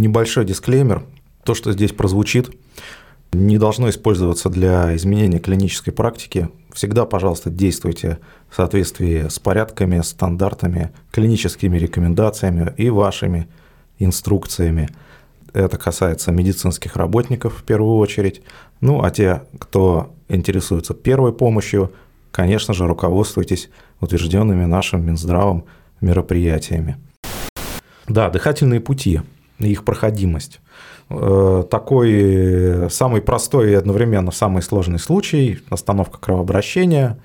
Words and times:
Небольшой 0.00 0.46
дисклеймер. 0.46 1.04
То, 1.44 1.54
что 1.54 1.72
здесь 1.72 1.92
прозвучит, 1.92 2.50
не 3.34 3.58
должно 3.58 3.90
использоваться 3.90 4.48
для 4.48 4.96
изменения 4.96 5.38
клинической 5.38 5.92
практики. 5.92 6.48
Всегда, 6.72 7.04
пожалуйста, 7.04 7.50
действуйте 7.50 8.18
в 8.48 8.56
соответствии 8.56 9.28
с 9.28 9.38
порядками, 9.38 10.00
стандартами, 10.00 10.90
клиническими 11.10 11.76
рекомендациями 11.76 12.72
и 12.78 12.88
вашими 12.88 13.48
инструкциями. 13.98 14.88
Это 15.52 15.76
касается 15.76 16.32
медицинских 16.32 16.96
работников 16.96 17.58
в 17.58 17.64
первую 17.64 17.98
очередь. 17.98 18.40
Ну, 18.80 19.02
а 19.02 19.10
те, 19.10 19.42
кто 19.58 20.14
интересуется 20.30 20.94
первой 20.94 21.34
помощью, 21.34 21.92
конечно 22.30 22.72
же, 22.72 22.86
руководствуйтесь 22.86 23.68
утвержденными 24.00 24.64
нашим 24.64 25.04
Минздравом 25.04 25.66
мероприятиями. 26.00 26.96
Да, 28.08 28.30
дыхательные 28.30 28.80
пути, 28.80 29.20
их 29.66 29.84
проходимость. 29.84 30.60
Э, 31.08 31.64
такой 31.70 32.90
самый 32.90 33.20
простой 33.22 33.72
и 33.72 33.74
одновременно 33.74 34.30
самый 34.30 34.62
сложный 34.62 34.98
случай– 34.98 35.60
остановка 35.70 36.18
кровообращения, 36.18 37.18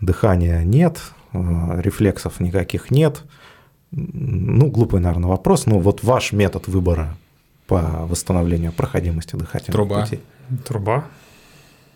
дыхания 0.00 0.62
нет, 0.62 1.00
э, 1.32 1.38
рефлексов 1.80 2.40
никаких 2.40 2.90
нет. 2.90 3.22
Ну, 3.92 4.68
глупый, 4.70 5.00
наверное, 5.00 5.30
вопрос, 5.30 5.66
но 5.66 5.78
вот 5.78 6.02
ваш 6.02 6.32
метод 6.32 6.66
выбора 6.66 7.16
по 7.66 7.80
восстановлению 8.06 8.72
проходимости 8.72 9.36
дыхательных 9.36 9.72
Труба. 9.72 10.02
путей. 10.02 10.20
Труба. 10.64 11.04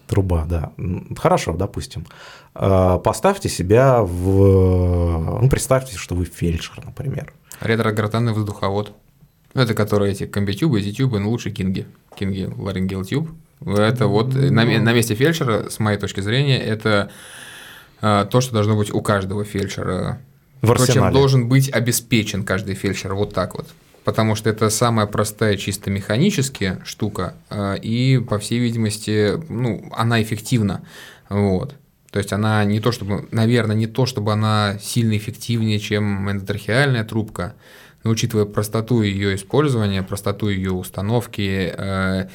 Труба, 0.06 0.44
да. 0.44 0.72
Хорошо, 1.16 1.52
допустим. 1.54 2.06
Э, 2.54 2.98
Поставьте 3.02 3.48
себя 3.48 4.02
в... 4.02 5.40
Ну, 5.40 5.48
представьте, 5.48 5.96
что 5.96 6.14
вы 6.14 6.24
фельдшер, 6.24 6.84
например. 6.84 7.32
Ретрогортанный 7.60 8.32
воздуховод. 8.32 8.92
Это 9.54 9.74
которые 9.74 10.12
эти 10.12 10.26
комбитюбы, 10.26 10.80
эти-тюбы, 10.80 11.18
ну 11.18 11.30
лучше 11.30 11.50
кинги. 11.50 11.86
Кинги 12.16 12.48
ларингел 12.56 13.04
тюб. 13.04 13.30
Это 13.64 14.06
вот 14.06 14.32
на, 14.34 14.64
ме- 14.64 14.80
на 14.80 14.92
месте 14.92 15.14
фельдшера, 15.14 15.68
с 15.68 15.78
моей 15.78 15.98
точки 15.98 16.20
зрения, 16.20 16.58
это 16.58 17.10
а, 18.00 18.24
то, 18.24 18.40
что 18.40 18.52
должно 18.54 18.76
быть 18.76 18.92
у 18.92 19.02
каждого 19.02 19.44
фельдшера. 19.44 20.20
В 20.62 20.66
То, 20.68 20.74
чем 20.74 20.82
арсенале. 20.82 21.14
должен 21.14 21.48
быть 21.48 21.70
обеспечен 21.70 22.44
каждый 22.44 22.74
фельдшер, 22.74 23.14
вот 23.14 23.34
так 23.34 23.54
вот. 23.56 23.66
Потому 24.04 24.34
что 24.34 24.48
это 24.48 24.70
самая 24.70 25.06
простая 25.06 25.56
чисто 25.56 25.90
механически 25.90 26.78
штука, 26.84 27.34
а, 27.50 27.74
и, 27.74 28.18
по 28.18 28.38
всей 28.38 28.58
видимости, 28.60 29.34
ну, 29.50 29.90
она 29.94 30.22
эффективна. 30.22 30.82
Вот. 31.28 31.74
То 32.10 32.18
есть 32.18 32.32
она 32.32 32.64
не 32.64 32.80
то 32.80 32.92
чтобы, 32.92 33.28
наверное, 33.30 33.76
не 33.76 33.86
то 33.86 34.06
чтобы 34.06 34.32
она 34.32 34.78
сильно 34.82 35.16
эффективнее, 35.16 35.78
чем 35.78 36.30
эндотрахеальная 36.30 37.04
трубка, 37.04 37.54
но 38.04 38.10
учитывая 38.10 38.44
простоту 38.46 39.02
ее 39.02 39.34
использования, 39.34 40.02
простоту 40.02 40.48
ее 40.48 40.72
установки, 40.72 41.72
э, 41.76 42.28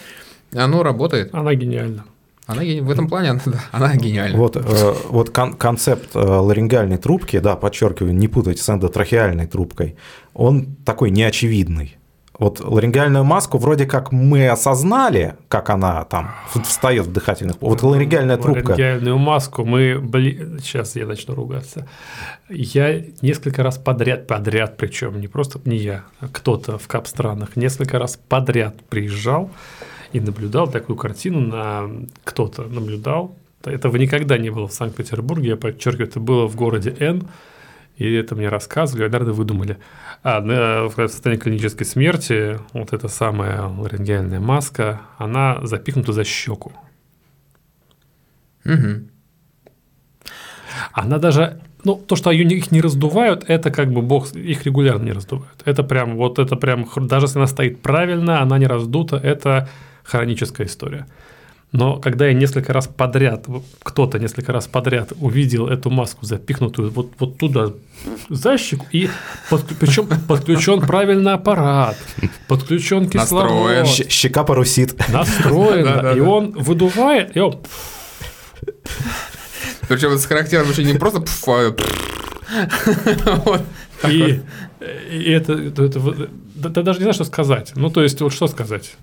оно 0.53 0.83
работает. 0.83 1.33
Она 1.33 1.53
гениальна. 1.55 2.05
Она 2.47 2.61
в 2.61 2.91
этом 2.91 3.07
плане 3.07 3.31
она, 3.31 3.41
да, 3.45 3.59
она 3.71 3.95
гениальна. 3.95 4.37
Вот, 4.37 4.55
э, 4.55 4.61
вот 5.09 5.31
кон- 5.31 5.53
концепт 5.53 6.15
э, 6.15 6.19
ларингеальной 6.19 6.97
трубки, 6.97 7.39
да, 7.39 7.55
подчеркиваю, 7.55 8.13
не 8.13 8.27
путайте 8.27 8.61
с 8.61 8.69
эндотрахеальной 8.69 9.47
трубкой, 9.47 9.95
он 10.35 10.75
такой 10.85 11.09
неочевидный. 11.09 11.97
Вот 12.37 12.59
ларингеальную 12.59 13.23
маску 13.23 13.57
вроде 13.57 13.85
как 13.85 14.11
мы 14.11 14.49
осознали, 14.49 15.35
как 15.47 15.69
она 15.69 16.03
там 16.05 16.31
встает 16.63 17.05
в 17.05 17.13
дыхательных... 17.13 17.55
Вот 17.61 17.81
ларингеальная 17.81 18.37
трубка... 18.37 18.71
Ларингеальную 18.71 19.17
маску 19.17 19.63
мы, 19.63 19.99
блин, 19.99 20.59
сейчас 20.61 20.95
я 20.95 21.05
начну 21.05 21.33
ругаться. 21.33 21.87
Я 22.49 23.01
несколько 23.21 23.63
раз 23.63 23.77
подряд, 23.77 24.27
подряд, 24.27 24.75
причем 24.77 25.19
не 25.21 25.27
просто 25.27 25.59
не 25.65 25.77
я, 25.77 26.03
а 26.19 26.27
кто-то 26.27 26.77
в 26.77 26.87
кап-странах 26.87 27.55
несколько 27.55 27.99
раз 27.99 28.19
подряд 28.27 28.75
приезжал 28.89 29.49
и 30.11 30.19
наблюдал 30.19 30.67
такую 30.67 30.97
картину 30.97 31.39
на 31.39 31.89
кто-то 32.23 32.63
наблюдал. 32.63 33.37
Этого 33.63 33.95
никогда 33.97 34.37
не 34.37 34.49
было 34.49 34.67
в 34.67 34.73
Санкт-Петербурге, 34.73 35.49
я 35.49 35.57
подчеркиваю, 35.57 36.07
это 36.07 36.19
было 36.19 36.47
в 36.47 36.55
городе 36.55 36.95
Н, 36.99 37.27
и 37.97 38.13
это 38.13 38.35
мне 38.35 38.49
рассказывали, 38.49 39.03
наверное, 39.03 39.33
выдумали. 39.33 39.77
А 40.27 40.41
на- 40.41 40.85
в 40.87 40.95
состоянии 40.95 41.39
клинической 41.39 41.85
смерти 41.85 42.59
вот 42.73 42.93
эта 42.93 43.07
самая 43.07 43.67
ларингеальная 43.67 44.39
маска, 44.39 45.01
она 45.19 45.59
запихнута 45.61 46.13
за 46.13 46.23
щеку. 46.23 46.73
Мгм. 48.63 49.11
Она 50.93 51.19
даже, 51.19 51.61
ну, 51.83 51.95
то, 51.95 52.15
что 52.15 52.31
ее, 52.31 52.43
их 52.57 52.71
не 52.71 52.81
раздувают, 52.81 53.43
это 53.47 53.69
как 53.69 53.91
бы 53.91 54.01
бог, 54.01 54.33
их 54.35 54.65
регулярно 54.65 55.03
не 55.03 55.11
раздувают. 55.11 55.61
Это 55.63 55.83
прям, 55.83 56.15
вот 56.15 56.39
это 56.39 56.55
прям, 56.55 56.89
даже 57.01 57.27
если 57.27 57.37
она 57.37 57.47
стоит 57.47 57.83
правильно, 57.83 58.41
она 58.41 58.57
не 58.57 58.65
раздута, 58.65 59.17
это 59.17 59.69
хроническая 60.03 60.65
история. 60.65 61.05
Но 61.75 61.97
когда 61.97 62.27
я 62.27 62.33
несколько 62.33 62.71
раз 62.71 62.87
подряд, 62.87 63.47
кто-то 63.83 64.17
несколько 64.17 64.53
раз 64.53 64.65
подряд 64.65 65.11
увидел 65.19 65.67
эту 65.67 65.89
маску 65.89 66.25
запихнутую 66.25 66.89
вот, 66.89 67.11
вот 67.19 67.37
туда 67.37 67.73
за 68.29 68.57
щеку, 68.57 68.85
и 68.93 69.09
причем 69.49 70.07
подключен 70.25 70.79
правильный 70.79 71.33
аппарат, 71.33 71.97
подключен 72.47 73.09
кислород, 73.09 73.51
Настроен. 73.51 73.85
Щ- 73.87 74.09
Щека 74.09 74.45
парусит. 74.45 74.95
настроено, 75.09 75.95
Да-да-да. 75.95 76.17
и 76.17 76.21
он 76.21 76.51
выдувает, 76.51 77.35
и 77.35 77.41
он 77.41 77.59
Причем 79.89 80.11
это 80.11 80.19
с 80.19 80.25
характером 80.25 80.69
еще 80.69 80.85
не 80.85 80.93
просто 80.93 81.19
пф, 81.19 81.43
а 81.49 81.71
пф. 81.73 83.45
Вот. 83.45 83.61
И, 84.07 84.39
и 85.11 85.31
это, 85.31 85.51
это, 85.53 85.83
это 85.83 86.29
да 86.55 86.69
даже 86.83 86.99
не 86.99 87.03
знаю, 87.03 87.15
что 87.15 87.25
сказать. 87.25 87.73
Ну, 87.75 87.89
то 87.89 88.01
есть, 88.01 88.21
вот 88.21 88.31
что 88.31 88.47
сказать? 88.47 88.95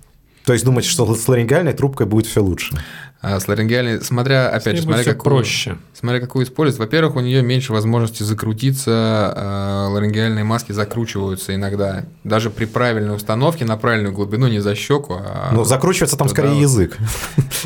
То 0.45 0.53
есть 0.53 0.65
думаете, 0.65 0.89
что 0.89 1.15
с 1.15 1.29
ларингеальной 1.29 1.73
трубкой 1.73 2.07
будет 2.07 2.27
все 2.27 2.43
лучше? 2.43 2.77
А 3.23 3.39
с 3.39 3.47
ларингеальной, 3.47 4.01
смотря, 4.01 4.49
опять 4.49 4.77
же, 4.79 4.83
смотря 4.83 5.05
какую, 5.05 5.23
проще. 5.37 5.77
смотря 5.95 6.19
какую 6.19 6.45
использовать. 6.45 6.81
Во-первых, 6.81 7.15
у 7.15 7.21
нее 7.21 7.41
меньше 7.43 7.73
возможности 7.73 8.25
закрутиться, 8.25 8.91
а, 8.93 9.89
ларингеальные 9.91 10.43
маски 10.43 10.73
закручиваются 10.73 11.55
иногда. 11.55 12.05
Даже 12.25 12.51
при 12.51 12.65
правильной 12.65 13.15
установке 13.15 13.65
на 13.65 13.77
правильную 13.77 14.13
глубину, 14.13 14.49
не 14.49 14.59
за 14.59 14.75
щеку, 14.75 15.15
а 15.21 15.51
Ну, 15.53 15.63
закручивается 15.65 16.17
там 16.17 16.27
туда 16.27 16.43
скорее 16.43 16.55
вот. 16.55 16.63
язык. 16.63 16.99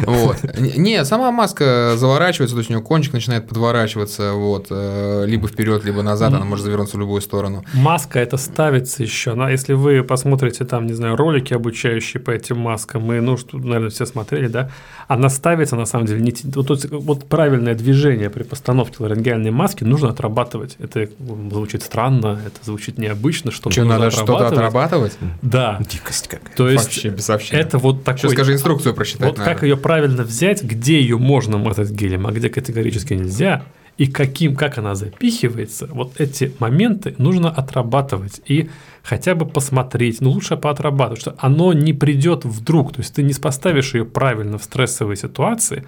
Вот. 0.00 0.36
Не, 0.58 1.04
сама 1.06 1.30
маска 1.32 1.94
заворачивается, 1.96 2.54
то 2.54 2.58
есть 2.58 2.68
у 2.70 2.74
нее 2.74 2.82
кончик 2.82 3.14
начинает 3.14 3.48
подворачиваться, 3.48 4.32
вот, 4.34 4.66
э, 4.68 5.24
либо 5.26 5.48
вперед, 5.48 5.84
либо 5.84 6.02
назад, 6.02 6.34
она 6.34 6.44
может 6.44 6.66
завернуться 6.66 6.98
в 6.98 7.00
любую 7.00 7.22
сторону. 7.22 7.64
Маска 7.72 8.18
это 8.18 8.36
ставится 8.36 9.02
еще. 9.02 9.32
Она, 9.32 9.48
если 9.48 9.72
вы 9.72 10.02
посмотрите 10.02 10.66
там, 10.66 10.86
не 10.86 10.92
знаю, 10.92 11.16
ролики 11.16 11.54
обучающие 11.54 12.22
по 12.22 12.30
этим 12.30 12.58
маскам, 12.58 13.02
мы, 13.04 13.22
ну, 13.22 13.38
что, 13.38 13.56
наверное, 13.56 13.88
все 13.88 14.04
смотрели, 14.04 14.48
да, 14.48 14.70
она 15.08 15.30
ставится, 15.30 15.45
на 15.54 15.86
самом 15.86 16.06
деле, 16.06 16.20
не, 16.20 16.34
вот, 16.44 16.84
вот- 16.90 17.28
правильное 17.28 17.74
движение 17.74 18.30
при 18.30 18.42
постановке 18.42 18.96
ларингеальной 19.00 19.50
маски 19.50 19.84
нужно 19.84 20.10
отрабатывать. 20.10 20.76
Это 20.78 21.08
звучит 21.50 21.82
странно, 21.82 22.40
это 22.46 22.64
звучит 22.64 22.98
необычно, 22.98 23.50
что 23.50 23.70
Что, 23.70 23.84
надо 23.84 24.10
что-то 24.10 24.48
отрабатывать? 24.48 25.16
Да. 25.42 25.78
Дикость 25.88 26.28
какая. 26.28 26.54
То 26.54 26.68
есть 26.68 26.84
Вообще, 26.84 27.08
без 27.10 27.24
сообщения. 27.24 27.60
это 27.62 27.78
вот 27.78 28.04
такой... 28.04 28.20
Сейчас 28.20 28.32
скажи 28.32 28.52
инструкцию 28.54 28.94
прочитать 28.94 29.28
Вот 29.28 29.38
надо. 29.38 29.50
как 29.50 29.62
ее 29.62 29.76
правильно 29.76 30.22
взять, 30.24 30.62
где 30.62 31.00
ее 31.00 31.18
можно 31.18 31.58
мазать 31.58 31.90
гелем, 31.90 32.26
а 32.26 32.32
где 32.32 32.48
категорически 32.48 33.14
нельзя, 33.14 33.64
и 33.98 34.06
каким, 34.06 34.56
как 34.56 34.78
она 34.78 34.94
запихивается, 34.94 35.86
вот 35.90 36.20
эти 36.20 36.52
моменты 36.58 37.14
нужно 37.18 37.50
отрабатывать 37.50 38.40
и 38.46 38.68
хотя 39.08 39.34
бы 39.34 39.46
посмотреть, 39.46 40.20
ну 40.20 40.30
лучше 40.30 40.56
поотрабатывать, 40.56 41.20
что 41.20 41.34
оно 41.38 41.72
не 41.72 41.92
придет 41.92 42.44
вдруг, 42.44 42.92
то 42.92 43.00
есть 43.00 43.14
ты 43.14 43.22
не 43.22 43.34
поставишь 43.34 43.94
ее 43.94 44.04
правильно 44.04 44.58
в 44.58 44.64
стрессовой 44.64 45.16
ситуации, 45.16 45.86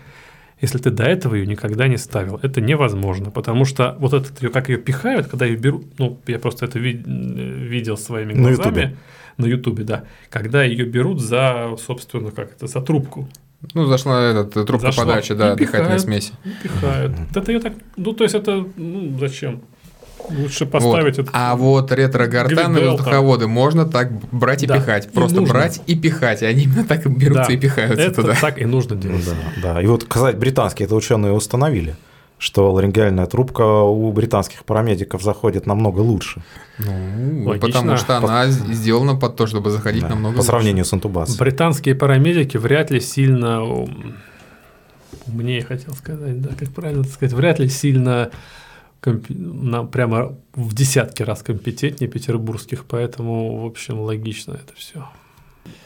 если 0.60 0.78
ты 0.78 0.90
до 0.90 1.04
этого 1.04 1.34
ее 1.36 1.46
никогда 1.46 1.88
не 1.88 1.96
ставил. 1.98 2.38
Это 2.42 2.60
невозможно, 2.60 3.30
потому 3.30 3.64
что 3.64 3.96
вот 3.98 4.12
этот 4.12 4.42
ее, 4.42 4.50
как 4.50 4.68
ее 4.68 4.78
пихают, 4.78 5.26
когда 5.28 5.46
ее 5.46 5.56
берут, 5.56 5.84
ну 5.98 6.18
я 6.26 6.38
просто 6.38 6.66
это 6.66 6.78
ви- 6.78 7.02
видел 7.68 7.96
своими 7.96 8.32
На 8.34 8.48
глазами. 8.54 8.66
Ютубе. 8.66 8.96
На 9.36 9.46
Ютубе, 9.46 9.84
да. 9.84 10.02
Когда 10.30 10.62
ее 10.64 10.84
берут 10.84 11.20
за, 11.20 11.76
собственно, 11.86 12.30
как 12.32 12.52
это, 12.52 12.66
за 12.66 12.80
трубку. 12.80 13.28
Ну, 13.74 13.86
зашла 13.86 14.20
этот, 14.30 14.56
э, 14.56 14.64
трубка 14.64 14.86
Зашла. 14.88 15.04
подачи, 15.04 15.34
да, 15.34 15.52
И 15.52 15.56
дыхательной 15.56 15.82
пихают. 15.98 16.02
смеси. 16.02 16.32
Пихают. 16.62 17.12
Это 17.34 17.52
ее 17.52 17.60
так. 17.60 17.72
Ну, 17.96 18.12
то 18.12 18.24
есть 18.24 18.34
это. 18.36 18.64
Ну, 18.76 19.16
зачем? 19.18 19.60
Лучше 20.30 20.66
поставить 20.66 21.16
Вот. 21.18 21.28
это. 21.28 21.30
А 21.34 21.56
вот 21.56 21.90
ретро-гортанные 21.92 22.66
Глиделка. 22.82 22.90
воздуховоды 22.98 23.46
можно 23.48 23.84
так 23.86 24.12
брать 24.32 24.62
и 24.62 24.66
Да, 24.66 24.76
пихать. 24.78 25.06
и 25.06 25.08
Просто 25.10 25.40
нужно. 25.40 25.54
брать 25.54 25.80
и 25.86 25.94
пихать. 25.96 26.42
И 26.42 26.46
они 26.46 26.64
именно 26.64 26.84
так 26.84 27.06
и 27.06 27.08
берутся 27.08 27.46
Да, 27.48 27.52
и 27.52 27.56
пихаются 27.56 28.00
это 28.02 28.22
туда. 28.22 28.34
так 28.40 28.60
и 28.60 28.64
нужно 28.64 28.96
делать. 28.96 29.24
Да, 29.62 29.74
да. 29.74 29.82
И 29.82 29.86
вот, 29.86 30.04
кстати, 30.04 30.36
британские 30.36 30.86
это 30.86 30.94
ученые 30.94 31.32
установили, 31.32 31.96
что 32.38 32.70
ларингеальная 32.72 33.26
трубка 33.26 33.62
у 33.62 34.12
британских 34.12 34.64
парамедиков 34.64 35.22
заходит 35.22 35.66
намного 35.66 36.00
лучше 36.00 36.42
Ну, 36.78 37.48
Логично. 37.48 37.66
потому 37.68 37.96
что 37.96 38.16
она 38.18 38.46
с- 38.46 38.60
сделана 38.72 39.16
под 39.16 39.34
то, 39.36 39.46
чтобы 39.48 39.70
заходить 39.70 40.02
да, 40.02 40.10
намного 40.10 40.34
по 40.34 40.38
лучше. 40.38 40.46
сравнению 40.50 40.84
с 40.84 40.94
интубацией. 40.94 41.38
Британские 41.38 41.94
парамедики 41.96 42.56
вряд 42.56 42.90
ли 42.92 43.00
сильно 43.00 43.62
умнее, 45.26 45.62
хотел 45.64 45.94
сказать, 45.94 46.40
да, 46.40 46.50
как 46.58 46.68
правильно 46.70 47.04
сказать, 47.04 47.32
вряд 47.34 47.58
ли 47.58 47.68
сильно 47.68 48.30
прямо 49.00 50.36
в 50.54 50.74
десятки 50.74 51.22
раз 51.22 51.42
компетентнее 51.42 52.10
петербургских, 52.10 52.84
поэтому, 52.84 53.58
в 53.58 53.66
общем, 53.66 54.00
логично 54.00 54.52
это 54.54 54.74
все. 54.74 55.08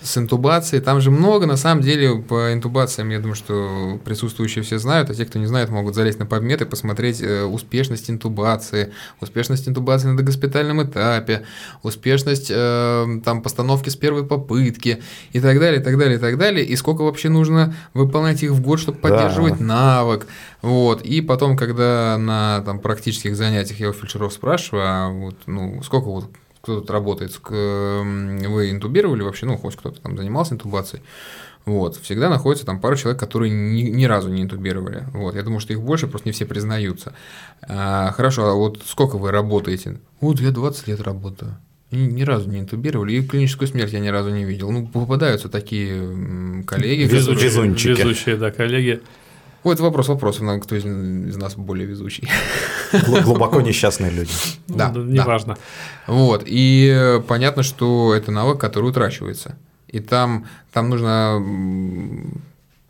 С 0.00 0.18
интубацией, 0.18 0.82
там 0.82 1.00
же 1.00 1.10
много, 1.10 1.46
на 1.46 1.56
самом 1.56 1.82
деле, 1.82 2.16
по 2.16 2.52
интубациям, 2.52 3.10
я 3.10 3.18
думаю, 3.18 3.36
что 3.36 4.00
присутствующие 4.04 4.64
все 4.64 4.78
знают, 4.78 5.10
а 5.10 5.14
те, 5.14 5.24
кто 5.24 5.38
не 5.38 5.46
знает, 5.46 5.70
могут 5.70 5.94
залезть 5.94 6.18
на 6.18 6.24
PubMed 6.24 6.62
и 6.62 6.64
посмотреть 6.64 7.20
э, 7.20 7.44
успешность 7.44 8.10
интубации, 8.10 8.92
успешность 9.20 9.68
интубации 9.68 10.08
на 10.08 10.16
догоспитальном 10.16 10.82
этапе, 10.82 11.44
успешность 11.82 12.50
э, 12.50 13.20
там 13.24 13.42
постановки 13.42 13.88
с 13.88 13.96
первой 13.96 14.24
попытки 14.24 15.02
и 15.32 15.40
так 15.40 15.60
далее, 15.60 15.80
и 15.80 15.84
так 15.84 15.98
далее, 15.98 16.16
и 16.16 16.20
так 16.20 16.36
далее, 16.38 16.64
и 16.64 16.74
сколько 16.76 17.02
вообще 17.02 17.28
нужно 17.28 17.74
выполнять 17.94 18.42
их 18.42 18.50
в 18.50 18.60
год, 18.60 18.80
чтобы 18.80 18.98
поддерживать 18.98 19.58
да. 19.58 19.64
навык, 19.64 20.26
вот, 20.62 21.02
и 21.02 21.20
потом, 21.20 21.56
когда 21.56 22.16
на 22.18 22.62
там 22.64 22.78
практических 22.80 23.36
занятиях 23.36 23.80
я 23.80 23.90
у 23.90 23.92
фельдшеров 23.92 24.32
спрашиваю, 24.32 24.84
а 24.86 25.08
вот, 25.10 25.36
ну, 25.46 25.82
сколько 25.82 26.06
вот 26.06 26.30
кто 26.62 26.80
тут 26.80 26.90
работает, 26.90 27.38
вы 27.50 28.70
интубировали 28.70 29.22
вообще, 29.22 29.46
ну, 29.46 29.56
хоть 29.56 29.76
кто-то 29.76 30.00
там 30.00 30.16
занимался 30.16 30.54
интубацией, 30.54 31.02
вот, 31.64 31.96
всегда 31.96 32.28
находится 32.28 32.66
там 32.66 32.80
пару 32.80 32.96
человек, 32.96 33.20
которые 33.20 33.50
ни, 33.52 33.82
ни 33.82 34.04
разу 34.04 34.28
не 34.30 34.42
интубировали. 34.42 35.04
Вот, 35.12 35.34
я 35.34 35.42
думаю, 35.42 35.60
что 35.60 35.72
их 35.72 35.80
больше, 35.80 36.08
просто 36.08 36.28
не 36.28 36.32
все 36.32 36.44
признаются. 36.44 37.14
А, 37.62 38.12
хорошо, 38.12 38.46
а 38.46 38.54
вот 38.54 38.80
сколько 38.84 39.16
вы 39.16 39.30
работаете? 39.30 39.98
Вот 40.20 40.40
я 40.40 40.50
20 40.50 40.88
лет 40.88 41.00
работаю. 41.00 41.56
Ни, 41.92 41.98
ни 41.98 42.22
разу 42.22 42.48
не 42.48 42.60
интубировали, 42.60 43.12
и 43.12 43.22
клиническую 43.22 43.68
смерть 43.68 43.92
я 43.92 44.00
ни 44.00 44.08
разу 44.08 44.30
не 44.30 44.44
видел. 44.44 44.72
Ну, 44.72 44.86
попадаются 44.86 45.48
такие 45.48 46.64
коллеги. 46.66 47.02
Везучие, 47.02 47.50
везучие, 47.50 48.36
да, 48.36 48.50
коллеги. 48.50 49.00
Вот 49.64 49.78
вопрос 49.80 50.08
вопрос, 50.08 50.40
кто 50.62 50.76
из, 50.76 50.84
из 50.84 51.36
нас 51.36 51.54
более 51.54 51.86
везучий. 51.86 52.28
Глубоко 53.24 53.60
несчастные 53.60 54.10
люди. 54.10 54.32
Да, 54.68 54.90
ну, 54.90 55.04
неважно. 55.04 55.56
Да. 56.06 56.12
Вот, 56.12 56.44
и 56.46 57.20
понятно, 57.28 57.62
что 57.62 58.14
это 58.14 58.32
навык, 58.32 58.58
который 58.58 58.86
утрачивается. 58.88 59.56
И 59.86 60.00
там, 60.00 60.46
там 60.72 60.88
нужно, 60.88 61.44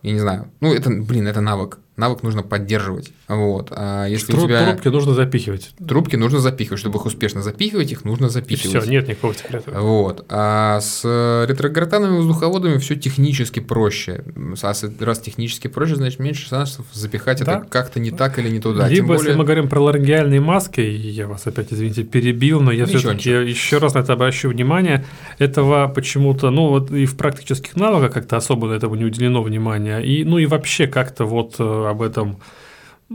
я 0.02 0.12
не 0.12 0.20
знаю, 0.20 0.48
ну 0.60 0.72
это, 0.72 0.90
блин, 0.90 1.26
это 1.26 1.40
навык 1.40 1.78
навык 1.96 2.22
нужно 2.22 2.42
поддерживать. 2.42 3.12
Вот. 3.36 3.68
А 3.70 4.06
если 4.06 4.32
Тру- 4.32 4.44
у 4.44 4.46
тебя... 4.46 4.64
Трубки 4.64 4.88
нужно 4.88 5.14
запихивать. 5.14 5.70
Трубки 5.86 6.16
нужно 6.16 6.40
запихивать. 6.40 6.80
Чтобы 6.80 6.98
их 6.98 7.06
успешно 7.06 7.42
запихивать, 7.42 7.90
их 7.92 8.04
нужно 8.04 8.28
запихивать. 8.28 8.84
все, 8.84 8.90
нет 8.90 9.08
никакого 9.08 9.34
секрета. 9.34 9.70
Вот. 9.80 10.24
А 10.28 10.80
с 10.80 11.04
ретрогратанными 11.48 12.16
воздуховодами 12.16 12.78
все 12.78 12.96
технически 12.96 13.60
проще. 13.60 14.24
А 14.62 14.72
раз 15.00 15.18
технически 15.20 15.68
проще, 15.68 15.96
значит 15.96 16.18
меньше 16.18 16.48
шансов 16.48 16.86
запихать 16.92 17.44
да? 17.44 17.58
это 17.58 17.66
как-то 17.68 18.00
не 18.00 18.10
так 18.10 18.38
или 18.38 18.48
не 18.48 18.60
туда. 18.60 18.88
Либо, 18.88 19.08
более... 19.08 19.22
если 19.22 19.38
мы 19.38 19.44
говорим 19.44 19.68
про 19.68 19.80
ларингеальные 19.80 20.40
маски, 20.40 20.80
я 20.80 21.26
вас 21.26 21.46
опять, 21.46 21.68
извините, 21.70 22.04
перебил, 22.04 22.60
но 22.60 22.72
я 22.72 22.86
все-таки 22.86 23.30
еще 23.30 23.78
раз 23.78 23.94
на 23.94 24.00
это 24.00 24.12
обращу 24.12 24.48
внимание, 24.48 25.04
этого 25.38 25.88
почему-то, 25.88 26.50
ну 26.50 26.68
вот 26.68 26.90
и 26.90 27.06
в 27.06 27.16
практических 27.16 27.76
навыках 27.76 28.12
как-то 28.12 28.36
особо 28.36 28.68
на 28.68 28.74
этого 28.74 28.94
не 28.94 29.04
уделено 29.04 29.42
внимания, 29.42 29.98
и, 30.00 30.24
ну 30.24 30.38
и 30.38 30.46
вообще 30.46 30.86
как-то 30.86 31.24
вот 31.24 31.56
э, 31.58 31.86
об 31.88 32.02
этом 32.02 32.38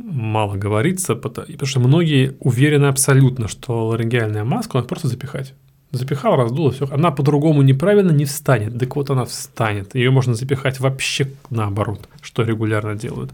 мало 0.03 0.55
говорится, 0.55 1.15
потому 1.15 1.65
что 1.65 1.79
многие 1.79 2.35
уверены 2.39 2.85
абсолютно, 2.85 3.47
что 3.47 3.87
ларингеальная 3.87 4.43
маска 4.43 4.77
надо 4.77 4.87
просто 4.87 5.07
запихать. 5.07 5.53
Запихал, 5.91 6.35
раздуло, 6.35 6.71
все. 6.71 6.87
Она 6.91 7.11
по-другому 7.11 7.61
неправильно 7.61 8.11
не 8.11 8.25
встанет. 8.25 8.77
Так 8.77 8.95
вот 8.95 9.09
она 9.09 9.23
встанет. 9.23 9.95
Ее 9.95 10.11
можно 10.11 10.33
запихать 10.33 10.79
вообще 10.79 11.31
наоборот, 11.49 12.09
что 12.21 12.43
регулярно 12.43 12.95
делают. 12.95 13.31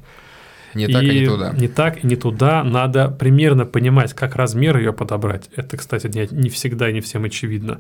Не 0.76 0.88
так 0.88 1.04
и, 1.04 1.08
и 1.08 1.20
не 1.22 1.26
туда. 1.26 1.54
Не 1.54 1.68
так 1.68 2.04
и 2.04 2.08
не 2.08 2.16
туда. 2.16 2.64
Надо 2.64 3.10
примерно 3.10 3.66
понимать, 3.66 4.14
как 4.14 4.36
размер 4.36 4.78
ее 4.78 4.94
подобрать. 4.94 5.50
Это, 5.56 5.78
кстати, 5.78 6.08
не, 6.08 6.28
не 6.32 6.50
всегда 6.50 6.90
и 6.90 6.94
не 6.94 7.02
всем 7.02 7.24
очевидно. 7.24 7.80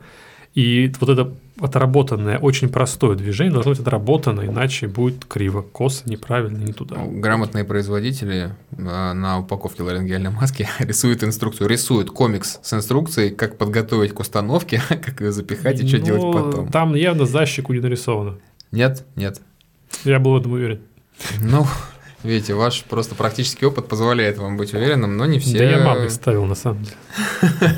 И 0.55 0.91
вот 0.99 1.09
это 1.09 1.33
отработанное, 1.59 2.37
очень 2.37 2.69
простое 2.69 3.15
движение 3.15 3.53
должно 3.53 3.71
быть 3.71 3.79
отработано, 3.79 4.41
иначе 4.41 4.87
будет 4.87 5.25
криво, 5.25 5.61
косо, 5.61 6.07
неправильно, 6.07 6.57
не 6.57 6.73
туда. 6.73 6.95
Ну, 6.97 7.19
грамотные 7.19 7.63
производители 7.63 8.53
а, 8.77 9.13
на 9.13 9.39
упаковке 9.39 9.83
ларингеальной 9.83 10.29
маски 10.29 10.67
рисуют 10.79 11.23
инструкцию, 11.23 11.69
рисуют 11.69 12.11
комикс 12.11 12.59
с 12.61 12.73
инструкцией, 12.73 13.31
как 13.31 13.57
подготовить 13.57 14.13
к 14.13 14.19
установке, 14.19 14.81
как 14.89 15.21
ее 15.21 15.31
запихать 15.31 15.81
и 15.81 15.87
что 15.87 15.97
ну, 15.97 16.05
делать 16.05 16.33
потом. 16.33 16.71
Там 16.71 16.95
явно 16.95 17.25
за 17.25 17.45
щеку 17.45 17.73
не 17.73 17.79
нарисовано. 17.79 18.37
Нет, 18.71 19.05
нет. 19.15 19.41
Я 20.03 20.19
был 20.19 20.33
в 20.33 20.37
этом 20.37 20.53
уверен. 20.53 20.81
Ну, 21.39 21.65
Видите, 22.23 22.53
ваш 22.53 22.83
просто 22.83 23.15
практический 23.15 23.65
опыт 23.65 23.89
позволяет 23.89 24.37
вам 24.37 24.55
быть 24.55 24.73
уверенным, 24.73 25.17
но 25.17 25.25
не 25.25 25.39
все. 25.39 25.57
Да 25.57 25.63
я 25.65 25.83
мало 25.83 26.07
ставил, 26.07 26.45
на 26.45 26.55
самом 26.55 26.83
деле. 26.83 26.95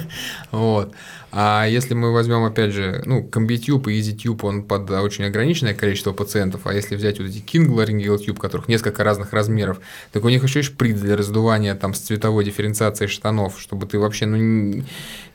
Вот. 0.52 0.94
А 1.38 1.66
если 1.66 1.96
мы 1.96 2.14
возьмем, 2.14 2.46
опять 2.46 2.72
же, 2.72 3.04
ну, 3.06 3.22
комбитюб 3.22 3.90
и 3.90 4.00
EasyTube, 4.00 4.40
он 4.44 4.64
под 4.64 4.90
очень 4.90 5.26
ограниченное 5.26 5.74
количество 5.74 6.14
пациентов, 6.14 6.62
а 6.64 6.74
если 6.74 6.96
взять 6.96 7.20
вот 7.20 7.28
эти 7.28 7.40
King 7.40 7.68
Laryngeal 7.68 8.18
Tube, 8.26 8.38
которых 8.38 8.70
несколько 8.70 9.04
разных 9.04 9.34
размеров, 9.34 9.82
так 10.14 10.24
у 10.24 10.30
них 10.30 10.42
еще 10.44 10.60
есть 10.60 10.72
шприц 10.72 10.98
для 10.98 11.18
раздувания 11.18 11.76
там 11.76 11.94
с 11.94 12.00
цветовой 12.00 12.46
дифференциацией 12.46 13.10
штанов, 13.10 13.60
чтобы 13.60 13.86
ты 13.86 14.00
вообще, 14.00 14.28
ну, 14.28 14.84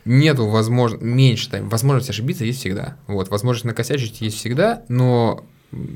нету 0.06 0.46
возможности, 0.46 1.04
меньше, 1.04 1.50
там, 1.50 1.68
возможность 1.68 2.08
ошибиться 2.08 2.46
есть 2.46 2.60
всегда. 2.60 2.96
Вот, 3.06 3.28
возможность 3.28 3.66
накосячить 3.66 4.22
есть 4.22 4.38
всегда, 4.38 4.84
но 4.88 5.44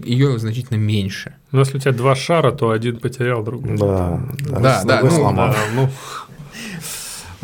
ее 0.04 0.38
значительно 0.38 0.76
меньше. 0.76 1.34
Но 1.50 1.60
если 1.60 1.78
у 1.78 1.80
тебя 1.80 1.92
два 1.92 2.14
шара, 2.14 2.52
то 2.52 2.70
один 2.70 2.98
потерял 2.98 3.42
другой. 3.42 3.78
Да, 3.78 4.20
да, 4.38 4.60
да, 4.60 4.84
да 4.84 5.00
ну, 5.02 5.34
да, 5.34 5.56
ну, 5.74 5.88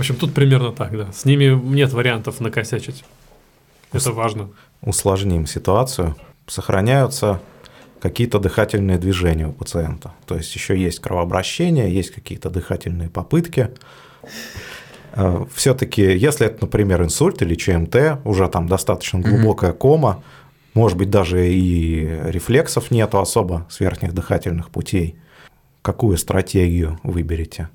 в 0.00 0.02
общем, 0.02 0.17
тут 0.17 0.32
примерно 0.32 0.73
так, 0.73 0.97
да. 0.97 1.12
С 1.12 1.26
ними 1.26 1.52
нет 1.76 1.93
вариантов 1.93 2.41
накосячить. 2.41 3.05
Это 3.93 4.12
важно. 4.12 4.49
Усложним 4.81 5.47
ситуацию. 5.47 6.17
Сохраняются 6.47 7.43
какие-то 8.00 8.38
дыхательные 8.38 8.97
движения 8.97 9.47
у 9.47 9.52
пациента. 9.52 10.14
То 10.25 10.37
есть 10.37 10.55
еще 10.55 10.75
есть 10.75 11.00
кровообращение, 11.00 11.94
есть 11.94 12.12
какие-то 12.12 12.49
дыхательные 12.49 13.11
попытки. 13.11 13.69
Э, 15.12 15.44
Все-таки, 15.55 16.00
если 16.00 16.47
это, 16.47 16.62
например, 16.62 17.02
инсульт 17.02 17.43
или 17.43 17.55
ЧМТ, 17.55 18.25
уже 18.25 18.49
там 18.49 18.69
достаточно 18.69 19.20
глубокая 19.20 19.75
кома, 19.75 20.23
может 20.73 20.97
быть, 20.97 21.11
даже 21.11 21.47
и 21.47 22.06
рефлексов 22.25 22.91
нету 22.91 23.19
особо 23.19 23.67
с 23.69 23.81
верхних 23.81 24.14
дыхательных 24.14 24.70
путей. 24.70 25.17
Какую 25.82 26.17
стратегию 26.17 26.99
выберете? 27.02 27.69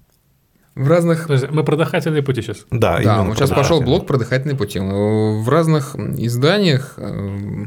В 0.76 0.90
разных... 0.90 1.24
Подожди, 1.24 1.48
мы 1.52 1.64
про 1.64 1.78
дыхательные 1.78 2.22
пути 2.22 2.42
сейчас. 2.42 2.66
Да, 2.70 3.00
да 3.02 3.24
вот 3.24 3.38
сейчас 3.38 3.50
пошел 3.50 3.82
блок 3.82 4.06
про 4.06 4.18
дыхательные 4.18 4.58
пути. 4.58 4.80
В 4.80 5.48
разных 5.48 5.96
изданиях 5.96 6.96
э, 6.98 7.66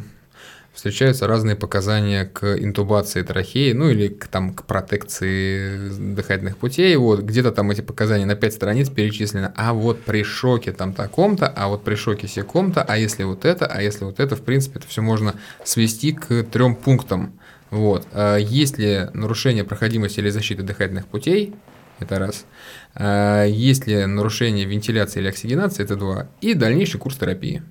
встречаются 0.74 1.26
разные 1.26 1.56
показания 1.56 2.26
к 2.26 2.44
интубации 2.58 3.22
трахеи, 3.22 3.72
ну 3.72 3.88
или 3.88 4.08
к, 4.08 4.28
там, 4.28 4.52
к 4.52 4.64
протекции 4.64 5.88
дыхательных 6.14 6.58
путей. 6.58 6.94
Вот 6.96 7.20
где-то 7.20 7.50
там 7.50 7.70
эти 7.70 7.80
показания 7.80 8.26
на 8.26 8.36
5 8.36 8.52
страниц 8.52 8.90
перечислены. 8.90 9.52
А 9.56 9.72
вот 9.72 10.02
при 10.02 10.22
шоке 10.22 10.72
там 10.72 10.92
таком-то, 10.92 11.48
а 11.48 11.68
вот 11.68 11.84
при 11.84 11.94
шоке 11.94 12.28
секом-то, 12.28 12.82
а 12.82 12.98
если 12.98 13.24
вот 13.24 13.46
это, 13.46 13.66
а 13.66 13.80
если 13.80 14.04
вот 14.04 14.20
это, 14.20 14.36
в 14.36 14.42
принципе, 14.42 14.80
это 14.80 14.86
все 14.86 15.00
можно 15.00 15.34
свести 15.64 16.12
к 16.12 16.44
трем 16.44 16.76
пунктам. 16.76 17.32
Вот. 17.70 18.06
А 18.12 18.36
есть 18.36 18.76
ли 18.76 19.08
нарушение 19.14 19.64
проходимости 19.64 20.20
или 20.20 20.28
защиты 20.28 20.62
дыхательных 20.62 21.06
путей? 21.06 21.54
Это 21.98 22.18
раз. 22.18 22.44
А, 22.94 23.44
есть 23.44 23.86
ли 23.86 24.06
нарушение 24.06 24.64
вентиляции 24.64 25.20
или 25.20 25.28
оксигенации, 25.28 25.82
это 25.82 25.96
два, 25.96 26.28
и 26.40 26.54
дальнейший 26.54 27.00
курс 27.00 27.16
терапии. 27.16 27.62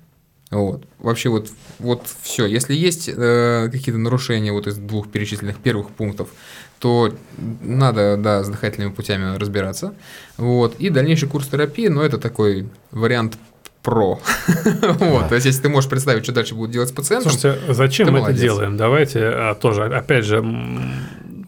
Вот. 0.50 0.84
Вообще 0.98 1.28
вот, 1.28 1.50
вот 1.78 2.02
все. 2.22 2.46
Если 2.46 2.74
есть 2.74 3.10
э, 3.14 3.68
какие-то 3.70 3.98
нарушения 3.98 4.50
вот 4.50 4.66
из 4.66 4.76
двух 4.76 5.10
перечисленных 5.10 5.58
первых 5.58 5.90
пунктов, 5.90 6.30
то 6.78 7.12
надо, 7.60 8.16
да, 8.16 8.42
с 8.42 8.48
дыхательными 8.48 8.92
путями 8.92 9.36
разбираться. 9.36 9.94
Вот. 10.38 10.76
И 10.76 10.88
дальнейший 10.88 11.28
курс 11.28 11.48
терапии, 11.48 11.88
но 11.88 12.02
это 12.02 12.16
такой 12.16 12.68
вариант 12.92 13.36
про. 13.82 14.20
вот, 14.84 15.28
то 15.28 15.34
есть, 15.34 15.46
если 15.46 15.62
ты 15.62 15.68
можешь 15.68 15.90
представить, 15.90 16.24
что 16.24 16.32
дальше 16.32 16.54
будут 16.54 16.70
делать 16.70 16.88
с 16.88 16.92
пациентом. 16.92 17.32
Слушайте, 17.32 17.72
зачем 17.72 18.12
мы 18.12 18.20
это 18.20 18.32
делаем? 18.32 18.76
Давайте 18.76 19.20
а, 19.26 19.54
тоже, 19.54 19.84
опять 19.84 20.24
же, 20.24 20.42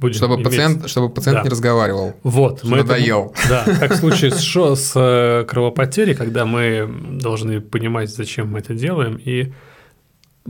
будем 0.00 0.14
чтобы 0.14 0.36
иметь... 0.36 0.46
пациент, 0.46 0.88
чтобы 0.88 1.10
пациент 1.10 1.38
да. 1.38 1.42
не 1.44 1.50
разговаривал. 1.50 2.14
Вот, 2.22 2.64
мы 2.64 2.78
надоел. 2.78 3.34
Это, 3.44 3.64
да, 3.66 3.76
как 3.78 3.92
в 3.92 3.96
случае 3.96 4.30
с, 4.30 4.40
шо, 4.40 4.74
с 4.74 4.92
э, 4.96 5.44
кровопотерей, 5.44 6.14
когда 6.14 6.46
мы 6.46 6.88
должны 7.20 7.60
понимать, 7.60 8.10
зачем 8.10 8.50
мы 8.50 8.60
это 8.60 8.74
делаем, 8.74 9.20
и 9.22 9.52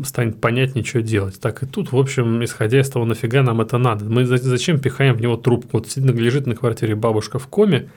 станет 0.04 0.40
понятнее, 0.40 0.84
что 0.84 1.02
делать. 1.02 1.40
Так 1.40 1.62
и 1.62 1.66
тут, 1.66 1.92
в 1.92 1.98
общем, 1.98 2.42
исходя 2.44 2.80
из 2.80 2.88
того, 2.88 3.04
нафига 3.04 3.42
нам 3.42 3.60
это 3.60 3.76
надо. 3.78 4.04
Мы 4.04 4.24
зачем 4.24 4.78
пихаем 4.78 5.16
в 5.16 5.20
него 5.20 5.36
трубку? 5.36 5.78
Вот 5.78 5.96
лежит 5.96 6.46
на 6.46 6.54
квартире 6.54 6.94
бабушка 6.94 7.38
в 7.38 7.48
коме, 7.48 7.90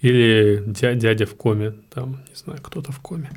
или 0.00 0.62
дядя 0.66 1.26
в 1.26 1.34
коме, 1.34 1.74
там, 1.92 2.22
не 2.28 2.34
знаю, 2.34 2.60
кто-то 2.62 2.92
в 2.92 3.00
коме 3.00 3.30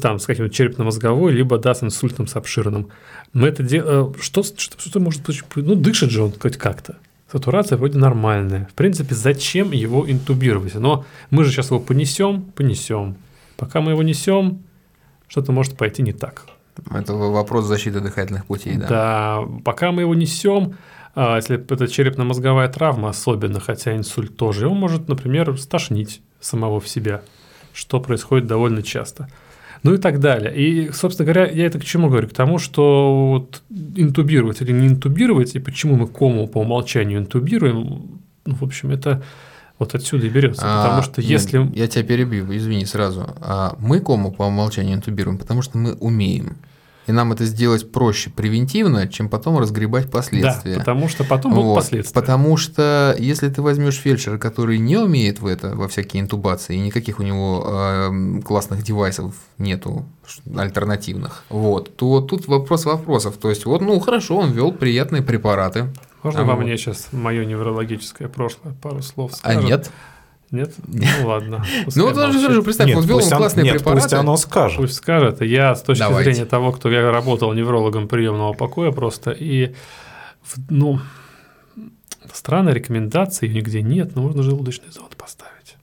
там, 0.00 0.18
с 0.18 0.26
каким-то 0.26 0.52
черепно-мозговой, 0.52 1.32
либо 1.32 1.58
да, 1.58 1.74
с 1.74 1.82
инсультом 1.82 2.26
с 2.26 2.36
обширным. 2.36 2.88
Мы 3.32 3.48
это 3.48 3.62
делаем... 3.62 4.12
Э, 4.12 4.20
что, 4.20 4.42
что, 4.42 4.76
что 4.78 5.00
может 5.00 5.24
быть? 5.24 5.42
Ну, 5.56 5.74
дышит 5.74 6.10
же 6.10 6.22
он 6.22 6.32
хоть 6.38 6.56
как-то. 6.56 6.96
Сатурация 7.30 7.76
вроде 7.76 7.98
нормальная. 7.98 8.68
В 8.70 8.74
принципе, 8.74 9.14
зачем 9.14 9.72
его 9.72 10.10
интубировать? 10.10 10.74
Но 10.74 11.04
мы 11.30 11.44
же 11.44 11.50
сейчас 11.50 11.66
его 11.66 11.78
понесем, 11.78 12.42
понесем. 12.54 13.16
Пока 13.56 13.80
мы 13.80 13.92
его 13.92 14.02
несем, 14.02 14.62
что-то 15.26 15.52
может 15.52 15.76
пойти 15.76 16.02
не 16.02 16.12
так. 16.12 16.46
Это 16.90 17.12
вопрос 17.12 17.66
защиты 17.66 18.00
дыхательных 18.00 18.46
путей, 18.46 18.76
да. 18.76 18.88
Да, 18.88 19.44
пока 19.64 19.92
мы 19.92 20.02
его 20.02 20.14
несем, 20.14 20.76
а 21.14 21.36
если 21.36 21.56
это 21.56 21.88
черепно-мозговая 21.88 22.68
травма 22.68 23.10
особенно, 23.10 23.60
хотя 23.60 23.96
инсульт 23.96 24.36
тоже, 24.36 24.66
его 24.66 24.74
может, 24.74 25.08
например, 25.08 25.58
стошнить 25.58 26.22
самого 26.40 26.80
в 26.80 26.88
себя, 26.88 27.22
что 27.72 28.00
происходит 28.00 28.46
довольно 28.46 28.82
часто. 28.82 29.28
Ну 29.82 29.94
и 29.94 29.98
так 29.98 30.20
далее. 30.20 30.54
И, 30.54 30.90
собственно 30.92 31.32
говоря, 31.32 31.50
я 31.50 31.66
это 31.66 31.78
к 31.78 31.84
чему 31.84 32.08
говорю? 32.08 32.28
К 32.28 32.34
тому, 32.34 32.58
что 32.58 33.30
вот 33.30 33.62
интубировать 33.96 34.60
или 34.60 34.72
не 34.72 34.88
интубировать, 34.88 35.54
и 35.54 35.58
почему 35.58 35.96
мы 35.96 36.06
кому 36.06 36.46
по 36.48 36.58
умолчанию 36.58 37.20
интубируем, 37.20 38.20
ну, 38.44 38.54
в 38.54 38.62
общем, 38.62 38.90
это 38.90 39.22
вот 39.78 39.94
отсюда 39.94 40.26
и 40.26 40.30
берется. 40.30 40.62
А, 40.64 40.82
потому 40.82 41.02
что 41.02 41.20
если... 41.20 41.58
Нет, 41.58 41.76
я 41.76 41.86
тебя 41.86 42.04
перебью, 42.04 42.46
извини 42.56 42.84
сразу. 42.84 43.26
А 43.40 43.76
мы 43.78 44.00
кому 44.00 44.32
по 44.32 44.44
умолчанию 44.44 44.96
интубируем, 44.96 45.38
потому 45.38 45.62
что 45.62 45.78
мы 45.78 45.94
умеем. 45.94 46.56
И 47.08 47.12
нам 47.12 47.32
это 47.32 47.46
сделать 47.46 47.90
проще 47.90 48.28
превентивно, 48.28 49.08
чем 49.08 49.30
потом 49.30 49.58
разгребать 49.58 50.10
последствия. 50.10 50.74
Да, 50.74 50.80
потому 50.80 51.08
что 51.08 51.24
потом 51.24 51.52
будут 51.54 51.66
вот, 51.66 51.74
последствия. 51.76 52.14
Потому 52.14 52.58
что 52.58 53.16
если 53.18 53.48
ты 53.48 53.62
возьмешь 53.62 53.96
фельдшера, 53.96 54.36
который 54.36 54.78
не 54.78 54.98
умеет 54.98 55.40
в 55.40 55.46
это, 55.46 55.74
во 55.74 55.88
всякие 55.88 56.20
интубации, 56.20 56.76
и 56.76 56.80
никаких 56.80 57.18
у 57.18 57.22
него 57.22 57.64
э, 57.66 58.40
классных 58.44 58.82
девайсов 58.82 59.34
нету 59.56 60.04
альтернативных, 60.54 61.44
вот, 61.48 61.96
то 61.96 62.20
тут 62.20 62.46
вопрос 62.46 62.84
вопросов. 62.84 63.38
То 63.38 63.48
есть, 63.48 63.64
вот, 63.64 63.80
ну 63.80 63.98
хорошо, 64.00 64.36
он 64.36 64.52
ввел 64.52 64.70
приятные 64.70 65.22
препараты. 65.22 65.86
Можно 66.22 66.42
а 66.42 66.44
во 66.44 66.56
вот. 66.56 66.64
мне 66.64 66.76
сейчас 66.76 67.08
мое 67.12 67.46
неврологическое 67.46 68.28
прошлое 68.28 68.74
пару 68.74 69.00
слов 69.00 69.34
скажет? 69.34 69.62
А 69.62 69.64
нет? 69.64 69.90
Нет? 70.50 70.74
Ну 70.86 71.26
ладно. 71.26 71.64
Ну 71.94 72.04
вот 72.06 72.14
тоже 72.14 72.38
скажу, 72.38 72.62
представь, 72.62 72.94
вот 72.94 73.04
ввел 73.04 73.20
классные 73.20 73.64
нет, 73.64 73.76
препараты. 73.76 74.02
Пусть 74.02 74.14
оно 74.14 74.36
скажет. 74.36 74.78
Пусть 74.78 74.94
скажет. 74.94 75.42
Я 75.42 75.74
с 75.74 75.82
точки 75.82 76.00
Давайте. 76.00 76.32
зрения 76.32 76.46
того, 76.46 76.72
кто 76.72 76.90
я 76.90 77.10
работал 77.10 77.52
неврологом 77.52 78.08
приемного 78.08 78.52
покоя 78.52 78.90
просто, 78.92 79.30
и 79.30 79.74
ну, 80.70 81.00
странная 82.32 82.72
рекомендация, 82.72 83.48
ее 83.48 83.56
нигде 83.56 83.82
нет, 83.82 84.14
но 84.14 84.22
можно 84.22 84.42
желудочный 84.42 84.90
зонд 84.90 85.16
поставить. 85.16 85.76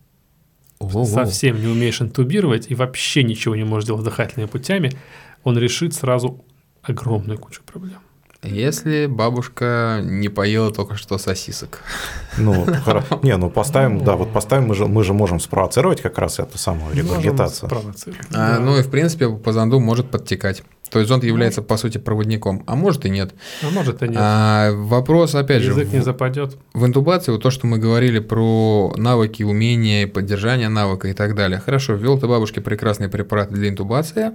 Ого. 0.80 1.06
Совсем 1.06 1.60
не 1.62 1.68
умеешь 1.68 2.02
интубировать 2.02 2.70
и 2.70 2.76
вообще 2.76 3.24
ничего 3.24 3.56
не 3.56 3.64
можешь 3.64 3.88
делать 3.88 4.04
дыхательными 4.04 4.48
путями, 4.48 4.92
он 5.44 5.58
решит 5.58 5.94
сразу 5.94 6.44
огромную 6.82 7.40
кучу 7.40 7.64
проблем. 7.64 8.00
Если 8.46 9.08
бабушка 9.08 10.00
не 10.04 10.30
поела 10.30 10.72
только 10.72 10.96
что 10.96 11.18
сосисок. 11.18 11.82
Ну, 12.38 12.66
хорошо. 12.84 13.20
Не, 13.24 13.38
ну 13.38 13.50
поставим, 13.50 14.04
да, 14.04 14.16
вот 14.16 14.32
поставим, 14.32 14.68
мы 14.68 14.76
же, 14.76 14.86
мы 14.88 15.04
же 15.04 15.14
можем 15.14 15.40
спровоцировать 15.40 16.02
как 16.02 16.18
раз 16.18 16.40
эту 16.40 16.58
самую 16.58 16.96
регургитацию. 16.96 17.70
А, 18.34 18.60
Ну 18.60 18.78
и 18.78 18.82
в 18.82 18.90
принципе 18.90 19.30
по 19.30 19.54
зонду 19.54 19.80
может 19.80 20.10
подтекать. 20.12 20.64
То 20.90 21.00
есть 21.00 21.10
зонд 21.10 21.24
является, 21.24 21.62
по 21.62 21.78
сути, 21.78 21.98
проводником. 21.98 22.64
А 22.68 22.76
может 22.76 23.06
и 23.06 23.10
нет. 23.10 23.34
А 23.64 23.70
может 23.70 24.04
и 24.04 24.08
нет. 24.08 24.18
А, 24.20 24.72
вопрос, 24.72 25.36
опять 25.36 25.62
Язык 25.62 25.74
же. 25.74 25.82
Язык 25.82 25.94
не 25.94 26.02
западет. 26.02 26.58
В 26.74 26.86
интубации, 26.86 27.32
вот 27.32 27.42
то, 27.42 27.50
что 27.50 27.68
мы 27.68 27.80
говорили 27.80 28.20
про 28.20 28.94
навыки, 28.96 29.44
умения, 29.44 30.08
поддержание 30.08 30.70
навыка 30.70 31.08
и 31.08 31.14
так 31.14 31.36
далее. 31.36 31.60
Хорошо, 31.60 31.94
ввел 31.94 32.20
ты 32.20 32.28
бабушке 32.28 32.62
прекрасные 32.62 33.10
препараты 33.10 33.56
для 33.56 33.70
интубации. 33.70 34.32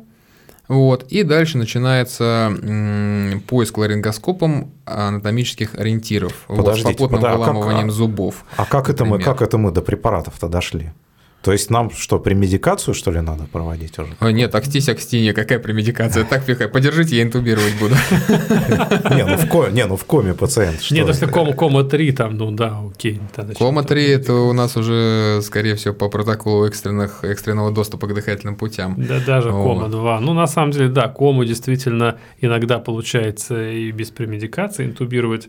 Вот. 0.71 1.03
И 1.09 1.25
дальше 1.25 1.59
начинается 1.59 2.57
м, 2.62 3.43
поиск 3.49 3.77
ларингоскопом 3.77 4.71
анатомических 4.85 5.75
ориентиров 5.75 6.45
Подождите, 6.47 6.91
вот, 6.91 6.95
с 6.95 6.97
попутным 6.97 7.21
подожди, 7.21 7.39
выламыванием 7.39 7.87
а 7.87 7.89
как, 7.89 7.91
зубов. 7.91 8.45
А 8.57 8.65
как 8.65 8.89
это, 8.89 9.05
мы, 9.05 9.19
как 9.19 9.43
это 9.43 9.59
мы 9.59 9.73
до 9.73 9.83
препаратов-то 9.83 10.49
дошли? 10.49 10.93
То 11.42 11.52
есть 11.52 11.70
нам 11.70 11.90
что, 11.90 12.18
премедикацию, 12.18 12.92
что 12.92 13.11
ли, 13.11 13.20
надо 13.20 13.44
проводить 13.44 13.99
уже? 13.99 14.12
О, 14.20 14.30
нет, 14.30 14.54
акстись, 14.54 14.90
акстине, 14.90 15.32
какая 15.32 15.59
премедикация? 15.59 16.25
Так, 16.25 16.44
пихай, 16.44 16.68
подержите, 16.68 17.16
я 17.16 17.23
интубировать 17.23 17.78
буду. 17.80 17.94
Не, 19.14 19.25
ну 19.25 19.37
в 19.37 19.49
коме, 19.49 19.73
не, 19.73 19.87
ну 19.87 19.97
в 19.97 20.04
коме 20.04 20.35
пациент. 20.35 20.90
Нет, 20.90 21.09
если 21.09 21.26
кома, 21.26 21.54
кома 21.54 21.85
3, 21.85 22.12
там, 22.12 22.37
ну 22.37 22.50
да, 22.50 22.80
окей. 22.87 23.20
Кома 23.59 23.85
3– 23.85 24.04
это 24.11 24.35
у 24.35 24.52
нас 24.52 24.76
уже, 24.76 25.40
скорее 25.42 25.76
всего, 25.76 25.94
по 25.94 26.09
протоколу 26.09 26.66
экстренных, 26.66 27.25
экстренного 27.25 27.70
доступа 27.70 28.06
к 28.06 28.14
дыхательным 28.14 28.56
путям. 28.56 28.94
Да, 28.99 29.20
даже 29.20 29.50
кома 29.50 29.88
2. 29.88 30.20
Ну, 30.20 30.35
на 30.35 30.47
самом 30.47 30.73
деле, 30.73 30.88
да, 30.88 31.09
кому 31.09 31.44
действительно 31.44 32.18
иногда 32.40 32.78
получается 32.78 33.70
и 33.70 33.90
без 33.92 34.11
премедикации 34.11 34.85
интубировать. 34.85 35.49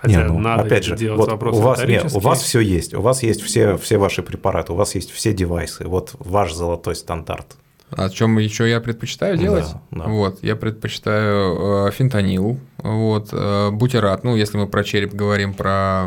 Хотя 0.00 0.22
не, 0.22 0.28
ну, 0.28 0.38
надо 0.38 0.62
опять 0.62 0.84
же, 0.84 0.96
делать 0.96 1.18
вот 1.18 1.28
вопрос 1.28 1.56
у 1.56 1.60
вас, 1.60 1.84
нет, 1.84 2.12
у 2.14 2.20
вас 2.20 2.40
все 2.40 2.60
есть, 2.60 2.94
у 2.94 3.00
вас 3.00 3.24
есть 3.24 3.42
все, 3.42 3.76
все 3.76 3.98
ваши 3.98 4.22
препараты, 4.22 4.72
у 4.72 4.76
вас 4.76 4.94
есть 4.94 5.10
все 5.10 5.32
девайсы, 5.32 5.88
вот 5.88 6.14
ваш 6.20 6.52
золотой 6.54 6.94
стандарт. 6.94 7.56
О 7.90 8.10
чем 8.10 8.38
еще 8.38 8.68
я 8.68 8.80
предпочитаю 8.80 9.38
делать? 9.38 9.66
Да, 9.90 10.04
да. 10.04 10.04
Вот, 10.08 10.38
я 10.42 10.56
предпочитаю 10.56 11.86
э, 11.88 11.90
фентанил, 11.92 12.60
вот, 12.78 13.30
э, 13.32 13.70
бутерат, 13.70 14.24
ну, 14.24 14.36
если 14.36 14.58
мы 14.58 14.66
про 14.66 14.84
череп 14.84 15.14
говорим, 15.14 15.54
про 15.54 16.04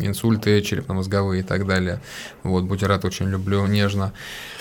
инсульты 0.00 0.62
черепно-мозговые 0.62 1.40
и 1.40 1.42
так 1.42 1.66
далее. 1.66 2.00
Вот, 2.42 2.64
бутерат 2.64 3.04
очень 3.04 3.28
люблю 3.28 3.66
нежно. 3.66 4.12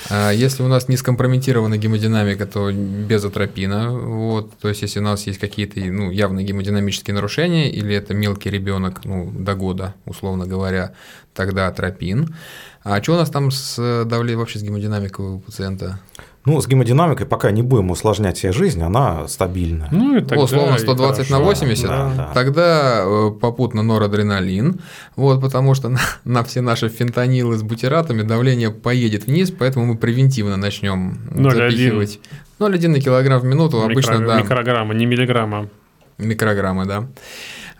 Э, 0.09 0.31
если 0.33 0.61
у 0.63 0.67
нас 0.67 0.89
не 0.89 0.97
скомпрометирована 0.97 1.77
гемодинамика, 1.77 2.45
то 2.45 2.69
без 2.71 3.23
атропина. 3.23 3.91
Вот, 3.91 4.51
то 4.59 4.67
есть, 4.67 4.81
если 4.81 4.99
у 4.99 5.03
нас 5.03 5.25
есть 5.27 5.39
какие-то 5.39 5.79
ну, 5.79 6.11
явные 6.11 6.45
гемодинамические 6.45 7.15
нарушения, 7.15 7.71
или 7.71 7.95
это 7.95 8.13
мелкий 8.13 8.49
ребенок, 8.49 9.05
ну, 9.05 9.31
до 9.31 9.55
года, 9.55 9.95
условно 10.05 10.45
говоря, 10.45 10.93
тогда 11.33 11.67
атропин. 11.67 12.35
А 12.83 13.01
что 13.01 13.13
у 13.13 13.17
нас 13.17 13.29
там 13.29 13.51
с 13.51 14.05
давлением, 14.05 14.39
вообще 14.39 14.59
с 14.59 14.63
гемодинамикой 14.63 15.25
у 15.25 15.39
пациента? 15.39 15.99
Ну, 16.43 16.59
с 16.59 16.67
гемодинамикой 16.67 17.27
пока 17.27 17.51
не 17.51 17.61
будем 17.61 17.91
усложнять 17.91 18.37
себе 18.37 18.51
жизнь, 18.51 18.81
она 18.81 19.27
стабильная. 19.27 19.89
Ну, 19.91 20.17
и 20.17 20.21
тогда 20.21 20.43
Условно 20.43 20.79
120 20.79 21.29
на 21.29 21.39
80, 21.39 21.87
да, 21.87 22.13
да. 22.17 22.31
тогда 22.33 23.03
э, 23.05 23.31
попутно 23.39 23.83
норадреналин, 23.83 24.79
вот, 25.15 25.39
потому 25.39 25.75
что 25.75 25.89
на, 25.89 25.99
на 26.23 26.43
все 26.43 26.61
наши 26.61 26.89
фентанилы 26.89 27.57
с 27.57 27.61
бутератами 27.61 28.23
давление 28.23 28.71
поедет 28.71 29.27
вниз, 29.27 29.51
поэтому 29.51 29.85
мы 29.85 29.97
превентивно 29.97 30.57
начнем 30.57 31.19
запихивать. 31.35 32.19
0,1 32.59 32.87
на 32.87 32.99
килограмм 32.99 33.41
в 33.41 33.45
минуту 33.45 33.77
Микро, 33.77 33.91
обычно, 33.91 34.25
да. 34.25 34.41
Микрограмма, 34.41 34.95
не 34.95 35.05
миллиграмма. 35.05 35.69
Микрограммы, 36.17 36.85
да. 36.85 37.07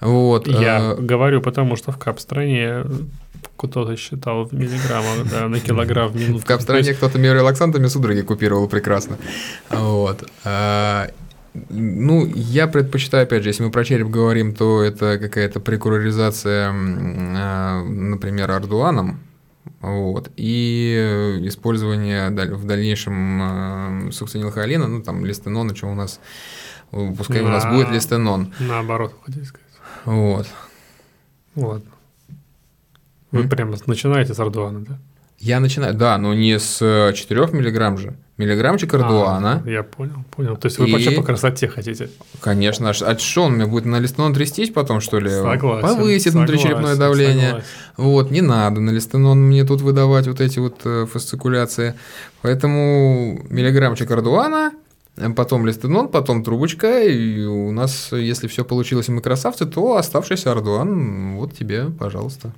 Вот, 0.01 0.48
Я 0.48 0.93
э... 0.93 0.96
говорю, 1.01 1.41
потому 1.41 1.75
что 1.75 1.91
в 1.91 1.98
кап-стране 1.98 2.84
кто-то 3.57 3.95
считал 3.95 4.45
в 4.45 4.53
миллиграммах, 4.53 5.29
да, 5.29 5.48
на 5.48 5.60
килограмм 5.60 6.10
в 6.12 6.15
минуту. 6.15 6.39
В 6.39 6.45
капстране 6.45 6.93
кто-то 6.93 7.19
миорелаксантами 7.19 7.88
судороги 7.88 8.21
купировал 8.21 8.67
прекрасно. 8.67 9.17
Вот. 9.69 10.27
А, 10.43 11.10
ну, 11.69 12.25
я 12.25 12.67
предпочитаю, 12.67 13.24
опять 13.24 13.43
же, 13.43 13.50
если 13.50 13.63
мы 13.63 13.71
про 13.71 13.83
череп 13.83 14.07
говорим, 14.07 14.55
то 14.55 14.81
это 14.81 15.19
какая-то 15.19 15.60
прекуроризация, 15.60 16.71
а, 16.71 17.83
например, 17.83 18.50
ардуаном, 18.51 19.19
вот, 19.81 20.31
и 20.38 21.39
использование 21.43 22.29
в 22.29 22.65
дальнейшем 22.65 23.41
а, 23.41 24.12
сукцинилхолина, 24.12 24.88
ну, 24.88 25.03
там, 25.03 25.25
листенона, 25.25 25.75
что 25.75 25.88
у 25.88 25.95
нас, 25.95 26.19
пускай 26.89 27.41
у 27.41 27.48
нас 27.48 27.65
будет 27.65 27.91
листенон. 27.91 28.53
Наоборот, 28.60 29.13
хотите 29.24 29.45
сказать. 29.45 29.67
Вот. 30.05 30.48
Ладно. 31.55 31.91
Вы 33.31 33.47
прямо 33.47 33.77
начинаете 33.85 34.33
с 34.33 34.39
ардуана, 34.39 34.81
да? 34.81 35.00
Я 35.41 35.59
начинаю, 35.59 35.95
да, 35.95 36.19
но 36.19 36.35
не 36.35 36.59
с 36.59 36.77
4 36.77 37.41
э, 37.41 37.47
миллиграмм 37.51 37.97
же. 37.97 38.15
Миллиграммчик 38.38 38.93
ардуана. 38.93 39.63
А, 39.65 39.69
я 39.69 39.81
понял, 39.81 40.23
понял. 40.29 40.55
То 40.55 40.67
есть 40.67 40.77
вы 40.77 40.88
и... 40.88 40.91
вообще 40.91 41.11
по 41.11 41.23
красоте 41.23 41.67
хотите? 41.67 42.11
Конечно. 42.41 42.91
А 42.91 43.17
что 43.17 43.43
он 43.43 43.53
мне 43.53 43.65
будет 43.65 43.85
на 43.85 44.00
листенон 44.00 44.35
трястись 44.35 44.69
потом, 44.69 45.01
что 45.01 45.19
ли? 45.19 45.29
Согласен. 45.31 45.81
Повысит 45.81 46.33
согласен, 46.33 46.39
внутричерепное 46.39 46.95
давление. 46.95 47.47
Согласен. 47.47 47.67
Вот, 47.97 48.31
не 48.31 48.41
надо 48.41 48.81
на 48.81 48.91
листенон 48.91 49.39
мне 49.47 49.63
тут 49.65 49.81
выдавать 49.81 50.27
вот 50.27 50.41
эти 50.41 50.59
вот 50.59 50.81
э, 50.85 51.07
фасцикуляции. 51.11 51.95
Поэтому 52.43 53.43
миллиграммчик 53.50 54.11
ардуана, 54.11 54.73
потом 55.35 55.65
листенон, 55.65 56.07
потом 56.09 56.43
трубочка, 56.43 57.01
и 57.01 57.45
у 57.45 57.71
нас, 57.71 58.11
если 58.11 58.47
все 58.47 58.63
получилось, 58.63 59.09
и 59.09 59.11
мы 59.11 59.21
красавцы, 59.21 59.65
то 59.65 59.97
оставшийся 59.97 60.51
ардуан, 60.51 61.38
вот 61.38 61.57
тебе, 61.57 61.85
пожалуйста. 61.85 62.53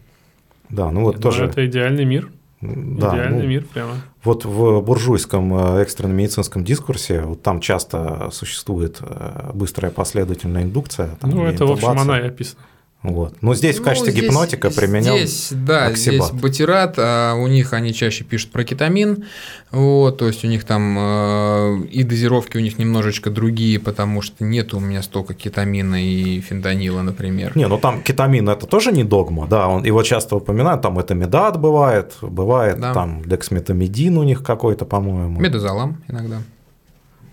Да, 0.74 0.90
ну 0.90 1.02
вот 1.02 1.16
Я 1.16 1.22
тоже. 1.22 1.38
Думаю, 1.38 1.52
это 1.52 1.66
идеальный 1.66 2.06
мир. 2.06 2.32
Да, 2.62 3.14
идеальный 3.14 3.44
ну, 3.44 3.48
мир 3.48 3.66
прямо. 3.74 3.92
Вот 4.24 4.46
в 4.46 4.82
буржуйском 4.82 5.54
э, 5.54 5.82
экстренном 5.82 6.16
медицинском 6.16 6.64
дискурсе 6.64 7.22
вот 7.22 7.44
там 7.44 7.60
часто 7.60 8.30
существует 8.32 8.98
э, 9.02 9.52
быстрая 9.54 9.92
последовательная 9.92 10.64
индукция. 10.64 11.10
Там, 11.20 11.30
ну, 11.30 11.46
это, 11.46 11.66
в 11.66 11.72
общем, 11.72 11.90
она 11.90 12.20
и 12.20 12.28
описана. 12.28 12.64
Вот. 13.04 13.36
Но 13.42 13.54
здесь 13.54 13.76
в 13.76 13.80
Ну, 13.80 13.86
качестве 13.86 14.12
здесь- 14.14 14.24
гипнотика 14.24 14.70
применен 14.70 15.18
Здесь, 15.18 15.50
да, 15.52 15.88
оксибат. 15.88 16.30
здесь 16.30 16.42
батират, 16.42 16.96
а 16.98 17.34
у 17.36 17.48
них 17.48 17.74
они 17.74 17.94
чаще 17.94 18.24
пишут 18.24 18.52
про 18.52 18.64
кетамин, 18.64 19.26
вот, 19.72 20.18
то 20.20 20.28
есть 20.28 20.46
у 20.46 20.48
них 20.48 20.64
там 20.64 20.96
э, 20.98 21.82
и 21.92 22.04
дозировки 22.04 22.56
у 22.56 22.62
них 22.62 22.80
немножечко 22.80 23.30
другие, 23.30 23.78
потому 23.78 24.22
что 24.22 24.46
нет 24.46 24.74
у 24.74 24.80
меня 24.80 25.04
столько 25.04 25.34
кетамина 25.34 26.02
и 26.02 26.40
фентанила, 26.40 27.02
например. 27.02 27.52
Не, 27.56 27.68
ну 27.68 27.78
там 27.78 28.02
кетамин 28.02 28.48
это 28.48 28.68
тоже 28.68 28.94
не 28.94 29.04
догма, 29.04 29.48
да, 29.48 29.68
он, 29.68 29.84
его 29.84 30.02
часто 30.04 30.38
упоминают, 30.38 30.82
там 30.82 30.98
это 30.98 31.14
медат 31.14 31.60
бывает, 31.60 32.14
бывает 32.22 32.80
Да. 32.80 32.94
там 32.94 33.22
дексметамидин 33.26 34.18
у 34.18 34.24
них 34.24 34.44
какой-то, 34.44 34.86
по-моему. 34.86 35.42
Медозалам 35.42 36.02
иногда. 36.08 36.38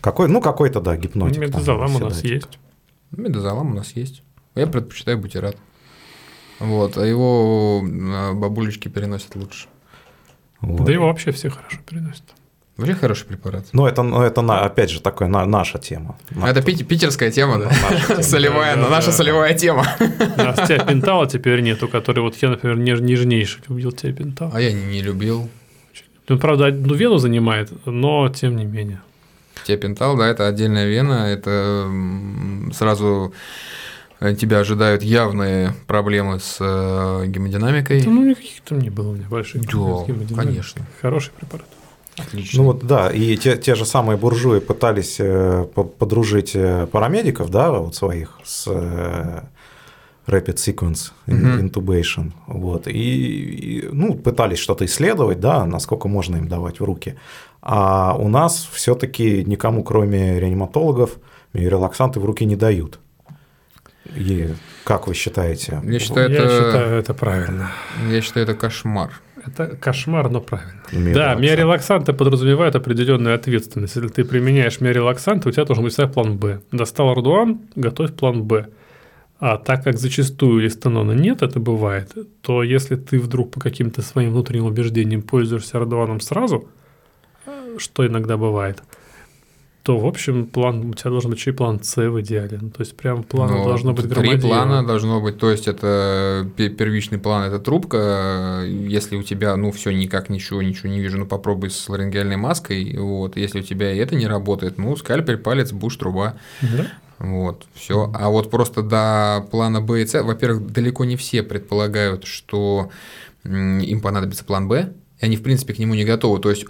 Какой, 0.00 0.26
ну 0.28 0.40
какой-то, 0.40 0.80
да, 0.80 0.96
гипнотик. 0.96 1.36
там 1.36 1.44
Медозалам 1.50 1.94
у 1.94 1.98
нас 2.00 2.24
есть. 2.24 2.58
Медозалам 3.12 3.70
у 3.70 3.74
нас 3.74 3.92
есть. 3.94 4.22
Я 4.54 4.66
предпочитаю 4.66 5.18
бутират. 5.18 5.56
Вот, 6.58 6.98
а 6.98 7.06
его 7.06 7.82
э, 7.84 8.32
бабулечки 8.34 8.88
переносят 8.88 9.34
лучше. 9.36 9.68
Вот. 10.60 10.84
Да 10.84 10.92
его 10.92 11.06
вообще 11.06 11.30
все 11.32 11.48
хорошо 11.48 11.78
переносят. 11.88 12.24
Вообще 12.76 12.94
хороший 12.94 13.26
препарат. 13.26 13.64
Ну, 13.72 13.86
это, 13.86 14.02
ну, 14.02 14.22
это 14.22 14.42
на- 14.42 14.60
опять 14.60 14.90
же, 14.90 15.00
такая 15.00 15.28
на- 15.28 15.46
наша 15.46 15.78
тема. 15.78 16.16
На- 16.30 16.46
А 16.46 16.50
Это 16.50 16.62
пит- 16.62 16.86
питерская 16.86 17.30
тема, 17.30 17.58
да? 17.58 17.70
наша. 17.90 18.22
Солевая, 18.22 18.76
Да, 18.76 18.82
да, 18.84 18.88
наша 18.90 19.06
да. 19.08 19.12
солевая 19.12 19.54
тема. 19.54 19.86
У 20.00 20.38
нас 20.42 20.66
тиопентала 20.68 21.26
теперь 21.30 21.60
нету, 21.60 21.88
который 21.88 22.20
вот 22.20 22.36
я, 22.42 22.48
например, 22.50 22.78
неж- 22.78 23.00
нежнейший 23.02 23.62
любил 23.68 23.92
тиопентал. 23.92 24.50
А 24.54 24.60
я 24.60 24.72
не 24.72 25.02
любил. 25.02 25.48
Он, 26.28 26.38
правда, 26.38 26.66
одну 26.66 26.94
вену 26.94 27.18
занимает, 27.18 27.70
но 27.86 28.28
тем 28.30 28.56
не 28.56 28.64
менее. 28.64 29.00
Тиопентал, 29.66 30.16
да, 30.16 30.28
это 30.28 30.46
отдельная 30.46 30.86
вена, 30.88 31.26
это 31.26 31.86
сразу 32.72 33.34
тебя 34.38 34.58
ожидают 34.60 35.02
явные 35.02 35.74
проблемы 35.86 36.40
с 36.40 36.58
э, 36.60 37.26
гемодинамикой. 37.26 38.02
Ну, 38.06 38.22
никаких 38.28 38.60
там 38.62 38.78
не 38.80 38.90
было 38.90 39.10
у 39.10 39.12
меня 39.14 39.26
больших. 39.28 39.62
Да, 39.62 39.68
проблем 39.68 39.96
с 39.96 40.06
гемодинамикой. 40.06 40.46
конечно. 40.46 40.86
Хороший 41.00 41.32
препарат. 41.32 41.66
Отлично. 42.18 42.58
Ну 42.60 42.66
вот 42.66 42.84
да, 42.86 43.10
и 43.10 43.36
те, 43.36 43.56
те 43.56 43.74
же 43.74 43.86
самые 43.86 44.18
буржуи 44.18 44.60
пытались 44.60 45.16
э, 45.18 45.66
по- 45.74 45.84
подружить 45.84 46.52
э, 46.54 46.86
парамедиков, 46.86 47.50
да, 47.50 47.70
вот 47.72 47.94
своих 47.94 48.38
с 48.44 48.66
э, 48.68 49.40
Rapid 50.26 50.56
Sequence. 50.56 51.12
Intubation, 51.26 52.32
вот, 52.46 52.88
и, 52.88 52.92
и, 52.92 53.88
ну, 53.90 54.14
пытались 54.14 54.58
что-то 54.58 54.84
исследовать, 54.84 55.40
да, 55.40 55.64
насколько 55.64 56.08
можно 56.08 56.36
им 56.36 56.48
давать 56.48 56.80
в 56.80 56.84
руки. 56.84 57.14
А 57.62 58.14
у 58.18 58.28
нас 58.28 58.68
все-таки 58.72 59.44
никому, 59.44 59.82
кроме 59.82 60.38
реаниматологов, 60.40 61.18
релаксанты 61.54 62.20
в 62.20 62.24
руки 62.24 62.44
не 62.44 62.56
дают. 62.56 62.98
И 64.16 64.48
как 64.84 65.06
вы 65.06 65.14
считаете? 65.14 65.80
я 65.84 65.98
считаю, 65.98 66.30
Я 66.30 66.36
это, 66.38 66.48
считаю, 66.48 66.94
это 66.98 67.14
правильно. 67.14 67.70
я 68.10 68.20
считаю, 68.20 68.44
это 68.44 68.54
кошмар. 68.54 69.10
Это 69.46 69.68
кошмар, 69.76 70.28
но 70.30 70.40
правильно. 70.40 70.82
миорелаксант? 70.92 71.14
Да, 71.14 71.34
миорелаксанты 71.34 72.12
подразумевают 72.12 72.74
определенную 72.74 73.34
ответственность. 73.34 73.96
Если 73.96 74.08
ты 74.08 74.24
применяешь 74.24 74.80
миорелаксанты, 74.80 75.48
у 75.48 75.52
тебя 75.52 75.64
должен 75.64 75.84
быть 75.84 75.92
всегда 75.94 76.08
план 76.08 76.36
Б. 76.36 76.60
Достал 76.72 77.08
Ардуан, 77.10 77.60
готовь 77.74 78.12
план 78.14 78.42
Б. 78.44 78.66
А 79.38 79.56
так 79.56 79.84
как 79.84 79.96
зачастую 79.98 80.60
листонона 80.60 81.12
нет, 81.12 81.40
это 81.40 81.58
бывает, 81.60 82.12
то 82.42 82.62
если 82.62 82.96
ты 82.96 83.18
вдруг 83.18 83.50
по 83.52 83.60
каким-то 83.60 84.02
своим 84.02 84.32
внутренним 84.32 84.66
убеждениям 84.66 85.22
пользуешься 85.22 85.78
Ардуаном 85.78 86.20
сразу, 86.20 86.68
э, 87.46 87.76
что 87.78 88.06
иногда 88.06 88.36
бывает, 88.36 88.82
то, 89.82 89.98
в 89.98 90.06
общем, 90.06 90.46
план, 90.46 90.90
у 90.90 90.94
тебя 90.94 91.10
должен 91.10 91.30
быть 91.30 91.38
еще 91.40 91.50
и 91.50 91.54
план 91.54 91.82
С 91.82 91.96
в 91.96 92.20
идеале. 92.20 92.58
Ну, 92.60 92.70
то 92.70 92.80
есть, 92.80 92.96
прям 92.96 93.22
плана 93.22 93.56
Но 93.58 93.64
должно 93.64 93.92
быть 93.92 94.04
Три 94.04 94.14
громадье. 94.14 94.40
плана 94.40 94.86
должно 94.86 95.20
быть, 95.20 95.38
то 95.38 95.50
есть 95.50 95.68
это 95.68 96.46
пе- 96.56 96.68
первичный 96.68 97.18
план, 97.18 97.44
это 97.44 97.58
трубка, 97.58 98.62
если 98.66 99.16
у 99.16 99.22
тебя, 99.22 99.56
ну, 99.56 99.72
все 99.72 99.90
никак 99.90 100.28
ничего, 100.28 100.60
ничего 100.62 100.90
не 100.90 101.00
вижу, 101.00 101.18
ну, 101.18 101.26
попробуй 101.26 101.70
с 101.70 101.88
ларингеальной 101.88 102.36
маской, 102.36 102.96
вот, 102.98 103.36
если 103.36 103.60
у 103.60 103.62
тебя 103.62 103.92
и 103.92 103.96
это 103.98 104.14
не 104.16 104.26
работает, 104.26 104.76
ну, 104.78 104.94
скальпель, 104.96 105.38
палец, 105.38 105.72
буш, 105.72 105.96
труба, 105.96 106.34
Да? 106.60 106.86
Вот, 107.18 107.66
все. 107.74 108.10
А 108.14 108.30
вот 108.30 108.50
просто 108.50 108.82
до 108.82 109.46
плана 109.50 109.82
Б 109.82 110.02
и 110.02 110.06
С, 110.06 110.22
во-первых, 110.22 110.72
далеко 110.72 111.04
не 111.04 111.16
все 111.16 111.42
предполагают, 111.42 112.24
что 112.24 112.90
им 113.44 114.00
понадобится 114.00 114.44
план 114.44 114.68
Б, 114.68 114.92
и 115.20 115.24
они, 115.26 115.36
в 115.36 115.42
принципе, 115.42 115.74
к 115.74 115.78
нему 115.78 115.94
не 115.94 116.04
готовы. 116.04 116.38
То 116.40 116.48
есть, 116.50 116.64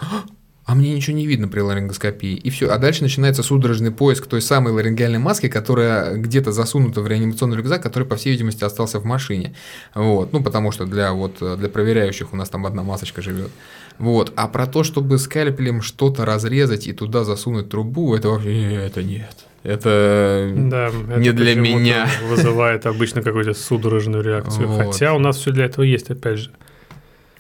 «А, 0.65 0.75
мне 0.75 0.95
ничего 0.95 1.17
не 1.17 1.27
видно 1.27 1.49
при 1.49 1.61
ларингоскопии. 1.61 2.35
И 2.35 2.51
все. 2.51 2.71
А 2.71 2.79
дальше 2.79 3.03
начинается 3.03 3.43
судорожный 3.43 3.91
поиск 3.91 4.27
той 4.27 4.41
самой 4.41 4.73
ларингеальной 4.73 5.19
маски, 5.19 5.49
которая 5.49 6.17
где-то 6.17 6.53
засунута 6.53 7.01
в 7.01 7.09
реанимационный 7.09 7.57
рюкзак, 7.57 7.83
который, 7.83 8.05
по 8.05 8.17
всей 8.17 8.31
видимости, 8.33 8.63
остался 8.63 9.01
в 9.01 9.05
машине. 9.05 9.55
Вот. 9.95 10.33
Ну, 10.33 10.43
потому 10.43 10.71
что 10.71 10.87
для, 10.87 11.13
вот, 11.13 11.39
для 11.41 11.69
проверяющих 11.69 12.33
у 12.33 12.37
нас 12.37 12.49
там 12.49 12.67
одна 12.67 12.83
масочка 12.83 13.23
живет. 13.23 13.51
Вот. 13.99 14.33
А 14.37 14.49
про 14.49 14.67
то, 14.67 14.83
чтобы 14.83 15.19
скальпелем 15.19 15.83
что-то 15.83 16.25
разрезать 16.25 16.87
и 16.87 16.93
туда 16.93 17.25
засунуть 17.25 17.69
трубу, 17.69 18.15
это 18.15 18.29
вообще 18.29 18.75
это 18.75 19.03
нет. 19.03 19.37
Это 19.63 20.51
Да, 20.57 20.91
Не 21.17 21.29
это 21.29 21.37
для 21.37 21.55
меня. 21.55 22.09
Вызывает 22.29 22.87
обычно 22.87 23.23
какую-то 23.23 23.53
судорожную 23.53 24.25
реакцию. 24.25 24.69
Вот. 24.69 24.93
Хотя 24.95 25.15
у 25.15 25.19
нас 25.19 25.37
все 25.37 25.51
для 25.51 25.67
этого 25.67 25.85
есть, 25.85 26.11
опять 26.11 26.39
же. 26.39 26.51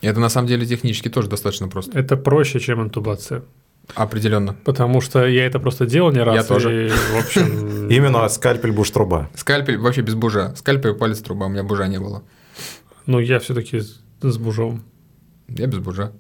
Это 0.03 0.21
на 0.21 0.29
самом 0.29 0.49
деле 0.49 0.67
технически 0.67 1.09
тоже 1.09 1.29
достаточно 1.29 1.69
просто. 1.69 1.99
Это 1.99 2.17
проще, 2.17 2.61
чем 2.61 2.83
интубация. 2.83 3.43
Определенно. 3.95 4.55
Потому 4.65 5.01
что 5.01 5.27
я 5.27 5.47
это 5.47 5.59
просто 5.59 5.87
делал 5.87 6.13
не 6.13 6.21
раз. 6.21 6.35
Я 6.35 6.45
тоже. 6.45 6.87
и, 6.87 6.91
в 6.91 7.19
общем, 7.19 7.89
Именно 7.91 8.29
скальпель 8.29 8.73
буш 8.73 8.91
труба. 8.91 9.29
Скальпель 9.35 9.79
вообще 9.79 10.03
без 10.03 10.15
бужа. 10.15 10.55
Скальпель, 10.57 10.95
палец, 10.95 11.21
труба. 11.21 11.47
У 11.47 11.49
меня 11.49 11.65
бужа 11.65 11.89
не 11.89 11.99
было. 11.99 12.23
Ну, 13.07 13.19
я 13.19 13.39
все-таки 13.41 13.81
с 13.81 14.39
бужом. 14.39 14.85
Я 15.49 15.67
без 15.67 15.79
бужа. 15.79 16.13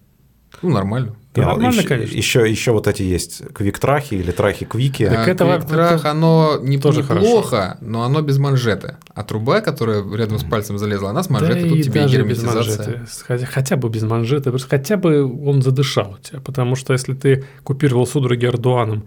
Ну, 0.63 0.71
нормально. 0.71 1.17
Да 1.35 1.43
нормально, 1.43 1.79
еще, 1.79 1.89
конечно. 1.89 2.17
Еще, 2.17 2.51
еще 2.51 2.73
вот 2.73 2.89
эти 2.89 3.03
есть 3.03 3.43
квик-трахи 3.55 4.15
или 4.15 4.33
трахи-квики. 4.33 5.07
Так 5.07 5.29
А 5.29 5.31
это 5.31 5.59
Квиктрах, 5.59 6.01
это 6.01 6.11
оно 6.11 6.59
не, 6.61 6.77
тоже 6.77 7.03
неплохо, 7.03 7.79
но 7.81 8.03
оно 8.03 8.21
без 8.21 8.39
манжеты. 8.39 8.97
А 9.15 9.23
труба, 9.23 9.61
которая 9.61 10.03
рядом 10.17 10.41
с 10.41 10.45
пальцем 10.45 10.77
залезла, 10.77 11.11
она 11.11 11.23
с 11.23 11.31
манжетой, 11.31 11.63
да 11.63 11.69
тут 11.69 11.79
и 11.79 11.83
тебе 11.85 12.01
и 12.01 12.03
даже 12.03 12.23
без 12.23 12.43
герметизация. 12.43 12.87
манжеты. 12.87 13.25
Хотя, 13.27 13.47
хотя 13.47 13.77
бы 13.77 13.89
без 13.89 14.03
манжеты. 14.03 14.51
просто 14.51 14.69
Хотя 14.69 14.97
бы 14.97 15.25
он 15.47 15.63
задышал 15.63 16.17
у 16.19 16.19
тебя. 16.19 16.41
Потому 16.41 16.75
что 16.75 16.93
если 16.93 17.15
ты 17.15 17.45
купировал 17.63 18.09
судороги 18.09 18.47
ардуаном 18.47 19.05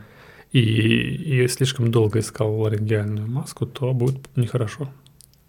и, 0.54 0.62
и 0.62 1.48
слишком 1.50 1.92
долго 1.92 2.20
искал 2.20 2.58
ларингеальную 2.58 3.28
маску, 3.28 3.66
то 3.66 3.92
будет 3.92 4.18
нехорошо. 4.38 4.90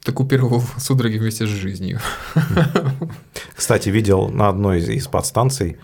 Ты 0.03 0.11
купировал 0.11 0.61
судороги 0.79 1.19
вместе 1.19 1.47
с 1.47 1.51
жизнью. 1.51 2.01
Кстати, 3.55 3.89
видел 3.89 4.29
на 4.29 4.49
одной 4.49 4.79
из, 4.79 4.89
из 4.89 5.07
подстанций 5.07 5.79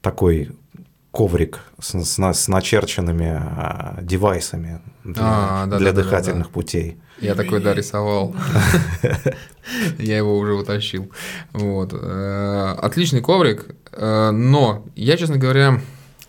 такой 0.00 0.50
коврик 1.10 1.60
с, 1.80 1.92
с 2.04 2.18
с 2.18 2.48
начерченными 2.48 3.38
а, 3.40 3.98
девайсами 4.02 4.80
для, 5.04 5.22
А, 5.22 5.66
да, 5.66 5.78
для 5.78 5.92
да, 5.92 5.96
да, 5.96 6.02
дыхательных 6.02 6.48
да. 6.48 6.52
путей. 6.52 6.98
Я 7.20 7.34
такой, 7.36 7.62
да, 7.62 7.72
рисовал. 7.72 8.34
Я 9.98 10.16
его 10.16 10.36
уже 10.36 10.54
утащил. 10.54 11.10
Вот. 11.52 11.92
Э, 11.94 12.74
Отличный 12.82 13.20
коврик, 13.20 13.74
э, 13.92 14.30
но 14.30 14.84
я, 14.96 15.16
честно 15.16 15.36
говоря, 15.38 15.80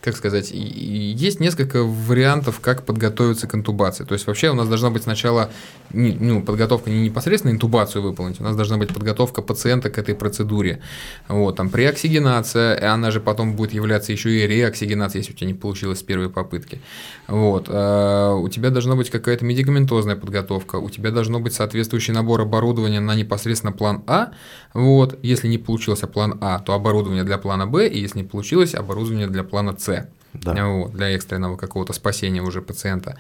как 0.06 0.15
сказать, 0.15 0.52
есть 0.52 1.39
несколько 1.39 1.84
вариантов, 1.84 2.60
как 2.60 2.86
подготовиться 2.86 3.48
к 3.48 3.56
интубации. 3.56 4.04
То 4.04 4.13
есть 4.13 4.28
вообще 4.28 4.52
у 4.52 4.54
нас 4.54 4.68
должна 4.68 4.91
быть 4.91 5.04
сначала 5.04 5.50
ну, 5.91 6.44
подготовка 6.44 6.89
не 6.89 7.02
непосредственно 7.02 7.52
интубацию 7.52 8.02
выполнить, 8.02 8.39
у 8.39 8.44
нас 8.44 8.56
должна 8.56 8.78
быть 8.78 8.94
подготовка 8.94 9.41
пациента 9.41 9.89
к 9.89 9.98
этой 9.98 10.13
процедуре. 10.13 10.82
Вот, 11.28 11.56
там 11.56 11.70
преоксигенация, 11.70 12.94
она 12.94 13.12
же 13.12 13.20
потом 13.20 13.56
будет 13.56 13.74
являться 13.74 14.12
еще 14.12 14.30
и 14.30 14.48
реоксигенацией, 14.48 15.22
если 15.22 15.34
у 15.34 15.36
тебя 15.36 15.48
не 15.48 15.54
получилось 15.54 16.00
с 16.00 16.04
первой 16.04 16.30
попытки. 16.30 16.82
Вот, 17.28 17.65
э, 17.68 18.34
у 18.34 18.48
тебя 18.50 18.70
должна 18.70 18.96
быть 18.96 19.10
какая-то 19.10 19.44
медикаментозная 19.46 20.15
подготовка, 20.15 20.76
у 20.76 20.89
тебя 20.89 21.12
должно 21.12 21.39
быть 21.39 21.54
соответствующий 21.54 22.13
набор 22.13 22.41
оборудования 22.41 23.00
на 23.00 23.15
непосредственно 23.15 23.72
план 23.72 24.04
А. 24.06 24.32
Вот, 24.74 25.18
если 25.24 25.48
не 25.48 25.58
получился 25.58 26.06
план 26.06 26.38
А, 26.41 26.60
то 26.60 26.74
оборудование 26.74 27.24
для 27.24 27.38
плана 27.38 27.65
Б, 27.65 27.88
и 27.88 28.00
если 28.00 28.20
не 28.20 28.26
получилось, 28.26 28.76
оборудование 28.76 29.28
для 29.28 29.44
плана 29.44 29.76
С. 29.78 29.94
Да. 30.41 30.65
Вот, 30.67 30.93
для 30.93 31.10
экстренного 31.12 31.58
какого-то 31.58 31.93
спасения 31.93 32.41
уже 32.41 32.62
пациента. 32.62 33.17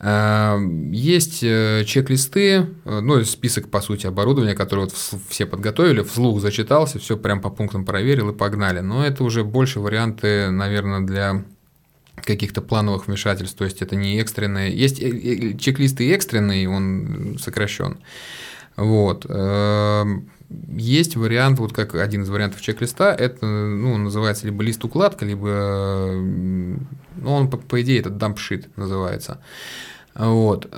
Э, 0.00 0.58
Есть 0.90 1.42
э, 1.42 1.84
чек-листы, 1.86 2.66
э, 2.84 3.00
ну, 3.00 3.24
список, 3.24 3.70
по 3.70 3.80
сути, 3.80 4.06
оборудования, 4.06 4.54
которое 4.54 4.82
вот 4.82 4.92
вс- 4.92 5.18
все 5.28 5.46
подготовили, 5.46 6.02
вслух 6.02 6.40
зачитался, 6.40 6.98
все 6.98 7.16
прям 7.16 7.40
по 7.40 7.50
пунктам 7.50 7.84
проверил 7.84 8.30
и 8.30 8.34
погнали. 8.34 8.80
Но 8.80 9.04
это 9.06 9.24
уже 9.24 9.44
больше 9.44 9.80
варианты, 9.80 10.50
наверное, 10.50 11.00
для 11.00 11.44
каких-то 12.16 12.62
плановых 12.62 13.06
вмешательств, 13.06 13.56
то 13.56 13.64
есть 13.64 13.82
это 13.82 13.96
не 13.96 14.20
экстренные. 14.20 14.76
Есть 14.76 15.00
э, 15.00 15.56
чек-листы 15.58 16.12
экстренные, 16.12 16.68
он 16.68 17.38
сокращен. 17.40 17.98
Вот. 18.76 19.26
Есть 20.68 21.16
вариант, 21.16 21.58
вот 21.58 21.72
как 21.72 21.94
один 21.94 22.22
из 22.22 22.28
вариантов 22.28 22.60
чек-листа, 22.60 23.14
это 23.14 23.46
ну, 23.46 23.96
называется 23.96 24.46
либо 24.46 24.62
лист-укладка, 24.62 25.24
либо, 25.24 25.48
э, 25.48 26.20
ну, 26.20 27.32
он, 27.32 27.50
по, 27.50 27.56
по 27.56 27.80
идее, 27.82 28.00
это 28.00 28.10
дампшит 28.10 28.76
называется. 28.76 29.40
Вот. 30.14 30.68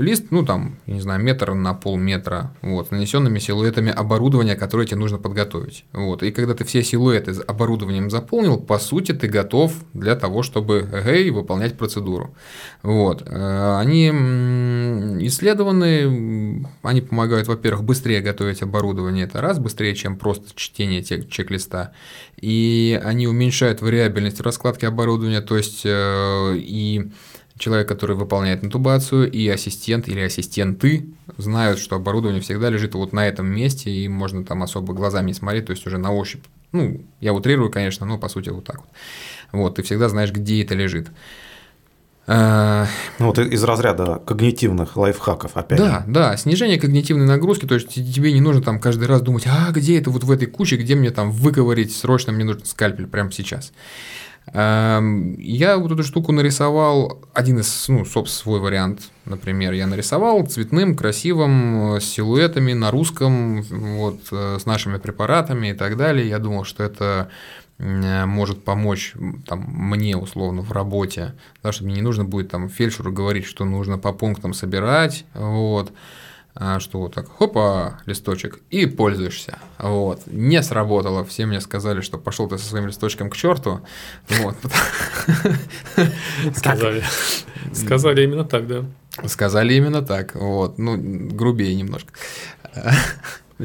Лист, 0.00 0.26
ну 0.30 0.44
там, 0.44 0.76
я 0.86 0.94
не 0.94 1.00
знаю, 1.00 1.22
метр 1.22 1.52
на 1.52 1.74
полметра, 1.74 2.54
вот, 2.62 2.88
с 2.88 2.90
нанесенными 2.90 3.38
силуэтами 3.38 3.92
оборудования, 3.92 4.56
которое 4.56 4.86
тебе 4.86 4.96
нужно 4.96 5.18
подготовить. 5.18 5.84
Вот. 5.92 6.22
И 6.22 6.32
когда 6.32 6.54
ты 6.54 6.64
все 6.64 6.82
силуэты 6.82 7.32
оборудованием 7.46 8.08
заполнил, 8.08 8.58
по 8.58 8.78
сути, 8.78 9.12
ты 9.12 9.28
готов 9.28 9.74
для 9.92 10.16
того, 10.16 10.42
чтобы 10.42 10.88
эй, 11.04 11.30
выполнять 11.30 11.76
процедуру. 11.76 12.34
Вот. 12.82 13.22
Э, 13.26 13.76
они 13.78 14.08
исследованы, 15.26 16.66
они 16.82 17.00
помогают, 17.02 17.46
во-первых, 17.48 17.84
быстрее 17.84 18.20
готовить 18.20 18.62
оборудование, 18.62 19.26
это 19.26 19.42
раз, 19.42 19.58
быстрее, 19.58 19.94
чем 19.94 20.16
просто 20.16 20.48
чтение 20.54 21.02
чек-листа, 21.02 21.92
и 22.40 22.98
они 23.04 23.26
уменьшают 23.26 23.82
вариабельность 23.82 24.40
раскладки 24.40 24.86
оборудования, 24.86 25.42
то 25.42 25.58
есть 25.58 25.82
э, 25.84 26.56
и 26.56 27.10
человек, 27.60 27.86
который 27.86 28.16
выполняет 28.16 28.64
интубацию, 28.64 29.30
и 29.30 29.46
ассистент 29.48 30.08
или 30.08 30.20
ассистенты 30.20 31.06
знают, 31.36 31.78
что 31.78 31.96
оборудование 31.96 32.40
всегда 32.40 32.70
лежит 32.70 32.94
вот 32.94 33.12
на 33.12 33.28
этом 33.28 33.46
месте, 33.46 33.90
и 33.90 34.08
можно 34.08 34.44
там 34.44 34.62
особо 34.62 34.94
глазами 34.94 35.28
не 35.28 35.34
смотреть, 35.34 35.66
то 35.66 35.72
есть 35.72 35.86
уже 35.86 35.98
на 35.98 36.12
ощупь. 36.12 36.44
Ну, 36.72 37.02
я 37.20 37.32
утрирую, 37.32 37.70
конечно, 37.70 38.06
но 38.06 38.18
по 38.18 38.28
сути 38.28 38.48
вот 38.48 38.64
так 38.64 38.78
вот. 38.78 38.88
Вот, 39.52 39.74
ты 39.76 39.82
всегда 39.82 40.08
знаешь, 40.08 40.32
где 40.32 40.62
это 40.62 40.74
лежит. 40.74 41.08
А, 42.26 42.86
ну, 43.18 43.26
вот 43.26 43.38
из 43.38 43.62
разряда 43.64 44.22
когнитивных 44.24 44.96
лайфхаков 44.96 45.56
опять. 45.56 45.78
Да, 45.78 46.04
да, 46.06 46.36
снижение 46.36 46.78
когнитивной 46.78 47.26
нагрузки, 47.26 47.66
то 47.66 47.74
есть 47.74 47.88
тебе 47.88 48.32
не 48.32 48.40
нужно 48.40 48.62
там 48.62 48.80
каждый 48.80 49.08
раз 49.08 49.20
думать, 49.20 49.44
а 49.46 49.70
где 49.72 49.98
это 49.98 50.10
вот 50.10 50.24
в 50.24 50.30
этой 50.30 50.46
куче, 50.46 50.76
где 50.76 50.94
мне 50.94 51.10
там 51.10 51.30
выковырить 51.32 51.94
срочно, 51.94 52.32
мне 52.32 52.44
нужен 52.44 52.64
скальпель 52.64 53.06
прямо 53.06 53.32
сейчас. 53.32 53.72
Эм, 54.52 55.34
я 55.38 55.76
вот 55.78 55.92
эту 55.92 56.02
штуку 56.02 56.32
нарисовал, 56.32 57.20
один 57.34 57.60
из, 57.60 57.86
ну, 57.88 58.04
собственно, 58.04 58.42
свой 58.42 58.60
вариант, 58.60 59.10
например, 59.24 59.72
я 59.72 59.86
нарисовал 59.86 60.44
цветным, 60.46 60.96
красивым, 60.96 61.94
э, 61.94 62.00
с 62.00 62.04
силуэтами 62.04 62.72
на 62.72 62.90
русском, 62.90 63.62
вот, 63.62 64.20
э, 64.32 64.58
с 64.60 64.66
нашими 64.66 64.98
препаратами 64.98 65.68
и 65.68 65.72
так 65.72 65.96
далее. 65.96 66.28
Я 66.28 66.40
думал, 66.40 66.64
что 66.64 66.82
это 66.82 67.30
э, 67.78 68.24
может 68.26 68.64
помочь 68.64 69.14
там, 69.46 69.60
мне 69.60 70.16
условно 70.16 70.62
в 70.62 70.72
работе, 70.72 71.34
да, 71.62 71.70
чтобы 71.70 71.90
мне 71.90 71.96
не 71.96 72.02
нужно 72.02 72.24
будет 72.24 72.50
там 72.50 72.68
фельдшеру 72.68 73.12
говорить, 73.12 73.44
что 73.44 73.64
нужно 73.64 73.98
по 73.98 74.12
пунктам 74.12 74.52
собирать, 74.52 75.26
вот, 75.34 75.92
что 76.78 76.98
вот 76.98 77.14
так, 77.14 77.28
хопа, 77.28 78.00
листочек, 78.06 78.60
и 78.70 78.86
пользуешься. 78.86 79.58
Вот. 79.78 80.20
Не 80.26 80.62
сработало. 80.62 81.24
Все 81.24 81.46
мне 81.46 81.60
сказали, 81.60 82.02
что 82.02 82.18
пошел 82.18 82.48
ты 82.48 82.58
со 82.58 82.66
своим 82.66 82.86
листочком 82.86 83.30
к 83.30 83.36
черту. 83.36 83.80
Вот. 84.28 84.56
Сказали. 86.56 87.02
Сказали 87.72 88.24
именно 88.24 88.44
так, 88.44 88.66
да. 88.66 88.84
Сказали 89.26 89.74
именно 89.74 90.02
так. 90.02 90.34
Вот. 90.34 90.78
Ну, 90.78 90.96
грубее 90.98 91.74
немножко 91.74 92.12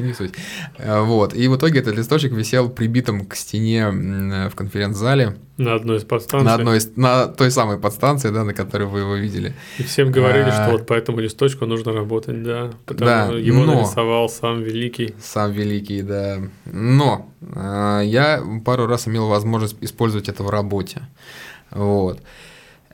не 0.02 0.12
суть. 0.12 0.34
Э, 0.78 1.00
вот. 1.00 1.34
И 1.34 1.48
в 1.48 1.56
итоге 1.56 1.80
этот 1.80 1.96
листочек 1.96 2.32
висел 2.32 2.68
прибитым 2.68 3.26
к 3.26 3.34
стене 3.34 3.90
в 3.90 4.54
конференц-зале. 4.54 5.36
На 5.56 5.74
одной 5.74 5.96
из 5.98 6.04
подстанций. 6.04 6.46
На, 6.46 6.54
одной 6.54 6.78
из, 6.78 6.96
на 6.96 7.28
той 7.28 7.50
самой 7.50 7.78
подстанции, 7.78 8.30
да, 8.30 8.44
на 8.44 8.52
которой 8.52 8.84
вы 8.84 9.00
его 9.00 9.14
видели. 9.14 9.54
И 9.78 9.82
всем 9.82 10.12
говорили, 10.12 10.50
а... 10.50 10.52
что 10.52 10.72
вот 10.72 10.86
по 10.86 10.92
этому 10.92 11.20
листочку 11.20 11.64
нужно 11.64 11.92
работать, 11.92 12.42
да. 12.42 12.72
Потому 12.84 13.06
да, 13.06 13.38
его 13.38 13.64
но... 13.64 13.74
нарисовал 13.74 14.28
сам 14.28 14.62
Великий. 14.62 15.14
Сам 15.20 15.52
Великий, 15.52 16.02
да. 16.02 16.42
Но 16.66 17.32
э, 17.40 18.02
я 18.04 18.42
пару 18.64 18.86
раз 18.86 19.08
имел 19.08 19.28
возможность 19.28 19.76
использовать 19.80 20.28
это 20.28 20.42
в 20.42 20.50
работе. 20.50 21.02
Вот. 21.70 22.20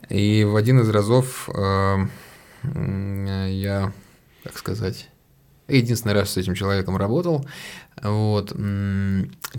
И 0.09 0.43
в 0.43 0.55
один 0.55 0.79
из 0.79 0.89
разов 0.89 1.49
э, 1.53 1.97
я, 2.63 3.91
как 4.43 4.57
сказать, 4.57 5.09
единственный 5.77 6.13
раз 6.13 6.31
с 6.31 6.37
этим 6.37 6.55
человеком 6.55 6.97
работал. 6.97 7.45
Вот. 8.01 8.49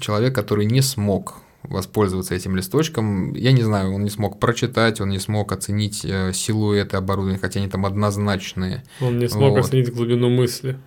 Человек, 0.00 0.34
который 0.34 0.66
не 0.66 0.82
смог 0.82 1.44
воспользоваться 1.64 2.34
этим 2.34 2.56
листочком. 2.56 3.32
Я 3.34 3.52
не 3.52 3.62
знаю, 3.62 3.94
он 3.94 4.04
не 4.04 4.10
смог 4.10 4.38
прочитать, 4.38 5.00
он 5.00 5.08
не 5.08 5.18
смог 5.18 5.52
оценить 5.52 6.04
э, 6.04 6.32
силуэты 6.32 6.96
оборудования, 6.96 7.38
хотя 7.38 7.60
они 7.60 7.68
там 7.68 7.86
однозначные. 7.86 8.84
Он 9.00 9.18
не 9.18 9.28
смог 9.28 9.52
вот. 9.52 9.60
оценить 9.60 9.92
глубину 9.92 10.28
мысли. 10.28 10.78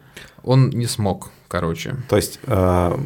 Он 0.43 0.69
не 0.69 0.85
смог, 0.85 1.31
короче. 1.47 1.95
То 2.09 2.15
есть 2.15 2.39
э, 2.43 2.97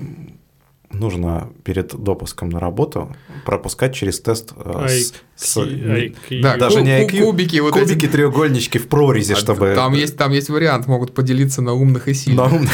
нужно 0.94 1.50
перед 1.64 1.96
допуском 1.96 2.50
на 2.50 2.60
работу 2.60 3.16
пропускать 3.46 3.94
через 3.96 4.20
тест 4.20 4.54
э, 4.56 4.88
с, 4.88 5.14
с, 5.36 5.58
IQ. 5.58 6.42
Да, 6.42 6.58
даже 6.58 6.82
не 6.82 7.06
IQ, 7.06 7.26
кубики, 7.26 7.60
вот 7.60 7.74
кубики, 7.74 8.06
эти. 8.06 8.12
треугольнички 8.12 8.78
в 8.78 8.88
прорези, 8.88 9.34
а 9.34 9.36
чтобы... 9.36 9.74
Там 9.76 9.94
есть, 9.94 10.18
там 10.18 10.32
есть 10.32 10.50
вариант, 10.50 10.88
могут 10.88 11.14
поделиться 11.14 11.62
на 11.62 11.74
умных 11.74 12.08
и 12.08 12.14
сильных. 12.14 12.52
На 12.52 12.56
умных. 12.56 12.72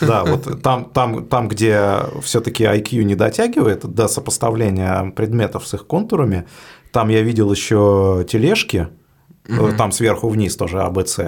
Да, 0.00 0.24
вот 0.24 0.62
там, 0.62 0.86
там, 0.86 1.26
там, 1.26 1.48
где 1.48 1.98
все-таки 2.22 2.64
IQ 2.64 3.02
не 3.02 3.14
дотягивает 3.14 3.84
до 3.84 4.08
сопоставления 4.08 5.10
предметов 5.10 5.66
с 5.66 5.74
их 5.74 5.86
контурами, 5.86 6.46
там 6.92 7.08
я 7.10 7.22
видел 7.22 7.52
еще 7.52 8.24
тележки, 8.28 8.88
Там 9.76 9.92
сверху 9.92 10.28
вниз 10.28 10.56
тоже 10.56 10.80
АБЦ. 10.80 11.18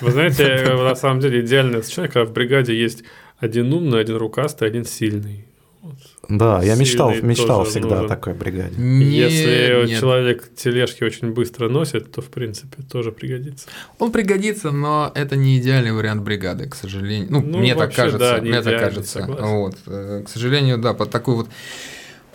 Вы 0.00 0.10
знаете, 0.10 0.64
на 0.74 0.94
самом 0.94 1.20
деле 1.20 1.40
идеальный 1.40 1.82
человек, 1.82 2.14
когда 2.14 2.30
в 2.30 2.32
бригаде 2.32 2.78
есть 2.78 3.04
один 3.38 3.72
умный, 3.72 4.00
один 4.00 4.16
рукастый, 4.16 4.68
один 4.68 4.84
сильный. 4.84 5.46
Вот. 5.84 5.96
Да, 6.30 6.62
я 6.62 6.76
мечтал, 6.76 7.14
мечтал 7.20 7.64
всегда 7.66 7.96
нужен. 7.96 8.06
о 8.06 8.08
такой 8.08 8.32
бригаде. 8.32 8.74
Если 8.78 9.86
нет. 9.86 10.00
человек 10.00 10.50
тележки 10.56 11.04
очень 11.04 11.32
быстро 11.32 11.68
носит, 11.68 12.10
то 12.10 12.22
в 12.22 12.30
принципе 12.30 12.82
тоже 12.82 13.12
пригодится. 13.12 13.68
Он 13.98 14.10
пригодится, 14.10 14.70
но 14.70 15.12
это 15.14 15.36
не 15.36 15.58
идеальный 15.58 15.92
вариант 15.92 16.22
бригады, 16.22 16.70
к 16.70 16.74
сожалению. 16.74 17.26
Ну, 17.30 17.42
ну 17.42 17.58
мне 17.58 17.74
вообще, 17.74 17.96
так 17.96 18.06
кажется. 18.06 18.36
Да, 18.36 18.40
мне 18.40 18.62
так 18.62 18.80
кажется. 18.80 19.26
Вот. 19.28 19.76
Э, 19.86 20.22
к 20.24 20.28
сожалению, 20.30 20.78
да, 20.78 20.94
под 20.94 21.10
такой 21.10 21.34
вот 21.34 21.48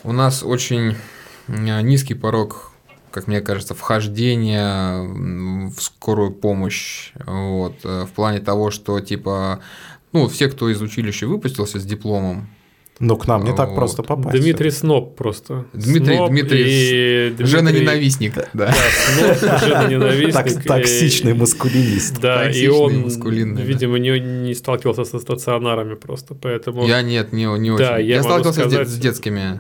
у 0.03 0.12
нас 0.12 0.43
очень 0.43 0.95
э, 1.47 1.81
низкий 1.81 2.13
порог 2.13 2.69
как 3.12 3.25
мне 3.25 3.41
кажется, 3.41 3.73
вхождения 3.73 5.01
в 5.01 5.81
скорую 5.81 6.31
помощь, 6.31 7.12
вот, 7.25 7.77
э, 7.83 8.05
в 8.05 8.12
плане 8.12 8.39
того, 8.39 8.69
что, 8.69 8.99
типа, 8.99 9.62
ну, 10.13 10.28
все, 10.28 10.50
кто 10.50 10.69
из 10.69 10.82
училища 10.82 11.28
выпустился 11.28 11.80
с 11.80 11.86
дипломом, 11.86 12.48
ну, 13.00 13.15
к 13.15 13.28
нам 13.28 13.45
не 13.45 13.56
так 13.56 13.69
вот. 13.69 13.76
просто 13.76 14.04
попасть. 14.04 14.38
Дмитрий 14.38 14.72
Сноб 14.72 15.15
просто. 15.15 15.65
Дмитрий, 15.74 16.15
Сноб 16.17 16.32
Дмитрий, 16.32 16.63
и 16.65 17.30
Дмитрий... 17.30 17.45
жена-ненавистник. 17.45 18.34
Да, 18.54 18.74
Сноб, 19.15 19.60
жена-ненавистник. 19.62 20.63
Токсичный 20.65 21.34
маскулинист. 21.34 22.19
Да, 22.19 22.50
и 22.50 22.67
он, 22.67 23.06
видимо, 23.56 24.00
не, 24.00 24.19
не 24.19 24.54
сталкивался 24.54 25.06
со 25.06 25.19
стационарами 25.19 25.95
просто, 25.95 26.36
поэтому... 26.36 26.86
Я 26.86 27.02
нет, 27.02 27.32
не, 27.32 27.48
очень. 27.48 27.78
Да, 27.78 27.98
я, 28.00 28.15
я 28.15 28.24
сталкивался 28.24 28.84
с 28.84 28.98
детскими 28.98 29.60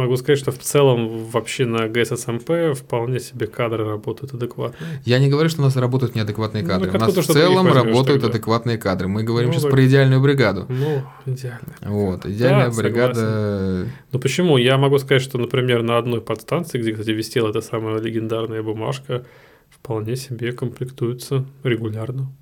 могу 0.00 0.16
сказать, 0.16 0.38
что 0.38 0.50
в 0.50 0.58
целом 0.58 1.24
вообще 1.26 1.66
на 1.66 1.88
ГССМП 1.88 2.74
вполне 2.74 3.20
себе 3.20 3.46
кадры 3.46 3.84
работают 3.84 4.34
адекватные. 4.34 5.00
Я 5.04 5.18
не 5.18 5.28
говорю, 5.28 5.48
что 5.48 5.60
у 5.60 5.64
нас 5.64 5.76
работают 5.76 6.14
неадекватные 6.14 6.62
ну, 6.62 6.68
кадры. 6.68 6.90
Ну, 6.90 6.96
у 6.96 7.00
нас 7.00 7.16
в 7.16 7.32
целом 7.32 7.66
работают 7.72 8.24
адекватные 8.24 8.78
кадры. 8.78 9.08
Мы 9.08 9.22
говорим 9.22 9.48
ну, 9.48 9.54
сейчас 9.54 9.64
так... 9.64 9.72
про 9.72 9.86
идеальную 9.86 10.20
бригаду. 10.20 10.66
Ну, 10.68 11.02
идеальная. 11.26 11.76
Вот, 11.82 12.26
идеальная 12.26 12.70
да, 12.70 12.76
бригада. 12.76 13.14
Согласен. 13.14 13.92
Ну 14.12 14.18
почему? 14.18 14.56
Я 14.56 14.78
могу 14.78 14.98
сказать, 14.98 15.22
что, 15.22 15.38
например, 15.38 15.82
на 15.82 15.98
одной 15.98 16.20
подстанции, 16.20 16.78
где, 16.78 16.92
кстати, 16.92 17.10
висела 17.10 17.50
эта 17.50 17.60
самая 17.60 17.98
легендарная 17.98 18.62
бумажка, 18.62 19.24
вполне 19.68 20.16
себе 20.16 20.52
комплектуется 20.52 21.44
регулярно. 21.62 22.32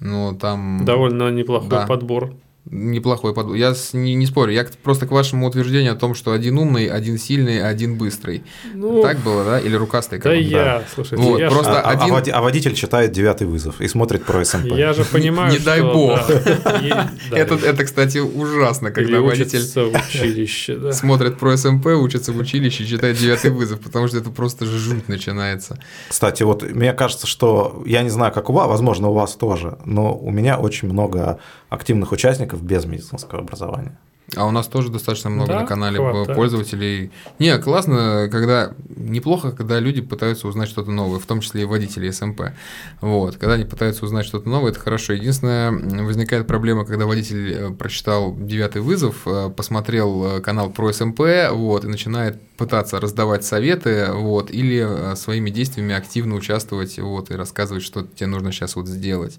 Ну, 0.00 0.36
там... 0.40 0.84
Довольно 0.84 1.30
неплохой 1.30 1.70
да. 1.70 1.86
подбор. 1.86 2.32
Неплохой 2.70 3.34
подбор. 3.34 3.54
Я 3.56 3.74
не, 3.92 4.14
не 4.14 4.26
спорю. 4.26 4.52
Я 4.52 4.66
просто 4.82 5.06
к 5.06 5.10
вашему 5.10 5.46
утверждению 5.46 5.92
о 5.92 5.96
том, 5.96 6.14
что 6.14 6.32
один 6.32 6.58
умный, 6.58 6.86
один 6.86 7.18
сильный, 7.18 7.62
один 7.62 7.96
быстрый. 7.96 8.42
Ну, 8.74 9.02
так 9.02 9.18
было, 9.20 9.44
да? 9.44 9.60
Или 9.60 9.74
рукастый? 9.74 10.18
Да 10.18 10.34
я, 10.34 10.84
слушайте. 10.94 11.22
Вот, 11.22 11.40
я 11.40 11.50
просто 11.50 11.80
а, 11.80 11.92
а 11.92 12.18
один... 12.18 12.34
а, 12.34 12.42
водитель 12.42 12.74
читает 12.74 13.12
девятый 13.12 13.46
вызов 13.46 13.80
и 13.80 13.88
смотрит 13.88 14.24
про 14.24 14.44
СМП. 14.44 14.66
Я 14.66 14.92
же 14.92 15.04
понимаю, 15.04 15.52
Не 15.52 15.58
дай 15.58 15.80
бог. 15.80 16.20
Это, 17.30 17.54
это, 17.54 17.84
кстати, 17.84 18.18
ужасно, 18.18 18.90
когда 18.90 19.20
водитель 19.20 19.62
смотрит 20.92 21.38
про 21.38 21.56
СМП, 21.56 21.86
учится 21.86 22.32
в 22.32 22.38
училище, 22.38 22.84
читает 22.84 23.16
девятый 23.16 23.50
вызов, 23.50 23.80
потому 23.80 24.08
что 24.08 24.18
это 24.18 24.30
просто 24.30 24.66
жуть 24.66 25.08
начинается. 25.08 25.78
Кстати, 26.08 26.42
вот 26.42 26.62
мне 26.62 26.92
кажется, 26.92 27.26
что, 27.26 27.82
я 27.86 28.02
не 28.02 28.10
знаю, 28.10 28.32
как 28.32 28.50
у 28.50 28.52
вас, 28.52 28.68
возможно, 28.68 29.08
у 29.08 29.12
вас 29.12 29.34
тоже, 29.34 29.78
но 29.84 30.16
у 30.16 30.30
меня 30.30 30.58
очень 30.58 30.88
много 30.88 31.38
активных 31.68 32.12
участников 32.12 32.57
без 32.62 32.84
медицинского 32.84 33.40
образования. 33.40 33.98
А 34.36 34.46
у 34.46 34.50
нас 34.50 34.66
тоже 34.66 34.90
достаточно 34.90 35.30
много 35.30 35.52
Да, 35.52 35.60
на 35.60 35.66
канале 35.66 35.96
хватает. 35.96 36.36
пользователей. 36.36 37.10
Не, 37.38 37.56
классно, 37.58 38.28
когда 38.30 38.72
неплохо, 38.94 39.52
когда 39.52 39.80
люди 39.80 40.02
пытаются 40.02 40.46
узнать 40.48 40.68
что-то 40.68 40.90
новое, 40.90 41.18
в 41.18 41.24
том 41.24 41.40
числе 41.40 41.62
и 41.62 41.64
водители 41.64 42.10
СМП. 42.10 42.52
Вот, 43.00 43.36
когда 43.36 43.54
они 43.54 43.64
пытаются 43.64 44.04
узнать 44.04 44.26
что-то 44.26 44.46
новое, 44.46 44.72
это 44.72 44.80
хорошо. 44.80 45.14
Единственное, 45.14 45.70
возникает 45.70 46.46
проблема, 46.46 46.84
когда 46.84 47.06
водитель 47.06 47.52
э, 47.52 47.70
прочитал 47.70 48.36
девятый 48.36 48.82
вызов, 48.82 49.22
э, 49.24 49.50
посмотрел 49.56 50.36
э, 50.36 50.40
канал 50.42 50.68
про 50.68 50.92
СМП, 50.92 51.20
вот, 51.52 51.84
и 51.84 51.88
начинает 51.88 52.38
пытаться 52.58 53.00
раздавать 53.00 53.44
советы, 53.44 54.08
вот, 54.12 54.50
или 54.50 55.14
своими 55.14 55.48
действиями 55.48 55.94
активно 55.94 56.34
участвовать, 56.34 56.98
вот, 56.98 57.30
и 57.30 57.34
рассказывать, 57.34 57.82
что 57.82 58.02
тебе 58.02 58.26
нужно 58.26 58.52
сейчас 58.52 58.76
вот 58.76 58.88
сделать. 58.88 59.38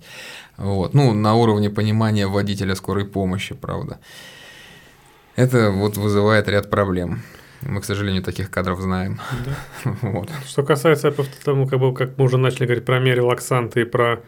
Вот, 0.58 0.96
ну, 0.96 1.14
на 1.14 1.36
уровне 1.36 1.70
понимания 1.70 2.26
водителя 2.26 2.74
скорой 2.74 3.06
помощи, 3.06 3.54
правда. 3.54 4.00
Это 5.40 5.72
вот 5.72 5.96
вызывает 5.96 6.50
ряд 6.50 6.70
проблем. 6.70 7.22
Мы, 7.62 7.80
к 7.80 7.86
сожалению, 7.86 8.22
таких 8.22 8.52
кадров 8.52 8.82
знаем. 8.82 9.22
Вот. 10.02 10.30
Что 10.46 10.64
касается 10.64 11.14
тому, 11.46 11.66
как, 11.66 11.80
бы, 11.80 11.94
как 11.94 12.18
мы 12.18 12.26
уже 12.26 12.38
начали 12.38 12.66
говорить 12.66 12.84
про 12.84 13.00
релаксанты 13.00 13.82
и 13.82 13.86
про 13.86 14.22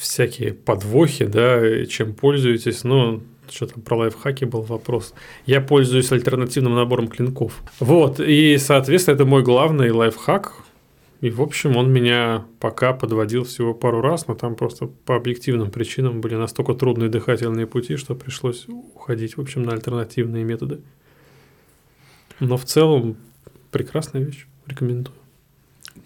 всякие 0.00 0.52
подвохи, 0.52 1.26
да, 1.26 1.86
чем 1.86 2.12
пользуетесь, 2.12 2.82
ну, 2.82 3.22
что 3.48 3.68
там 3.68 3.82
про 3.82 3.98
лайфхаки 3.98 4.46
был 4.46 4.62
вопрос. 4.62 5.14
Я 5.46 5.60
пользуюсь 5.60 6.10
альтернативным 6.10 6.74
набором 6.74 7.06
клинков. 7.06 7.62
Вот, 7.78 8.18
и, 8.18 8.58
соответственно, 8.58 9.14
это 9.14 9.24
мой 9.26 9.44
главный 9.44 9.92
лайфхак. 9.92 10.54
И, 11.20 11.28
в 11.30 11.42
общем, 11.42 11.76
он 11.76 11.92
меня 11.92 12.46
пока 12.60 12.94
подводил 12.94 13.44
всего 13.44 13.74
пару 13.74 14.00
раз, 14.00 14.26
но 14.26 14.34
там 14.34 14.54
просто 14.54 14.86
по 14.86 15.16
объективным 15.16 15.70
причинам 15.70 16.22
были 16.22 16.34
настолько 16.34 16.72
трудные 16.72 17.10
дыхательные 17.10 17.66
пути, 17.66 17.96
что 17.96 18.14
пришлось 18.14 18.66
уходить, 18.68 19.36
в 19.36 19.40
общем, 19.40 19.62
на 19.62 19.72
альтернативные 19.72 20.44
методы. 20.44 20.80
Но 22.40 22.56
в 22.56 22.64
целом 22.64 23.18
прекрасная 23.70 24.22
вещь, 24.22 24.46
рекомендую. 24.66 25.14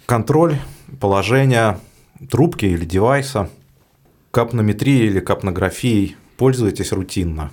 Контроль 0.07 0.57
положения 1.01 1.79
трубки 2.29 2.67
или 2.67 2.85
девайса, 2.85 3.51
капнометрией 4.33 5.07
или 5.07 5.21
капнографией 5.21 6.17
пользуетесь 6.37 6.91
рутинно, 6.91 7.53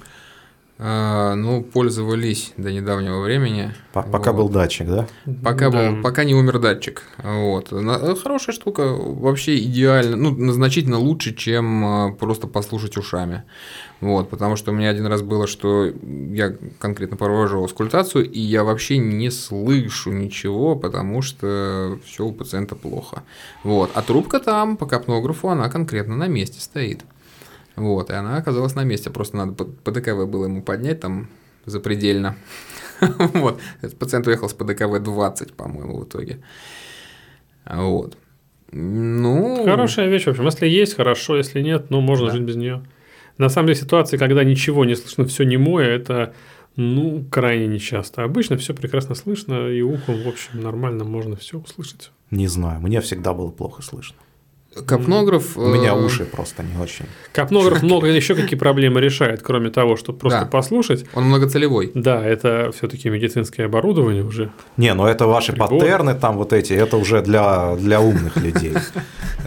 А, 0.83 1.35
ну, 1.35 1.61
пользовались 1.61 2.53
до 2.57 2.71
недавнего 2.71 3.21
времени. 3.21 3.71
По- 3.93 4.01
пока 4.01 4.31
Вот. 4.31 4.37
был 4.45 4.49
датчик, 4.49 4.87
да? 4.87 5.07
Пока, 5.43 5.69
Да. 5.69 5.91
был, 5.91 6.01
пока 6.01 6.23
не 6.23 6.33
умер 6.33 6.57
датчик. 6.57 7.03
Вот. 7.23 7.67
Э, 7.71 8.15
Хорошая 8.15 8.55
штука, 8.55 8.87
вообще 8.91 9.59
идеально, 9.59 10.15
ну, 10.15 10.51
значительно 10.51 10.97
лучше, 10.97 11.35
чем 11.35 11.85
а, 11.85 12.11
просто 12.13 12.47
послушать 12.47 12.97
ушами. 12.97 13.43
Вот, 13.99 14.31
потому 14.31 14.55
что 14.55 14.71
у 14.71 14.73
меня 14.73 14.89
один 14.89 15.05
раз 15.05 15.21
было, 15.21 15.45
что 15.45 15.85
я 16.31 16.55
конкретно 16.79 17.15
провожу 17.15 17.63
аскультацию, 17.63 18.27
и 18.27 18.39
я 18.39 18.63
вообще 18.63 18.97
не 18.97 19.29
слышу 19.29 20.11
ничего, 20.11 20.75
потому 20.75 21.21
что 21.21 21.99
все 22.03 22.25
у 22.25 22.31
пациента 22.31 22.73
плохо. 22.75 23.21
Вот. 23.63 23.91
А 23.93 24.01
трубка 24.01 24.39
там 24.39 24.77
по 24.77 24.87
капнографу, 24.87 25.49
она 25.49 25.69
конкретно 25.69 26.15
на 26.17 26.27
месте 26.27 26.59
стоит. 26.59 27.01
Вот, 27.81 28.09
и 28.09 28.13
она 28.13 28.37
оказалась 28.37 28.75
на 28.75 28.83
месте. 28.83 29.09
Просто 29.09 29.37
надо 29.37 29.53
по 29.53 29.65
по 29.65 29.91
ДКВ 29.91 30.27
было 30.27 30.45
ему 30.45 30.61
поднять 30.61 30.99
там 30.99 31.27
запредельно. 31.65 32.35
Вот. 33.33 33.59
Этот 33.81 33.97
пациент 33.97 34.27
уехал 34.27 34.47
с 34.47 34.53
ПДКВ 34.53 34.99
20, 34.99 35.53
по-моему, 35.53 35.99
в 35.99 36.03
итоге. 36.03 36.39
Вот. 37.65 38.15
Ну, 38.71 39.63
Хорошая 39.65 40.07
вещь, 40.07 40.25
в 40.25 40.29
общем. 40.29 40.45
Если 40.45 40.67
есть, 40.67 40.95
хорошо, 40.95 41.35
если 41.37 41.61
нет, 41.61 41.89
ну, 41.89 41.99
можно 42.01 42.27
Да. 42.27 42.33
жить 42.33 42.43
без 42.43 42.55
нее. 42.55 42.83
На 43.37 43.49
самом 43.49 43.67
деле, 43.67 43.79
ситуации, 43.79 44.17
когда 44.17 44.43
ничего 44.43 44.85
не 44.85 44.95
слышно, 44.95 45.25
все 45.25 45.45
немое, 45.45 45.87
это, 45.87 46.33
ну, 46.75 47.25
крайне 47.31 47.67
нечасто. 47.67 48.23
Обычно 48.23 48.55
все 48.57 48.73
прекрасно 48.75 49.15
слышно, 49.15 49.67
и 49.69 49.81
ухом, 49.81 50.21
в 50.23 50.27
общем, 50.27 50.61
нормально 50.61 51.03
можно 51.03 51.35
все 51.35 51.57
услышать. 51.57 52.11
Не 52.29 52.47
знаю, 52.47 52.81
мне 52.81 53.01
всегда 53.01 53.33
было 53.33 53.49
плохо 53.51 53.81
слышно. 53.81 54.17
Капнограф... 54.85 55.57
У 55.57 55.67
меня 55.67 55.89
э, 55.89 56.01
уши 56.05 56.23
просто 56.25 56.63
не 56.63 56.81
очень. 56.81 57.05
Капнограф 57.33 57.83
много 57.83 58.07
еще 58.07 58.35
какие 58.35 58.57
проблемы 58.57 59.01
решает, 59.01 59.41
кроме 59.41 59.69
того, 59.69 59.97
чтобы 59.97 60.19
просто 60.19 60.41
Да. 60.41 60.45
послушать. 60.45 61.05
Он 61.13 61.25
многоцелевой. 61.25 61.91
Да, 61.93 62.23
это 62.25 62.71
все-таки 62.75 63.09
медицинское 63.09 63.65
оборудование 63.65 64.23
уже. 64.23 64.49
Не, 64.77 64.93
ну 64.93 65.05
это 65.05 65.27
ваши 65.27 65.51
Прибор. 65.51 65.69
паттерны 65.69 66.15
там 66.15 66.37
вот 66.37 66.53
эти, 66.53 66.73
это 66.73 66.97
уже 66.97 67.21
для, 67.21 67.75
для 67.75 67.99
умных 68.01 68.37
людей. 68.37 68.73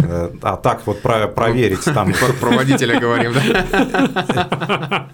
Э, 0.01 0.31
А 0.43 0.57
так 0.57 0.83
вот 0.87 1.01
про- 1.01 1.29
проверить 1.29 1.85
там... 1.85 2.13
Про 2.13 2.33
про 2.35 2.51
водителя 2.57 3.01
говорим, 3.01 3.33
да? 3.33 5.09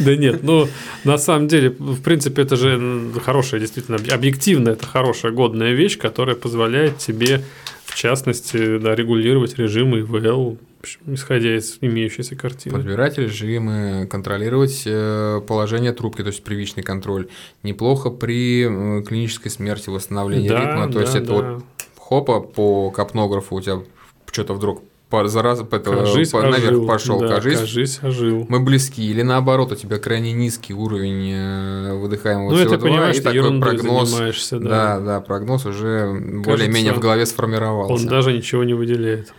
Да 0.00 0.16
нет, 0.16 0.42
ну, 0.42 0.68
на 1.04 1.18
самом 1.18 1.48
деле, 1.48 1.70
в 1.70 2.02
принципе, 2.02 2.42
это 2.42 2.56
же 2.56 3.10
хорошая, 3.24 3.60
действительно, 3.60 3.98
объективно, 4.12 4.70
это 4.70 4.86
хорошая, 4.86 5.32
годная 5.32 5.72
вещь, 5.72 5.96
которая 5.98 6.34
позволяет 6.36 6.98
тебе, 6.98 7.42
частности, 7.98 8.78
да, 8.78 8.94
регулировать 8.94 9.58
режимы 9.58 10.00
ИВЛ, 10.00 10.56
исходя 11.06 11.56
из 11.56 11.78
имеющейся 11.80 12.36
картины. 12.36 12.76
Подбирать 12.76 13.18
режимы, 13.18 14.06
контролировать 14.08 14.84
э, 14.86 15.40
положение 15.46 15.92
трубки, 15.92 16.22
то 16.22 16.28
есть 16.28 16.44
привычный 16.44 16.84
контроль. 16.84 17.28
Неплохо 17.64 18.10
при 18.10 18.64
э, 18.64 19.02
клинической 19.02 19.50
смерти 19.50 19.90
восстановления 19.90 20.48
Да, 20.48 20.60
ритма. 20.60 20.92
То 20.92 21.00
есть 21.00 21.14
да, 21.14 21.18
это 21.18 21.26
да. 21.26 21.34
вот 21.34 21.64
хопа 21.96 22.40
по 22.40 22.90
капнографу 22.92 23.56
у 23.56 23.60
тебя 23.60 23.80
что-то 24.30 24.54
вдруг 24.54 24.82
по, 25.10 25.26
зараза 25.26 25.64
по, 25.64 25.78
Кажись, 25.78 26.30
по- 26.30 26.42
наверх 26.42 26.70
ожил. 26.76 26.86
пошел, 26.86 27.20
Да, 27.20 27.28
кажись, 27.28 27.58
кажись, 27.60 27.98
ожил. 28.02 28.46
мы 28.48 28.60
близки, 28.60 29.02
или 29.10 29.22
наоборот, 29.22 29.72
у 29.72 29.74
тебя 29.74 29.98
крайне 29.98 30.32
низкий 30.32 30.74
уровень 30.74 31.30
э, 31.32 31.94
выдыхаемого 31.94 32.50
Ну, 32.50 32.56
СО2, 32.56 32.64
это 32.66 32.78
понимаешь, 32.78 33.16
и 33.16 33.20
такой 33.20 33.60
прогноз. 33.60 34.08
занимаешься, 34.10 34.58
да. 34.58 34.68
Да, 34.68 35.00
да, 35.00 35.20
прогноз 35.20 35.64
уже 35.66 36.12
более-менее 36.44 36.92
в 36.92 37.00
голове 37.00 37.24
сформировался. 37.26 37.94
Он 37.94 38.06
даже 38.06 38.32
ничего 38.32 38.64
не 38.64 38.74
выделяет. 38.74 39.32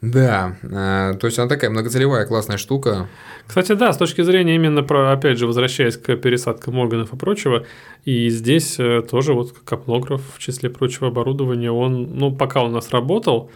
Да, 0.00 0.56
э, 0.62 1.14
то 1.18 1.26
есть 1.26 1.38
она 1.38 1.48
такая 1.48 1.70
многоцелевая 1.70 2.26
классная 2.26 2.58
штука. 2.58 3.08
Кстати, 3.46 3.72
да, 3.72 3.90
с 3.92 3.96
точки 3.96 4.20
зрения 4.22 4.54
именно 4.56 4.82
про, 4.82 5.12
опять 5.12 5.38
же, 5.38 5.46
возвращаясь 5.46 5.96
к 5.96 6.16
пересадкам 6.16 6.78
органов 6.78 7.14
и 7.14 7.16
прочего, 7.16 7.64
и 8.04 8.28
здесь 8.28 8.76
э, 8.78 9.02
тоже 9.08 9.32
вот 9.32 9.54
капнограф 9.64 10.20
в 10.34 10.38
числе 10.40 10.68
прочего 10.68 11.06
оборудования, 11.08 11.70
он, 11.70 12.18
ну, 12.18 12.34
пока 12.34 12.62
у 12.64 12.68
нас 12.68 12.90
работал, 12.90 13.50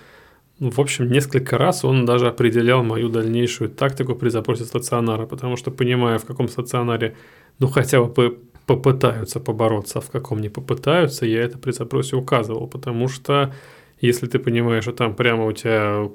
в 0.60 0.80
общем, 0.80 1.10
несколько 1.10 1.56
раз 1.56 1.84
он 1.84 2.04
даже 2.04 2.26
определял 2.26 2.82
мою 2.82 3.08
дальнейшую 3.08 3.70
тактику 3.70 4.14
при 4.14 4.28
запросе 4.28 4.64
стационара, 4.64 5.26
потому 5.26 5.56
что, 5.56 5.70
понимая, 5.70 6.18
в 6.18 6.24
каком 6.24 6.48
стационаре, 6.48 7.16
ну, 7.58 7.68
хотя 7.68 8.02
бы 8.02 8.12
по- 8.12 8.36
попытаются 8.66 9.40
побороться, 9.40 9.98
а 9.98 10.02
в 10.02 10.10
каком 10.10 10.40
не 10.40 10.48
попытаются, 10.48 11.26
я 11.26 11.42
это 11.42 11.58
при 11.58 11.70
запросе 11.70 12.16
указывал, 12.16 12.66
потому 12.66 13.08
что 13.08 13.52
если 14.00 14.26
ты 14.26 14.38
понимаешь, 14.38 14.84
что 14.84 14.92
там 14.92 15.14
прямо 15.14 15.46
у 15.46 15.52
тебя 15.52 16.08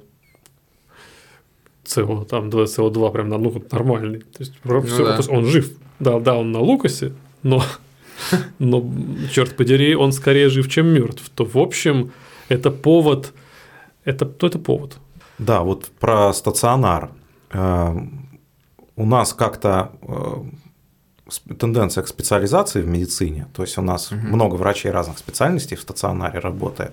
СО, 1.86 2.26
там 2.30 2.50
СО2 2.50 3.12
прям 3.12 3.30
на 3.30 3.38
ну, 3.38 3.64
нормальный. 3.72 4.20
То 4.20 4.40
есть, 4.40 4.54
всё, 4.64 5.06
да. 5.06 5.12
то 5.12 5.18
есть 5.18 5.30
он 5.30 5.46
жив. 5.46 5.72
Да, 6.00 6.20
да, 6.20 6.36
он 6.36 6.52
на 6.52 6.60
Лукасе, 6.60 7.14
но, 7.44 7.64
но, 8.60 8.90
черт 9.32 9.56
подери, 9.56 9.96
он 9.96 10.12
скорее 10.12 10.50
жив, 10.50 10.70
чем 10.70 10.88
мертв. 10.88 11.30
То, 11.36 11.46
в 11.46 11.58
общем, 11.58 12.12
это 12.50 12.72
повод, 12.72 13.34
это, 14.06 14.26
то 14.26 14.48
это 14.48 14.60
повод. 14.60 14.98
Да, 15.38 15.62
вот 15.62 15.88
про 16.00 16.34
стационар. 16.34 17.10
Э, 17.52 17.96
У 18.96 19.06
нас 19.06 19.34
как-то 19.34 19.92
э, 20.02 21.54
тенденция 21.58 22.04
к 22.04 22.08
специализации 22.08 22.82
в 22.82 22.88
медицине, 22.88 23.48
то 23.54 23.64
есть 23.64 23.78
у 23.78 23.82
нас 23.82 24.12
много 24.12 24.56
врачей 24.56 24.92
разных 24.92 25.18
специальностей 25.18 25.78
в 25.78 25.82
стационаре 25.82 26.40
работает, 26.40 26.92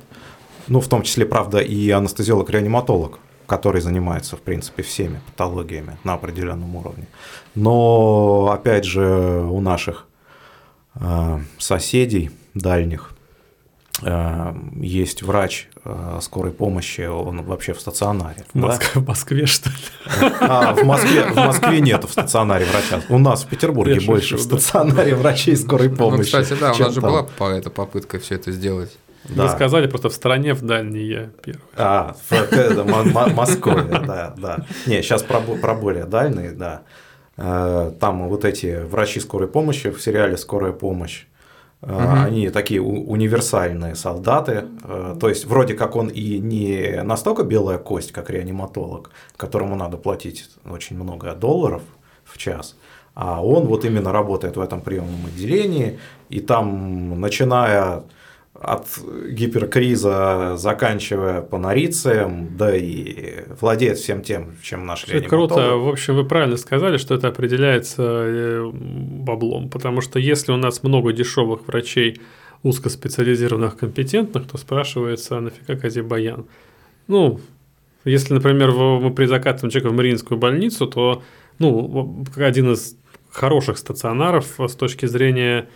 ну, 0.69 0.81
в 0.81 0.89
том 0.89 1.03
числе, 1.03 1.27
правда, 1.27 1.59
и 1.59 1.91
анестезиолог-реаниматолог, 1.91 3.19
который 3.47 3.81
занимается, 3.81 4.37
в 4.37 4.41
принципе, 4.41 4.83
всеми 4.83 5.21
патологиями 5.27 5.99
на 6.05 6.15
определенном 6.15 6.77
уровне. 6.77 7.07
Но, 7.55 8.51
опять 8.53 8.85
же, 8.85 9.45
у 9.51 9.61
наших 9.61 10.07
э, 10.95 11.41
соседей 11.59 12.31
дальних 12.55 13.13
есть 14.77 15.23
врач 15.23 15.69
э, 15.85 16.19
скорой 16.23 16.53
помощи, 16.53 17.03
он 17.03 17.43
вообще 17.43 17.75
в 17.75 17.81
стационаре. 17.81 18.45
В 18.55 18.59
да? 18.61 18.67
Москве, 18.69 19.01
в 19.03 19.07
Москве 19.07 19.47
что 19.47 19.69
ли? 19.71 19.77
А, 20.41 20.73
в 20.75 20.85
Москве, 20.85 21.25
в 21.25 21.35
Москве 21.37 21.81
нету 21.81 22.07
в 22.07 22.13
стационаре 22.13 22.65
врача. 22.65 23.05
У 23.11 23.19
нас 23.19 23.45
в 23.45 23.49
Петербурге 23.49 23.97
Я 24.01 24.07
больше 24.07 24.39
шучу, 24.39 24.45
в 24.45 24.49
да. 24.49 24.59
стационаре 24.59 25.15
врачей 25.15 25.57
скорой 25.57 25.89
Ну, 25.91 25.97
помощи. 25.97 26.25
кстати, 26.25 26.59
да, 26.59 26.73
у 26.73 26.79
нас 26.79 26.95
же 26.95 27.01
там. 27.01 27.11
была 27.11 27.23
по- 27.25 27.51
эта 27.51 27.69
попытка 27.71 28.19
все 28.19 28.37
это 28.37 28.53
сделать. 28.53 28.97
Да. 29.29 29.43
Вы 29.45 29.49
сказали, 29.51 29.87
просто 29.87 30.09
в 30.09 30.15
стране 30.15 30.55
в 30.55 30.63
дальней 30.63 31.05
я 31.07 31.31
первый. 31.43 31.61
А, 31.77 32.17
в- 32.31 32.33
это 32.33 32.85
Мо- 32.85 33.05
Мо- 33.05 33.29
Московия, 33.29 34.01
да, 34.07 34.35
да. 34.37 34.65
Не, 34.87 35.03
сейчас 35.03 35.23
про, 35.23 35.41
про 35.41 35.75
более 35.75 36.05
дальние, 36.05 36.53
да. 36.53 36.83
Э, 37.37 37.93
Там 38.01 38.29
вот 38.29 38.45
эти 38.47 38.83
врачи 38.83 39.21
скорой 39.21 39.49
помощи 39.49 39.91
в 39.91 40.01
сериале 40.01 40.37
«Скорая 40.39 40.73
помощь», 40.73 41.27
Мгм. 41.83 42.25
они 42.25 42.51
такие 42.51 42.83
универсальные 42.83 43.95
солдаты. 43.95 44.65
э, 44.85 45.17
То 45.19 45.29
есть, 45.31 45.47
вроде 45.47 45.75
как 45.75 45.97
он 45.97 46.09
и 46.09 46.39
не 46.39 47.03
настолько 47.03 47.43
белая 47.43 47.79
кость, 47.79 48.13
как 48.13 48.29
реаниматолог, 48.29 49.11
которому 49.37 49.77
надо 49.77 49.97
платить 49.97 50.51
очень 50.71 50.97
много 50.97 51.35
долларов 51.35 51.83
в 52.25 52.37
час, 52.37 52.77
а 53.15 53.43
он 53.43 53.67
вот 53.67 53.85
именно 53.85 54.13
работает 54.13 54.57
в 54.57 54.61
этом 54.61 54.83
приемном 54.83 55.27
отделении, 55.27 55.99
и 56.29 56.41
там, 56.41 57.19
начиная 57.21 58.03
от 58.61 58.87
гиперкриза, 59.31 60.55
заканчивая 60.57 61.41
панорицием, 61.41 62.57
да 62.57 62.77
и 62.77 63.45
владеет 63.59 63.99
всем 63.99 64.23
тем, 64.23 64.57
чем 64.63 64.85
нашли 64.85 65.17
Это 65.19 65.29
круто. 65.29 65.77
В 65.77 65.89
общем, 65.89 66.15
вы 66.15 66.27
правильно 66.27 66.59
сказали, 66.59 66.99
что 66.99 67.15
это 67.15 67.29
определяется 67.29 68.03
э, 68.03 68.71
баблом, 68.73 69.71
потому 69.71 70.03
что 70.03 70.19
если 70.19 70.53
у 70.53 70.57
нас 70.57 70.83
много 70.83 71.13
дешевых 71.13 71.67
врачей, 71.67 72.21
узкоспециализированных, 72.63 73.79
компетентных, 73.79 74.47
то 74.47 74.59
спрашивается, 74.59 75.39
а 75.39 75.41
нафига 75.41 75.77
Казибаян? 75.77 76.45
Ну, 77.09 77.41
если, 78.05 78.35
например, 78.35 78.73
мы 78.73 79.11
при 79.11 79.25
закатываем 79.25 79.71
человека 79.71 79.91
в 79.91 79.97
Мариинскую 79.97 80.39
больницу, 80.39 80.87
то 80.87 81.23
ну, 81.59 82.25
один 82.37 82.73
из 82.73 82.97
хороших 83.31 83.79
стационаров 83.79 84.59
с 84.59 84.75
точки 84.75 85.07
зрения 85.07 85.69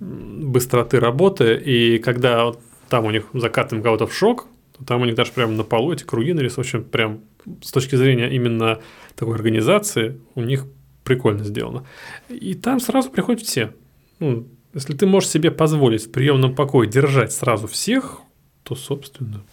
быстроты 0.00 1.00
работы, 1.00 1.54
и 1.54 1.98
когда 1.98 2.52
там 2.88 3.04
у 3.04 3.10
них 3.10 3.26
закатываем 3.32 3.82
кого-то 3.82 4.06
в 4.06 4.14
шок, 4.14 4.46
то 4.76 4.84
там 4.84 5.02
у 5.02 5.04
них 5.04 5.14
даже 5.14 5.32
прямо 5.32 5.52
на 5.52 5.64
полу 5.64 5.92
эти 5.92 6.04
круги 6.04 6.32
нарисованы, 6.32 6.68
очень 6.68 6.82
прям 6.82 7.20
с 7.62 7.70
точки 7.70 7.96
зрения 7.96 8.30
именно 8.30 8.80
такой 9.14 9.34
организации 9.36 10.20
у 10.34 10.42
них 10.42 10.66
прикольно 11.04 11.44
сделано. 11.44 11.86
И 12.28 12.54
там 12.54 12.80
сразу 12.80 13.10
приходят 13.10 13.42
все. 13.42 13.72
Ну, 14.18 14.48
если 14.72 14.94
ты 14.94 15.06
можешь 15.06 15.30
себе 15.30 15.50
позволить 15.50 16.06
в 16.06 16.10
приемном 16.10 16.54
покое 16.54 16.88
держать 16.88 17.32
сразу 17.32 17.68
всех, 17.68 18.20
то, 18.64 18.74
собственно, 18.74 19.44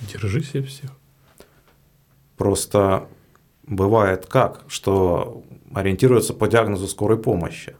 держи 0.00 0.42
себе 0.42 0.64
всех. 0.64 0.90
Просто 2.36 3.08
бывает 3.66 4.26
как, 4.26 4.64
что 4.68 5.44
ориентируются 5.72 6.34
по 6.34 6.48
диагнозу 6.48 6.88
скорой 6.88 7.18
помощи. 7.18 7.76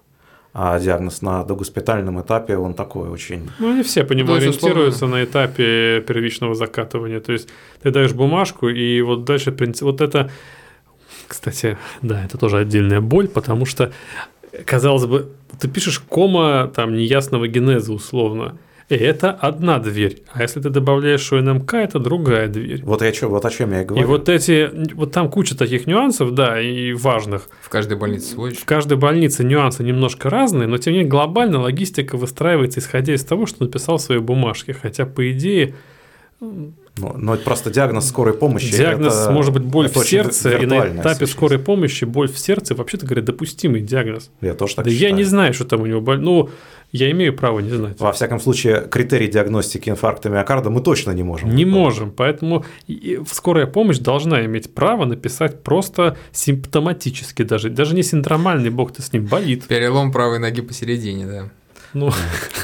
А 0.57 0.79
диагноз 0.79 1.21
на 1.21 1.43
догоспитальном 1.43 2.23
этапе, 2.23 2.57
он 2.57 2.75
такой 2.75 3.09
очень... 3.09 3.51
Ну, 3.59 3.73
они 3.73 3.83
все 3.83 4.05
по 4.05 4.13
нему 4.13 4.35
ориентируются 4.35 4.99
условно... 4.99 5.17
на 5.17 5.25
этапе 5.25 6.01
первичного 6.07 6.55
закатывания. 6.55 7.19
То 7.19 7.33
есть, 7.33 7.49
ты 7.83 7.91
даешь 7.91 8.13
бумажку, 8.13 8.69
и 8.69 9.01
вот 9.01 9.25
дальше 9.25 9.51
принцип... 9.51 9.83
Вот 9.83 10.01
это, 10.01 10.31
кстати, 11.27 11.77
да, 12.03 12.25
это 12.25 12.39
тоже 12.39 12.59
отдельная 12.59 13.01
боль, 13.01 13.27
потому 13.27 13.67
что, 13.67 13.93
казалось 14.65 15.07
бы, 15.07 15.33
ты 15.59 15.67
пишешь 15.67 15.99
кома 15.99 16.71
там 16.73 16.95
неясного 16.95 17.49
генеза 17.49 17.93
условно, 17.93 18.57
и 18.89 18.95
это 18.97 19.31
одна 19.31 19.79
дверь. 19.79 20.23
А 20.33 20.43
если 20.43 20.61
ты 20.61 20.69
добавляешь 20.69 21.33
УНМК, 21.33 21.75
это 21.75 21.99
другая 21.99 22.49
дверь. 22.49 22.83
Вот, 22.83 23.01
я, 23.03 23.13
что, 23.15 23.29
вот 23.29 23.45
о 23.45 23.51
чем 23.51 23.73
я 23.73 23.83
и 23.83 23.85
говорю. 23.85 24.05
И 24.05 24.07
вот 24.07 24.29
эти, 24.29 24.71
вот 24.95 25.13
там 25.13 25.31
куча 25.31 25.57
таких 25.57 25.87
нюансов, 25.87 26.35
да, 26.35 26.61
и 26.61 26.93
важных. 26.93 27.49
В 27.63 27.71
каждой 27.71 27.97
больнице 27.97 28.33
свой. 28.33 28.53
В 28.53 28.65
каждой 28.65 28.99
больнице 28.99 29.43
нюансы 29.43 29.83
немножко 29.83 30.29
разные, 30.29 30.69
но 30.69 30.77
тем 30.77 30.93
не 30.93 30.99
менее 30.99 31.11
глобально 31.11 31.61
логистика 31.61 32.17
выстраивается, 32.17 32.81
исходя 32.81 33.15
из 33.15 33.25
того, 33.25 33.47
что 33.47 33.65
написал 33.65 33.97
в 33.97 34.03
своей 34.03 34.21
бумажке. 34.21 34.75
Хотя, 34.75 35.07
по 35.07 35.31
идее, 35.31 35.75
но, 36.97 37.15
но 37.19 37.35
это 37.35 37.43
просто 37.43 37.71
диагноз 37.71 38.09
скорой 38.09 38.35
помощи. 38.35 38.71
Диагноз 38.71 39.23
это, 39.23 39.33
может 39.33 39.53
быть 39.53 39.65
боль 39.65 39.89
в 39.89 39.97
сердце, 39.97 40.57
и 40.59 40.67
на 40.67 40.87
этапе 40.87 41.27
скорой 41.27 41.59
помощи 41.59 42.05
боль 42.05 42.29
в 42.29 42.39
сердце 42.39 42.75
вообще-то 42.75 43.07
говоря 43.07 43.23
допустимый 43.23 43.81
диагноз. 43.81 44.31
Я 44.41 44.55
тоже 44.55 44.77
так 44.77 44.85
да 44.85 44.91
считаю. 44.91 45.11
я 45.11 45.17
не 45.17 45.25
знаю, 45.25 45.55
что 45.55 45.65
там 45.65 45.83
у 45.83 45.87
него 45.87 46.01
боль. 46.01 46.21
Ну, 46.21 46.51
я 46.93 47.11
имею 47.11 47.37
право 47.37 47.59
не 47.59 47.71
знать. 47.71 47.99
Во 47.99 48.13
всяком 48.13 48.39
случае, 48.39 48.87
критерий 48.89 49.27
диагностики 49.27 49.91
инфаркта 49.91 50.29
миокарда 50.29 50.71
мы 50.71 50.81
точно 50.81 51.11
не 51.11 51.25
можем. 51.25 51.49
Не 51.49 51.65
выполнить. 51.65 51.85
можем, 51.85 52.11
поэтому 52.13 52.65
скорая 53.29 53.67
помощь 53.67 53.99
должна 53.99 54.45
иметь 54.45 54.73
право 54.73 55.05
написать 55.05 55.65
просто 55.65 56.17
симптоматически 56.31 57.43
даже, 57.43 57.71
даже 57.71 57.97
не 57.97 58.05
синдромальный, 58.05 58.71
бог 58.71 58.93
ты 58.93 59.03
с 59.03 59.13
ним 59.13 59.27
болит. 59.27 59.67
Перелом 59.67 60.13
правой 60.13 60.39
ноги 60.39 60.61
посередине, 60.61 61.27
да. 61.27 61.51
Ну, 61.95 62.11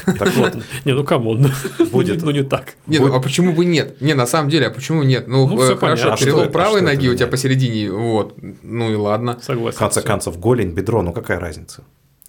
так 0.05 0.35
вот. 0.35 0.55
Не, 0.85 0.93
ну 0.93 1.03
come 1.03 1.30
on. 1.30 1.51
Будет. 1.91 2.21
Ну, 2.21 2.31
не 2.31 2.43
так. 2.43 2.75
Не, 2.85 2.99
ну, 2.99 3.15
а 3.15 3.19
почему 3.19 3.53
бы 3.53 3.65
нет? 3.65 4.01
Не, 4.01 4.13
на 4.13 4.27
самом 4.27 4.49
деле, 4.49 4.67
а 4.67 4.71
почему 4.71 5.03
нет? 5.03 5.27
Ну, 5.27 5.47
ну 5.47 5.61
э, 5.61 5.75
хорошо, 5.75 6.15
перелом 6.17 6.47
а 6.47 6.51
правой 6.51 6.81
а 6.81 6.83
ноги 6.83 7.07
у 7.09 7.15
тебя 7.15 7.27
посередине, 7.27 7.91
вот, 7.91 8.37
ну 8.61 8.91
и 8.91 8.95
ладно. 8.95 9.39
Согласен. 9.41 9.77
В 9.77 9.79
конце 9.79 10.01
концов, 10.01 10.39
голень, 10.39 10.71
бедро, 10.71 11.01
ну 11.01 11.13
какая 11.13 11.39
разница? 11.39 11.83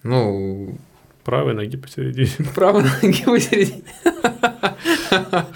Ну, 0.04 0.78
Правой 1.24 1.54
ноги 1.54 1.76
посередине. 1.76 2.30
Правой 2.54 2.82
ноги 2.82 3.24
посередине. 3.24 3.82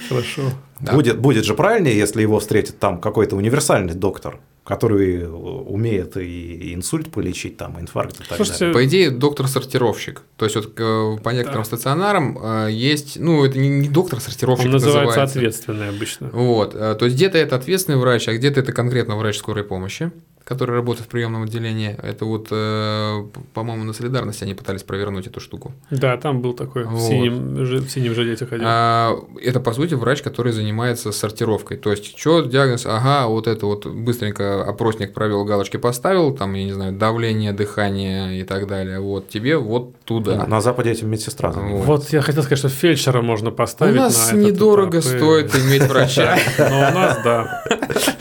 Хорошо. 0.09 0.53
Да. 0.81 0.93
Будет, 0.93 1.19
будет 1.19 1.45
же 1.45 1.55
правильнее, 1.55 1.97
если 1.97 2.23
его 2.23 2.39
встретит 2.39 2.79
там 2.79 3.01
какой-то 3.01 3.37
универсальный 3.37 3.95
доктор, 3.95 4.39
который 4.67 5.25
умеет 5.29 6.17
и 6.17 6.75
инсульт 6.75 7.11
полечить, 7.13 7.57
там, 7.57 7.81
инфаркт 7.81 8.17
и 8.21 8.25
так 8.25 8.37
Слушайте, 8.37 8.59
далее. 8.59 8.75
По 8.75 8.85
идее, 8.85 9.11
доктор-сортировщик. 9.13 10.23
То 10.37 10.45
есть, 10.45 10.57
вот 10.57 10.75
по 10.75 11.31
некоторым 11.31 11.63
да. 11.63 11.65
стационарам 11.65 12.39
э, 12.43 12.73
есть, 12.73 13.17
ну, 13.19 13.45
это 13.45 13.59
не 13.59 13.89
доктор-сортировщик, 13.89 14.67
Он 14.67 14.73
называется, 14.73 15.07
называется 15.07 15.39
ответственный 15.39 15.89
обычно. 15.89 16.31
Вот. 16.33 16.75
Э, 16.75 16.97
то 16.99 17.05
есть, 17.05 17.17
где-то 17.17 17.39
это 17.39 17.55
ответственный 17.55 17.97
врач, 17.99 18.27
а 18.27 18.35
где-то 18.35 18.59
это 18.59 18.73
конкретно 18.73 19.17
врач 19.17 19.39
скорой 19.39 19.63
помощи 19.63 20.11
который 20.47 20.77
работает 20.77 21.09
в 21.09 21.11
приемном 21.11 21.43
отделении. 21.43 21.97
Это 22.01 22.25
вот, 22.25 22.47
э, 22.53 23.25
по-моему, 23.53 23.83
на 23.83 23.93
солидарности 23.93 24.45
они 24.45 24.55
пытались 24.55 24.85
провернуть 24.85 25.27
эту 25.27 25.41
штуку. 25.41 25.73
Да, 25.91 26.17
там 26.19 26.41
был 26.41 26.53
такой 26.55 26.85
вот. 26.85 27.01
в, 27.01 27.03
синем, 27.03 27.57
в 27.57 27.91
синем 27.91 28.15
жилете 28.15 28.47
ходил. 28.47 28.65
А, 28.69 29.19
это, 29.43 29.59
по 29.59 29.73
сути, 29.73 29.95
врач, 29.95 30.23
который 30.23 30.53
занимается 30.53 31.11
сортировкой. 31.11 31.79
То 31.79 31.91
есть, 31.91 32.17
что 32.17 32.43
диагноз, 32.43 32.87
ага, 32.87 33.27
вот 33.27 33.49
это 33.49 33.67
вот 33.67 33.87
быстренько 33.87 34.63
опросник 34.63 35.15
провел, 35.15 35.45
галочки 35.45 35.79
поставил, 35.79 36.33
там, 36.33 36.55
я 36.55 36.65
не 36.65 36.73
знаю, 36.73 36.93
давление, 36.93 37.53
дыхание 37.53 38.39
и 38.39 38.45
так 38.45 38.69
далее. 38.69 39.01
Вот 39.01 39.29
тебе 39.29 39.59
вот 39.59 39.97
туда. 40.05 40.47
На 40.47 40.61
Западе 40.61 40.93
этим 40.93 41.11
медсестра 41.11 41.51
занимается. 41.51 41.87
Вот 41.89 42.09
я 42.11 42.21
хотел 42.21 42.45
сказать, 42.45 42.61
что 42.61 42.69
фельдшера 42.69 43.21
можно 43.21 43.51
поставить. 43.51 43.97
У 43.97 43.99
нас 43.99 44.33
недорого 44.33 45.01
стоит 45.01 45.53
иметь 45.57 45.83
врача. 45.89 46.39
Но 46.59 46.65
у 46.67 46.95
нас, 46.95 47.19
да. 47.25 47.65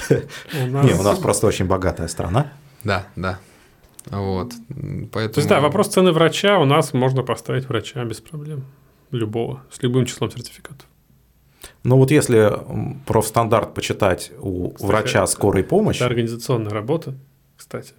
Не, 0.54 0.94
у 0.94 1.04
нас 1.04 1.20
просто 1.20 1.48
очень 1.48 1.66
богатая 1.66 2.08
страна. 2.08 2.54
Да, 2.84 3.08
да. 3.16 3.40
Вот. 4.10 4.54
Поэтому... 5.12 5.34
То 5.34 5.40
есть, 5.40 5.50
да, 5.50 5.60
вопрос 5.60 5.88
цены 5.88 6.12
врача 6.12 6.60
у 6.60 6.66
нас 6.66 6.94
можно 6.94 7.24
поставить 7.24 7.68
врача 7.68 8.04
без 8.04 8.22
проблем. 8.22 8.66
Любого, 9.12 9.64
с 9.72 9.82
любым 9.82 10.06
числом 10.06 10.32
сертификатов. 10.32 10.88
Ну 11.84 11.98
вот 11.98 12.12
если 12.12 12.52
профстандарт 13.06 13.74
почитать 13.74 14.32
у 14.40 14.72
кстати, 14.72 14.88
врача 14.88 15.28
скорой 15.28 15.64
помощи. 15.64 15.98
Это 15.98 16.08
организационная 16.08 16.72
работа, 16.72 17.16
кстати 17.58 17.94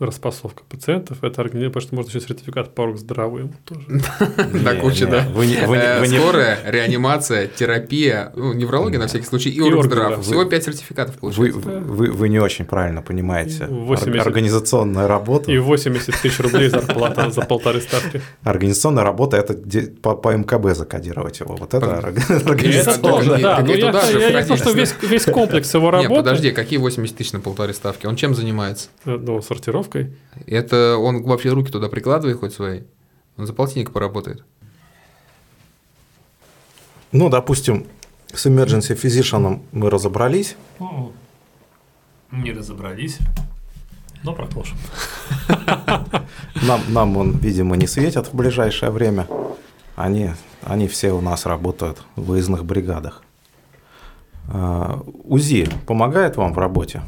распасовка 0.00 0.64
пациентов, 0.68 1.22
это 1.22 1.40
организация, 1.40 1.70
потому 1.70 1.82
что 1.82 1.94
можно 1.94 2.10
еще 2.10 2.20
сертификат 2.20 2.74
по 2.74 2.96
здоровым 2.96 3.54
тоже. 3.64 3.86
На 4.52 4.74
куче, 4.74 5.06
да. 5.06 5.24
Э, 5.24 6.04
скорая, 6.06 6.58
реанимация, 6.66 7.46
терапия, 7.46 8.32
ну, 8.34 8.52
неврология 8.52 8.98
на 8.98 9.06
всякий 9.06 9.24
случай 9.24 9.50
и 9.50 9.60
оргздрав. 9.60 10.20
Всего 10.20 10.44
5 10.44 10.64
сертификатов 10.64 11.18
получается. 11.18 11.60
Вы 11.60 12.28
не 12.28 12.40
очень 12.40 12.64
правильно 12.64 13.02
понимаете. 13.02 13.64
Организационная 13.64 15.06
работа. 15.06 15.52
И 15.52 15.58
80 15.58 16.20
тысяч 16.20 16.40
рублей 16.40 16.68
зарплата 16.68 17.30
за 17.30 17.42
полторы 17.42 17.80
ставки. 17.80 18.20
Организационная 18.42 19.04
работа– 19.04 19.36
это 19.38 19.54
по 20.02 20.32
МКБ 20.32 20.76
закодировать 20.76 21.40
его. 21.40 21.54
Вот 21.54 21.72
это 21.72 21.98
организационная. 21.98 23.38
Да, 23.38 23.60
я 23.60 24.44
то, 24.44 24.56
что 24.56 24.72
весь 24.72 25.24
комплекс 25.24 25.72
его 25.72 25.90
работы. 25.90 26.14
подожди, 26.14 26.50
какие 26.50 26.78
80 26.78 27.16
тысяч 27.16 27.32
на 27.32 27.40
полторы 27.40 27.74
ставки? 27.74 28.06
Он 28.06 28.16
чем 28.16 28.34
занимается? 28.34 28.88
Ну, 29.04 29.40
сортировка 29.40 29.83
тренировкой. 29.84 30.16
Это 30.46 30.96
он 30.96 31.22
вообще 31.22 31.50
руки 31.50 31.70
туда 31.70 31.88
прикладывает 31.88 32.38
хоть 32.38 32.52
свои? 32.52 32.82
Он 33.36 33.46
за 33.46 33.52
полтинник 33.52 33.92
поработает. 33.92 34.44
Ну, 37.12 37.28
допустим, 37.28 37.86
с 38.32 38.46
emergency 38.46 39.00
physician 39.00 39.62
мы 39.72 39.90
разобрались. 39.90 40.56
Не 42.32 42.52
разобрались, 42.52 43.18
но 44.24 44.34
продолжим. 44.34 44.76
Нам, 46.62 46.80
нам 46.88 47.16
он, 47.16 47.32
видимо, 47.38 47.76
не 47.76 47.86
светят 47.86 48.28
в 48.28 48.34
ближайшее 48.34 48.90
время. 48.90 49.28
Они, 49.96 50.30
они 50.62 50.88
все 50.88 51.12
у 51.12 51.20
нас 51.20 51.46
работают 51.46 52.02
в 52.16 52.22
выездных 52.22 52.64
бригадах. 52.64 53.22
А, 54.48 55.00
УЗИ 55.24 55.68
помогает 55.86 56.36
вам 56.36 56.54
в 56.54 56.58
работе? 56.58 57.02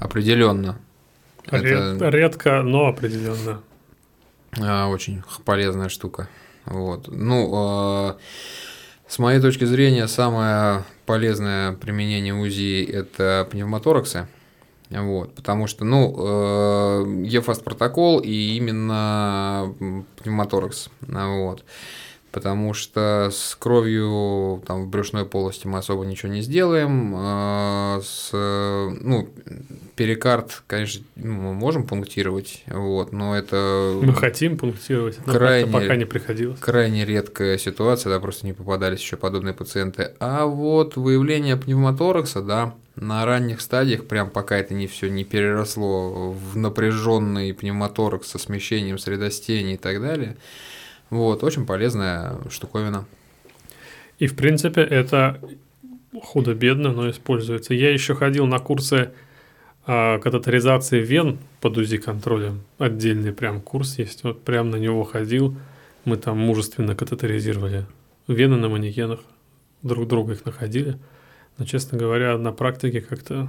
Определенно. 0.00 0.78
Это... 1.50 2.08
Редко, 2.08 2.62
но 2.62 2.86
определенно. 2.86 3.62
А, 4.60 4.88
очень 4.88 5.22
полезная 5.44 5.88
штука. 5.88 6.28
Вот. 6.64 7.08
Ну, 7.08 7.50
а, 7.54 8.18
с 9.06 9.18
моей 9.18 9.40
точки 9.40 9.64
зрения, 9.64 10.06
самое 10.06 10.84
полезное 11.06 11.72
применение 11.72 12.34
УЗИ– 12.34 12.84
это 12.92 13.48
пневмотораксы. 13.50 14.28
Вот, 14.90 15.34
потому 15.34 15.66
что, 15.66 15.84
ну, 15.84 17.24
EFAST 17.24 17.62
протокол 17.62 18.20
и 18.20 18.56
именно 18.56 19.74
пневмоторакс. 20.22 20.88
Вот. 21.00 21.62
Потому 22.38 22.72
что 22.72 23.30
с 23.32 23.56
кровью 23.56 24.62
там, 24.64 24.84
в 24.84 24.88
брюшной 24.88 25.24
полости 25.26 25.66
мы 25.66 25.78
особо 25.78 26.04
ничего 26.04 26.30
не 26.30 26.40
сделаем. 26.40 27.12
А 27.16 28.00
с, 28.00 28.30
ну, 28.32 29.28
перикард, 29.96 30.62
конечно, 30.68 31.04
ну, 31.16 31.32
мы 31.32 31.52
можем 31.52 31.84
пунктировать, 31.84 32.62
вот, 32.68 33.10
но 33.10 33.36
это... 33.36 33.98
Мы 34.00 34.14
хотим 34.14 34.56
пунктировать, 34.56 35.18
но 35.26 35.32
крайне, 35.32 35.72
пока 35.72 35.96
не 35.96 36.04
приходилось. 36.04 36.60
Крайне 36.60 37.04
редкая 37.04 37.58
ситуация, 37.58 38.10
да, 38.10 38.20
просто 38.20 38.46
не 38.46 38.52
попадались 38.52 39.00
еще 39.00 39.16
подобные 39.16 39.52
пациенты. 39.52 40.12
А 40.20 40.46
вот 40.46 40.94
выявление 40.94 41.56
пневмоторакса, 41.56 42.40
да, 42.40 42.72
на 42.94 43.24
ранних 43.24 43.60
стадиях, 43.60 44.06
прям 44.06 44.30
пока 44.30 44.58
это 44.58 44.74
не 44.74 44.86
все 44.86 45.10
не 45.10 45.24
переросло 45.24 46.30
в 46.30 46.56
напряженный 46.56 47.52
пневмоторакс 47.52 48.28
со 48.28 48.38
смещением 48.38 48.98
средостений 48.98 49.74
и 49.74 49.76
так 49.76 50.00
далее, 50.00 50.36
вот, 51.10 51.42
очень 51.42 51.66
полезная 51.66 52.38
штуковина. 52.50 53.06
И, 54.18 54.26
в 54.26 54.36
принципе, 54.36 54.82
это 54.82 55.40
худо-бедно, 56.22 56.92
но 56.92 57.10
используется. 57.10 57.74
Я 57.74 57.92
еще 57.92 58.14
ходил 58.14 58.46
на 58.46 58.58
курсы 58.58 59.12
а, 59.86 60.18
катетеризации 60.18 61.00
вен 61.00 61.38
под 61.60 61.78
УЗИ-контролем. 61.78 62.62
Отдельный 62.78 63.32
прям 63.32 63.60
курс 63.60 63.98
есть. 63.98 64.24
Вот 64.24 64.42
прям 64.42 64.70
на 64.70 64.76
него 64.76 65.04
ходил. 65.04 65.56
Мы 66.04 66.16
там 66.16 66.38
мужественно 66.38 66.94
катетеризировали 66.94 67.86
вены 68.26 68.56
на 68.56 68.68
манекенах. 68.68 69.20
Друг 69.82 70.08
друга 70.08 70.32
их 70.32 70.44
находили. 70.44 70.98
Но, 71.56 71.64
честно 71.64 71.98
говоря, 71.98 72.36
на 72.38 72.52
практике 72.52 73.00
как-то 73.00 73.48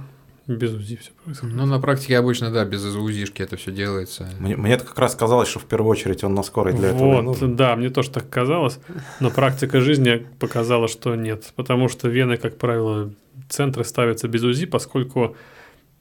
без 0.56 0.72
УЗИ 0.72 0.96
все 0.96 1.10
происходит. 1.24 1.56
Ну, 1.56 1.66
на 1.66 1.80
практике 1.80 2.18
обычно, 2.18 2.50
да, 2.50 2.64
без 2.64 2.84
УЗИшки 2.84 3.42
это 3.42 3.56
все 3.56 3.72
делается. 3.72 4.30
Мне, 4.38 4.56
мне 4.56 4.74
это 4.74 4.84
как 4.84 4.98
раз 4.98 5.14
казалось, 5.14 5.48
что 5.48 5.58
в 5.58 5.64
первую 5.64 5.90
очередь 5.90 6.24
он 6.24 6.34
на 6.34 6.42
скорой 6.42 6.72
для 6.72 6.92
вот, 6.92 6.96
этого 6.96 7.22
нужен. 7.22 7.56
Да, 7.56 7.76
мне 7.76 7.90
тоже 7.90 8.10
так 8.10 8.28
казалось, 8.28 8.78
но 9.20 9.30
практика 9.30 9.80
жизни 9.80 10.26
показала, 10.38 10.88
что 10.88 11.14
нет, 11.14 11.52
потому 11.56 11.88
что 11.88 12.08
вены, 12.08 12.36
как 12.36 12.58
правило, 12.58 13.12
центры 13.48 13.84
ставятся 13.84 14.28
без 14.28 14.42
УЗИ, 14.42 14.66
поскольку 14.66 15.36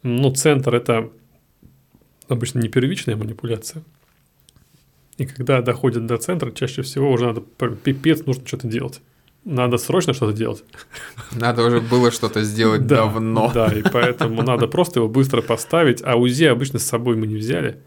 ну, 0.04 0.34
центр– 0.34 0.76
это 0.76 1.10
обычно 2.28 2.60
не 2.60 2.70
первичная 2.70 3.16
манипуляция. 3.16 3.84
И 5.18 5.26
когда 5.26 5.62
доходит 5.62 6.06
до 6.06 6.18
центра, 6.18 6.52
чаще 6.52 6.82
всего 6.82 7.12
уже 7.12 7.26
надо 7.26 7.42
пипец, 7.42 8.26
нужно 8.26 8.48
что-то 8.48 8.68
делать 8.68 9.02
надо 9.46 9.78
срочно 9.78 10.14
что-то 10.14 10.34
делать. 10.34 10.64
Надо 11.32 11.64
уже 11.64 11.82
было 11.82 12.12
что-то 12.12 12.44
сделать 12.44 12.86
да, 12.86 12.98
давно. 12.98 13.52
Да, 13.54 13.68
и 13.68 13.82
поэтому 13.82 14.44
надо 14.44 14.68
просто 14.68 15.00
его 15.00 15.10
быстро 15.10 15.42
поставить. 15.42 16.02
А 16.04 16.16
УЗИ 16.16 16.46
обычно 16.46 16.80
с 16.80 16.84
собой 16.84 17.16
мы 17.16 17.28
не 17.28 17.38
взяли. 17.38 17.80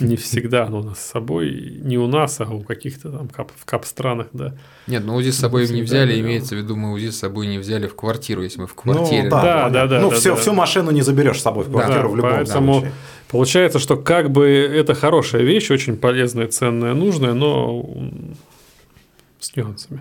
Не 0.00 0.16
всегда 0.16 0.64
оно 0.64 0.80
у 0.80 0.82
нас 0.82 0.98
с 0.98 1.10
собой, 1.10 1.78
не 1.82 1.98
у 1.98 2.06
нас, 2.06 2.40
а 2.40 2.44
у 2.44 2.62
каких-то 2.62 3.10
там 3.10 3.28
кап, 3.28 3.52
в 3.54 3.66
кап-странах, 3.66 4.28
да. 4.32 4.54
Нет, 4.86 5.04
ну 5.04 5.14
УЗИ 5.14 5.28
с 5.28 5.38
собой 5.38 5.68
не 5.68 5.82
взяли, 5.82 6.14
да, 6.14 6.20
имеется 6.20 6.54
в 6.54 6.58
виду, 6.58 6.74
мы 6.74 6.92
УЗИ 6.92 7.10
с 7.10 7.18
собой 7.18 7.46
не 7.46 7.58
взяли 7.58 7.86
в 7.86 7.94
квартиру, 7.94 8.42
если 8.42 8.62
мы 8.62 8.66
в 8.66 8.74
квартире. 8.74 9.24
Ну, 9.24 9.30
да, 9.30 9.42
да, 9.42 9.68
да, 9.68 9.86
да. 9.86 10.00
Ну, 10.00 10.10
да, 10.10 10.16
всю, 10.16 10.30
да. 10.30 10.36
всю 10.36 10.54
машину 10.54 10.90
не 10.90 11.02
заберешь 11.02 11.38
с 11.38 11.42
собой 11.42 11.64
в 11.64 11.70
квартиру 11.70 12.02
да, 12.02 12.08
в 12.08 12.16
любом 12.16 12.30
поэтому 12.30 12.72
случае. 12.72 12.92
Получается, 13.28 13.78
что 13.78 13.96
как 13.98 14.30
бы 14.30 14.48
это 14.48 14.94
хорошая 14.94 15.42
вещь, 15.42 15.70
очень 15.70 15.98
полезная, 15.98 16.48
ценная, 16.48 16.94
нужная, 16.94 17.34
но 17.34 17.86
с 19.38 19.54
нюансами. 19.54 20.00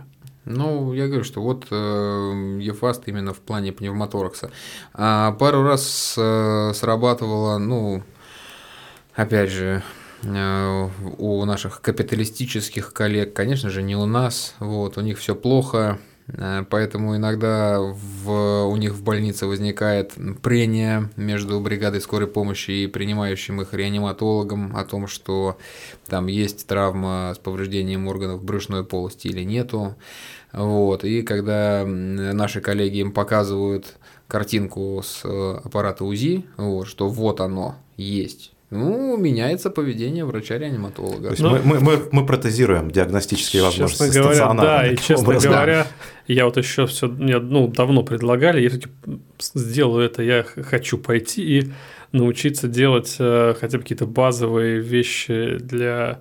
Ну, 0.49 0.93
я 0.93 1.05
говорю, 1.05 1.23
что 1.23 1.43
вот 1.43 1.67
э, 1.69 2.57
Ефаст 2.59 3.03
именно 3.05 3.35
в 3.35 3.39
плане 3.39 3.71
пневмоторакса. 3.71 4.49
А 4.93 5.33
пару 5.33 5.61
раз 5.61 6.15
э, 6.17 6.71
срабатывало, 6.73 7.59
ну, 7.59 8.01
опять 9.13 9.51
же, 9.51 9.83
э, 10.23 10.89
у 11.19 11.45
наших 11.45 11.81
капиталистических 11.81 12.93
коллег, 12.93 13.33
конечно 13.33 13.69
же, 13.69 13.83
не 13.83 13.95
у 13.95 14.07
нас, 14.07 14.55
вот, 14.59 14.97
у 14.97 15.01
них 15.01 15.19
все 15.19 15.35
плохо, 15.35 15.99
поэтому 16.69 17.15
иногда 17.15 17.79
в, 17.79 18.65
у 18.65 18.75
них 18.77 18.93
в 18.93 19.03
больнице 19.03 19.45
возникает 19.45 20.13
прения 20.41 21.09
между 21.15 21.59
бригадой 21.59 22.01
скорой 22.01 22.27
помощи 22.27 22.71
и 22.71 22.87
принимающим 22.87 23.61
их 23.61 23.73
реаниматологом 23.73 24.75
о 24.75 24.83
том, 24.83 25.07
что 25.07 25.57
там 26.07 26.27
есть 26.27 26.67
травма 26.67 27.33
с 27.35 27.39
повреждением 27.39 28.07
органов 28.07 28.43
брюшной 28.43 28.83
полости 28.83 29.27
или 29.27 29.43
нету. 29.43 29.95
Вот. 30.51 31.03
И 31.03 31.21
когда 31.21 31.83
наши 31.85 32.61
коллеги 32.61 32.99
им 32.99 33.11
показывают 33.11 33.97
картинку 34.27 35.01
с 35.03 35.21
э, 35.23 35.59
аппарата 35.63 36.05
УЗИ, 36.05 36.45
вот, 36.57 36.87
что 36.87 37.09
вот 37.09 37.41
оно 37.41 37.75
есть, 37.97 38.51
ну, 38.69 39.17
меняется 39.17 39.71
поведение 39.71 40.25
врача-реаниматолога. 40.25 41.23
То 41.23 41.29
есть 41.29 41.41
ну, 41.41 41.57
мы, 41.63 41.79
мы, 41.79 41.99
мы 42.11 42.25
протезируем 42.25 42.91
диагностические 42.91 43.63
возможности 43.63 44.05
честно 44.05 44.21
говоря, 44.21 44.53
Да, 44.53 44.87
и 44.87 44.95
честно 44.95 45.27
образом. 45.27 45.51
говоря, 45.51 45.87
я 46.27 46.45
вот 46.45 46.57
еще 46.57 46.85
все, 46.85 47.07
мне 47.07 47.39
ну, 47.39 47.67
давно 47.67 48.03
предлагали, 48.03 48.61
я 48.61 48.69
все-таки 48.69 48.93
сделаю 49.39 50.05
это, 50.05 50.21
я 50.21 50.43
хочу 50.43 50.99
пойти 50.99 51.41
и 51.41 51.71
научиться 52.11 52.67
делать 52.67 53.15
э, 53.17 53.55
хотя 53.59 53.77
бы 53.77 53.83
какие-то 53.83 54.05
базовые 54.05 54.79
вещи 54.79 55.57
для 55.59 56.19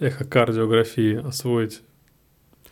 эхокардиографии, 0.00 1.24
освоить 1.24 1.82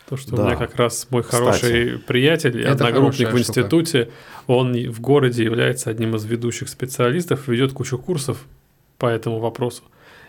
то, 0.08 0.16
что 0.16 0.34
да. 0.34 0.42
у 0.42 0.46
меня 0.46 0.56
как 0.56 0.74
раз 0.74 1.06
мой 1.10 1.22
хороший 1.22 1.90
Кстати, 1.90 2.06
приятель 2.08 2.60
и 2.60 2.64
одногруппник 2.64 3.32
в 3.32 3.38
институте, 3.38 4.02
штука. 4.02 4.16
он 4.48 4.90
в 4.90 5.00
городе 5.00 5.44
является 5.44 5.90
одним 5.90 6.16
из 6.16 6.24
ведущих 6.24 6.68
специалистов, 6.68 7.46
ведет 7.46 7.72
кучу 7.72 7.98
курсов 7.98 8.44
по 9.02 9.06
этому 9.06 9.40
вопросу. 9.40 9.82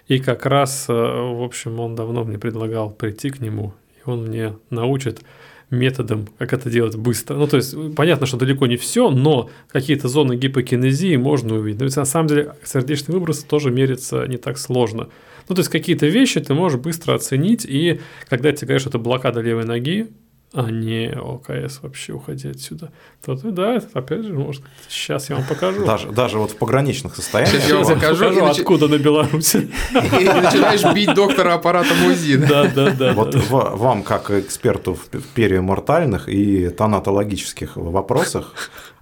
И 0.08 0.18
как 0.18 0.48
раз, 0.48 0.88
э, 0.90 0.94
в 0.94 1.44
общем, 1.44 1.80
он 1.80 1.96
давно 1.96 2.24
мне 2.24 2.40
предлагал 2.40 2.90
прийти 2.90 3.30
к 3.30 3.40
нему, 3.40 3.76
и 4.00 4.10
он 4.10 4.26
мне 4.26 4.56
научит 4.72 5.22
методом, 5.70 6.28
как 6.40 6.54
это 6.54 6.72
делать 6.72 6.96
быстро. 6.96 7.36
Ну, 7.36 7.46
то 7.46 7.58
есть, 7.58 7.76
понятно, 7.96 8.26
что 8.26 8.38
далеко 8.38 8.66
не 8.66 8.78
все, 8.78 9.12
но 9.12 9.52
какие-то 9.68 10.08
зоны 10.08 10.36
гипокинезии 10.36 11.16
можно 11.18 11.54
увидеть. 11.54 11.82
Но 11.82 11.86
ведь 11.86 11.96
на 11.96 12.06
самом 12.06 12.30
деле 12.30 12.56
сердечный 12.64 13.14
выброс 13.14 13.44
тоже 13.44 13.70
мерится 13.70 14.26
не 14.26 14.38
так 14.38 14.58
сложно. 14.58 15.10
Ну, 15.48 15.54
то 15.54 15.60
есть, 15.60 15.70
какие-то 15.70 16.08
вещи 16.08 16.40
ты 16.40 16.56
можешь 16.56 16.80
быстро 16.80 17.14
оценить, 17.14 17.66
и 17.66 18.00
когда 18.28 18.52
тебе 18.54 18.70
говорят, 18.70 18.82
что 18.82 18.90
это 18.90 18.98
блокада 18.98 19.40
левой 19.42 19.66
ноги, 19.66 20.08
а 20.54 20.70
не 20.70 21.10
ОКС 21.10 21.80
вообще 21.82 22.14
уходи 22.14 22.48
отсюда, 22.48 22.92
то 23.26 23.36
ты, 23.36 23.50
да, 23.50 23.82
опять 23.94 24.24
же, 24.24 24.34
может, 24.34 24.62
сейчас 24.88 25.30
я 25.32 25.38
вам 25.38 25.46
покажу. 25.46 25.84
Даже, 25.84 26.12
даже 26.12 26.38
вот 26.38 26.52
в 26.52 26.58
пограничных 26.58 27.16
состояниях. 27.16 27.56
Сейчас 27.56 27.70
я 27.70 27.76
вам 27.78 28.00
покажу, 28.00 28.26
покажу 28.26 28.46
нач... 28.46 28.60
откуда 28.60 28.88
на 28.88 29.00
Беларуси. 29.00 29.72
И 29.94 30.24
начинаешь 30.24 30.94
бить 30.94 31.16
доктора 31.16 31.56
аппаратом 31.56 32.06
УЗИ. 32.06 32.38
Да, 32.38 32.68
да, 32.68 32.92
да. 32.92 33.14
Вот 33.14 33.36
вам, 33.50 34.04
как 34.04 34.30
эксперту 34.30 34.94
в 34.94 35.08
периомортальных 35.34 36.30
и 36.30 36.70
тонатологических 36.70 37.76
вопросах, 37.76 38.54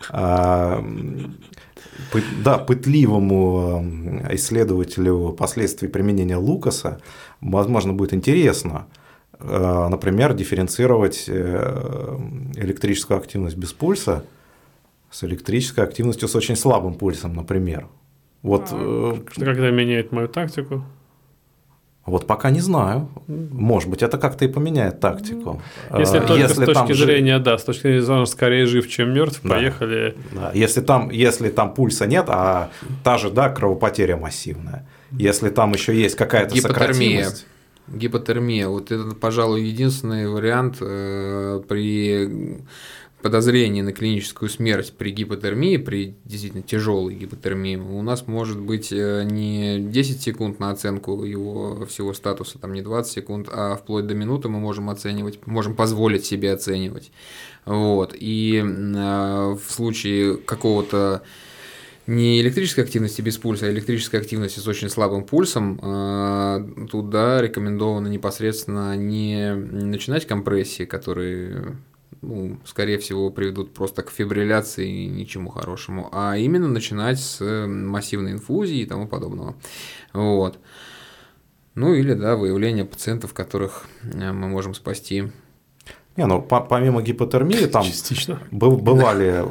а, 0.10 0.82
да, 2.46 2.60
пытливому 2.60 4.24
исследователю 4.32 5.36
последствий 5.38 5.90
применения 5.90 6.38
Лукаса, 6.38 7.02
возможно, 7.42 7.92
будет 7.92 8.14
интересно– 8.14 8.88
например, 9.44 10.34
дифференцировать 10.34 11.26
э, 11.28 12.18
электрическую 12.56 13.18
активность 13.18 13.58
без 13.58 13.74
пульса 13.74 14.24
с 15.10 15.24
электрической 15.24 15.84
активностью 15.84 16.28
с 16.28 16.36
очень 16.36 16.56
слабым 16.56 16.94
пульсом, 16.94 17.34
например. 17.34 17.88
Вот, 18.42 18.70
а, 18.72 19.16
э, 19.16 19.40
когда 19.40 19.70
меняет 19.70 20.12
мою 20.12 20.28
тактику? 20.28 20.84
Вот 22.06 22.26
пока 22.26 22.50
не 22.50 22.62
знаю. 22.62 23.10
Может 23.28 23.90
быть, 23.90 24.02
это 24.02 24.18
как-то 24.18 24.44
и 24.46 24.48
поменяет 24.48 25.00
тактику. 25.00 25.62
Если 25.96 26.20
только 26.20 26.34
если 26.34 26.64
с 26.64 26.74
точки 26.74 26.94
зрения, 26.94 27.36
жив... 27.36 27.44
да, 27.44 27.58
с 27.58 27.64
точки 27.64 27.82
зрения, 27.82 28.20
он 28.20 28.26
скорее 28.26 28.66
жив, 28.66 28.90
чем 28.90 29.14
мертв, 29.14 29.42
да. 29.44 29.50
поехали. 29.50 30.16
Да. 30.32 30.52
Если, 30.54 30.82
там, 30.82 31.12
если 31.12 31.50
там 31.50 31.74
пульса 31.74 32.08
нет, 32.08 32.26
а 32.28 32.72
та 33.04 33.20
же, 33.20 33.30
да, 33.30 33.50
кровопотеря 33.50 34.18
массивная. 34.18 34.88
Если 35.12 35.50
там 35.50 35.74
еще 35.74 35.96
есть 35.96 36.16
какая-то 36.16 36.56
сократимость 36.60 37.46
гипотермия. 37.88 38.68
Вот 38.68 38.92
это, 38.92 39.16
пожалуй, 39.16 39.64
единственный 39.64 40.28
вариант 40.28 40.78
э, 40.82 41.62
при 41.68 42.62
подозрении 43.22 43.82
на 43.82 43.94
клиническую 43.94 44.50
смерть 44.50 44.94
при 44.98 45.12
гипотермии, 45.12 45.78
при 45.78 46.16
действительно 46.26 46.64
тяжелой 46.64 47.16
гипотермии, 47.16 47.76
у 47.76 48.02
нас 48.02 48.28
может 48.28 48.60
быть 48.60 48.92
э, 48.92 49.24
не 49.24 49.80
10 49.80 50.22
секунд 50.22 50.60
на 50.60 50.72
оценку 50.72 51.24
его 51.24 51.86
всего 51.86 52.14
статуса, 52.14 52.60
там 52.60 52.74
не 52.74 52.82
20 52.82 53.12
секунд, 53.12 53.48
а 53.52 53.76
вплоть 53.76 54.08
до 54.08 54.16
минуты 54.16 54.50
мы 54.50 54.60
можем 54.60 54.90
оценивать, 54.90 55.46
можем 55.46 55.76
позволить 55.76 56.26
себе 56.26 56.52
оценивать. 56.52 57.12
Вот. 57.66 58.16
И 58.18 58.64
э, 58.64 59.56
в 59.56 59.72
случае 59.72 60.38
какого-то 60.38 61.22
не 62.08 62.42
электрической 62.42 62.84
активности 62.84 63.22
без 63.22 63.38
пульса, 63.38 63.68
а 63.68 63.72
электрической 63.72 64.20
активности 64.20 64.60
с 64.60 64.68
очень 64.68 64.90
слабым 64.90 65.24
пульсом, 65.24 65.80
а, 65.82 66.60
туда 66.90 67.42
рекомендовано 67.42 68.08
непосредственно 68.08 68.96
не 68.96 69.54
начинать 69.54 70.26
компрессии, 70.28 70.86
которые 70.86 71.78
ну, 72.22 72.60
скорее 72.66 73.00
всего, 73.00 73.32
приведут 73.32 73.74
просто 73.74 74.04
к 74.04 74.12
фибрилляции 74.12 75.06
и 75.06 75.08
ничему 75.08 75.50
хорошему, 75.50 76.08
а 76.12 76.38
именно 76.38 76.68
начинать 76.68 77.20
с 77.20 77.42
массивной 77.68 78.34
инфузии 78.34 78.80
и 78.82 78.86
тому 78.86 79.08
подобного. 79.08 79.56
Вот. 80.14 80.60
Ну 81.74 81.94
или, 81.96 82.14
да, 82.14 82.36
выявление 82.36 82.86
пациентов, 82.86 83.34
которых 83.34 83.86
э, 84.04 84.32
мы 84.34 84.50
можем 84.50 84.74
спасти 84.76 85.32
Не, 86.18 86.26
ну 86.28 86.42
по- 86.42 86.60
помимо 86.62 87.02
гипотермии 87.02 87.66
там 87.66 87.84
Частично. 87.86 88.40
бы- 88.52 88.78
бывали, 88.78 89.46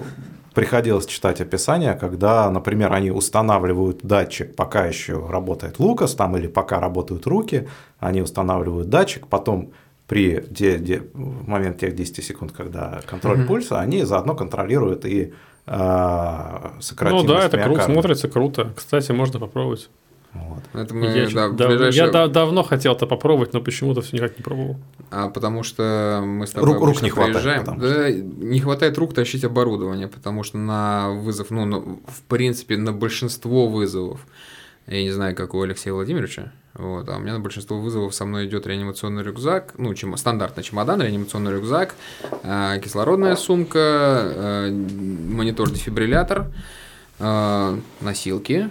приходилось 0.55 1.07
читать 1.07 1.40
описания, 1.40 1.94
когда, 1.94 2.51
например, 2.51 2.92
они 2.92 3.11
устанавливают 3.11 4.01
датчик, 4.03 4.55
пока 4.57 4.86
еще 4.86 5.26
работает 5.28 5.78
Лукас, 5.78 6.14
там 6.14 6.36
или 6.36 6.46
пока 6.48 6.80
работают 6.80 7.26
руки, 7.26 7.68
они 7.98 8.22
устанавливают 8.22 8.88
датчик, 8.88 9.26
потом 9.26 9.72
при 10.07 10.44
де- 10.51 10.78
де- 10.78 11.03
в 11.14 11.48
момент 11.48 11.78
тех 11.78 11.94
10 11.94 12.24
секунд, 12.24 12.53
когда 12.53 13.01
контроль 13.07 13.38
Мгм. 13.38 13.46
пульса, 13.46 13.80
они 13.80 14.03
заодно 14.05 14.34
контролируют 14.34 15.05
и 15.05 15.32
э, 15.66 16.70
Ну 16.74 16.80
сократимость 16.80 17.26
да, 17.28 17.44
это 17.46 17.59
круто, 17.62 17.82
смотрится 17.84 18.28
круто. 18.28 18.72
Кстати, 18.74 19.12
можно 19.12 19.38
попробовать. 19.38 19.88
Вот. 20.33 20.62
Это 20.74 20.95
мы, 20.95 21.07
я 21.07 21.28
да, 21.28 21.49
да- 21.49 21.68
ближайшее- 21.68 22.07
я 22.07 22.11
да- 22.12 22.28
давно 22.28 22.62
хотел 22.62 22.93
это 22.93 23.07
попробовать, 23.07 23.53
но 23.53 23.61
почему-то 23.61 24.01
все 24.01 24.16
никак 24.16 24.39
не 24.39 24.43
пробовал. 24.45 24.76
А, 25.11 25.28
потому 25.28 25.64
что 25.64 26.22
мы 26.24 26.47
с 26.47 26.51
тобой 26.53 26.74
Рук- 26.74 26.85
рук 26.87 27.03
не 27.03 27.11
хватает, 27.11 27.35
приезжаем. 27.35 27.61
потому 27.64 27.81
Да, 27.81 28.11
не 28.11 28.61
хватает 28.61 28.97
рук 28.97 29.12
тащить 29.12 29.43
оборудование, 29.45 30.07
потому 30.07 30.45
что 30.45 30.57
на 30.59 31.11
вызов, 31.11 31.51
ну, 31.51 31.64
ну, 31.64 32.01
в 32.07 32.22
принципе, 32.28 32.76
на 32.76 32.93
большинство 32.93 33.66
вызовов, 33.66 34.24
я 34.87 35.03
не 35.03 35.11
знаю, 35.11 35.35
как 35.35 35.53
у 35.55 35.62
Алексея 35.62 35.95
Владимировича, 35.95 36.53
вот, 36.74 37.09
а 37.09 37.16
у 37.16 37.18
меня 37.18 37.33
на 37.35 37.41
большинство 37.41 37.81
вызовов 37.81 38.14
со 38.14 38.24
мной 38.24 38.47
идет 38.47 38.68
реанимационный 38.68 39.24
рюкзак, 39.24 39.74
ну, 39.78 39.93
чем, 39.95 40.16
стандартный 40.16 40.62
чемодан, 40.62 41.03
реанимационный 41.03 41.51
рюкзак, 41.53 41.97
э, 42.45 42.81
кислородная 42.83 43.35
сумка, 43.35 43.78
э, 44.33 44.70
монитор-дефибриллятор, 44.70 46.47
э, 47.18 47.76
носилки 48.01 48.70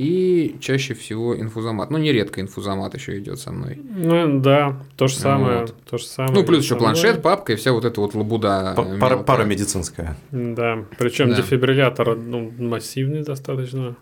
и 0.00 0.56
чаще 0.60 0.94
всего 0.94 1.38
инфузомат. 1.38 1.90
Ну, 1.90 1.98
нередко 1.98 2.40
инфузомат 2.40 2.94
еще 2.94 3.18
идет 3.18 3.38
со 3.38 3.52
мной. 3.52 3.78
Ну 3.84 4.40
да, 4.40 4.80
то 4.96 5.08
же 5.08 5.14
самое. 5.14 5.60
Вот. 5.60 5.74
То 5.90 5.98
же 5.98 6.04
самое. 6.04 6.34
Ну, 6.34 6.42
плюс 6.42 6.60
еще 6.64 6.70
со 6.70 6.74
мной. 6.76 6.84
планшет, 6.94 7.20
папка 7.20 7.52
и 7.52 7.56
вся 7.56 7.72
вот 7.72 7.84
эта 7.84 8.00
вот 8.00 8.14
лабуда. 8.14 8.72
Пара- 8.74 8.88
мелкая. 8.88 9.16
Парамедицинская. 9.18 10.16
Да, 10.30 10.86
причем 10.98 11.28
Да. 11.28 11.36
дефибриллятор 11.36 12.16
ну, 12.16 12.50
массивный 12.58 13.22
достаточно. 13.24 13.94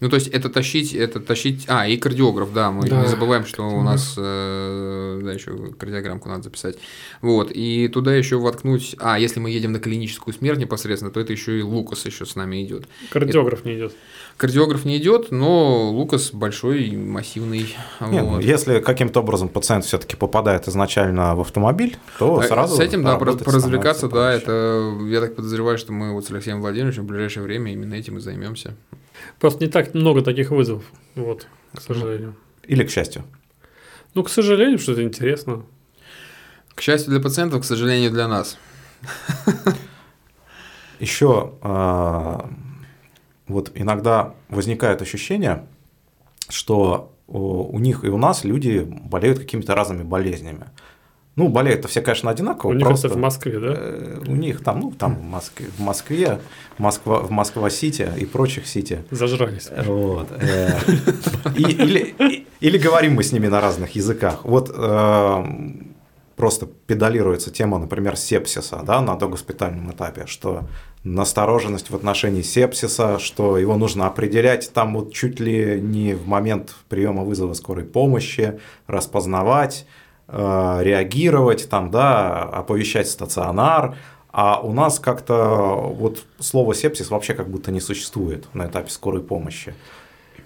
Ну, 0.00 0.08
то 0.08 0.16
есть 0.16 0.28
это 0.28 0.48
тащить, 0.48 0.94
это 0.94 1.20
тащить. 1.20 1.66
А, 1.68 1.86
и 1.86 1.96
кардиограф, 1.96 2.52
да, 2.52 2.72
мы 2.72 2.88
Да. 2.88 3.02
не 3.02 3.06
забываем, 3.08 3.44
что 3.46 3.68
у 3.68 3.82
нас 3.84 4.14
э, 4.18 5.20
да, 5.22 5.32
еще 5.32 5.52
кардиограммку 5.78 6.28
надо 6.28 6.42
записать. 6.42 6.76
Вот. 7.20 7.52
И 7.52 7.86
туда 7.86 8.12
еще 8.12 8.36
воткнуть. 8.38 8.96
А, 8.98 9.16
если 9.20 9.38
мы 9.38 9.50
едем 9.50 9.70
на 9.70 9.78
клиническую 9.78 10.34
смерть 10.34 10.58
непосредственно, 10.58 11.12
то 11.12 11.20
это 11.20 11.32
еще 11.32 11.56
и 11.56 11.62
Лукас 11.62 12.04
еще 12.04 12.26
с 12.26 12.34
нами 12.34 12.64
идет. 12.64 12.88
Кардиограф 13.10 13.64
не 13.64 13.74
идет. 13.76 13.94
Кардиограф 14.36 14.84
не 14.84 14.98
идет, 14.98 15.30
но 15.30 15.90
Лукас 15.90 16.32
большой, 16.32 16.90
массивный. 16.96 17.74
Не, 18.00 18.20
ну, 18.22 18.26
вот. 18.30 18.42
если 18.42 18.80
каким-то 18.80 19.20
образом 19.20 19.48
пациент 19.48 19.84
все-таки 19.84 20.16
попадает 20.16 20.68
изначально 20.68 21.34
в 21.34 21.40
автомобиль, 21.40 21.96
то 22.18 22.38
А, 22.38 22.42
сразу 22.42 22.76
С 22.76 22.80
этим, 22.80 23.04
да, 23.04 23.16
поразвлекаться, 23.16 24.08
да, 24.08 24.32
это, 24.32 24.98
я 25.06 25.20
так 25.20 25.36
подозреваю, 25.36 25.78
что 25.78 25.92
мы 25.92 26.12
вот 26.12 26.26
с 26.26 26.30
Алексеем 26.30 26.60
Владимировичем 26.60 27.04
в 27.04 27.06
ближайшее 27.06 27.44
время 27.44 27.72
именно 27.72 27.94
этим 27.94 28.18
и 28.18 28.20
займемся. 28.20 28.74
Просто 29.38 29.64
не 29.64 29.70
так 29.70 29.94
много 29.94 30.22
таких 30.22 30.50
вызовов. 30.50 30.84
Вот, 31.14 31.46
к 31.74 31.80
сожалению. 31.80 32.34
Или 32.64 32.84
к 32.84 32.90
счастью. 32.90 33.24
Ну, 34.14 34.22
к 34.22 34.28
сожалению, 34.28 34.78
что 34.78 34.92
это 34.92 35.02
интересно. 35.02 35.64
К 36.74 36.80
счастью 36.80 37.12
для 37.12 37.20
пациентов, 37.20 37.62
к 37.62 37.64
сожалению 37.64 38.10
для 38.10 38.28
нас. 38.28 38.58
Еще 40.98 41.54
а, 41.62 42.48
вот 43.52 43.70
иногда 43.74 44.34
возникает 44.48 45.02
ощущение, 45.02 45.66
что 46.48 47.12
у 47.28 47.62
у 47.76 47.78
них 47.78 48.04
и 48.04 48.08
у 48.08 48.18
нас 48.18 48.44
люди 48.44 48.80
болеют 48.80 49.38
какими-то 49.38 49.74
разными 49.74 50.02
болезнями. 50.02 50.66
Ну, 51.34 51.48
болеют-то 51.48 51.88
все, 51.88 52.02
конечно, 52.02 52.30
одинаково. 52.30 52.72
У 52.72 52.74
них 52.74 52.86
просто, 52.86 53.06
это 53.06 53.16
в 53.16 53.20
Москве, 53.20 53.58
да? 53.58 53.74
э, 53.74 54.20
У 54.26 54.34
них 54.36 54.62
там, 54.62 54.80
ну, 54.80 54.92
там 54.92 55.14
в 55.14 55.22
Москве, 55.22 55.66
в 55.78 55.80
Москве, 55.80 56.38
Москва, 56.76 57.20
в 57.20 57.30
Москва-Сити 57.30 58.10
и 58.18 58.26
прочих 58.26 58.66
Сити. 58.66 59.02
Зажрались. 59.10 59.70
Вот. 59.86 60.28
э, 60.30 60.78
Или 62.60 62.78
говорим 62.78 63.14
мы 63.14 63.22
с 63.22 63.32
ними 63.32 63.48
на 63.48 63.60
разных 63.62 63.96
языках. 63.96 64.44
Вот 64.44 64.70
э, 64.74 65.44
просто 66.36 66.66
педалируется 66.66 67.50
тема, 67.50 67.78
например, 67.78 68.16
сепсиса 68.16 68.82
да, 68.84 69.00
на 69.00 69.16
догоспитальном 69.16 69.90
этапе, 69.90 70.26
что 70.26 70.64
настороженность 71.04 71.90
в 71.90 71.96
отношении 71.96 72.42
сепсиса, 72.42 73.18
что 73.18 73.58
его 73.58 73.76
нужно 73.76 74.06
определять 74.06 74.72
там 74.72 74.94
вот 74.94 75.12
чуть 75.12 75.40
ли 75.40 75.80
не 75.80 76.14
в 76.14 76.28
момент 76.28 76.76
приема 76.88 77.24
вызова 77.24 77.54
скорой 77.54 77.84
помощи, 77.84 78.60
распознавать, 78.86 79.86
э, 80.28 80.78
реагировать, 80.82 81.68
там, 81.68 81.90
да, 81.90 82.42
оповещать 82.42 83.08
стационар, 83.08 83.96
а 84.30 84.60
у 84.60 84.72
нас 84.72 84.98
как-то 84.98 85.92
вот 85.94 86.24
слово 86.38 86.74
сепсис 86.74 87.10
вообще 87.10 87.34
как 87.34 87.50
будто 87.50 87.70
не 87.70 87.80
существует 87.80 88.46
на 88.54 88.66
этапе 88.66 88.90
скорой 88.90 89.22
помощи. 89.22 89.74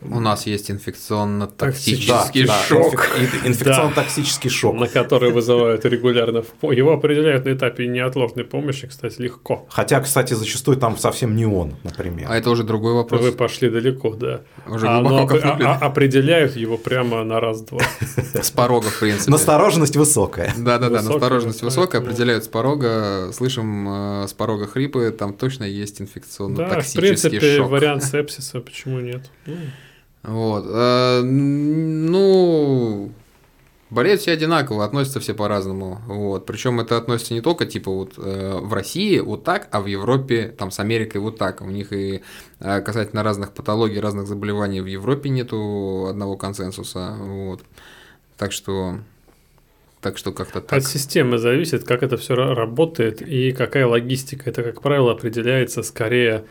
У 0.02 0.20
нас 0.20 0.46
есть 0.46 0.70
инфекционно-токсический 0.70 2.06
Токсический 2.08 2.46
шок. 2.68 2.94
инфек- 3.18 3.46
Инфекционно-токсический 3.46 4.50
шок. 4.50 4.74
На 4.76 4.86
которые 4.88 5.32
вызывают 5.32 5.84
регулярно. 5.84 6.42
в 6.60 6.70
Его 6.70 6.92
определяют 6.92 7.44
на 7.46 7.52
этапе 7.52 7.86
неотложной 7.86 8.44
помощи, 8.44 8.86
кстати, 8.86 9.20
легко. 9.20 9.66
Хотя, 9.70 10.00
кстати, 10.00 10.34
зачастую 10.34 10.76
там 10.76 10.96
совсем 10.98 11.34
не 11.34 11.46
он, 11.46 11.76
например. 11.82 12.26
А 12.30 12.36
это 12.36 12.50
уже 12.50 12.62
другой 12.62 12.94
вопрос. 12.94 13.20
Вы 13.20 13.32
пошли 13.32 13.68
далеко, 13.70 14.14
да. 14.14 14.42
Уже 14.66 14.86
А, 14.86 15.00
но 15.00 15.26
а- 15.26 15.56
а- 15.62 15.86
определяют 15.86 16.56
его 16.56 16.76
прямо 16.78 17.24
на 17.24 17.40
раз-два. 17.40 17.80
С 18.34 18.50
порога, 18.50 18.88
в 18.88 19.00
принципе. 19.00 19.30
Настороженность 19.30 19.96
высокая. 19.96 20.52
Да-да-да, 20.56 21.02
настороженность 21.02 21.62
высокая, 21.62 22.00
определяют 22.00 22.44
с 22.44 22.48
порога, 22.48 23.30
слышим 23.32 23.88
э, 24.22 24.28
с 24.28 24.32
порога 24.32 24.66
хрипы, 24.66 25.10
там 25.16 25.32
точно 25.34 25.64
есть 25.64 25.98
Да, 25.98 26.04
в 26.04 26.08
инфекционно-токсический 26.08 27.00
принципе, 27.00 27.56
шок. 27.56 27.70
вариант 27.70 28.04
сепсиса, 28.04 28.60
почему 28.60 29.00
нет? 29.00 29.22
Вот. 30.26 30.64
э, 30.68 31.22
Ну, 31.22 33.12
болеют 33.90 34.20
все 34.20 34.32
одинаково, 34.32 34.84
относятся 34.84 35.20
все 35.20 35.34
по-разному. 35.34 36.00
Вот. 36.06 36.46
Причем 36.46 36.80
это 36.80 36.96
относится 36.96 37.34
не 37.34 37.40
только 37.40 37.64
типа 37.64 37.90
вот 37.90 38.14
э, 38.18 38.58
в 38.60 38.72
России 38.72 39.20
вот 39.20 39.44
так, 39.44 39.68
а 39.70 39.80
в 39.80 39.86
Европе, 39.86 40.48
там 40.58 40.70
с 40.70 40.80
Америкой 40.80 41.20
вот 41.20 41.38
так. 41.38 41.62
У 41.62 41.66
них 41.66 41.92
и 41.92 42.22
э, 42.60 42.80
касательно 42.80 43.22
разных 43.22 43.52
патологий, 43.52 44.00
разных 44.00 44.26
заболеваний 44.26 44.80
в 44.80 44.86
Европе 44.86 45.30
нету 45.30 46.06
одного 46.10 46.36
консенсуса. 46.36 47.16
Вот. 47.18 47.62
Так 48.36 48.52
что, 48.52 48.98
так 50.00 50.18
что 50.18 50.32
как-то 50.32 50.60
так. 50.60 50.78
От 50.78 50.84
системы 50.84 51.38
зависит, 51.38 51.84
как 51.84 52.02
это 52.02 52.16
все 52.16 52.34
работает 52.34 53.22
и 53.22 53.52
какая 53.52 53.86
логистика. 53.86 54.50
Это, 54.50 54.64
как 54.64 54.82
правило, 54.82 55.12
определяется 55.12 55.82
скорее 55.84 56.44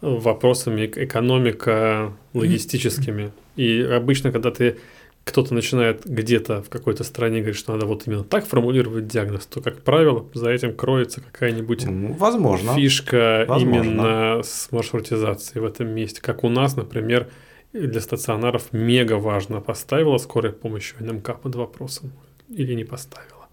вопросами 0.00 0.82
эк- 0.86 1.04
экономика 1.04 2.12
логистическими. 2.34 3.32
И 3.56 3.80
обычно, 3.82 4.32
когда 4.32 4.50
ты 4.50 4.78
кто-то 5.24 5.54
начинает 5.54 6.02
где-то 6.06 6.62
в 6.62 6.70
какой-то 6.70 7.04
стране 7.04 7.38
говорить, 7.40 7.56
что 7.58 7.72
надо 7.72 7.86
вот 7.86 8.06
именно 8.06 8.24
так 8.24 8.46
формулировать 8.46 9.06
диагноз, 9.06 9.46
то, 9.46 9.60
как 9.60 9.82
правило, 9.82 10.24
за 10.34 10.50
этим 10.50 10.74
кроется 10.74 11.20
какая-нибудь 11.20 11.84
Возможно. 12.18 12.74
фишка 12.74 13.44
Возможно. 13.46 13.90
именно 13.90 14.42
с 14.42 14.72
маршрутизацией 14.72 15.60
в 15.60 15.66
этом 15.66 15.88
месте. 15.88 16.20
Как 16.22 16.42
у 16.42 16.48
нас, 16.48 16.74
например, 16.76 17.28
для 17.72 18.00
стационаров 18.00 18.72
мега 18.72 19.14
важно, 19.14 19.60
поставила 19.60 20.18
скорая 20.18 20.52
помощь 20.52 20.94
НМК 20.98 21.38
под 21.40 21.54
вопросом 21.54 22.12
или 22.48 22.74
не 22.74 22.84
поставила. 22.84 23.46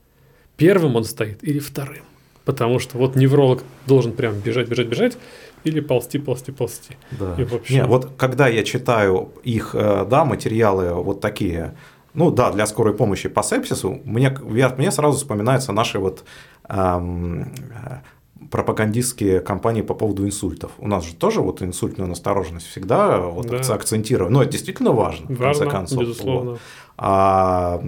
Первым 0.55 0.95
он 0.95 1.03
стоит 1.03 1.43
или 1.43 1.59
вторым. 1.59 2.03
Потому 2.45 2.79
что 2.79 2.97
вот 2.97 3.15
невролог 3.17 3.61
должен 3.85 4.13
прям 4.13 4.39
бежать, 4.39 4.69
бежать, 4.69 4.87
бежать 4.87 5.17
или 5.63 5.79
ползти, 5.81 6.19
ползти, 6.19 6.51
ползти. 6.51 6.95
Да. 7.11 7.35
И 7.37 7.43
вообще- 7.43 7.73
Не, 7.75 7.85
вот 7.85 8.11
когда 8.17 8.47
я 8.47 8.63
читаю 8.63 9.29
их, 9.43 9.71
э, 9.73 10.05
да, 10.09 10.23
материалы 10.25 10.93
вот 10.93 11.21
такие, 11.21 11.75
ну 12.13 12.31
да, 12.31 12.51
для 12.51 12.65
скорой 12.67 12.93
помощи 12.93 13.29
по 13.29 13.43
сепсису, 13.43 13.99
мне, 14.05 14.29
мне 14.77 14.91
сразу 14.91 15.17
вспоминаются 15.17 15.71
наши 15.71 15.99
вот 15.99 16.23
эм, 16.69 17.43
э, 17.43 17.99
пропагандистские 18.51 19.39
кампании 19.39 19.81
по 19.81 19.93
поводу 19.93 20.25
инсультов. 20.25 20.71
У 20.79 20.87
нас 20.87 21.05
же 21.05 21.15
тоже 21.15 21.41
вот 21.41 21.61
инсультную 21.61 22.07
настороженность 22.09 22.67
всегда 22.67 23.17
вот 23.19 23.47
Да. 23.47 23.73
акцентируем. 23.73 24.31
Но 24.33 24.41
это 24.41 24.51
действительно 24.51 24.91
важно, 24.91 25.25
в 25.25 25.37
конце 25.39 25.43
Важно, 25.65 25.65
концов. 25.69 25.99
безусловно. 26.01 26.51
Вот. 26.51 26.59
А, 26.97 27.81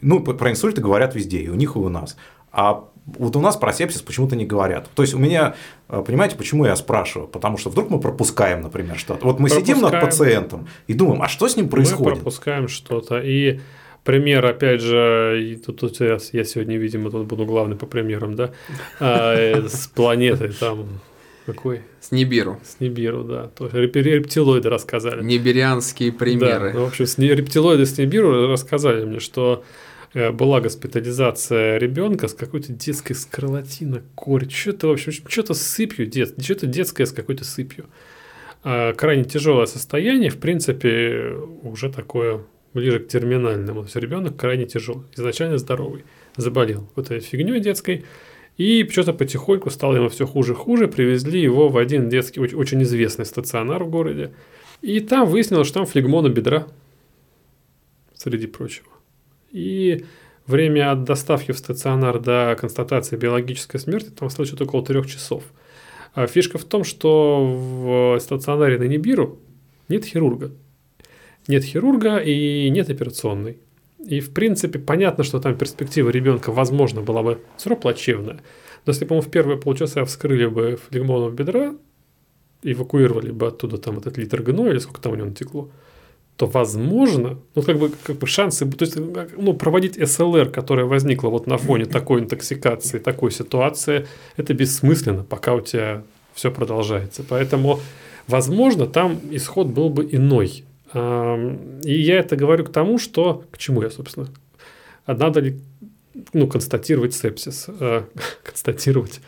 ну, 0.00 0.20
про 0.22 0.50
инсульты 0.50 0.80
говорят 0.80 1.14
везде, 1.14 1.38
и 1.38 1.48
у 1.48 1.54
них, 1.54 1.76
и 1.76 1.78
у 1.78 1.88
нас. 1.88 2.16
А 2.52 2.84
вот 3.06 3.36
у 3.36 3.40
нас 3.40 3.56
про 3.56 3.72
сепсис 3.72 4.02
почему-то 4.02 4.36
не 4.36 4.46
говорят. 4.46 4.88
То 4.94 5.02
есть 5.02 5.14
у 5.14 5.18
меня, 5.18 5.54
э, 5.88 6.02
понимаете, 6.06 6.36
почему 6.36 6.64
я 6.64 6.74
спрашиваю? 6.76 7.28
Потому 7.28 7.58
что 7.58 7.70
вдруг 7.70 7.90
мы 7.90 8.00
пропускаем, 8.00 8.62
например, 8.62 8.98
что-то. 8.98 9.26
Вот 9.26 9.38
мы 9.38 9.50
сидим 9.50 9.80
над 9.80 9.90
Пропускаем. 9.90 10.42
пациентом 10.44 10.68
и 10.86 10.94
думаем, 10.94 11.22
а 11.22 11.28
что 11.28 11.48
с 11.48 11.56
ним 11.56 11.66
Мы 11.66 11.70
происходит? 11.72 12.20
пропускаем 12.20 12.68
что-то. 12.68 13.20
И 13.20 13.60
пример, 14.04 14.44
опять 14.46 14.80
же, 14.80 15.60
тут, 15.64 15.80
тут 15.80 16.00
я, 16.00 16.18
я 16.32 16.44
сегодня, 16.44 16.76
видимо, 16.76 17.10
тут 17.10 17.26
буду 17.26 17.44
главный 17.44 17.76
по 17.76 17.86
примерам, 17.86 18.34
да, 18.36 18.52
а, 19.00 19.34
э, 19.34 19.68
с 19.68 19.86
планетой 19.88 20.52
там, 20.52 21.00
какой? 21.46 21.82
С 22.00 22.10
Нибиру. 22.10 22.58
С 22.64 22.80
Нибиру, 22.80 23.22
да. 23.22 23.48
То 23.48 23.64
есть 23.64 23.76
реп- 23.76 24.00
рептилоиды 24.00 24.70
рассказали. 24.70 25.22
Нибирианские 25.22 26.10
примеры. 26.10 26.72
Да, 26.72 26.78
ну, 26.78 26.84
в 26.86 26.88
общем, 26.88 27.06
с 27.06 27.18
рептилоиды 27.18 27.84
с 27.84 27.98
Нибиру 27.98 28.48
рассказали 28.50 29.04
мне, 29.04 29.20
что 29.20 29.62
была 30.14 30.60
госпитализация 30.60 31.78
ребенка 31.78 32.28
с 32.28 32.34
какой-то 32.34 32.72
детской 32.72 33.14
скарлатиной, 33.14 34.02
корь, 34.14 34.48
что-то, 34.48 34.88
в 34.88 34.92
общем, 34.92 35.12
что-то 35.12 35.54
сыпью, 35.54 36.06
дет, 36.06 36.40
что-то 36.42 36.66
детское 36.66 37.04
с 37.04 37.12
какой-то 37.12 37.44
сыпью. 37.44 37.86
А, 38.62 38.94
крайне 38.94 39.24
тяжелое 39.24 39.66
состояние, 39.66 40.30
в 40.30 40.38
принципе, 40.38 41.36
уже 41.62 41.90
такое 41.92 42.40
ближе 42.72 42.98
к 43.00 43.08
терминальному. 43.08 43.80
То 43.80 43.86
есть 43.86 43.96
ребенок 43.96 44.36
крайне 44.36 44.66
тяжелый, 44.66 45.04
изначально 45.16 45.58
здоровый, 45.58 46.04
заболел 46.36 46.86
какой-то 46.86 47.20
фигней 47.20 47.60
детской, 47.60 48.04
и 48.56 48.88
что-то 48.88 49.12
потихоньку 49.12 49.68
стало 49.70 49.96
ему 49.96 50.08
все 50.08 50.26
хуже 50.26 50.52
и 50.52 50.56
хуже. 50.56 50.88
Привезли 50.88 51.40
его 51.40 51.68
в 51.68 51.76
один 51.76 52.08
детский, 52.08 52.40
очень 52.40 52.82
известный 52.84 53.26
стационар 53.26 53.82
в 53.82 53.90
городе. 53.90 54.32
И 54.80 55.00
там 55.00 55.28
выяснилось, 55.28 55.66
что 55.66 55.80
там 55.80 55.86
флегмона 55.86 56.28
бедра, 56.28 56.66
среди 58.14 58.46
прочего. 58.46 58.86
И 59.54 60.04
время 60.46 60.90
от 60.90 61.04
доставки 61.04 61.52
в 61.52 61.58
стационар 61.58 62.18
до 62.18 62.56
констатации 62.60 63.16
биологической 63.16 63.78
смерти 63.78 64.10
там 64.10 64.28
что-то 64.28 64.64
около 64.64 64.84
трех 64.84 65.06
часов. 65.06 65.44
А 66.12 66.26
фишка 66.26 66.58
в 66.58 66.64
том, 66.64 66.82
что 66.82 67.44
в 67.44 68.18
стационаре 68.20 68.78
на 68.78 68.84
Нибиру 68.84 69.38
нет 69.88 70.04
хирурга. 70.04 70.50
Нет 71.46 71.62
хирурга 71.62 72.18
и 72.18 72.68
нет 72.68 72.90
операционной. 72.90 73.58
И, 74.04 74.18
в 74.18 74.34
принципе, 74.34 74.80
понятно, 74.80 75.22
что 75.22 75.38
там 75.38 75.56
перспектива 75.56 76.10
ребенка, 76.10 76.50
возможно, 76.50 77.00
была 77.00 77.22
бы 77.22 77.40
все 77.56 77.70
равно 77.70 77.82
плачевная. 77.82 78.40
Но 78.86 78.90
если 78.90 79.04
бы 79.04 79.14
мы 79.14 79.22
в 79.22 79.30
первые 79.30 79.58
полчаса 79.58 80.04
вскрыли 80.04 80.46
бы 80.46 80.78
флегмоном 80.88 81.34
бедра, 81.34 81.76
эвакуировали 82.64 83.30
бы 83.30 83.46
оттуда 83.46 83.78
там 83.78 83.98
этот 83.98 84.18
литр 84.18 84.42
гноя, 84.42 84.72
или 84.72 84.78
сколько 84.78 85.00
там 85.00 85.12
у 85.12 85.16
него 85.16 85.28
натекло, 85.28 85.70
то 86.36 86.46
возможно, 86.46 87.38
ну 87.54 87.62
как 87.62 87.78
бы, 87.78 87.90
как 88.02 88.16
бы 88.16 88.26
шансы, 88.26 88.66
то 88.70 88.84
есть 88.84 88.96
ну, 88.96 89.54
проводить 89.54 89.96
СЛР, 90.08 90.50
которая 90.50 90.84
возникла 90.84 91.28
вот 91.28 91.46
на 91.46 91.58
фоне 91.58 91.84
такой 91.84 92.20
интоксикации, 92.20 92.98
такой 92.98 93.30
ситуации, 93.30 94.06
это 94.36 94.52
бессмысленно, 94.52 95.22
пока 95.22 95.54
у 95.54 95.60
тебя 95.60 96.02
все 96.34 96.50
продолжается. 96.50 97.24
Поэтому, 97.28 97.78
возможно, 98.26 98.86
там 98.86 99.20
исход 99.30 99.68
был 99.68 99.88
бы 99.88 100.08
иной. 100.10 100.64
И 100.92 102.02
я 102.02 102.18
это 102.18 102.36
говорю 102.36 102.64
к 102.64 102.72
тому, 102.72 102.98
что... 102.98 103.44
К 103.50 103.58
чему 103.58 103.82
я, 103.82 103.90
собственно? 103.90 104.28
А 105.06 105.14
надо 105.14 105.40
ли 105.40 105.60
ну, 106.32 106.46
констатировать 106.46 107.14
сепсис? 107.14 107.66
А, 107.68 108.04
констатировать 108.42 109.20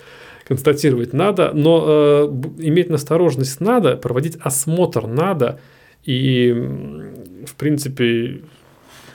констатировать 0.46 1.12
надо, 1.12 1.50
но 1.52 1.84
э, 1.88 2.26
иметь 2.58 2.88
настороженность 2.88 3.60
надо, 3.60 3.96
проводить 3.96 4.36
осмотр 4.36 5.08
надо, 5.08 5.58
и, 6.06 6.52
в 7.46 7.54
принципе, 7.56 8.42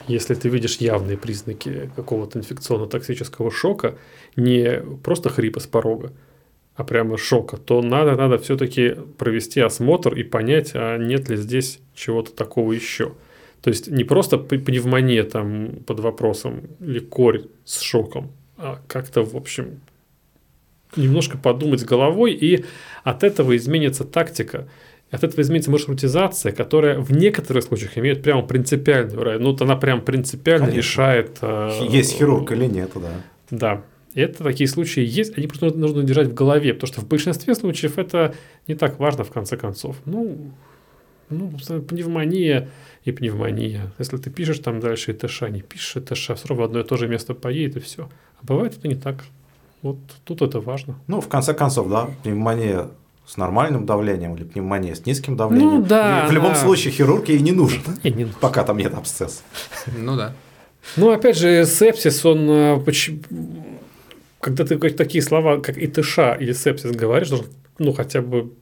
если 0.06 0.34
ты 0.34 0.48
видишь 0.48 0.76
явные 0.76 1.16
признаки 1.16 1.90
какого-то 1.96 2.38
инфекционно-токсического 2.38 3.50
шока, 3.50 3.96
не 4.36 4.82
просто 5.02 5.28
хрипа 5.28 5.60
с 5.60 5.66
порога, 5.66 6.12
а 6.74 6.84
прямо 6.84 7.18
шока, 7.18 7.56
то 7.56 7.82
надо, 7.82 8.16
надо 8.16 8.38
все-таки 8.38 8.96
провести 9.18 9.60
осмотр 9.60 10.14
и 10.14 10.22
понять, 10.22 10.72
а 10.74 10.96
нет 10.98 11.28
ли 11.28 11.36
здесь 11.36 11.80
чего-то 11.94 12.32
такого 12.32 12.72
еще. 12.72 13.12
То 13.62 13.70
есть 13.70 13.88
не 13.88 14.04
просто 14.04 14.38
пневмония 14.38 15.22
там 15.24 15.78
под 15.86 16.00
вопросом 16.00 16.62
или 16.80 16.98
корь 16.98 17.44
с 17.64 17.80
шоком, 17.80 18.32
а 18.56 18.80
как-то, 18.88 19.22
в 19.22 19.36
общем, 19.36 19.80
немножко 20.96 21.38
подумать 21.38 21.84
головой, 21.84 22.32
и 22.32 22.64
от 23.04 23.22
этого 23.22 23.56
изменится 23.56 24.04
тактика. 24.04 24.68
От 25.12 25.22
этого 25.22 25.42
изменится 25.42 25.70
маршрутизация, 25.70 26.52
которая 26.52 26.98
в 26.98 27.12
некоторых 27.12 27.64
случаях 27.64 27.98
имеет 27.98 28.22
прямо 28.22 28.42
принципиальную, 28.42 29.38
ну, 29.38 29.50
вот 29.50 29.60
она 29.60 29.76
прям 29.76 30.00
принципиально 30.00 30.68
Конечно. 30.68 30.78
решает... 30.78 31.38
Э, 31.42 31.70
Есть 31.86 32.14
хирург 32.14 32.50
или 32.50 32.64
нет, 32.64 32.92
да. 32.94 33.10
Да, 33.50 33.82
это 34.14 34.42
такие 34.42 34.66
случаи 34.66 35.04
есть, 35.04 35.36
они 35.36 35.48
просто 35.48 35.76
нужно 35.76 36.02
держать 36.02 36.28
в 36.28 36.34
голове, 36.34 36.72
потому 36.72 36.90
что 36.90 37.02
в 37.02 37.08
большинстве 37.08 37.54
случаев 37.54 37.98
это 37.98 38.34
не 38.66 38.74
так 38.74 38.98
важно 38.98 39.24
в 39.24 39.30
конце 39.30 39.58
концов. 39.58 39.96
Ну, 40.06 40.50
ну 41.28 41.50
пневмония 41.86 42.70
и 43.04 43.12
пневмония. 43.12 43.92
Если 43.98 44.16
ты 44.16 44.30
пишешь 44.30 44.60
там 44.60 44.80
дальше 44.80 45.12
ИТШ, 45.12 45.42
не 45.50 45.60
пишешь 45.60 45.96
ИТШ, 45.96 46.30
все 46.36 46.48
равно 46.48 46.62
в 46.62 46.64
одно 46.64 46.80
и 46.80 46.84
то 46.84 46.96
же 46.96 47.06
место 47.06 47.34
поедет 47.34 47.76
и 47.76 47.80
все. 47.80 48.08
А 48.40 48.46
бывает 48.46 48.78
это 48.78 48.88
не 48.88 48.96
так. 48.96 49.24
Вот 49.82 49.98
тут 50.24 50.40
это 50.40 50.58
важно. 50.60 50.98
Ну, 51.06 51.20
в 51.20 51.28
конце 51.28 51.52
концов, 51.52 51.90
да, 51.90 52.08
пневмония 52.22 52.88
с 53.26 53.36
нормальным 53.36 53.86
давлением 53.86 54.34
или 54.36 54.44
пневмония 54.44 54.94
с 54.94 55.06
низким 55.06 55.36
давлением. 55.36 55.80
Ну 55.80 55.82
да. 55.82 56.24
И 56.26 56.28
в 56.28 56.32
любом 56.32 56.52
да. 56.52 56.58
случае 56.58 56.92
хирург 56.92 57.28
ей 57.28 57.40
не 57.40 57.52
нужен, 57.52 57.80
не, 58.02 58.10
не 58.10 58.24
нужен. 58.24 58.38
пока 58.40 58.64
там 58.64 58.78
нет 58.78 58.94
абсцесса. 58.94 59.42
Ну 59.96 60.16
да. 60.16 60.34
Ну, 60.96 61.12
опять 61.12 61.38
же, 61.38 61.64
сепсис, 61.64 62.24
он 62.26 62.50
э, 62.50 62.84
когда 64.40 64.64
ты 64.64 64.76
говоришь 64.76 64.98
такие 64.98 65.22
слова, 65.22 65.60
как 65.60 65.78
ИТШ 65.78 66.18
или 66.40 66.52
сепсис 66.52 66.90
говоришь, 66.90 67.28
должен 67.28 67.46
ну, 67.78 67.92
хотя 67.92 68.20
бы 68.22 68.52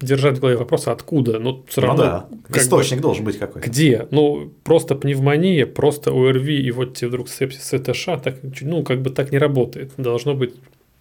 держать 0.00 0.38
в 0.38 0.40
голове 0.40 0.56
вопрос, 0.56 0.88
откуда, 0.88 1.38
но 1.38 1.62
все 1.68 1.80
ну 1.80 1.86
равно... 1.86 2.04
Ну, 2.30 2.38
да. 2.48 2.58
Источник 2.58 2.98
бы, 2.98 3.02
должен 3.02 3.24
быть 3.24 3.38
какой-то. 3.38 3.68
Где? 3.68 4.08
Ну, 4.10 4.52
просто 4.64 4.94
пневмония, 4.94 5.66
просто 5.66 6.10
ОРВИ, 6.10 6.60
и 6.62 6.70
вот 6.70 6.94
тебе 6.94 7.08
вдруг 7.08 7.28
сепсис 7.28 7.72
ИТШ, 7.72 8.04
так, 8.22 8.36
ну, 8.60 8.82
как 8.82 9.02
бы 9.02 9.10
так 9.10 9.32
не 9.32 9.38
работает. 9.38 9.92
Должно 9.96 10.34
быть, 10.34 10.54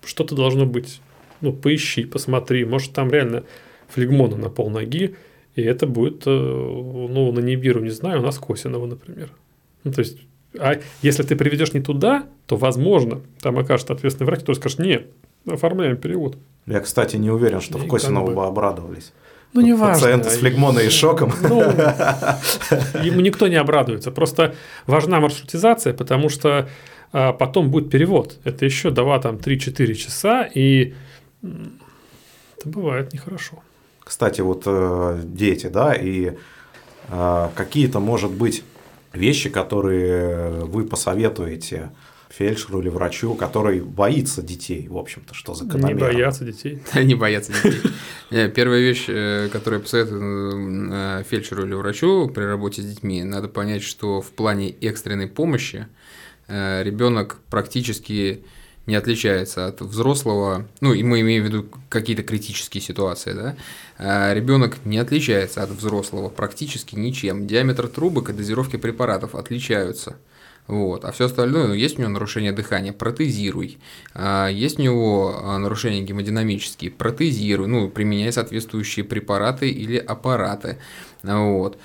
что-то 0.04 0.36
должно 0.36 0.66
быть. 0.66 1.02
Ну, 1.42 1.54
поищи, 1.54 2.06
посмотри, 2.06 2.66
может, 2.66 2.94
там 2.94 3.12
реально 3.12 3.44
флегмона 3.88 4.36
на 4.38 4.50
пол 4.50 4.70
ноги, 4.70 5.16
и 5.56 5.62
это 5.62 5.88
будет, 5.88 6.24
э, 6.26 6.30
ну, 6.30 7.32
на 7.32 7.40
Нибиру, 7.40 7.82
не 7.82 7.90
знаю, 7.90 8.20
у 8.20 8.24
нас 8.24 8.38
Косинова, 8.38 8.86
например. 8.86 9.32
Ну, 9.84 9.92
то 9.92 10.00
есть, 10.00 10.20
а 10.58 10.80
если 11.02 11.24
ты 11.24 11.36
приведешь 11.36 11.74
не 11.74 11.82
туда, 11.82 12.26
то, 12.46 12.56
возможно, 12.56 13.22
там 13.42 13.58
окажется 13.58 13.94
ответственный 13.94 14.28
врач, 14.28 14.40
который 14.42 14.58
скажет, 14.58 14.80
нет, 14.80 15.08
оформляем 15.48 15.98
перевод. 15.98 16.38
Я, 16.66 16.80
кстати, 16.82 17.16
не 17.18 17.30
уверен, 17.30 17.62
что 17.62 17.78
и 17.78 17.82
в 17.82 17.88
Косинову 17.88 18.32
бы 18.32 18.46
обрадовались. 18.46 19.14
Ну, 19.54 19.62
не 19.62 19.74
важно. 19.74 19.96
Пациент 19.96 20.26
с 20.26 20.38
флегмоной 20.38 20.88
и 20.88 20.90
шоком. 20.90 21.34
Ну, 21.42 21.62
ему 23.04 23.22
никто 23.22 23.48
не 23.48 23.56
обрадуется. 23.56 24.12
Просто 24.12 24.54
важна 24.86 25.20
маршрутизация, 25.20 25.94
потому 25.94 26.30
что 26.30 26.70
а, 27.12 27.34
потом 27.34 27.72
будет 27.72 27.90
перевод. 27.90 28.38
Это 28.44 28.66
еще 28.66 28.92
2, 28.92 29.20
там, 29.20 29.38
3-4 29.38 29.94
часа, 29.96 30.48
и 30.54 30.94
это 31.42 32.70
бывает 32.70 33.14
нехорошо. 33.14 33.64
Кстати, 34.04 34.42
вот 34.42 34.64
э, 34.66 35.22
дети, 35.24 35.68
да, 35.68 35.94
и 35.94 36.34
э, 37.10 37.50
какие-то, 37.56 38.00
может 38.00 38.32
быть, 38.32 38.64
вещи, 39.14 39.50
которые 39.50 40.66
вы 40.66 40.86
посоветуете 40.86 41.92
фельдшеру 42.30 42.80
или 42.80 42.90
врачу, 42.90 43.36
который 43.36 43.82
боится 43.82 44.42
детей, 44.42 44.88
в 44.88 44.98
общем-то, 44.98 45.34
что 45.34 45.56
закономерно. 45.56 45.94
Не 45.94 46.00
боятся 46.00 46.46
детей. 46.46 46.82
Не 46.96 47.16
боятся 47.16 47.52
детей. 47.52 48.50
Первая 48.52 48.80
вещь, 48.80 49.06
э, 49.08 49.50
которую 49.52 49.80
я 49.80 49.84
посоветую 49.84 50.90
э, 50.92 51.24
фельдшеру 51.28 51.66
или 51.66 51.74
врачу 51.74 52.30
при 52.30 52.44
работе 52.44 52.82
с 52.82 52.86
детьми, 52.86 53.24
надо 53.24 53.48
понять, 53.48 53.82
что 53.84 54.22
в 54.22 54.32
плане 54.32 54.70
экстренной 54.70 55.28
помощи 55.28 55.88
э, 56.48 56.84
ребенок 56.84 57.40
практически 57.50 58.44
не 58.90 58.96
отличается 58.96 59.68
от 59.68 59.82
взрослого, 59.82 60.68
ну, 60.82 60.94
и 60.94 61.04
мы 61.04 61.22
имеем 61.22 61.44
в 61.44 61.46
виду 61.46 61.66
какие-то 61.88 62.24
критические 62.24 62.82
ситуации, 62.82 63.34
да, 63.34 63.56
а 63.98 64.34
ребенок 64.34 64.78
не 64.86 64.98
отличается 64.98 65.64
от 65.64 65.70
взрослого 65.70 66.30
практически 66.30 66.96
ничем. 66.96 67.48
Диаметр 67.48 67.88
трубок 67.88 68.30
и 68.30 68.34
дозировки 68.34 68.76
препаратов 68.78 69.36
отличаются. 69.36 70.18
Вот. 70.68 71.04
А 71.04 71.12
все 71.12 71.26
остальное, 71.26 71.66
ну, 71.68 71.74
есть 71.74 71.98
у 71.98 72.02
него 72.02 72.12
нарушение 72.12 72.52
дыхания, 72.52 72.94
протезируй. 72.94 73.80
А, 74.14 74.48
есть 74.48 74.78
у 74.78 74.84
него 74.84 75.40
а, 75.42 75.58
нарушения 75.58 76.02
гемодинамические, 76.02 76.92
протезируй. 76.92 77.68
Ну, 77.68 77.90
применяй 77.90 78.32
соответствующие 78.32 79.04
препараты 79.04 79.72
или 79.72 79.98
аппараты. 79.98 80.78
Вот 81.24 81.80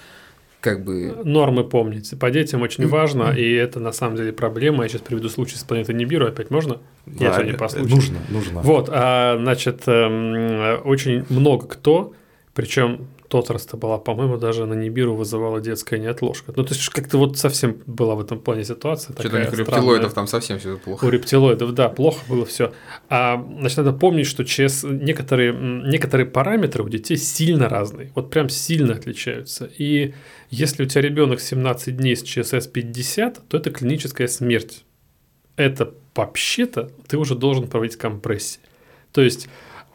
как 0.65 0.83
бы... 0.83 1.15
Нормы 1.25 1.63
помнить. 1.63 2.19
По 2.19 2.31
детям 2.31 2.63
очень 2.63 2.89
важно, 2.89 3.33
и 3.37 3.53
это 3.53 3.81
на 3.81 3.93
самом 3.93 4.17
деле 4.17 4.33
проблема. 4.33 4.85
Я 4.85 4.89
сейчас 4.89 5.03
приведу 5.03 5.29
случай 5.29 5.57
с 5.57 5.63
планетой 5.63 5.95
Нибиру, 5.95 6.27
опять 6.27 6.51
можно? 6.51 6.79
Да, 7.05 7.27
Я 7.27 7.33
сегодня 7.35 7.59
по 7.59 7.69
случаю. 7.69 7.95
Нужно, 7.95 8.19
нужно. 8.31 8.63
Вот, 8.63 8.89
а, 8.91 9.37
значит, 9.39 9.83
эм, 9.87 10.81
очень 10.87 11.27
много 11.29 11.67
кто, 11.67 12.15
причем 12.55 13.09
Тоторста 13.35 13.77
была, 13.77 13.99
по-моему, 13.99 14.37
даже 14.37 14.65
на 14.65 14.75
Нибиру 14.75 15.17
вызывала 15.17 15.61
детская 15.61 15.99
неотложка. 15.99 16.53
Ну, 16.55 16.63
то 16.63 16.73
есть, 16.73 16.89
как-то 16.91 17.19
вот 17.19 17.37
совсем 17.37 17.83
была 17.85 18.15
в 18.15 18.21
этом 18.21 18.39
плане 18.39 18.65
ситуация. 18.65 19.13
Что-то 19.13 19.37
у 19.37 19.41
них 19.41 19.53
рептилоидов 19.53 20.15
там 20.15 20.29
совсем 20.29 20.61
все 20.61 20.77
плохо. 20.77 21.05
У 21.05 21.09
рептилоидов, 21.09 21.75
да, 21.75 21.89
плохо 21.89 22.21
было 22.29 22.47
все. 22.47 22.73
А, 23.09 23.45
значит, 23.59 23.79
надо 23.79 23.93
помнить, 23.93 24.29
что 24.29 24.45
через 24.45 24.85
некоторые, 24.85 25.53
некоторые 25.53 26.27
параметры 26.27 26.85
у 26.85 26.89
детей 26.89 27.17
сильно 27.17 27.69
разные, 27.69 28.13
вот 28.15 28.31
прям 28.31 28.49
сильно 28.49 28.95
отличаются. 28.95 29.69
И 29.79 30.15
если 30.51 30.85
у 30.85 30.87
тебя 30.87 31.03
ребенок 31.03 31.41
17 31.41 31.97
дней 31.97 32.15
с 32.15 32.23
ЧСС 32.23 32.69
50, 32.69 33.49
то 33.49 33.57
это 33.57 33.73
клиническая 33.73 34.29
смерть. 34.29 34.85
Это 35.57 35.93
вообще-то 36.15 36.93
ты 37.09 37.19
уже 37.19 37.35
должен 37.35 37.67
проводить 37.67 37.97
компрессии. 37.97 38.61
То 39.11 39.23
есть 39.23 39.49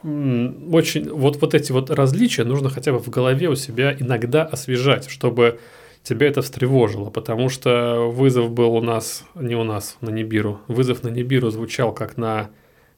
очень 0.04 1.10
вот, 1.10 1.42
вот 1.42 1.54
эти 1.54 1.72
вот 1.72 1.90
различия 1.90 2.44
нужно 2.44 2.70
хотя 2.70 2.92
бы 2.92 3.00
в 3.00 3.10
голове 3.10 3.50
у 3.50 3.56
себя 3.56 3.96
иногда 4.00 4.44
освежать, 4.44 5.10
чтобы 5.10 5.60
тебя 6.04 6.28
это 6.28 6.42
встревожило, 6.42 7.10
потому 7.10 7.50
что 7.50 8.10
вызов 8.10 8.52
был 8.52 8.76
у 8.76 8.82
нас, 8.82 9.26
не 9.36 9.56
у 9.56 9.64
нас, 9.64 9.98
на 10.02 10.10
Нибиру. 10.10 10.62
Вызов 10.68 11.04
на 11.04 11.10
Нибиру 11.10 11.50
звучал 11.50 11.94
как 11.94 12.18
на 12.18 12.50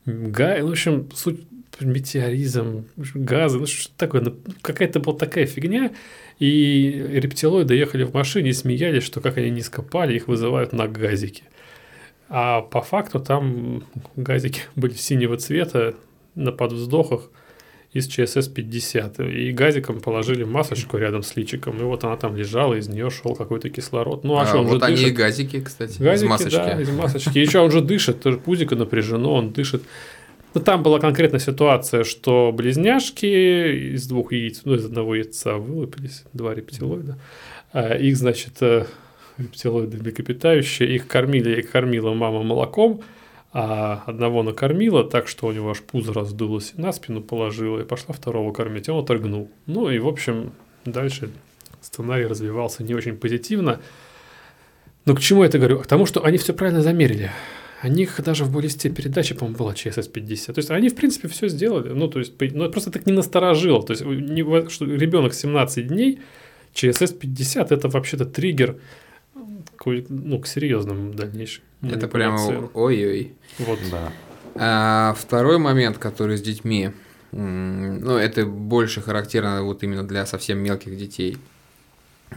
Гай, 0.05 0.63
в 0.63 0.71
общем, 0.71 1.09
суть 1.13 1.41
метеоризм, 1.79 2.85
газы, 3.13 3.59
ну 3.59 3.65
что 3.65 3.91
такое, 3.97 4.21
ну, 4.21 4.35
какая-то 4.61 4.99
была 4.99 5.17
такая 5.17 5.45
фигня, 5.45 5.91
и 6.39 7.05
рептилоиды 7.09 7.75
ехали 7.75 8.03
в 8.03 8.13
машине 8.13 8.49
и 8.49 8.53
смеялись, 8.53 9.03
что 9.03 9.21
как 9.21 9.37
они 9.37 9.49
не 9.49 9.61
скопали, 9.61 10.15
их 10.15 10.27
вызывают 10.27 10.73
на 10.73 10.87
газике. 10.87 11.43
А 12.29 12.61
по 12.61 12.81
факту 12.81 13.19
там 13.19 13.83
газики 14.15 14.61
были 14.75 14.93
синего 14.93 15.37
цвета 15.37 15.95
на 16.35 16.51
подвздохах 16.51 17.29
из 17.93 18.07
ЧСС-50. 18.07 19.31
И 19.31 19.51
газиком 19.51 19.99
положили 19.99 20.43
масочку 20.43 20.97
рядом 20.97 21.23
с 21.23 21.35
личиком, 21.35 21.77
и 21.79 21.83
вот 21.83 22.03
она 22.03 22.15
там 22.15 22.35
лежала, 22.35 22.75
из 22.75 22.87
нее 22.87 23.09
шел 23.09 23.35
какой-то 23.35 23.69
кислород. 23.69 24.23
Ну, 24.23 24.37
а, 24.37 24.43
а 24.43 24.45
что, 24.45 24.59
он 24.59 24.67
вот 24.67 24.79
же 24.79 24.85
они 24.85 24.95
дышит? 24.95 25.09
и 25.09 25.11
газики, 25.11 25.61
кстати, 25.61 26.01
Газики, 26.01 26.25
из 26.25 26.29
масочки. 26.29 26.55
да, 26.55 26.81
из 26.81 26.89
масочки. 26.89 27.37
Еще 27.37 27.59
он 27.59 27.71
же 27.71 27.81
дышит, 27.81 28.21
тоже 28.21 28.37
пузико 28.37 28.75
напряжено, 28.75 29.33
он 29.33 29.51
дышит. 29.51 29.83
Ну, 30.53 30.61
там 30.61 30.83
была 30.83 30.99
конкретная 30.99 31.39
ситуация, 31.39 32.03
что 32.03 32.51
близняшки 32.53 33.93
из 33.95 34.07
двух 34.07 34.33
яиц, 34.33 34.61
ну, 34.65 34.75
из 34.75 34.85
одного 34.85 35.15
яйца 35.15 35.55
вылупились, 35.55 36.23
два 36.33 36.53
рептилоида. 36.53 37.17
А 37.73 37.95
Их, 37.95 38.17
значит, 38.17 38.53
э, 38.61 38.85
рептилоиды 39.37 39.97
млекопитающие, 39.97 40.93
их 40.93 41.07
кормили, 41.07 41.59
их 41.59 41.71
кормила 41.71 42.13
мама 42.13 42.43
молоком, 42.43 43.01
а 43.53 44.03
одного 44.05 44.43
накормила 44.43 45.03
так, 45.03 45.27
что 45.27 45.47
у 45.47 45.51
него 45.51 45.71
аж 45.71 45.81
пузо 45.81 46.13
раздулось, 46.13 46.73
на 46.77 46.91
спину 46.93 47.21
положила 47.21 47.81
и 47.81 47.85
пошла 47.85 48.13
второго 48.13 48.53
кормить, 48.53 48.87
и 48.87 48.91
он 48.91 49.03
отрыгнул. 49.03 49.49
Ну 49.65 49.89
и, 49.89 49.99
в 49.99 50.07
общем, 50.07 50.53
дальше 50.85 51.29
сценарий 51.81 52.25
развивался 52.25 52.83
не 52.83 52.93
очень 52.93 53.17
позитивно. 53.17 53.81
Но 55.05 55.15
к 55.15 55.19
чему 55.19 55.43
я 55.43 55.49
это 55.49 55.57
говорю? 55.57 55.79
К 55.79 55.87
тому, 55.87 56.05
что 56.05 56.23
они 56.23 56.37
все 56.37 56.53
правильно 56.53 56.81
замерили. 56.81 57.31
У 57.83 57.87
них 57.87 58.21
даже 58.23 58.45
в 58.45 58.53
болесте 58.53 58.89
передачи, 58.89 59.33
по-моему, 59.33 59.57
была 59.57 59.73
ЧСС-50. 59.73 60.53
То 60.53 60.59
есть 60.59 60.69
они, 60.69 60.89
в 60.89 60.95
принципе, 60.95 61.27
все 61.27 61.47
сделали. 61.49 61.89
Ну, 61.89 62.07
то 62.07 62.19
есть, 62.19 62.33
ну, 62.39 62.69
просто 62.71 62.91
так 62.91 63.07
не 63.07 63.11
насторожило. 63.11 63.81
То 63.81 63.93
есть, 63.93 64.05
не, 64.05 64.69
что 64.69 64.85
ребенок 64.85 65.33
17 65.33 65.87
дней, 65.87 66.19
ЧСС-50 66.75 67.67
это 67.71 67.89
вообще-то 67.89 68.25
триггер 68.25 68.77
к, 69.75 69.85
ну, 70.09 70.39
к 70.39 70.47
серьезным 70.47 71.13
дальнейшим. 71.13 71.63
Это 71.81 72.07
прямо 72.07 72.69
ой-ой. 72.73 73.33
Вот. 73.59 73.79
Да. 73.91 74.11
А 74.55 75.15
второй 75.17 75.57
момент, 75.57 75.97
который 75.97 76.37
с 76.37 76.41
детьми, 76.41 76.91
ну, 77.31 78.17
это 78.17 78.45
больше 78.45 79.01
характерно 79.01 79.63
вот 79.63 79.83
именно 79.83 80.03
для 80.07 80.25
совсем 80.25 80.59
мелких 80.59 80.97
детей. 80.97 81.37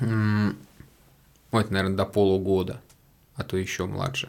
М, 0.00 0.57
Ну, 1.52 1.61
это, 1.61 1.72
наверное, 1.72 1.96
до 1.96 2.05
полугода, 2.05 2.80
а 3.36 3.44
то 3.44 3.57
еще 3.57 3.86
младше. 3.86 4.28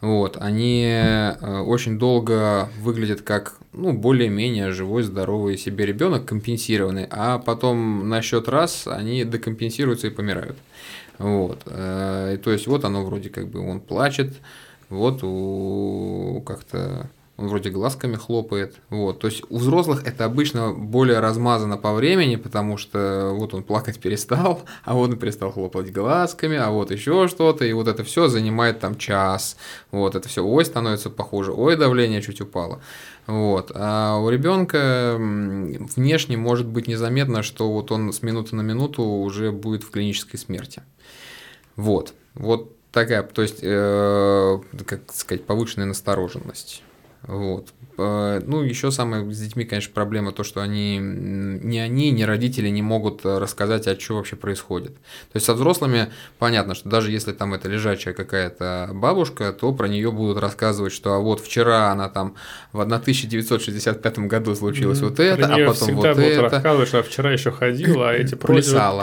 Вот, 0.00 0.36
они 0.40 0.84
э, 0.86 1.60
очень 1.60 1.98
долго 2.00 2.68
выглядят 2.80 3.22
как, 3.22 3.58
ну, 3.72 3.92
более-менее 3.92 4.72
живой, 4.72 5.02
здоровый 5.04 5.56
себе 5.56 5.86
ребенок, 5.86 6.24
компенсированный, 6.26 7.06
а 7.10 7.38
потом 7.38 8.08
на 8.08 8.22
счет 8.22 8.48
раз 8.48 8.88
они 8.88 9.24
декомпенсируются 9.24 10.08
и 10.08 10.10
помирают. 10.10 10.56
Вот, 11.18 11.62
э, 11.66 12.34
и 12.34 12.36
то 12.38 12.50
есть 12.50 12.66
вот 12.66 12.84
оно 12.84 13.04
вроде 13.04 13.30
как 13.30 13.48
бы 13.48 13.60
он 13.60 13.80
плачет, 13.80 14.34
вот 14.88 15.20
как-то 16.44 17.10
он 17.36 17.48
вроде 17.48 17.70
глазками 17.70 18.14
хлопает. 18.14 18.76
Вот. 18.90 19.18
То 19.18 19.26
есть 19.26 19.42
у 19.48 19.58
взрослых 19.58 20.06
это 20.06 20.24
обычно 20.24 20.72
более 20.72 21.18
размазано 21.18 21.76
по 21.76 21.92
времени, 21.92 22.36
потому 22.36 22.76
что 22.76 23.32
вот 23.34 23.54
он 23.54 23.64
плакать 23.64 23.98
перестал, 23.98 24.62
а 24.84 24.94
вот 24.94 25.10
он 25.10 25.18
перестал 25.18 25.50
хлопать 25.50 25.92
глазками, 25.92 26.56
а 26.56 26.70
вот 26.70 26.92
еще 26.92 27.26
что-то, 27.26 27.64
и 27.64 27.72
вот 27.72 27.88
это 27.88 28.04
все 28.04 28.28
занимает 28.28 28.78
там 28.78 28.96
час. 28.96 29.56
Вот 29.90 30.14
это 30.14 30.28
все, 30.28 30.44
ой, 30.44 30.64
становится 30.64 31.10
похоже, 31.10 31.52
ой, 31.52 31.76
давление 31.76 32.22
чуть 32.22 32.40
упало. 32.40 32.80
Вот. 33.26 33.72
А 33.74 34.18
у 34.18 34.28
ребенка 34.28 35.16
внешне 35.18 36.36
может 36.36 36.66
быть 36.66 36.86
незаметно, 36.86 37.42
что 37.42 37.72
вот 37.72 37.90
он 37.90 38.12
с 38.12 38.22
минуты 38.22 38.54
на 38.54 38.62
минуту 38.62 39.02
уже 39.02 39.50
будет 39.50 39.82
в 39.82 39.90
клинической 39.90 40.38
смерти. 40.38 40.82
Вот. 41.74 42.14
Вот 42.34 42.76
такая, 42.92 43.24
то 43.24 43.42
есть, 43.42 43.58
э, 43.62 44.58
как 44.86 45.12
сказать, 45.12 45.44
повышенная 45.44 45.86
настороженность. 45.86 46.82
Вот. 47.26 47.68
Э, 47.96 48.40
Ну, 48.44 48.62
еще 48.62 48.90
самое 48.90 49.30
с 49.32 49.38
детьми, 49.38 49.64
конечно, 49.64 49.92
проблема 49.94 50.32
то, 50.32 50.42
что 50.42 50.60
они, 50.60 50.98
ни 50.98 51.78
они, 51.78 52.10
ни 52.10 52.22
родители 52.24 52.68
не 52.68 52.82
могут 52.82 53.24
э, 53.24 53.38
рассказать, 53.38 53.86
а 53.86 53.98
что 53.98 54.16
вообще 54.16 54.34
происходит. 54.36 54.94
То 54.94 55.36
есть 55.36 55.46
со 55.46 55.54
взрослыми 55.54 56.08
понятно, 56.40 56.74
что 56.74 56.88
даже 56.88 57.12
если 57.12 57.32
там 57.32 57.54
это 57.54 57.68
лежачая 57.68 58.12
какая-то 58.12 58.90
бабушка, 58.92 59.52
то 59.52 59.72
про 59.72 59.86
нее 59.86 60.10
будут 60.10 60.38
рассказывать, 60.38 60.92
что 60.92 61.14
а 61.14 61.18
вот 61.20 61.40
вчера 61.40 61.92
она 61.92 62.08
там 62.08 62.34
в 62.72 62.80
1965 62.80 64.18
году 64.20 64.54
случилось 64.56 65.00
вот 65.00 65.20
это, 65.20 65.46
а 65.54 65.66
потом 65.66 65.94
вот 65.94 66.06
будут 66.08 66.18
это. 66.18 66.42
рассказывать, 66.42 66.88
что 66.88 67.02
вчера 67.02 67.30
еще 67.32 67.52
ходила, 67.52 68.10
а 68.10 68.12
эти 68.14 68.34
пролежни 68.34 68.70
плясала. 68.72 69.02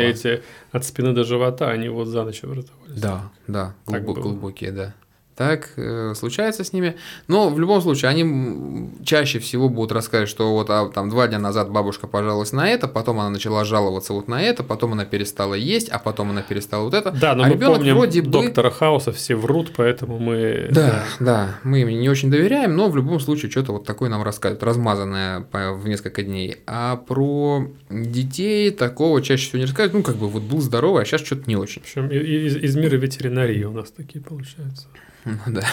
эти 0.00 0.42
от 0.72 0.84
спины 0.84 1.12
до 1.12 1.24
живота, 1.24 1.70
они 1.70 1.88
вот 1.88 2.08
за 2.08 2.24
ночь 2.24 2.42
образовались. 2.42 3.00
Да, 3.00 3.30
да, 3.46 3.74
Так 3.86 4.02
глубо- 4.02 4.14
было. 4.14 4.22
глубокие, 4.22 4.72
да. 4.72 4.94
Так 5.34 5.70
э, 5.76 6.12
случается 6.14 6.62
с 6.62 6.72
ними. 6.74 6.96
Но 7.26 7.48
в 7.48 7.58
любом 7.58 7.80
случае, 7.80 8.10
они 8.10 8.90
чаще 9.04 9.38
всего 9.38 9.70
будут 9.70 9.92
рассказывать, 9.92 10.28
что 10.28 10.52
вот 10.52 10.68
а, 10.68 10.88
там 10.90 11.08
два 11.08 11.26
дня 11.26 11.38
назад 11.38 11.70
бабушка 11.70 12.06
пожаловалась 12.06 12.52
на 12.52 12.68
это, 12.68 12.86
потом 12.86 13.18
она 13.18 13.30
начала 13.30 13.64
жаловаться 13.64 14.12
вот 14.12 14.28
на 14.28 14.42
это, 14.42 14.62
потом 14.62 14.92
она 14.92 15.06
перестала 15.06 15.54
есть, 15.54 15.88
а 15.88 15.98
потом 15.98 16.30
она 16.30 16.42
перестала 16.42 16.84
вот 16.84 16.92
это. 16.94 17.10
Да, 17.12 17.34
но 17.34 17.44
а 17.44 17.46
мы 17.46 17.54
ребенок 17.54 17.76
помним 17.78 17.96
вроде 17.96 18.20
бы... 18.20 18.30
доктора 18.30 18.70
Хауса, 18.70 19.12
все 19.12 19.34
врут, 19.34 19.72
поэтому 19.74 20.18
мы... 20.18 20.68
Да, 20.70 21.02
да, 21.18 21.58
мы 21.62 21.80
им 21.80 21.88
не 21.88 22.08
очень 22.10 22.30
доверяем, 22.30 22.76
но 22.76 22.88
в 22.90 22.96
любом 22.96 23.18
случае 23.18 23.50
что-то 23.50 23.72
вот 23.72 23.86
такое 23.86 24.10
нам 24.10 24.22
рассказывают, 24.22 24.62
размазанное 24.62 25.46
в 25.52 25.88
несколько 25.88 26.22
дней. 26.22 26.58
А 26.66 26.96
про 26.96 27.66
детей 27.90 28.70
такого 28.70 29.22
чаще 29.22 29.46
всего 29.48 29.58
не 29.60 29.64
рассказывают. 29.64 29.94
Ну, 29.94 30.02
как 30.12 30.20
бы 30.20 30.28
вот 30.28 30.42
был 30.42 30.60
здоровый, 30.60 31.02
а 31.02 31.04
сейчас 31.06 31.22
что-то 31.22 31.44
не 31.46 31.56
очень. 31.56 31.80
В 31.80 31.84
общем, 31.84 32.10
и- 32.10 32.16
и- 32.18 32.46
из, 32.46 32.56
из 32.56 32.76
мира 32.76 32.96
ветеринарии 32.96 33.64
у 33.64 33.72
нас 33.72 33.90
такие 33.90 34.22
получаются. 34.22 34.86
Ну 35.24 35.38
да. 35.46 35.66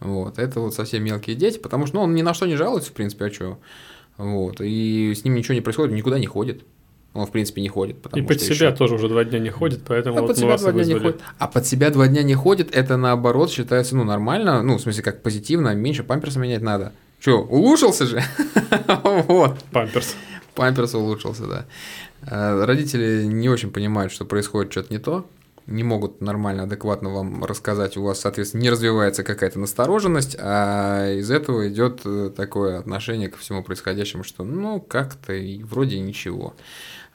Вот, 0.00 0.38
это 0.38 0.60
вот 0.60 0.74
совсем 0.74 1.02
мелкие 1.02 1.36
дети, 1.36 1.58
потому 1.58 1.86
что 1.86 1.96
ну, 1.96 2.02
он 2.02 2.14
ни 2.14 2.22
на 2.22 2.34
что 2.34 2.46
не 2.46 2.56
жалуется, 2.56 2.90
в 2.90 2.92
принципе, 2.92 3.26
а 3.26 3.32
что? 3.32 3.58
Вот, 4.18 4.60
и 4.60 5.14
с 5.14 5.24
ним 5.24 5.34
ничего 5.34 5.54
не 5.54 5.62
происходит, 5.62 5.94
никуда 5.94 6.18
не 6.18 6.26
ходит. 6.26 6.64
Он, 7.14 7.24
в 7.24 7.30
принципе, 7.30 7.62
не 7.62 7.68
ходит. 7.68 7.96
И 7.96 8.00
Потому 8.00 8.26
под 8.26 8.42
что 8.42 8.54
себя 8.54 8.72
тоже 8.72 8.96
уже 8.96 9.08
два 9.08 9.24
дня 9.24 9.38
не 9.38 9.48
ходит, 9.48 9.80
поэтому 9.86 10.18
А 10.18 10.20
вот 10.20 10.28
под 10.28 10.36
себя 10.36 10.54
и 10.54 10.58
два 10.58 10.72
дня 10.72 10.84
не 10.84 10.94
ходит. 10.98 11.20
А 11.38 11.48
под 11.48 11.66
себя 11.66 11.90
два 11.90 12.08
дня 12.08 12.22
не 12.22 12.34
ходит, 12.34 12.76
это 12.76 12.98
наоборот 12.98 13.50
считается, 13.50 13.96
ну, 13.96 14.04
нормально, 14.04 14.62
ну, 14.62 14.76
в 14.76 14.82
смысле, 14.82 15.02
как 15.02 15.22
позитивно, 15.22 15.74
меньше 15.74 16.04
памперса 16.04 16.38
менять 16.38 16.60
надо. 16.60 16.92
Че, 17.20 17.38
улучшился 17.38 18.04
же? 18.04 18.22
Вот. 19.28 19.58
Памперс. 19.72 20.14
Памперс 20.54 20.94
улучшился, 20.94 21.46
да. 21.46 21.66
Э, 22.22 22.64
Родители 22.64 23.24
не 23.24 23.48
очень 23.48 23.70
понимают, 23.70 24.12
что 24.12 24.26
происходит 24.26 24.72
что-то 24.72 24.92
не 24.92 24.98
то, 24.98 25.26
не 25.66 25.82
могут 25.82 26.20
нормально, 26.20 26.64
адекватно 26.64 27.10
вам 27.12 27.44
рассказать, 27.44 27.96
у 27.96 28.02
вас, 28.02 28.20
соответственно, 28.20 28.62
не 28.62 28.70
развивается 28.70 29.24
какая-то 29.24 29.58
настороженность, 29.58 30.36
а 30.38 31.12
из 31.12 31.30
этого 31.30 31.68
идет 31.68 32.02
э, 32.04 32.30
такое 32.36 32.78
отношение 32.78 33.28
ко 33.28 33.38
всему 33.38 33.62
происходящему, 33.62 34.22
что 34.24 34.44
ну 34.44 34.80
как-то 34.80 35.32
и 35.32 35.62
вроде 35.62 35.98
ничего. 36.00 36.54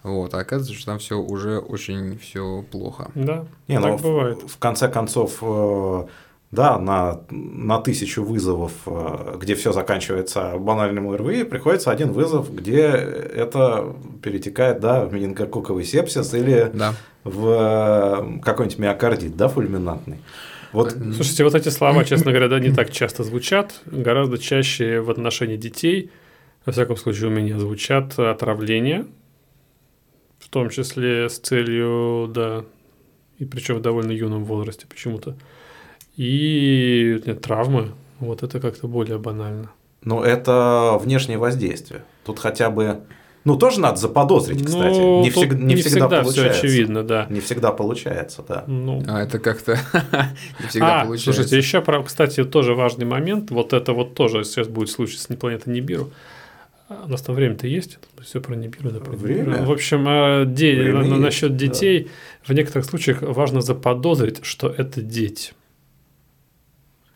Вот, 0.03 0.33
а 0.33 0.39
оказывается, 0.39 0.73
что 0.75 0.87
там 0.91 0.99
все 0.99 1.19
уже 1.19 1.59
очень 1.59 2.17
все 2.17 2.65
плохо. 2.71 3.11
Да, 3.13 3.45
Не, 3.67 3.79
ну, 3.79 3.83
так 3.91 3.99
в- 3.99 4.03
бывает. 4.03 4.39
В, 4.49 4.57
конце 4.57 4.89
концов, 4.89 5.37
э, 5.41 6.05
да, 6.51 6.77
на, 6.77 7.21
на 7.29 7.79
тысячу 7.79 8.23
вызовов, 8.23 8.73
э, 8.85 9.37
где 9.39 9.55
все 9.55 9.71
заканчивается 9.71 10.57
банальным 10.57 11.09
ОРВИ, 11.09 11.45
приходится 11.45 11.91
один 11.91 12.11
вызов, 12.11 12.53
где 12.53 12.81
это 12.83 13.95
перетекает, 14.21 14.79
да, 14.81 15.05
в 15.05 15.13
менингококковый 15.13 15.85
сепсис 15.85 16.33
или 16.33 16.69
Да. 16.73 16.93
в 17.23 17.47
э, 17.47 18.41
какой-нибудь 18.41 18.79
миокардит, 18.79 19.37
да, 19.37 19.47
фульминантный. 19.47 20.19
Вот 20.73 20.91
Слушайте, 20.91 21.43
вот 21.43 21.55
эти 21.55 21.69
слова, 21.69 22.03
честно 22.05 22.31
говоря, 22.31 22.47
да, 22.47 22.59
не 22.59 22.71
так 22.71 22.91
часто 22.91 23.23
звучат. 23.23 23.81
Гораздо 23.85 24.37
чаще 24.37 25.01
в 25.01 25.09
отношении 25.09 25.57
детей, 25.57 26.11
во 26.65 26.71
всяком 26.71 26.95
случае, 26.97 27.27
у 27.27 27.31
меня 27.31 27.59
звучат 27.59 28.17
отравления, 28.19 29.05
в 30.39 30.49
том 30.49 30.69
числе 30.69 31.29
с 31.29 31.39
целью, 31.39 32.27
да, 32.33 32.63
и 33.37 33.45
причем 33.45 33.75
в 33.77 33.81
довольно 33.81 34.11
юном 34.11 34.45
возрасте 34.45 34.85
почему-то. 34.87 35.35
И 36.17 37.21
нет, 37.25 37.41
травмы. 37.41 37.91
Вот 38.19 38.43
это 38.43 38.59
как-то 38.59 38.87
более 38.87 39.17
банально. 39.17 39.71
Ну, 40.03 40.21
это 40.21 40.97
внешнее 41.01 41.37
воздействие. 41.37 42.03
Тут 42.25 42.39
хотя 42.39 42.69
бы. 42.69 43.01
Ну, 43.43 43.55
тоже 43.57 43.79
надо 43.79 43.97
заподозрить, 43.97 44.63
кстати. 44.63 44.99
Ну, 44.99 45.23
не, 45.23 45.29
всег- 45.31 45.55
не 45.55 45.75
всегда, 45.75 46.07
всё 46.07 46.23
получается. 46.23 46.59
очевидно, 46.59 47.03
да. 47.03 47.25
Не 47.29 47.39
всегда 47.39 47.71
получается, 47.71 48.43
да. 48.47 48.63
Ну, 48.67 49.03
А 49.07 49.23
это 49.23 49.39
как-то 49.39 49.79
не 50.59 50.67
всегда 50.67 51.01
а, 51.01 51.05
получается. 51.05 51.33
слушайте, 51.33 51.57
еще, 51.57 51.81
про, 51.81 52.03
кстати, 52.03 52.43
тоже 52.43 52.75
важный 52.75 53.05
момент. 53.05 53.49
Вот 53.49 53.73
это 53.73 53.93
вот 53.93 54.13
тоже 54.13 54.43
сейчас 54.43 54.67
будет 54.67 54.91
случай 54.91 55.17
с 55.17 55.25
планетой 55.25 55.73
Нибиру. 55.73 56.11
А 56.87 57.05
у 57.05 57.09
нас 57.09 57.21
там 57.21 57.33
время-то 57.33 57.65
есть, 57.65 57.97
все 58.21 58.41
пронебировано. 58.41 58.99
Время? 58.99 59.65
В 59.65 59.71
общем, 59.71 60.05
а, 60.07 60.45
де... 60.45 60.91
Насчет 60.93 61.53
да. 61.53 61.65
детей, 61.65 62.11
в 62.43 62.53
некоторых 62.53 62.85
случаях 62.85 63.21
важно 63.21 63.61
заподозрить, 63.61 64.45
что 64.45 64.67
это 64.67 65.01
дети. 65.01 65.53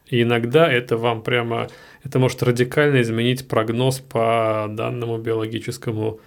И 0.08 0.22
иногда 0.22 0.72
это 0.72 0.97
вам 0.97 1.24
прямо, 1.24 1.68
это 2.03 2.20
может 2.20 2.43
радикально 2.43 3.01
изменить 3.01 3.47
прогноз 3.47 3.99
по 3.99 4.68
данному 4.70 5.18
биологическому 5.18 6.20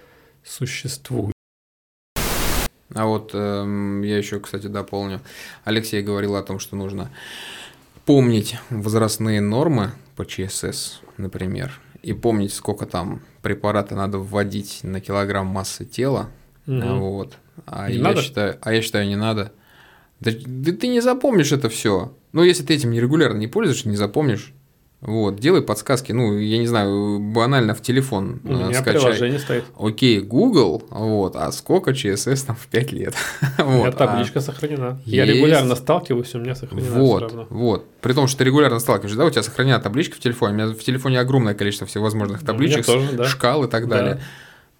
существу. 0.43 1.31
А 2.93 3.05
вот 3.05 3.31
эм, 3.33 4.01
я 4.01 4.17
еще, 4.17 4.39
кстати, 4.39 4.67
дополню. 4.67 5.21
Алексей 5.63 6.01
говорил 6.01 6.35
о 6.35 6.43
том, 6.43 6.59
что 6.59 6.75
нужно 6.75 7.11
помнить 8.05 8.57
возрастные 8.71 9.41
нормы 9.41 9.91
по 10.15 10.25
ЧСС, 10.25 10.99
например, 11.17 11.79
и 12.01 12.13
помнить, 12.13 12.51
сколько 12.53 12.85
там 12.85 13.21
препарата 13.43 13.95
надо 13.95 14.17
вводить 14.17 14.79
на 14.83 14.99
килограмм 14.99 15.45
массы 15.47 15.85
тела. 15.85 16.29
Мгм. 16.65 16.99
Вот. 16.99 17.37
А 17.65 17.89
Не 17.89 17.97
я 17.97 18.03
надо? 18.03 18.21
считаю, 18.23 18.57
а 18.61 18.73
я 18.73 18.81
считаю, 18.81 19.07
не 19.07 19.15
надо. 19.15 19.51
Да, 20.19 20.31
да 20.45 20.71
ты 20.73 20.87
не 20.87 21.01
запомнишь 21.01 21.51
это 21.51 21.69
все. 21.69 22.13
Ну, 22.33 22.43
если 22.43 22.63
ты 22.63 22.73
этим 22.75 22.91
нерегулярно 22.91 23.37
не 23.37 23.47
пользуешься, 23.47 23.89
не 23.89 23.95
запомнишь. 23.95 24.53
Вот, 25.01 25.39
делай 25.39 25.61
подсказки, 25.61 26.11
ну, 26.11 26.37
я 26.37 26.57
не 26.57 26.67
знаю, 26.67 27.19
банально 27.21 27.73
в 27.73 27.81
телефон 27.81 28.41
У 28.43 28.49
э, 28.49 28.53
меня 28.53 28.73
скачай. 28.73 28.99
приложение 29.01 29.39
стоит. 29.39 29.63
Окей, 29.79 30.19
Google, 30.19 30.83
вот, 30.89 31.37
а 31.37 31.53
сколько 31.53 31.93
ЧСС 31.93 32.43
там 32.43 32.57
в 32.57 32.67
5 32.67 32.91
лет? 32.91 33.13
У 33.59 33.61
меня 33.63 33.77
Вот, 33.77 33.93
а- 33.95 34.07
табличка 34.07 34.41
сохранена. 34.41 34.99
Я 35.05 35.23
Есть. 35.23 35.37
регулярно 35.37 35.75
сталкиваюсь, 35.75 36.35
у 36.35 36.39
меня 36.39 36.53
сохранена 36.53 36.99
Вот, 36.99 37.21
равно. 37.21 37.47
вот. 37.49 37.87
При 38.01 38.11
том, 38.11 38.27
что 38.27 38.39
ты 38.39 38.43
регулярно 38.43 38.79
сталкиваешься, 38.79 39.17
да, 39.17 39.23
у 39.25 39.29
тебя 39.29 39.41
сохранена 39.41 39.79
табличка 39.79 40.17
в 40.17 40.19
телефоне, 40.19 40.51
у 40.51 40.55
меня 40.57 40.67
в 40.75 40.79
телефоне 40.83 41.21
огромное 41.21 41.53
количество 41.53 41.87
всевозможных 41.87 42.43
табличек, 42.43 42.85
тоже, 42.85 43.09
да. 43.13 43.23
шкал 43.23 43.63
и 43.63 43.69
так 43.69 43.87
Да. 43.87 43.95
далее. 43.97 44.21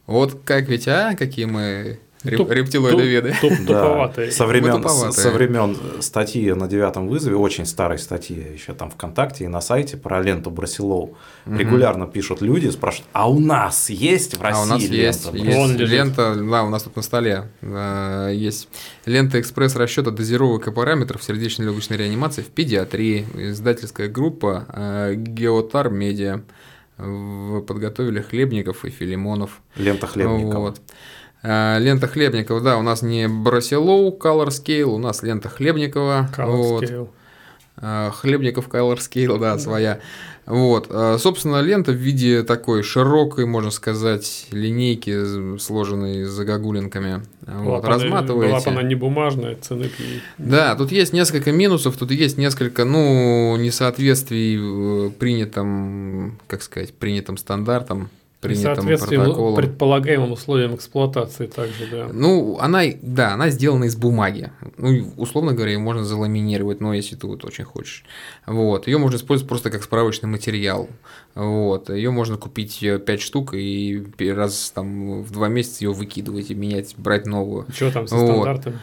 Вот 0.06 0.42
как 0.44 0.68
ведь, 0.68 0.90
а, 0.90 1.16
какие 1.16 1.46
мы 1.46 2.00
Туп- 2.24 2.52
рептилоидоведы. 2.52 3.34
Туп- 3.40 3.66
Да, 3.66 3.82
Туповатые. 3.84 4.32
со 4.32 4.46
времен, 4.46 4.74
туповатые. 4.74 5.12
со 5.14 5.32
времен 5.32 5.78
статьи 6.02 6.52
на 6.52 6.68
девятом 6.68 7.08
вызове, 7.08 7.38
очень 7.38 7.66
старой 7.66 7.98
статьи, 7.98 8.46
еще 8.54 8.74
там 8.74 8.92
ВКонтакте 8.92 9.46
и 9.46 9.48
на 9.48 9.62
сайте 9.62 9.96
про 9.96 10.22
ленту 10.22 10.52
Брасилоу, 10.52 11.18
регулярно 11.46 12.08
пишут 12.08 12.42
люди, 12.42 12.68
спрашивают, 12.68 13.08
а 13.14 13.30
у 13.30 13.40
нас 13.40 13.90
есть 13.90 14.38
в 14.38 14.42
России 14.42 14.60
А 14.60 14.64
у 14.64 14.66
нас 14.66 14.82
лента 14.82 14.96
есть, 14.96 15.32
Брасилоу?» 15.32 15.68
есть 15.70 15.80
лента, 15.80 16.36
да, 16.36 16.64
у 16.64 16.70
нас 16.70 16.84
тут 16.84 16.96
на 16.98 17.02
столе 17.04 17.48
э, 17.62 18.32
есть 18.34 18.68
лента 19.06 19.40
экспресс 19.40 19.76
расчета 19.78 20.12
дозировок 20.12 20.68
и 20.68 20.72
параметров 20.72 21.24
сердечно-легочной 21.24 21.96
реанимации 21.96 22.42
в 22.42 22.48
педиатрии. 22.48 23.26
Издательская 23.34 24.10
группа 24.10 24.66
э, 24.74 25.14
Геотар 25.16 25.90
Медиа. 25.90 26.42
Подготовили 27.68 28.20
Хлебников 28.22 28.84
и 28.84 28.90
Филимонов. 28.90 29.62
Лента 29.78 30.06
Хлебникова. 30.06 30.60
Вот. 30.60 30.82
А, 31.42 31.78
Лента 31.80 32.08
Хлебникова, 32.08 32.62
да, 32.62 32.78
у 32.78 32.82
нас 32.82 33.02
не 33.02 33.28
Брасилоу 33.28 34.18
Color 34.18 34.48
Scale, 34.50 34.84
у 34.84 34.98
нас 34.98 35.24
лента 35.24 35.48
Хлебникова. 35.50 36.30
Color 36.36 36.46
вот. 36.56 36.84
scale. 36.84 37.10
А, 37.78 38.12
Хлебников 38.12 38.68
Color 38.68 38.98
Scale, 38.98 39.40
да, 39.40 39.58
своя. 39.58 40.00
Вот. 40.46 40.88
А, 40.90 41.18
Собственно, 41.18 41.62
лента 41.62 41.92
в 41.92 41.96
виде 41.96 42.44
такой 42.44 42.84
широкой, 42.84 43.46
можно 43.46 43.72
сказать, 43.72 44.48
линейки, 44.52 45.58
сложенной 45.60 46.26
загогулинками. 46.26 47.22
Вот. 47.48 47.64
Была 47.64 47.80
бы 47.80 47.86
она- 47.88 47.96
Разматываете. 47.96 48.54
Была 48.56 48.64
бы 48.66 48.70
она 48.72 48.84
не 48.84 48.96
бумажная, 48.96 49.56
цены 49.56 49.84
б 49.86 49.92
ей- 50.00 50.22
Да, 50.40 50.76
тут 50.76 50.92
есть 50.92 51.14
несколько 51.14 51.54
минусов, 51.54 51.96
тут 51.96 52.12
есть 52.12 52.38
несколько, 52.38 52.84
ну, 52.84 53.56
несоответствий 53.58 54.58
э, 55.08 55.12
принятым, 55.18 56.38
как 56.48 56.64
сказать, 56.64 56.94
принятым 56.94 57.38
стандартам, 57.38 58.10
принятым 58.40 58.76
соответствии 58.76 59.18
протоколам. 59.18 59.56
предполагаемым 59.56 60.32
условиям 60.32 60.76
эксплуатации 60.76 61.48
также, 61.48 61.88
да. 61.92 62.10
Ну, 62.12 62.58
она, 62.60 62.84
да, 63.02 63.34
она 63.34 63.50
сделана 63.50 63.86
из 63.86 63.96
бумаги. 63.96 64.52
Ну, 64.78 65.12
условно 65.18 65.54
говоря, 65.54 65.74
ее 65.74 65.80
можно 65.80 66.04
заламинировать, 66.06 66.80
но 66.80 66.94
если 66.94 67.16
ты 67.16 67.28
вот 67.28 67.44
очень 67.44 67.66
хочешь. 67.66 68.06
Вот. 68.46 68.88
Ее 68.88 68.98
можно 68.98 69.18
использовать 69.18 69.50
просто 69.50 69.70
как 69.70 69.84
справочный 69.84 70.30
материал. 70.30 70.90
Вот. 71.36 71.90
Ее 71.90 72.12
можно 72.12 72.38
купить 72.38 72.80
5 72.80 73.22
штук 73.22 73.54
и 73.54 74.06
раз 74.20 74.72
там 74.74 75.22
в 75.22 75.32
два 75.32 75.50
месяца 75.50 75.84
ее 75.84 75.92
выкидывать 75.92 76.50
и 76.52 76.56
менять, 76.56 76.96
брать 76.98 77.26
новую. 77.26 77.66
Что 77.74 77.92
там 77.92 78.08
со 78.08 78.16
Вот. 78.16 78.32
стандартами? 78.32 78.80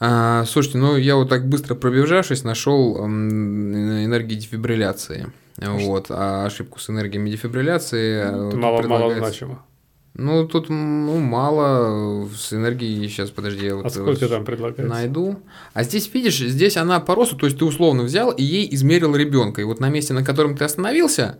А, 0.00 0.44
слушайте, 0.44 0.78
ну 0.78 0.96
я 0.96 1.16
вот 1.16 1.28
так 1.28 1.48
быстро 1.48 1.74
пробежавшись, 1.74 2.44
нашел 2.44 2.98
энергии 3.04 4.36
дефибрилляции. 4.36 5.32
Вот, 5.60 6.06
а 6.10 6.46
ошибку 6.46 6.78
с 6.78 6.88
энергиями 6.90 7.30
дефибрилляции 7.30 8.16
э, 8.16 8.20
Это 8.28 8.50
тут 8.50 8.60
мало, 8.60 8.78
предлагается- 8.78 9.18
малозначимо. 9.20 9.64
Ну, 10.14 10.48
тут 10.48 10.68
ну, 10.68 11.18
мало 11.18 12.26
с 12.34 12.52
энергией. 12.52 13.06
Сейчас, 13.08 13.30
подожди, 13.30 13.66
я 13.66 13.76
вот 13.76 13.86
А 13.86 13.90
сколько 13.90 14.24
э, 14.24 14.28
там 14.28 14.44
предлагается? 14.44 14.92
найду. 14.92 15.40
А 15.74 15.84
здесь, 15.84 16.12
видишь, 16.12 16.38
здесь 16.38 16.76
она 16.76 16.98
по 16.98 17.14
росту, 17.14 17.36
то 17.36 17.46
есть 17.46 17.58
ты 17.58 17.64
условно 17.64 18.02
взял 18.02 18.30
и 18.32 18.42
ей 18.42 18.68
измерил 18.74 19.14
ребенка. 19.14 19.60
И 19.60 19.64
вот 19.64 19.78
на 19.78 19.88
месте, 19.90 20.14
на 20.14 20.24
котором 20.24 20.56
ты 20.56 20.64
остановился, 20.64 21.38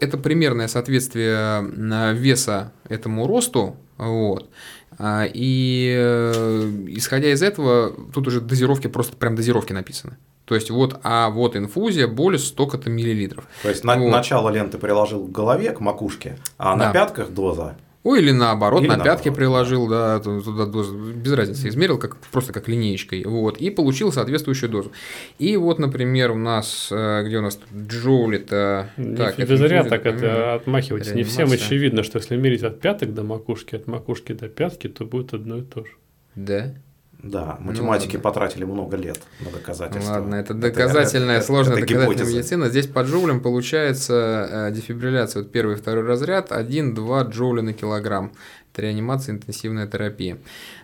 это 0.00 0.18
примерное 0.18 0.68
соответствие 0.68 1.60
на 1.62 2.12
веса 2.12 2.72
этому 2.88 3.26
росту. 3.26 3.76
Вот. 3.96 4.50
А, 4.98 5.24
И 5.32 5.94
э, 5.96 6.84
исходя 6.88 7.30
из 7.32 7.42
этого, 7.42 7.94
тут 8.12 8.26
уже 8.26 8.40
дозировки, 8.40 8.88
просто 8.88 9.16
прям 9.16 9.36
дозировки 9.36 9.72
написаны. 9.72 10.18
То 10.48 10.54
есть 10.54 10.70
вот, 10.70 10.98
а 11.02 11.28
вот 11.30 11.56
инфузия 11.56 12.06
более 12.08 12.38
столько-то 12.38 12.88
миллилитров. 12.90 13.46
То 13.62 13.68
есть 13.68 13.84
на- 13.84 13.96
Вот. 13.98 14.10
начало 14.10 14.48
ленты 14.48 14.78
приложил 14.78 15.26
к 15.26 15.30
голове, 15.30 15.72
к 15.72 15.80
макушке, 15.80 16.38
а 16.56 16.74
Да. 16.76 16.86
на 16.86 16.92
пятках 16.92 17.30
доза. 17.30 17.76
Ой, 18.04 18.20
или 18.20 18.30
наоборот, 18.30 18.80
Или 18.80 18.88
на 18.88 18.96
наоборот, 18.96 19.18
пятки 19.22 19.34
приложил, 19.34 19.86
да, 19.88 20.18
ту- 20.20 20.40
туда 20.40 20.64
дозу, 20.64 20.96
без 20.96 21.32
разницы, 21.32 21.68
измерил 21.68 21.98
как, 21.98 22.16
просто 22.32 22.52
как 22.54 22.66
линеечкой, 22.68 23.24
вот, 23.24 23.58
и 23.58 23.68
получил 23.68 24.12
соответствующую 24.12 24.70
дозу. 24.70 24.92
И 25.38 25.56
вот, 25.58 25.78
например, 25.78 26.30
у 26.30 26.36
нас, 26.36 26.88
э, 26.90 27.24
где 27.26 27.38
у 27.38 27.42
нас 27.42 27.56
тут 27.56 27.68
джоули-то... 27.88 28.90
Не, 28.96 29.16
Так, 29.16 29.36
не 29.36 29.44
это 29.44 29.56
зря 29.58 29.84
так 29.84 30.06
это 30.06 30.54
отмахиваетесь. 30.54 31.12
Не 31.12 31.24
всем 31.24 31.50
очевидно, 31.52 32.02
что 32.02 32.18
если 32.18 32.36
мерить 32.36 32.62
от 32.62 32.80
пяток 32.80 33.12
до 33.12 33.24
макушки, 33.24 33.74
от 33.74 33.86
макушки 33.86 34.32
до 34.32 34.48
пятки, 34.48 34.88
то 34.88 35.04
будет 35.04 35.34
одно 35.34 35.58
и 35.58 35.62
то 35.62 35.84
же. 35.84 35.90
Да? 36.34 36.72
Да, 37.20 37.56
математики 37.60 38.14
ладно. 38.14 38.20
потратили 38.20 38.64
много 38.64 38.96
лет 38.96 39.18
на 39.40 39.50
доказательство. 39.50 40.12
Ладно, 40.12 40.36
это 40.36 40.54
доказательная, 40.54 41.38
это- 41.38 41.46
сложная 41.46 41.78
это 41.78 41.86
доказательная 41.86 42.14
гипотеза. 42.16 42.36
медицина. 42.36 42.68
Здесь 42.68 42.86
по 42.86 43.00
джоулям 43.00 43.40
получается 43.40 44.48
э, 44.68 44.72
дефибрилляция, 44.72 45.42
вот 45.42 45.50
первый 45.50 45.74
и 45.74 45.78
второй 45.78 46.04
разряд, 46.04 46.52
1-2 46.52 47.28
джоуля 47.30 47.62
на 47.62 47.72
килограмм. 47.72 48.32
Это 48.72 48.82
реанимация, 48.82 49.34
интенсивная 49.34 49.88
терапия. 49.88 50.38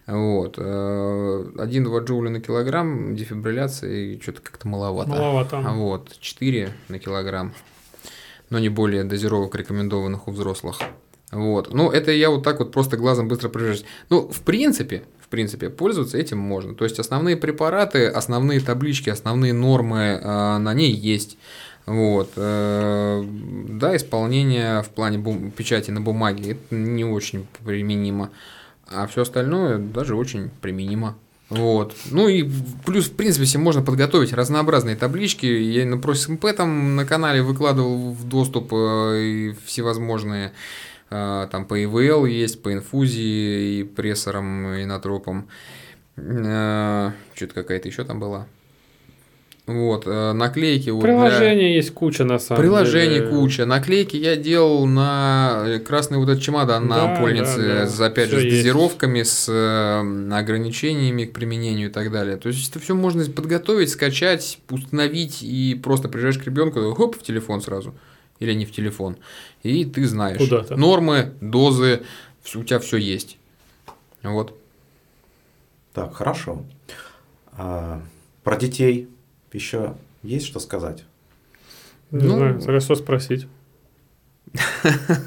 Вот. 0.09 0.55
э, 0.59 0.61
1-2 1.57 2.05
джоуля 2.05 2.31
на 2.31 2.41
килограмм 2.41 3.15
дефибрилляции 3.15 4.19
что-то 4.21 4.41
как-то 4.43 4.67
маловато. 4.67 5.11
Маловато. 5.11 5.59
А 5.65 5.73
вот 5.73 6.17
4 6.19 6.71
на 6.89 6.99
килограмм, 6.99 7.55
но 8.51 8.59
не 8.59 8.71
более 8.71 9.05
дозировок, 9.05 9.55
рекомендованных 9.55 10.27
у 10.27 10.33
взрослых. 10.33 10.81
Вот. 11.31 11.73
Ну, 11.73 11.91
это 11.91 12.11
я 12.11 12.31
вот 12.31 12.43
так 12.43 12.59
вот 12.59 12.73
просто 12.73 12.97
глазом 12.97 13.29
быстро 13.29 13.49
пробежусь. 13.49 13.85
Ну, 14.11 14.29
в 14.29 14.43
принципе, 14.43 15.03
в 15.25 15.29
принципе, 15.29 15.71
пользоваться 15.71 16.19
этим 16.19 16.39
можно. 16.39 16.75
То 16.75 16.85
есть 16.85 16.99
основные 16.99 17.39
препараты, 17.39 18.09
основные 18.09 18.61
таблички, 18.61 19.09
основные 19.09 19.55
нормы 19.55 20.21
э, 20.23 20.59
на 20.59 20.75
ней 20.75 20.93
есть. 20.93 21.39
Вот. 21.87 22.33
э, 22.37 23.25
да, 23.71 23.97
исполнение 23.97 24.83
в 24.83 24.91
плане 24.91 25.19
бум- 25.19 25.51
печати 25.51 25.91
на 25.91 26.03
бумаге 26.03 26.53
это 26.53 26.75
не 26.75 27.07
очень 27.07 27.47
применимо. 27.65 28.31
А 28.87 29.07
все 29.07 29.23
остальное 29.23 29.79
даже 29.79 30.15
очень 30.15 30.51
применимо. 30.61 31.17
Вот. 31.49 31.95
Ну 32.11 32.29
и 32.29 32.47
плюс, 32.85 33.07
в 33.07 33.13
принципе, 33.13 33.47
себе 33.47 33.63
можно 33.63 33.81
подготовить 33.81 34.35
разнообразные 34.35 34.97
таблички. 34.97 35.47
Я 35.47 35.87
на 35.87 35.95
ProSMP 35.95 36.53
там 36.53 36.97
на 36.97 37.07
канале 37.07 37.43
выкладывал 37.43 38.13
в 38.13 38.29
доступ 38.29 38.75
э, 38.75 39.55
всевозможные 39.65 40.53
там 41.51 41.65
по 41.67 41.83
ИВЛ 41.83 42.27
есть, 42.27 42.63
по 42.63 42.73
инфузии 42.73 43.81
и 43.81 43.85
прессорам, 43.85 44.75
и 44.75 44.85
натропам. 44.85 45.49
Что-то 46.17 47.55
какая-то 47.55 47.89
еще 47.89 48.05
там 48.05 48.21
была. 48.21 48.47
Вот, 49.67 50.03
э, 50.07 50.33
наклейки. 50.35 50.91
вот 50.91 51.03
для- 51.03 51.53
есть 51.53 51.93
куча 51.95 52.23
на 52.25 52.39
самом 52.39 52.61
Приложений 52.61 53.15
деле. 53.21 53.27
куча. 53.29 53.65
Наклейки 53.65 54.15
я 54.15 54.37
делал 54.37 54.85
на 54.85 55.63
э, 55.67 55.79
красный 55.79 56.19
вот 56.19 56.29
этот 56.29 56.43
чемодан 56.43 56.87
на 56.87 56.97
Да, 56.97 57.15
ампульнице, 57.17 57.57
да, 57.63 57.75
да. 57.81 57.87
с, 57.87 57.99
опять 57.99 58.29
Всё 58.29 58.37
же, 58.41 58.43
с 58.43 58.45
есть. 58.45 58.57
дозировками, 58.59 59.23
с 59.23 59.47
э, 59.51 60.35
ограничениями 60.39 61.25
к 61.25 61.33
применению 61.33 61.89
и 61.89 61.91
так 61.91 62.13
далее. 62.13 62.37
То 62.37 62.49
есть 62.51 62.69
это 62.71 62.79
все 62.79 62.95
можно 62.95 63.25
подготовить, 63.25 63.89
скачать, 63.89 64.59
установить 64.69 65.39
и 65.43 65.81
просто 65.83 66.09
приезжаешь 66.11 66.37
к 66.37 66.45
ребенку, 66.45 66.93
хоп, 66.95 67.17
в 67.17 67.23
телефон 67.23 67.63
сразу. 67.63 67.95
Или 68.41 68.55
не 68.55 68.67
в 68.67 68.73
телефон. 68.73 69.17
И 69.63 69.85
ты 69.85 70.07
знаешь. 70.07 70.39
Куда-то. 70.39 70.77
Нормы, 70.77 71.35
дозы, 71.41 72.03
у 72.55 72.65
тебя 72.65 72.79
все 72.79 72.97
есть. 72.97 73.39
Вот. 74.23 74.59
Так, 75.93 76.15
хорошо. 76.15 76.65
А, 77.53 78.03
про 78.43 78.57
детей 78.57 79.09
еще 79.53 79.95
есть 80.23 80.47
что 80.47 80.59
сказать? 80.59 81.05
Не 82.11 82.25
Ну, 82.25 82.37
знаю, 82.37 82.61
за 82.61 82.81
что 82.81 82.95
спросить. 82.97 83.47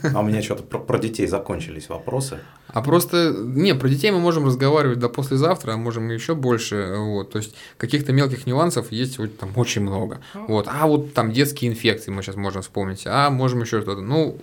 А 0.03 0.19
у 0.19 0.23
меня 0.23 0.41
что-то 0.41 0.63
про, 0.63 0.79
про 0.79 0.99
детей 0.99 1.27
закончились 1.27 1.89
вопросы. 1.89 2.39
А 2.67 2.81
просто, 2.81 3.33
не, 3.37 3.73
про 3.73 3.87
детей 3.87 4.11
мы 4.11 4.19
можем 4.19 4.45
разговаривать 4.45 4.99
до 4.99 5.07
послезавтра, 5.09 5.73
а 5.73 5.77
можем 5.77 6.09
еще 6.09 6.35
больше, 6.35 6.95
вот, 6.97 7.31
то 7.31 7.37
есть 7.37 7.55
каких-то 7.77 8.11
мелких 8.11 8.45
нюансов 8.45 8.91
есть 8.91 9.17
вот 9.19 9.37
там 9.37 9.51
очень 9.55 9.81
много, 9.81 10.19
вот, 10.33 10.67
а 10.67 10.85
вот 10.85 11.13
там 11.13 11.31
детские 11.31 11.71
инфекции 11.71 12.11
мы 12.11 12.21
сейчас 12.21 12.35
можем 12.35 12.61
вспомнить, 12.61 13.03
а 13.05 13.29
можем 13.29 13.61
еще 13.61 13.81
что-то, 13.81 14.01
ну, 14.01 14.37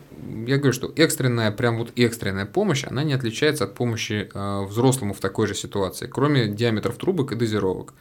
я 0.46 0.56
говорю, 0.56 0.72
что 0.72 0.90
экстренная, 0.96 1.50
прям 1.50 1.78
вот 1.78 1.92
экстренная 1.96 2.46
помощь, 2.46 2.84
она 2.84 3.04
не 3.04 3.12
отличается 3.12 3.64
от 3.64 3.74
помощи 3.74 4.30
э, 4.32 4.64
взрослому 4.64 5.12
в 5.12 5.20
такой 5.20 5.46
же 5.46 5.54
ситуации, 5.54 6.06
кроме 6.06 6.48
диаметров 6.48 6.96
трубок 6.96 7.32
и 7.32 7.36
дозировок, 7.36 7.92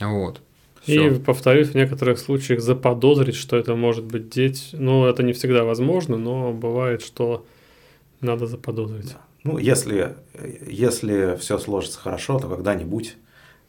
вот. 0.00 0.40
И, 0.86 1.10
повторюсь, 1.24 1.68
в 1.68 1.74
некоторых 1.74 2.18
случаях 2.18 2.60
заподозрить, 2.60 3.34
что 3.34 3.56
это 3.56 3.74
может 3.74 4.04
быть 4.04 4.28
дети. 4.28 4.68
Ну, 4.72 5.06
это 5.06 5.24
не 5.24 5.32
всегда 5.32 5.64
возможно, 5.64 6.16
но 6.16 6.52
бывает, 6.52 7.02
что 7.02 7.44
надо 8.20 8.46
заподозрить. 8.46 9.16
Ну, 9.46 9.58
если, 9.58 10.16
если 10.66 11.36
все 11.36 11.58
сложится 11.58 11.98
хорошо, 12.00 12.38
то 12.38 12.48
когда-нибудь 12.48 13.16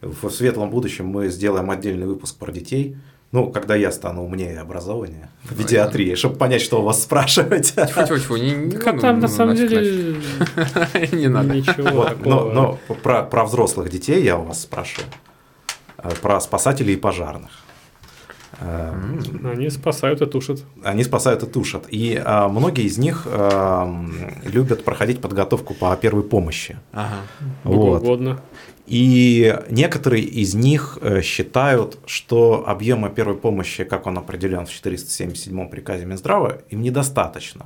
в 0.02 0.30
светлом 0.30 0.70
будущем 0.70 1.08
мы 1.08 1.30
сделаем 1.30 1.70
отдельный 1.72 2.08
выпуск 2.08 2.38
про 2.38 2.52
детей. 2.52 2.98
Ну, 3.34 3.52
когда 3.52 3.76
я 3.76 3.92
стану 3.92 4.24
умнее 4.24 4.54
и 4.54 4.58
образованнее 4.58 5.30
в 5.44 5.56
педиатрии, 5.58 6.16
чтобы 6.16 6.38
понять, 6.38 6.62
что 6.62 6.80
у 6.80 6.84
вас 6.84 7.04
спрашивать. 7.04 7.74
Тьфу-тьфу-тьфу, 7.76 8.38
не, 8.38 8.72
Так 8.72 8.88
а 8.88 9.00
там 9.00 9.20
на 9.20 9.28
самом 9.28 9.56
деле 9.56 10.16
не 11.12 11.28
надо. 11.28 11.54
ничего 11.56 11.90
Вот, 11.90 12.26
но, 12.26 12.38
такого. 12.40 12.52
но 12.54 12.80
про, 13.04 13.24
про 13.24 13.44
взрослых 13.44 13.90
детей 13.90 14.24
я 14.24 14.38
у 14.38 14.44
вас 14.46 14.62
спрашиваю. 14.62 15.10
Э, 15.98 16.10
Про 16.22 16.40
спасателей 16.40 16.94
и 16.94 16.98
пожарных. 16.98 17.52
Э, 18.60 18.94
Они 19.44 19.70
спасают 19.70 20.22
и 20.22 20.26
тушат. 20.26 20.64
Они 20.84 21.04
спасают 21.04 21.44
и 21.44 21.48
тушат. 21.48 21.86
И 21.90 22.22
а, 22.24 22.48
многие 22.48 22.86
из 22.86 22.98
них 22.98 23.24
а, 23.26 23.88
любят 24.44 24.84
проходить 24.84 25.22
подготовку 25.22 25.74
по 25.74 25.96
первой 25.96 26.24
помощи. 26.24 26.78
Ага. 26.92 27.18
Вот. 27.64 28.02
угодно. 28.02 28.42
И 28.88 29.54
некоторые 29.70 30.24
из 30.24 30.56
них 30.56 30.98
э, 31.02 31.22
считают, 31.22 31.98
что 32.06 32.64
объема 32.66 33.10
первой 33.10 33.36
помощи, 33.36 33.84
как 33.84 34.08
он 34.08 34.18
определен 34.18 34.66
в 34.66 34.72
477 34.72 35.68
приказе 35.68 36.06
Минздрава, 36.06 36.60
им 36.70 36.82
недостаточно. 36.82 37.66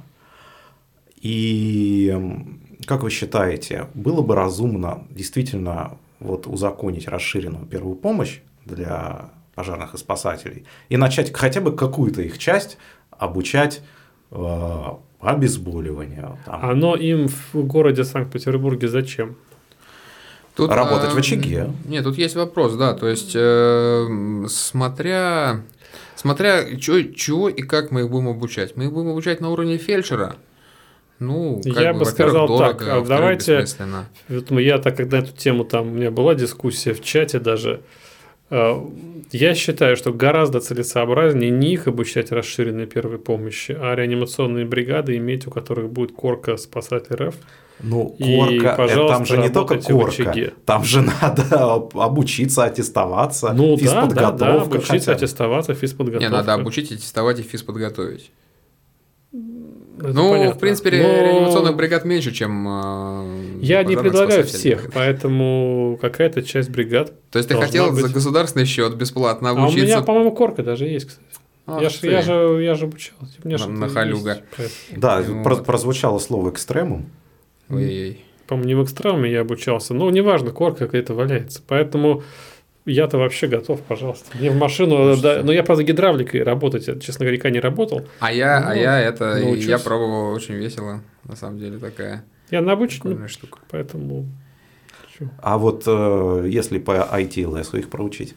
И 1.22 2.10
м, 2.12 2.60
как 2.86 3.04
вы 3.04 3.12
считаете, 3.12 3.86
было 3.94 4.22
бы 4.24 4.34
разумно 4.34 5.04
действительно 5.12 5.98
вот 6.20 6.48
узаконить 6.48 7.08
расширенную 7.08 7.68
первую 7.68 7.96
помощь 7.96 8.40
для 8.66 9.30
пожарных 9.62 9.94
и 9.94 9.98
спасателей 9.98 10.66
и 10.90 10.98
начать 10.98 11.32
хотя 11.34 11.62
бы 11.62 11.76
какую-то 11.76 12.24
их 12.24 12.40
часть 12.40 12.78
обучать 13.12 13.82
э, 14.32 14.86
обезболиванию, 15.20 16.40
там, 16.46 16.66
Оно 16.66 16.96
им 16.96 17.28
в 17.28 17.54
городе 17.54 18.04
Санкт-Петербурге 18.04 18.88
зачем? 18.88 19.36
Тут, 20.56 20.72
Работать 20.72 21.12
в 21.12 21.14
эм, 21.14 21.20
очаге. 21.20 21.72
Нет, 21.86 22.04
тут 22.04 22.18
есть 22.18 22.36
вопрос, 22.36 22.74
да, 22.74 22.94
то 22.94 23.08
есть 23.08 23.34
эм, 23.36 24.48
смотря, 24.50 25.62
смотря 26.16 26.76
чё, 26.76 27.04
чего 27.14 27.48
и 27.48 27.62
как 27.62 27.92
мы 27.92 28.02
их 28.02 28.10
будем 28.10 28.30
обучать. 28.30 28.76
Мы 28.76 28.86
их 28.86 28.92
будем 28.92 29.10
обучать 29.10 29.42
на 29.42 29.52
уровне 29.52 29.78
фельдшера. 29.78 30.36
Ну, 31.20 31.62
как 31.64 31.84
Я 31.84 31.94
бы 31.94 32.00
во-первых, 32.00 32.10
сказал 32.10 32.48
дорого, 32.48 32.74
так, 32.74 32.88
а 32.88 33.00
во-вторых, 33.00 33.46
давайте- 33.46 34.64
я 34.64 34.80
так 34.80 34.98
как 34.98 35.12
на 35.12 35.18
эту 35.18 35.38
тему 35.38 35.66
там 35.66 35.90
у 35.90 35.92
меня 35.92 36.10
была 36.10 36.34
дискуссия 36.34 36.96
в 36.96 37.04
чате 37.04 37.40
даже. 37.40 37.82
Э, 38.52 38.76
Я 39.32 39.56
считаю, 39.56 39.96
что 39.98 40.12
гораздо 40.14 40.60
целесообразнее 40.60 41.50
не 41.52 41.74
их 41.74 41.88
обучать 41.88 42.32
расширенной 42.32 42.86
первой 42.86 43.18
помощи, 43.18 43.76
а 43.80 43.96
реанимационные 43.96 44.66
бригады 44.66 45.16
иметь, 45.18 45.48
у 45.48 45.52
которых 45.52 45.90
будет 45.90 46.12
корка 46.12 46.58
спасатель 46.58 47.16
РФ. 47.16 47.36
Ну, 47.84 48.16
И, 48.20 48.36
корка, 48.60 48.74
э, 48.74 48.78
пожалуйста, 48.78 49.18
там 49.18 49.26
же 49.26 49.38
не 49.38 49.50
только 49.50 49.78
корка, 49.80 50.34
там 50.66 50.84
же 50.84 51.02
надо 51.22 51.74
об- 51.74 51.98
обучиться, 51.98 52.64
аттестоваться, 52.66 53.54
Ну 53.54 53.76
да, 53.76 53.78
да, 53.78 53.78
да, 53.78 53.78
физподготовка 53.78 54.62
обучиться, 54.76 54.92
хотя 54.94 55.12
бы. 55.12 55.16
аттестоваться, 55.18 55.74
физподготовка. 55.74 56.26
Не, 56.30 56.32
надо 56.32 56.54
обучить, 56.54 56.92
аттестовать 56.92 57.40
и 57.40 57.44
физподготовить. 57.44 58.32
Это 60.04 60.14
ну, 60.14 60.32
понятно. 60.32 60.56
в 60.56 60.60
принципе, 60.60 60.90
Но 60.92 60.98
реанимационных 60.98 61.76
бригад 61.76 62.06
меньше, 62.06 62.32
чем 62.32 62.68
э, 62.68 63.58
Я 63.62 63.84
не 63.84 63.96
предлагаю 63.96 64.44
всех, 64.46 64.92
поэтому 64.94 65.98
какая-то 66.02 66.42
часть 66.44 66.70
бригад. 66.70 67.14
То 67.30 67.38
есть 67.40 67.50
ты 67.50 67.56
хотел 67.56 67.92
за 67.94 68.04
быть. 68.04 68.14
государственный 68.14 68.66
счет 68.66 68.96
бесплатно 68.96 69.50
А 69.50 69.54
у 69.54 69.58
обучиться? 69.58 69.86
меня, 69.86 70.02
по-моему, 70.02 70.32
корка 70.32 70.64
даже 70.64 70.86
есть, 70.88 71.08
кстати. 71.08 71.28
Я, 71.84 71.90
ж, 71.90 71.94
ты. 71.94 72.08
я, 72.10 72.22
же, 72.22 72.34
я 72.64 72.74
же 72.74 72.86
обучался. 72.86 73.34
Меня 73.44 73.58
На- 73.60 73.68
на 73.68 73.88
халюга. 73.90 74.42
есть. 74.58 74.74
Да, 74.98 75.22
Вот. 75.22 75.44
про- 75.44 75.56
прозвучало 75.58 76.18
слово 76.20 76.50
экстремум. 76.50 77.06
Ой-ой-ой. 77.70 78.26
По-моему, 78.48 78.68
не 78.68 78.76
в 78.76 78.84
экстремуме 78.84 79.32
я 79.32 79.42
обучался. 79.42 79.94
Ну, 79.94 80.10
неважно, 80.10 80.52
корка 80.52 80.86
какая-то 80.88 81.14
валяется. 81.14 81.62
Поэтому 81.66 82.24
я-то 82.86 83.18
вообще 83.18 83.48
готов, 83.48 83.82
пожалуйста. 83.82 84.36
Мне 84.38 84.50
в 84.52 84.56
машину... 84.56 85.16
Да, 85.18 85.42
но 85.44 85.52
я, 85.52 85.64
правда, 85.64 85.84
гидравликой 85.84 86.44
работать, 86.44 86.88
я, 86.88 87.00
честно 87.00 87.26
говоря, 87.26 87.50
не 87.50 87.60
работал. 87.60 88.08
А 88.20 88.32
я, 88.32 88.58
а 88.58 88.74
Ну, 88.74 88.82
я 88.82 89.00
это, 89.00 89.36
научусь. 89.36 89.66
я 89.66 89.78
пробовал 89.78 90.34
очень 90.34 90.56
весело, 90.56 91.02
на 91.24 91.36
самом 91.36 91.60
деле 91.60 91.78
такая 91.78 92.26
Я 92.50 92.62
на 92.62 92.76
прикольная 92.76 93.28
штука. 93.28 93.60
поэтому... 93.70 94.26
А 95.38 95.60
вот 95.60 95.84
э, 95.86 96.48
если 96.50 96.80
по 96.80 97.08
ITLS 97.14 97.78
их 97.78 97.90
проучить? 97.90 98.34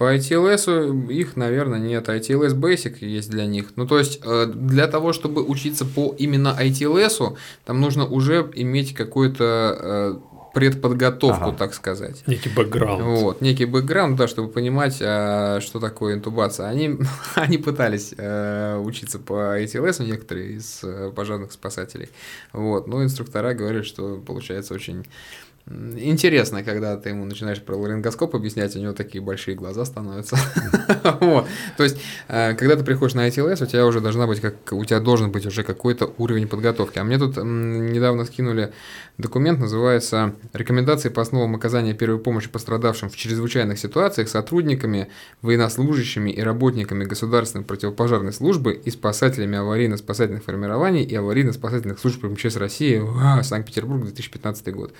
По 0.00 0.16
ITLS 0.16 1.12
их, 1.12 1.36
наверное, 1.36 1.78
нет. 1.78 2.08
ITLS 2.08 2.54
Basic 2.54 3.04
есть 3.04 3.28
для 3.30 3.44
них. 3.44 3.72
Ну, 3.76 3.86
то 3.86 3.98
есть, 3.98 4.20
э, 4.24 4.46
для 4.46 4.86
того, 4.86 5.12
чтобы 5.12 5.44
учиться 5.44 5.84
по 5.84 6.14
именно 6.16 6.56
ITLS, 6.58 7.36
там 7.66 7.80
нужно 7.82 8.06
уже 8.06 8.48
иметь 8.54 8.94
какую-то 8.94 9.76
э, 9.78 10.14
предподготовку, 10.54 11.48
Ага. 11.50 11.56
так 11.56 11.74
сказать. 11.74 12.22
Некий 12.26 12.48
бэкграунд. 12.48 13.02
Вот, 13.02 13.40
некий 13.40 13.64
бэкграунд, 13.64 14.16
да, 14.16 14.28
чтобы 14.28 14.48
понимать, 14.48 14.98
а, 15.00 15.60
что 15.60 15.80
такое 15.80 16.14
интубация. 16.14 16.66
Они, 16.68 16.98
они 17.34 17.58
пытались 17.58 18.14
э, 18.16 18.76
учиться 18.78 19.18
по 19.18 19.60
ITLS, 19.60 20.04
некоторые 20.04 20.52
из 20.52 20.80
э, 20.82 21.12
пожарных 21.14 21.52
спасателей. 21.52 22.10
Вот, 22.52 22.86
но 22.86 23.02
инструктора 23.02 23.54
говорят, 23.54 23.86
что 23.86 24.16
получается 24.16 24.74
очень 24.74 25.06
интересно, 25.70 26.64
когда 26.64 26.96
ты 26.96 27.10
ему 27.10 27.24
начинаешь 27.24 27.62
про 27.62 27.76
ларингоскоп 27.76 28.34
объяснять, 28.34 28.74
у 28.76 28.80
него 28.80 28.92
такие 28.92 29.22
большие 29.22 29.54
глаза 29.54 29.84
становятся. 29.84 30.36
То 31.76 31.82
есть, 31.84 31.98
э, 32.28 32.54
когда 32.54 32.76
ты 32.76 32.84
приходишь 32.84 33.14
на 33.14 33.28
ITLS, 33.28 33.62
у 33.62 33.66
тебя 33.66 33.86
уже 33.86 34.00
должна 34.00 34.26
быть 34.26 34.40
как 34.40 34.54
у 34.72 34.84
тебя 34.84 35.00
должен 35.00 35.30
быть 35.30 35.46
уже 35.46 35.62
какой-то 35.62 36.12
уровень 36.18 36.48
подготовки. 36.48 36.98
А 36.98 37.04
мне 37.04 37.18
тут 37.18 37.36
недавно 37.36 38.24
скинули 38.24 38.72
документ, 39.18 39.60
называется 39.60 40.34
«Рекомендации 40.52 41.08
по 41.08 41.22
основам 41.22 41.54
оказания 41.54 41.94
первой 41.94 42.18
помощи 42.18 42.48
пострадавшим 42.48 43.08
в 43.08 43.16
чрезвычайных 43.16 43.78
ситуациях 43.78 44.28
сотрудниками, 44.28 45.08
военнослужащими 45.42 46.30
и 46.30 46.40
работниками 46.40 47.04
государственной 47.04 47.64
противопожарной 47.64 48.32
службы 48.32 48.72
и 48.72 48.90
спасателями 48.90 49.56
аварийно-спасательных 49.58 50.42
формирований 50.42 51.04
и 51.04 51.14
аварийно-спасательных 51.14 51.98
служб 51.98 52.24
МЧС 52.24 52.56
России, 52.56 53.02
Санкт-Петербург, 53.42 54.02
2015 54.02 54.74
год». 54.74 54.92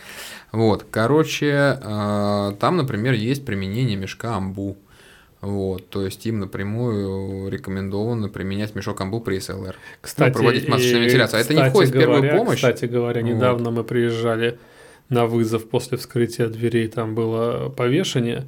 Вот, 0.53 0.87
короче, 0.91 1.79
э, 1.81 2.53
там, 2.59 2.77
например, 2.77 3.15
есть 3.15 3.45
применение 3.45 3.97
мешка 3.97 4.37
амбу. 4.37 4.77
Вот, 5.41 5.89
то 5.89 6.05
есть 6.05 6.27
им 6.27 6.41
напрямую 6.41 7.49
рекомендовано 7.51 8.29
применять 8.29 8.75
мешок 8.75 9.01
амбу 9.01 9.21
при 9.21 9.39
СЛР. 9.39 9.75
Кстати, 10.03 10.35
проводить 10.35 10.69
масочную 10.69 11.05
вентиляцию. 11.05 11.39
А 11.39 11.41
это 11.41 11.55
не 11.55 11.71
входит 11.71 11.91
в 11.91 11.99
первую 11.99 12.23
говоря- 12.23 12.37
помощь? 12.37 12.57
Кстати 12.57 12.85
говоря, 12.85 13.23
Вот. 13.23 13.29
недавно 13.31 13.71
мы 13.71 13.83
приезжали 13.85 14.59
на 15.09 15.27
вызов 15.27 15.69
после 15.69 15.97
вскрытия 15.97 16.49
дверей, 16.49 16.89
там 16.89 17.15
было 17.15 17.71
повешение, 17.71 18.47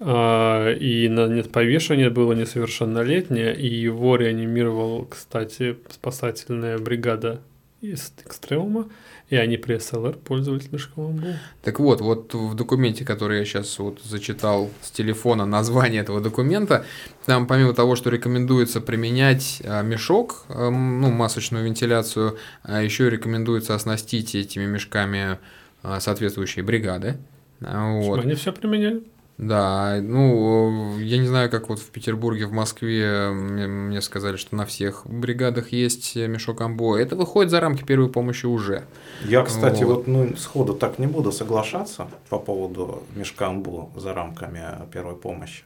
а, 0.00 0.72
и 0.72 1.08
на 1.08 1.42
повешение 1.44 2.10
было 2.10 2.32
несовершеннолетнее, 2.32 3.54
и 3.54 3.66
его 3.66 4.16
реанимировал, 4.16 5.06
кстати, 5.06 5.76
спасательная 5.90 6.78
бригада 6.78 7.40
из 7.80 8.12
Экстремума, 8.24 8.88
и 9.30 9.36
они 9.36 9.56
при 9.56 9.78
СЛР 9.78 10.18
пользовались 10.18 10.70
мешком 10.70 11.06
амбу. 11.06 11.28
Так 11.62 11.80
вот, 11.80 12.00
вот 12.00 12.34
в 12.34 12.54
документе, 12.54 13.04
который 13.04 13.38
я 13.38 13.44
сейчас 13.44 13.78
вот 13.78 14.00
зачитал 14.02 14.70
с 14.82 14.90
телефона 14.90 15.46
название 15.46 16.02
этого 16.02 16.20
документа, 16.20 16.84
там 17.24 17.46
помимо 17.46 17.72
того, 17.72 17.96
что 17.96 18.10
рекомендуется 18.10 18.80
применять 18.80 19.62
а, 19.64 19.82
мешок, 19.82 20.44
а, 20.48 20.68
м, 20.68 21.00
ну, 21.00 21.10
масочную 21.10 21.64
вентиляцию, 21.64 22.36
а 22.62 22.82
еще 22.82 23.08
рекомендуется 23.08 23.74
оснастить 23.74 24.34
этими 24.34 24.66
мешками 24.66 25.38
а, 25.82 26.00
соответствующие 26.00 26.64
бригады. 26.64 27.16
Чтобы 27.60 28.00
Вот. 28.02 28.20
Они 28.20 28.34
все 28.34 28.52
применяли. 28.52 29.02
Да, 29.36 29.98
ну, 30.00 30.96
я 31.00 31.18
не 31.18 31.26
знаю, 31.26 31.50
как 31.50 31.68
вот 31.68 31.80
в 31.80 31.90
Петербурге, 31.90 32.46
в 32.46 32.52
Москве 32.52 33.30
мне, 33.30 33.66
мне 33.66 34.00
сказали, 34.00 34.36
что 34.36 34.54
на 34.54 34.64
всех 34.64 35.02
бригадах 35.06 35.72
есть 35.72 36.14
мешок 36.14 36.60
амбо. 36.60 36.96
Это 36.96 37.16
выходит 37.16 37.50
за 37.50 37.58
рамки 37.60 37.82
первой 37.82 38.08
помощи 38.08 38.46
уже. 38.46 38.84
Я, 39.24 39.42
кстати, 39.42 39.82
Вот. 39.82 39.96
вот, 39.96 40.06
ну, 40.06 40.36
сходу 40.36 40.74
так 40.74 41.00
не 41.00 41.08
буду 41.08 41.32
соглашаться 41.32 42.06
по 42.28 42.38
поводу 42.38 43.02
мешка 43.16 43.48
амбу 43.48 43.90
за 43.96 44.14
рамками 44.14 44.62
первой 44.92 45.16
помощи. 45.16 45.64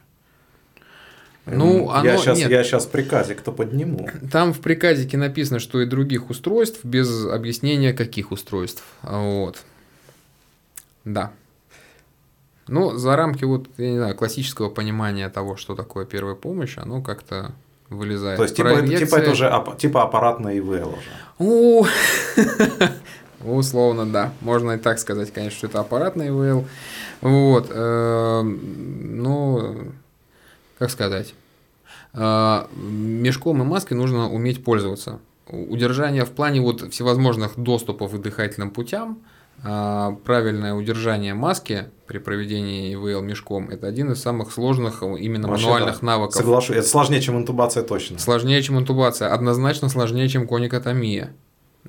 Ну, 1.45 1.89
оно, 1.89 2.09
я, 2.09 2.17
сейчас, 2.17 2.37
нет. 2.37 2.49
я 2.49 2.63
сейчас 2.63 2.85
приказик-то 2.85 3.51
подниму. 3.51 4.09
Там 4.31 4.53
в 4.53 4.59
приказике 4.59 5.17
написано, 5.17 5.59
что 5.59 5.81
и 5.81 5.85
других 5.85 6.29
устройств, 6.29 6.83
без 6.83 7.25
объяснения 7.25 7.93
каких 7.93 8.31
устройств. 8.31 8.83
Вот. 9.03 9.59
Да. 11.05 11.31
Ну, 12.69 12.97
за 12.97 13.15
рамки 13.15 13.43
вот, 13.45 13.67
я 13.77 13.91
не 13.91 13.97
знаю, 13.97 14.15
классического 14.15 14.69
понимания 14.69 15.29
того, 15.29 15.55
что 15.55 15.75
такое 15.75 16.05
первая 16.05 16.35
помощь, 16.35 16.77
оно 16.77 17.01
как-то 17.01 17.53
вылезает. 17.89 18.37
То 18.37 18.43
есть, 18.43 18.55
типа, 18.55 18.67
это, 18.67 18.87
типа 18.87 19.15
это 19.15 19.31
уже 19.31 19.45
ап- 19.45 19.77
типа 19.77 20.03
аппаратная 20.03 20.57
ИВЛ 20.59 20.89
уже. 20.89 21.09
О, 21.39 21.85
Условно, 23.43 24.05
да. 24.05 24.33
Можно 24.41 24.73
и 24.73 24.77
так 24.77 24.99
сказать, 24.99 25.31
конечно, 25.31 25.57
что 25.57 25.67
это 25.67 25.79
аппаратный 25.79 26.27
ИВЛ. 26.27 26.65
Вот. 27.21 27.69
Ну, 28.43 29.77
как 30.77 30.89
сказать. 30.91 31.33
Э, 32.13 32.65
Мешком 32.75 33.61
и 33.61 33.65
маской 33.65 33.93
нужно 33.93 34.29
уметь 34.29 34.63
пользоваться. 34.63 35.19
Удержание 35.47 36.25
в 36.25 36.31
плане 36.31 36.61
вот 36.61 36.91
всевозможных 36.93 37.57
доступов 37.57 38.11
к 38.13 38.17
дыхательным 38.21 38.71
путям, 38.71 39.19
правильное 39.61 40.73
удержание 40.73 41.33
маски 41.33 41.85
при 42.07 42.17
проведении 42.17 42.93
ИВЛ 42.93 43.21
мешком– 43.21 43.69
это 43.71 43.87
один 43.87 44.11
из 44.11 44.21
самых 44.21 44.51
сложных 44.51 45.03
именно 45.03 45.47
Вообще, 45.47 45.65
мануальных 45.65 45.99
да. 46.01 46.05
навыков. 46.05 46.35
Соглашусь, 46.35 46.75
это 46.77 46.87
сложнее, 46.87 47.21
чем 47.21 47.37
интубация 47.37 47.83
точно. 47.83 48.17
Сложнее, 48.19 48.61
чем 48.63 48.79
интубация, 48.79 49.33
однозначно 49.33 49.89
сложнее, 49.89 50.27
чем 50.29 50.47
коникотомия. 50.47 51.33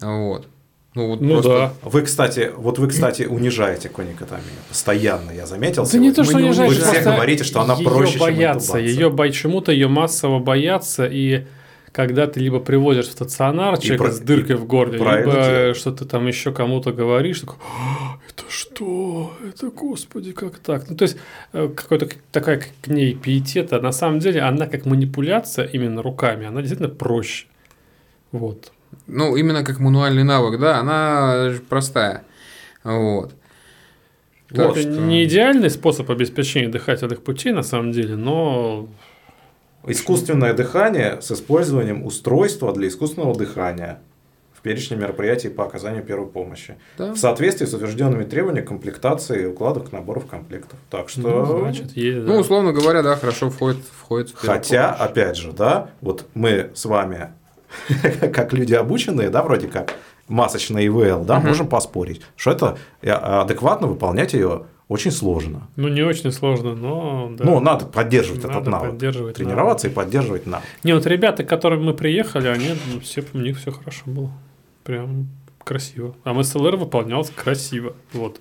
Вот. 0.00 0.46
Ну, 0.94 1.06
вот 1.06 1.20
Ну 1.20 1.34
просто- 1.34 1.50
да. 1.50 1.72
Вы, 1.88 2.02
кстати, 2.02 2.50
вот 2.56 2.78
вы, 2.78 2.88
кстати, 2.88 3.22
унижаете 3.22 3.88
коникотомию. 3.88 4.44
Постоянно, 4.68 5.30
я 5.30 5.46
заметил. 5.46 5.86
Да 5.90 5.98
не 5.98 6.12
то, 6.12 6.24
что 6.24 6.36
унижаешь, 6.36 6.76
Вы 6.76 6.82
все 6.84 7.02
говорите, 7.02 7.44
что 7.44 7.60
она 7.60 7.76
проще, 7.76 8.12
чем 8.14 8.20
боятся, 8.22 8.72
интубация. 8.78 8.80
ее 8.82 9.10
почему-то 9.10 9.70
ее 9.72 9.86
массово 9.88 10.40
боятся, 10.40 11.06
и 11.06 11.44
когда 11.92 12.26
ты 12.26 12.40
либо 12.40 12.60
приводишь 12.60 13.08
в 13.08 13.12
стационар 13.12 13.78
человека 13.78 14.04
про- 14.04 14.12
с 14.12 14.20
дыркой 14.20 14.56
и 14.56 14.58
в 14.58 14.64
горле, 14.66 14.98
либо 14.98 15.32
делаешь. 15.32 15.76
что 15.76 15.90
ты 15.92 16.04
там 16.04 16.26
еще 16.26 16.52
кому-то 16.52 16.92
говоришь, 16.92 17.40
такой, 17.40 17.56
«А, 17.64 18.18
это 18.28 18.44
что? 18.48 19.32
Это, 19.48 19.70
господи, 19.70 20.32
как 20.32 20.58
так? 20.58 20.88
Ну, 20.88 20.96
то 20.96 21.02
есть, 21.02 21.16
э, 21.52 21.68
какой-то 21.74 22.08
такая 22.32 22.62
к 22.82 22.86
ней 22.88 23.14
пиетета, 23.14 23.80
на 23.80 23.92
самом 23.92 24.18
деле, 24.20 24.40
она 24.42 24.66
как 24.66 24.86
манипуляция 24.86 25.66
именно 25.66 26.02
руками, 26.02 26.46
она 26.46 26.60
действительно 26.60 26.88
проще. 26.94 27.46
Вот. 28.32 28.72
Ну, 29.06 29.36
именно 29.36 29.64
как 29.64 29.80
мануальный 29.80 30.24
навык, 30.24 30.60
да, 30.60 30.78
она 30.78 31.52
простая. 31.68 32.22
Вот. 32.84 33.32
Так 34.48 34.70
это 34.72 34.80
что- 34.82 34.90
не 34.90 35.24
идеальный 35.24 35.70
способ 35.70 36.10
обеспечения 36.10 36.68
дыхательных 36.68 37.22
путей, 37.22 37.52
на 37.52 37.62
самом 37.62 37.92
деле, 37.92 38.16
но 38.16 38.88
Искусственное 39.86 40.52
дыхание 40.52 41.20
с 41.20 41.30
использованием 41.32 42.04
устройства 42.04 42.72
для 42.72 42.88
искусственного 42.88 43.34
дыхания 43.34 44.00
в 44.60 44.62
перечне 44.62 44.94
мероприятий 44.94 45.48
по 45.48 45.64
оказанию 45.64 46.02
первой 46.02 46.26
помощи. 46.26 46.76
Да. 46.98 47.14
В 47.14 47.16
соответствии 47.16 47.64
с 47.64 47.72
утвержденными 47.72 48.24
требованиями 48.24 48.66
комплектации 48.66 49.46
укладок 49.46 49.90
наборов 49.90 50.26
комплектов. 50.26 50.78
Так 50.90 51.08
что... 51.08 51.22
ну, 51.22 51.60
значит, 51.60 51.96
есть, 51.96 52.26
да. 52.26 52.32
Ну, 52.34 52.40
условно 52.40 52.72
говоря, 52.72 53.02
да, 53.02 53.16
хорошо 53.16 53.48
входит, 53.48 53.80
входит 53.90 54.28
в 54.28 54.34
Хотя, 54.34 54.92
помощь. 54.92 55.10
опять 55.10 55.36
же, 55.38 55.52
да, 55.52 55.88
вот 56.02 56.26
мы 56.34 56.70
с 56.74 56.84
вами, 56.84 57.30
как 58.20 58.52
люди 58.52 58.74
обученные, 58.74 59.30
да, 59.30 59.42
вроде 59.42 59.68
как, 59.68 59.94
масочная 60.30 60.86
ИВЛ, 60.86 61.24
да, 61.24 61.38
Мгм. 61.38 61.48
можем 61.48 61.68
поспорить, 61.68 62.22
что 62.36 62.50
это 62.52 62.78
э, 63.02 63.10
адекватно 63.10 63.86
выполнять 63.86 64.32
ее 64.32 64.64
очень 64.88 65.10
сложно. 65.12 65.68
Ну, 65.76 65.88
не 65.88 66.02
очень 66.02 66.32
сложно, 66.32 66.74
но 66.74 67.30
да. 67.36 67.44
Ну, 67.44 67.60
надо 67.60 67.86
поддерживать 67.86 68.40
этот 68.40 68.54
Надо 68.54 68.70
навык. 68.70 68.90
поддерживать 68.90 69.36
Тренироваться 69.36 69.86
и 69.86 69.90
поддерживать 69.90 70.46
навык. 70.46 70.66
Не, 70.82 70.94
вот 70.94 71.06
ребята, 71.06 71.44
к 71.44 71.48
которым 71.48 71.84
мы 71.84 71.94
приехали, 71.94 72.48
они 72.48 72.70
ну, 72.92 73.00
все, 73.00 73.24
у 73.34 73.38
них 73.38 73.58
все 73.58 73.70
хорошо 73.70 74.02
было. 74.06 74.32
Прям 74.82 75.28
красиво. 75.62 76.16
А 76.24 76.32
МСЛР 76.32 76.76
выполнялся 76.76 77.32
красиво. 77.36 77.92
Вот. 78.12 78.40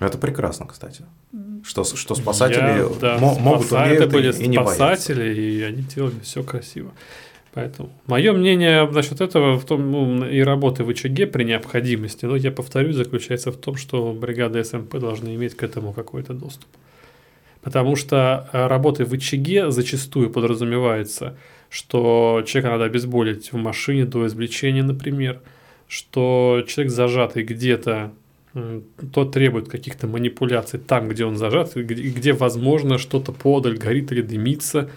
Это 0.00 0.18
прекрасно, 0.18 0.66
кстати. 0.66 1.04
Что, 1.62 1.84
что 1.84 2.14
спасатели 2.14 2.58
Я, 2.62 2.88
да, 3.00 3.18
мо- 3.18 3.38
могут, 3.38 3.66
спаса- 3.66 3.84
умеют 3.84 4.00
это 4.04 4.10
были 4.12 4.32
и, 4.32 4.42
и 4.44 4.48
не 4.48 4.56
боятся. 4.56 4.74
спасатели, 4.76 5.34
и 5.40 5.62
они 5.62 5.82
делали 5.82 6.18
все 6.22 6.42
красиво. 6.42 6.90
Поэтому 7.52 7.90
мое 8.06 8.32
мнение 8.32 8.88
насчет 8.88 9.20
этого 9.20 9.58
в 9.58 9.64
том, 9.64 9.90
ну, 9.90 10.24
и 10.24 10.40
работы 10.40 10.84
в 10.84 10.88
очаге 10.88 11.26
при 11.26 11.44
необходимости, 11.44 12.24
но 12.24 12.36
я 12.36 12.52
повторюсь, 12.52 12.96
заключается 12.96 13.50
в 13.50 13.56
том, 13.56 13.76
что 13.76 14.12
бригады 14.12 14.62
СМП 14.62 14.98
должны 14.98 15.34
иметь 15.34 15.56
к 15.56 15.62
этому 15.64 15.92
какой-то 15.92 16.32
доступ. 16.32 16.68
Потому 17.62 17.96
что 17.96 18.48
э, 18.52 18.66
работы 18.68 19.04
в 19.04 19.12
очаге 19.12 19.70
зачастую 19.70 20.30
подразумевается, 20.30 21.36
что 21.68 22.42
человека 22.46 22.70
надо 22.70 22.84
обезболить 22.84 23.52
в 23.52 23.56
машине 23.56 24.04
до 24.04 24.26
извлечения, 24.26 24.82
например, 24.82 25.40
что 25.88 26.64
человек 26.68 26.92
зажатый 26.92 27.42
где-то, 27.42 28.12
то 29.12 29.24
требует 29.24 29.68
каких-то 29.68 30.06
манипуляций 30.06 30.80
там, 30.80 31.08
где 31.08 31.24
он 31.24 31.36
зажат, 31.36 31.74
где, 31.74 32.10
где, 32.10 32.32
возможно, 32.32 32.98
что-то 32.98 33.32
подаль, 33.32 33.76
горит 33.76 34.10
или 34.12 34.22
дымится. 34.22 34.88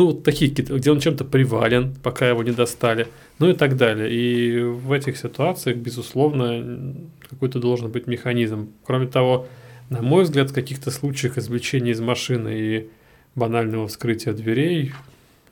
Ну, 0.00 0.06
вот 0.06 0.22
такие 0.22 0.50
где 0.50 0.90
он 0.90 0.98
чем-то 0.98 1.26
привален, 1.26 1.94
пока 2.02 2.26
его 2.26 2.42
не 2.42 2.52
достали, 2.52 3.08
ну 3.38 3.50
и 3.50 3.52
так 3.52 3.76
далее. 3.76 4.10
И 4.10 4.62
в 4.62 4.92
этих 4.92 5.18
ситуациях, 5.18 5.76
безусловно, 5.76 6.94
какой-то 7.28 7.58
должен 7.58 7.90
быть 7.90 8.06
механизм. 8.06 8.72
Кроме 8.86 9.08
того, 9.08 9.46
на 9.90 10.00
мой 10.00 10.22
взгляд, 10.22 10.52
в 10.52 10.54
каких-то 10.54 10.90
случаях 10.90 11.36
извлечения 11.36 11.92
из 11.92 12.00
машины 12.00 12.48
и 12.58 12.88
банального 13.34 13.88
вскрытия 13.88 14.32
дверей, 14.32 14.92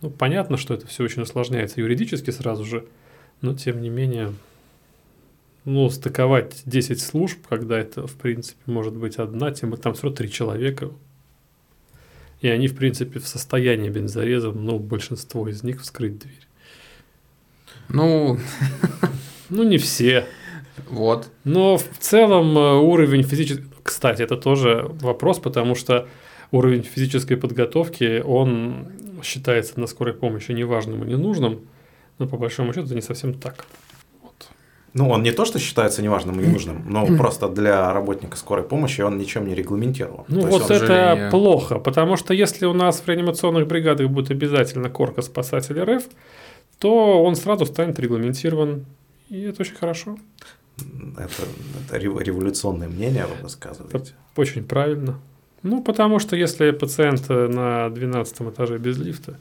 ну, 0.00 0.08
понятно, 0.08 0.56
что 0.56 0.72
это 0.72 0.86
все 0.86 1.04
очень 1.04 1.20
усложняется 1.20 1.82
юридически 1.82 2.30
сразу 2.30 2.64
же, 2.64 2.86
но 3.42 3.52
тем 3.52 3.82
не 3.82 3.90
менее, 3.90 4.32
ну, 5.66 5.90
стыковать 5.90 6.62
10 6.64 7.02
служб, 7.02 7.36
когда 7.46 7.78
это, 7.78 8.06
в 8.06 8.14
принципе, 8.14 8.62
может 8.64 8.96
быть 8.96 9.16
одна, 9.16 9.50
тем 9.50 9.68
более 9.68 9.82
там 9.82 9.92
все 9.92 10.04
равно 10.04 10.16
три 10.16 10.30
человека, 10.30 10.90
и 12.40 12.48
они, 12.48 12.68
в 12.68 12.76
принципе, 12.76 13.18
в 13.18 13.26
состоянии 13.26 13.88
бензорезом, 13.88 14.64
ну, 14.64 14.78
большинство 14.78 15.48
из 15.48 15.62
них 15.62 15.82
вскрыть 15.82 16.18
дверь. 16.18 16.46
Ну, 17.88 18.38
Ну, 19.50 19.62
не 19.62 19.78
все. 19.78 20.26
вот. 20.88 21.30
Но 21.44 21.78
в 21.78 21.98
целом 21.98 22.56
э, 22.56 22.74
уровень 22.74 23.22
физической... 23.22 23.64
Кстати, 23.82 24.22
это 24.22 24.36
тоже 24.36 24.86
вопрос, 25.00 25.38
потому 25.38 25.74
что 25.74 26.06
уровень 26.50 26.82
физической 26.82 27.36
подготовки, 27.36 28.22
он 28.24 28.88
считается 29.22 29.80
на 29.80 29.86
скорой 29.86 30.12
помощи 30.12 30.52
неважным 30.52 31.04
и 31.04 31.08
ненужным, 31.08 31.60
но 32.18 32.26
по 32.26 32.36
большому 32.36 32.72
счету 32.72 32.86
это 32.86 32.94
не 32.94 33.00
совсем 33.00 33.32
так. 33.34 33.64
Ну, 34.98 35.08
он 35.10 35.22
не 35.22 35.32
то, 35.32 35.44
что 35.44 35.58
считается 35.58 36.02
неважным 36.02 36.40
и 36.40 36.46
ненужным, 36.46 36.84
но 36.88 37.06
просто 37.16 37.48
для 37.48 37.92
работника 37.92 38.36
скорой 38.36 38.64
помощи 38.64 39.00
он 39.00 39.16
ничем 39.18 39.46
не 39.48 39.54
регламентирован. 39.54 40.24
Ну 40.28 40.40
То 40.42 40.46
есть 40.48 40.50
вот 40.58 40.70
он- 40.70 40.76
это 40.76 40.86
сожалению. 40.86 41.30
плохо, 41.30 41.78
потому 41.78 42.16
что 42.16 42.34
если 42.34 42.66
у 42.66 42.72
нас 42.74 43.00
в 43.00 43.08
реанимационных 43.08 43.66
бригадах 43.66 44.08
будет 44.10 44.30
обязательно 44.30 44.90
корка 44.90 45.22
спасатель 45.22 45.78
РФ, 45.80 46.04
то 46.78 47.22
он 47.24 47.34
сразу 47.36 47.64
станет 47.66 47.98
регламентирован, 47.98 48.84
и 49.30 49.40
это 49.42 49.62
очень 49.62 49.74
хорошо, 49.76 50.18
Это, 50.76 51.28
это 51.86 51.96
рев- 51.98 52.20
революционное 52.22 52.88
мнение 52.88 53.26
вы 53.26 53.42
высказываете. 53.42 54.12
очень 54.36 54.64
правильно. 54.64 55.18
Ну, 55.64 55.82
потому 55.82 56.20
что 56.20 56.36
если 56.36 56.70
пациент 56.70 57.28
на 57.28 57.88
12 57.90 58.50
этаже 58.50 58.78
без 58.78 58.96
лифта, 58.98 59.38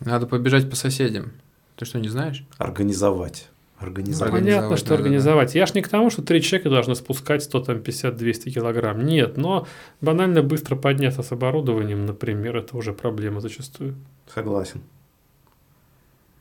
Надо 0.00 0.26
побежать 0.28 0.70
по 0.70 0.76
соседям. 0.76 1.32
Ты 1.76 1.84
что, 1.84 1.98
не 1.98 2.08
знаешь? 2.08 2.44
Организовать. 2.58 3.48
Организовать. 3.80 4.32
Организовать, 4.32 4.32
Понятно, 4.32 4.76
что 4.76 4.86
да-да-да. 4.86 5.02
организовать. 5.02 5.54
Я 5.54 5.66
ж 5.66 5.74
не 5.74 5.82
к 5.82 5.88
тому, 5.88 6.10
что 6.10 6.22
три 6.22 6.42
человека 6.42 6.68
должны 6.68 6.94
спускать 6.96 7.44
100, 7.44 7.60
там, 7.60 7.76
50-200 7.76 8.50
килограмм. 8.50 9.04
Нет, 9.04 9.36
но 9.36 9.66
банально 10.00 10.42
быстро 10.42 10.74
подняться 10.74 11.22
с 11.22 11.30
оборудованием, 11.30 12.04
например, 12.04 12.56
это 12.56 12.76
уже 12.76 12.92
проблема 12.92 13.40
зачастую. 13.40 13.94
Согласен. 14.34 14.82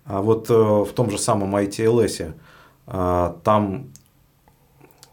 А 0.05 0.21
вот 0.21 0.49
э, 0.49 0.53
в 0.53 0.89
том 0.93 1.11
же 1.11 1.17
самом 1.19 1.55
ITLS 1.55 2.33
э, 2.87 3.33
там 3.43 3.89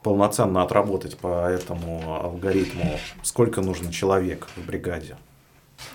полноценно 0.02 0.62
отработать 0.62 1.18
по 1.18 1.48
этому 1.48 2.20
алгоритму, 2.22 2.98
сколько 3.22 3.60
нужно 3.60 3.92
человек 3.92 4.46
в 4.56 4.64
бригаде? 4.64 5.16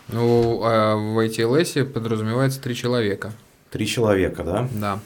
Ну, 0.10 0.62
а 0.64 0.96
в 0.96 1.26
ITLS 1.26 1.86
подразумевается 1.86 2.62
три 2.62 2.76
человека. 2.76 3.32
Три 3.72 3.88
человека, 3.88 4.44
да? 4.44 4.68
Да. 4.74 5.00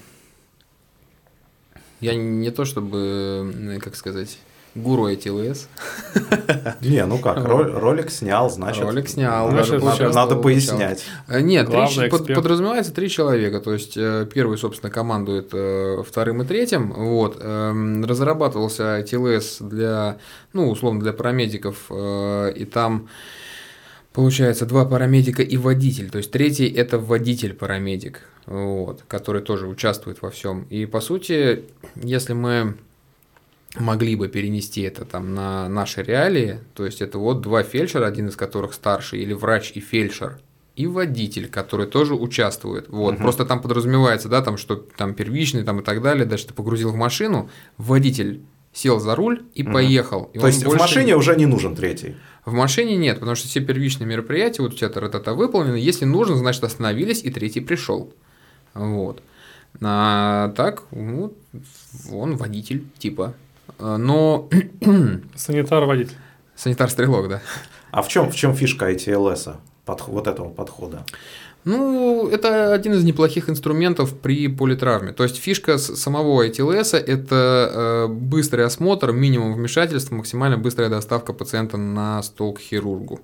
Я 2.04 2.16
не 2.16 2.52
то 2.52 2.66
чтобы, 2.66 3.80
как 3.82 3.96
сказать, 3.96 4.38
гуру 4.76 5.10
ITLS. 5.10 5.68
Не, 6.82 7.06
ну 7.06 7.20
как, 7.20 7.46
ролик 7.46 8.10
снял, 8.10 8.50
значит. 8.50 8.84
Ролик 8.84 9.08
снял, 9.08 9.52
надо, 9.52 10.36
пояснять. 10.36 11.06
Э, 11.28 11.42
Нет, 11.42 11.68
три 11.68 12.10
под- 12.10 12.34
подразумевается 12.34 12.94
три 12.94 13.10
человека. 13.10 13.60
То 13.60 13.74
есть 13.74 13.96
э, 13.98 14.28
первый, 14.32 14.58
собственно, 14.58 14.92
командует 14.92 15.50
э, 15.54 16.04
вторым 16.08 16.42
и 16.42 16.46
третьим. 16.46 16.92
Вот. 16.92 17.38
Эм, 17.40 18.04
Разрабатывался 18.04 19.00
TLS 19.02 19.68
для, 19.68 20.18
ну, 20.54 20.70
условно, 20.70 21.00
для 21.00 21.14
парамедиков. 21.14 21.92
И 21.92 22.68
там 22.72 23.10
Получается, 24.14 24.68
два 24.68 24.86
парамедика 24.86 25.42
и 25.42 25.58
водитель. 25.58 26.12
То 26.12 26.20
есть 26.20 26.30
третий– 26.32 26.68
это 26.76 27.00
водитель-парамедик, 27.00 28.22
вот, 28.46 29.04
который 29.08 29.42
тоже 29.42 29.68
участвует 29.68 30.22
во 30.22 30.30
всем. 30.30 30.66
И 30.70 30.86
по 30.86 31.02
сути, 31.02 31.66
если 31.96 32.34
мы 32.34 32.76
могли 33.76 34.16
бы 34.16 34.28
перенести 34.28 34.82
это 34.82 35.06
там 35.06 35.34
на 35.34 35.68
наши 35.70 36.04
реалии, 36.04 36.60
то 36.76 36.86
есть 36.86 37.02
это 37.02 37.18
вот 37.18 37.42
два 37.42 37.64
фельдшера, 37.64 38.06
один 38.06 38.28
из 38.28 38.36
которых 38.36 38.74
старший, 38.74 39.22
или 39.22 39.34
врач 39.34 39.72
и 39.76 39.80
фельдшер, 39.80 40.40
и 40.76 40.88
водитель, 40.88 41.50
который 41.50 41.86
тоже 41.86 42.16
участвует. 42.16 42.90
Вот. 42.90 43.16
Угу. 43.16 43.22
Просто 43.22 43.46
там 43.46 43.62
подразумевается, 43.62 44.30
да, 44.30 44.42
там, 44.42 44.58
что 44.58 44.76
там 44.76 45.14
первичный 45.14 45.64
там, 45.64 45.80
и 45.80 45.84
так 45.84 46.02
далее, 46.02 46.26
даже 46.26 46.48
ты 46.48 46.54
погрузил 46.54 46.92
в 46.92 46.96
машину, 46.96 47.50
водитель 47.78 48.42
сел 48.74 49.00
за 49.00 49.16
руль 49.16 49.44
и 49.54 49.64
угу. 49.64 49.74
поехал. 49.74 50.32
И 50.34 50.40
То 50.40 50.48
есть 50.48 50.64
больше... 50.64 50.78
в 50.78 50.82
машине 50.82 51.16
уже 51.16 51.36
не 51.36 51.46
нужен 51.46 51.76
третий? 51.76 52.16
В 52.46 52.54
машине 52.54 52.98
нет, 52.98 53.20
потому 53.20 53.36
что 53.36 53.48
все 53.48 53.62
первичные 53.62 54.08
мероприятия, 54.08 54.64
вот 54.64 54.74
у 54.74 54.76
тебя 54.76 54.88
это 54.88 55.34
выполнены, 55.34 55.78
если 55.78 56.06
нужно, 56.06 56.36
значит 56.36 56.64
остановились, 56.64 57.24
и 57.24 57.30
третий 57.30 57.62
пришел. 57.62 58.14
Вот. 58.74 59.22
А 59.82 60.50
так, 60.56 60.84
ну, 60.92 61.34
он 62.12 62.38
водитель, 62.38 62.86
типа. 62.98 63.34
Но... 63.80 64.50
Санитар-водитель. 65.36 66.16
Санитар-стрелок, 66.56 67.28
да. 67.28 67.42
А 67.92 68.02
в 68.02 68.08
чем, 68.08 68.32
в 68.32 68.36
чем 68.36 68.56
фишка 68.56 68.92
ITLS? 68.92 69.56
-а? 69.86 70.00
вот 70.08 70.28
этого 70.28 70.50
подхода? 70.50 71.04
Ну, 71.66 72.28
это 72.28 72.74
один 72.74 72.94
из 72.94 73.04
неплохих 73.04 73.50
инструментов 73.50 74.18
при 74.20 74.50
политравме. 74.50 75.14
То 75.14 75.24
есть 75.24 75.38
фишка 75.38 75.78
самого 75.78 76.46
ITLS– 76.46 76.98
это 77.08 77.72
э, 77.74 78.08
быстрый 78.08 78.66
осмотр, 78.66 79.14
минимум 79.14 79.54
вмешательства, 79.54 80.16
максимально 80.16 80.58
быстрая 80.58 80.90
доставка 80.90 81.32
пациента 81.32 81.78
на 81.78 82.22
стол 82.22 82.54
к 82.54 82.60
хирургу. 82.60 83.22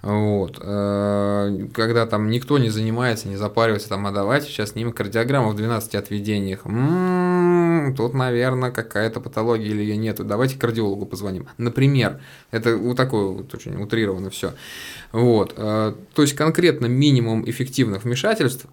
Вот. 0.00 0.60
Э, 0.62 1.66
когда 1.74 2.06
там 2.06 2.30
никто 2.30 2.58
не 2.58 2.70
занимается, 2.70 3.28
не 3.28 3.36
запаривается, 3.36 3.88
там, 3.88 4.06
а 4.06 4.12
давайте 4.12 4.46
сейчас 4.46 4.70
снимем 4.70 4.92
кардиограмму 4.92 5.50
в 5.50 5.56
12 5.56 5.96
отведениях. 5.96 6.64
М-м-м, 6.66 7.96
тут, 7.96 8.14
наверное, 8.14 8.70
какая-то 8.70 9.20
патология 9.20 9.66
или 9.66 9.82
ее 9.82 9.96
нету. 9.96 10.24
Давайте 10.24 10.56
кардиологу 10.56 11.04
позвоним. 11.04 11.48
Например, 11.58 12.20
это 12.52 12.76
вот 12.76 12.96
такое 12.96 13.26
вот 13.26 13.52
очень 13.52 13.74
утрировано 13.82 14.30
все. 14.30 14.54
Вот. 15.10 15.54
Э, 15.56 15.94
то 16.14 16.22
есть 16.22 16.34
конкретно 16.34 16.86
минимум 16.86 17.48
эффективных 17.48 18.04
вмешательств. 18.04 18.66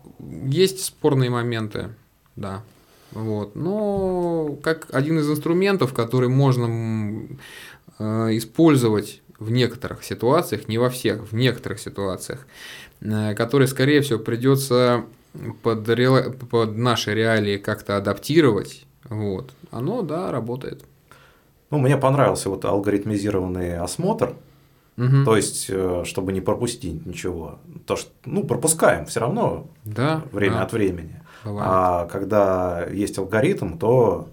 Есть 0.45 0.85
спорные 0.85 1.31
моменты, 1.31 1.89
да. 2.35 2.61
Вот. 3.11 3.55
Но 3.55 4.57
как 4.61 4.87
один 4.91 5.17
из 5.17 5.27
инструментов, 5.27 5.93
который 5.93 6.29
можно 6.29 7.27
э, 7.97 8.37
использовать 8.37 9.21
в 9.39 9.51
некоторых 9.51 10.03
ситуациях, 10.03 10.67
не 10.67 10.77
во 10.77 10.89
всех, 10.89 11.31
в 11.31 11.35
некоторых 11.35 11.79
ситуациях, 11.79 12.45
э, 13.01 13.33
которые, 13.35 13.67
скорее 13.67 14.01
всего, 14.01 14.19
придется 14.19 15.05
под, 15.63 15.87
ре... 15.89 16.31
под 16.31 16.77
наши 16.77 17.13
реалии 17.13 17.57
как-то 17.57 17.97
адаптировать, 17.97 18.85
вот, 19.09 19.51
оно, 19.71 20.01
да, 20.01 20.31
работает. 20.31 20.83
Ну, 21.71 21.79
мне 21.79 21.97
понравился 21.97 22.49
вот 22.49 22.65
алгоритмизированный 22.65 23.77
осмотр, 23.77 24.35
Угу. 24.97 25.25
То 25.25 25.35
есть, 25.35 25.65
э, 25.69 26.03
чтобы 26.05 26.31
не 26.31 26.39
пропустить 26.39 27.05
ничего. 27.05 27.59
То, 27.85 27.97
что, 27.97 28.11
ну, 28.23 28.45
пропускаем 28.45 29.05
все 29.05 29.19
равно 29.19 29.67
да, 29.83 30.21
время 30.31 30.55
да. 30.55 30.63
от 30.63 30.71
времени. 30.71 31.21
Бывает. 31.43 31.67
А 31.69 32.05
когда 32.05 32.85
есть 32.89 33.17
алгоритм, 33.17 33.77
то 33.77 34.29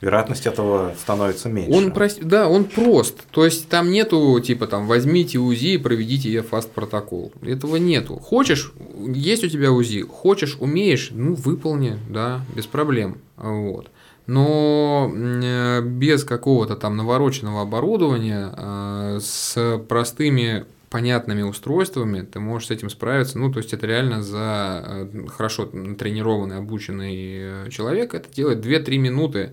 вероятность 0.00 0.46
этого 0.46 0.94
становится 0.98 1.48
меньше. 1.48 1.76
Он 1.76 1.92
прост... 1.92 2.20
Да, 2.22 2.48
он 2.48 2.64
прост. 2.64 3.24
То 3.30 3.44
есть 3.44 3.68
там 3.68 3.90
нету 3.90 4.38
типа 4.40 4.66
там 4.66 4.86
возьмите 4.86 5.38
УЗИ 5.38 5.74
и 5.74 5.78
проведите 5.78 6.34
EFAST 6.34 6.70
протокол. 6.74 7.32
Этого 7.42 7.76
нету. 7.76 8.16
Хочешь, 8.16 8.72
есть 8.98 9.44
у 9.44 9.48
тебя 9.48 9.72
УЗИ, 9.72 10.02
хочешь, 10.02 10.56
умеешь, 10.60 11.10
ну 11.12 11.34
выполни, 11.34 11.98
да, 12.08 12.42
без 12.54 12.66
проблем. 12.66 13.18
Вот. 13.36 13.90
Но 14.26 15.10
э, 15.14 15.82
без 15.82 16.24
какого-то 16.24 16.74
там 16.76 16.96
навороченного 16.96 17.62
оборудования, 17.62 18.52
э, 18.56 19.18
с 19.22 19.80
простыми 19.88 20.64
понятными 20.90 21.42
устройствами 21.42 22.22
ты 22.22 22.40
можешь 22.40 22.68
с 22.68 22.70
этим 22.72 22.90
справиться. 22.90 23.38
Ну, 23.38 23.52
то 23.52 23.58
есть 23.58 23.72
это 23.72 23.86
реально 23.86 24.22
за 24.22 24.82
э, 24.84 25.26
хорошо 25.28 25.66
тренированный, 25.66 26.58
обученный 26.58 27.70
человек 27.70 28.14
это 28.14 28.28
делает 28.32 28.64
2-3 28.64 28.98
минуты 28.98 29.52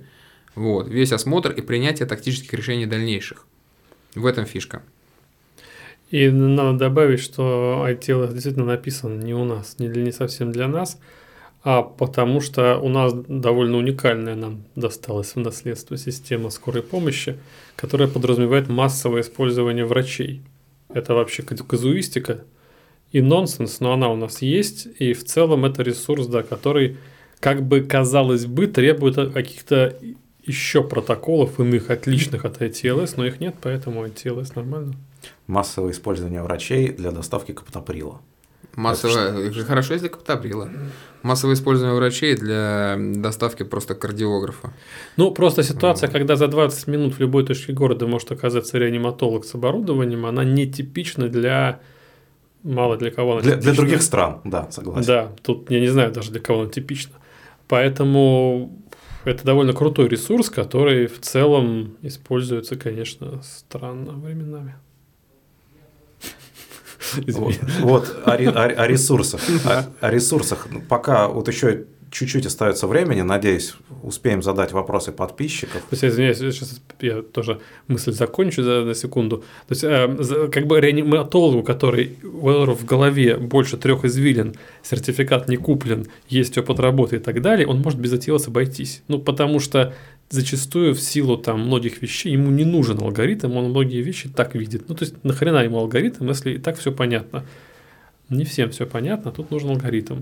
вот, 0.55 0.87
весь 0.87 1.11
осмотр 1.11 1.51
и 1.51 1.61
принятие 1.61 2.07
тактических 2.07 2.53
решений 2.53 2.85
дальнейших. 2.85 3.45
В 4.15 4.25
этом 4.25 4.45
фишка. 4.45 4.83
И 6.11 6.29
надо 6.29 6.77
добавить, 6.77 7.21
что 7.21 7.85
ITL 7.89 8.31
действительно 8.31 8.65
написан 8.65 9.19
не 9.19 9.33
у 9.33 9.45
нас, 9.45 9.79
не, 9.79 9.89
для, 9.89 10.03
не 10.03 10.11
совсем 10.11 10.51
для 10.51 10.67
нас, 10.67 10.99
а 11.63 11.81
потому 11.81 12.39
что 12.39 12.77
у 12.77 12.89
нас 12.89 13.13
довольно 13.13 13.77
уникальная 13.77 14.35
нам 14.35 14.63
досталась 14.75 15.33
в 15.33 15.39
наследство 15.39 15.97
система 15.97 16.51
скорой 16.51 16.83
помощи, 16.83 17.39
которая 17.75 18.07
подразумевает 18.07 18.69
массовое 18.69 19.21
использование 19.21 19.85
врачей. 19.85 20.43
Это 20.89 21.15
вообще 21.15 21.41
казуистика 21.41 22.43
и 23.11 23.21
нонсенс, 23.21 23.79
но 23.79 23.93
она 23.93 24.09
у 24.09 24.15
нас 24.15 24.43
есть, 24.43 24.87
и 24.99 25.13
в 25.13 25.23
целом 25.23 25.65
это 25.65 25.81
ресурс, 25.81 26.27
да, 26.27 26.43
который, 26.43 26.97
как 27.39 27.63
бы 27.63 27.81
казалось 27.81 28.45
бы, 28.45 28.67
требует 28.67 29.15
каких-то 29.33 29.97
еще 30.45 30.83
протоколов 30.83 31.59
иных 31.59 31.89
отличных 31.89 32.45
от 32.45 32.61
ITLS, 32.61 33.13
но 33.17 33.25
их 33.25 33.39
нет, 33.39 33.55
поэтому 33.61 34.05
ITLS 34.05 34.51
нормально. 34.55 34.95
Массовое 35.47 35.91
использование 35.91 36.43
врачей 36.43 36.89
для 36.89 37.11
доставки 37.11 37.53
каптоприла. 37.53 38.21
Массовое, 38.75 39.49
это 39.49 39.63
хорошо, 39.63 39.93
если 39.93 40.07
каптоприла. 40.07 40.69
Массовое 41.21 41.55
использование 41.55 41.95
врачей 41.95 42.35
для 42.35 42.95
доставки 42.97 43.63
просто 43.63 43.93
кардиографа. 43.93 44.73
Ну, 45.15 45.31
просто 45.31 45.63
ситуация, 45.63 46.09
когда 46.09 46.35
за 46.35 46.47
20 46.47 46.87
минут 46.87 47.13
в 47.15 47.19
любой 47.19 47.45
точке 47.45 47.71
города 47.71 48.07
может 48.07 48.31
оказаться 48.31 48.77
реаниматолог 48.77 49.45
с 49.45 49.53
оборудованием, 49.53 50.25
она 50.25 50.43
нетипична 50.43 51.29
для 51.29 51.79
мало 52.63 52.97
для 52.97 53.11
кого 53.11 53.33
она 53.33 53.41
для, 53.41 53.57
для 53.57 53.73
других 53.73 54.01
стран, 54.01 54.39
да, 54.43 54.71
согласен. 54.71 55.05
Да, 55.05 55.31
тут 55.43 55.69
я 55.69 55.79
не 55.79 55.87
знаю 55.87 56.11
даже 56.11 56.31
для 56.31 56.39
кого 56.39 56.61
она 56.61 56.69
типична. 56.69 57.13
Поэтому 57.67 58.82
это 59.25 59.43
довольно 59.43 59.73
крутой 59.73 60.07
ресурс, 60.09 60.49
который 60.49 61.07
в 61.07 61.19
целом 61.21 61.97
используется, 62.01 62.75
конечно, 62.75 63.41
странно 63.43 64.13
временами. 64.13 64.75
Вот, 67.27 67.53
вот 67.81 68.21
о, 68.25 68.31
о, 68.31 68.65
о 68.65 68.87
ресурсах. 68.87 69.41
О, 69.65 69.85
о 69.99 70.09
ресурсах. 70.09 70.67
Пока 70.89 71.27
вот 71.27 71.47
еще 71.47 71.85
чуть-чуть 72.13 72.45
остается 72.45 72.87
времени, 72.87 73.21
надеюсь, 73.21 73.73
успеем 74.03 74.43
задать 74.43 74.71
вопросы 74.71 75.11
подписчиков. 75.11 75.81
То 75.81 75.87
есть, 75.91 76.03
извиняюсь, 76.03 76.37
сейчас 76.37 76.79
я 77.01 77.23
тоже 77.23 77.59
мысль 77.87 78.11
закончу 78.11 78.61
за, 78.61 78.83
на 78.83 78.93
секунду. 78.93 79.37
То 79.67 79.71
есть, 79.71 79.83
э, 79.83 80.49
как 80.51 80.67
бы 80.67 80.79
реаниматологу, 80.79 81.63
который 81.63 82.17
в 82.21 82.85
голове 82.85 83.37
больше 83.37 83.77
трех 83.77 84.05
извилин, 84.05 84.55
сертификат 84.83 85.49
не 85.49 85.57
куплен, 85.57 86.05
есть 86.29 86.57
опыт 86.57 86.79
работы 86.79 87.15
и 87.15 87.19
так 87.19 87.41
далее, 87.41 87.65
он 87.65 87.81
может 87.81 87.99
без 87.99 88.13
этого 88.13 88.39
обойтись. 88.45 89.01
Ну, 89.07 89.17
потому 89.17 89.59
что 89.59 89.93
зачастую 90.29 90.93
в 90.93 91.01
силу 91.01 91.37
там 91.37 91.61
многих 91.65 92.01
вещей 92.03 92.33
ему 92.33 92.51
не 92.51 92.63
нужен 92.63 92.99
алгоритм, 93.01 93.57
он 93.57 93.69
многие 93.69 94.01
вещи 94.03 94.29
так 94.29 94.53
видит. 94.53 94.87
Ну, 94.87 94.93
то 94.93 95.03
есть, 95.03 95.23
нахрена 95.23 95.63
ему 95.63 95.79
алгоритм, 95.79 96.27
если 96.29 96.53
и 96.53 96.57
так 96.59 96.77
все 96.77 96.91
понятно? 96.91 97.43
Не 98.29 98.45
всем 98.45 98.69
все 98.69 98.85
понятно, 98.85 99.31
тут 99.31 99.49
нужен 99.49 99.69
алгоритм. 99.71 100.21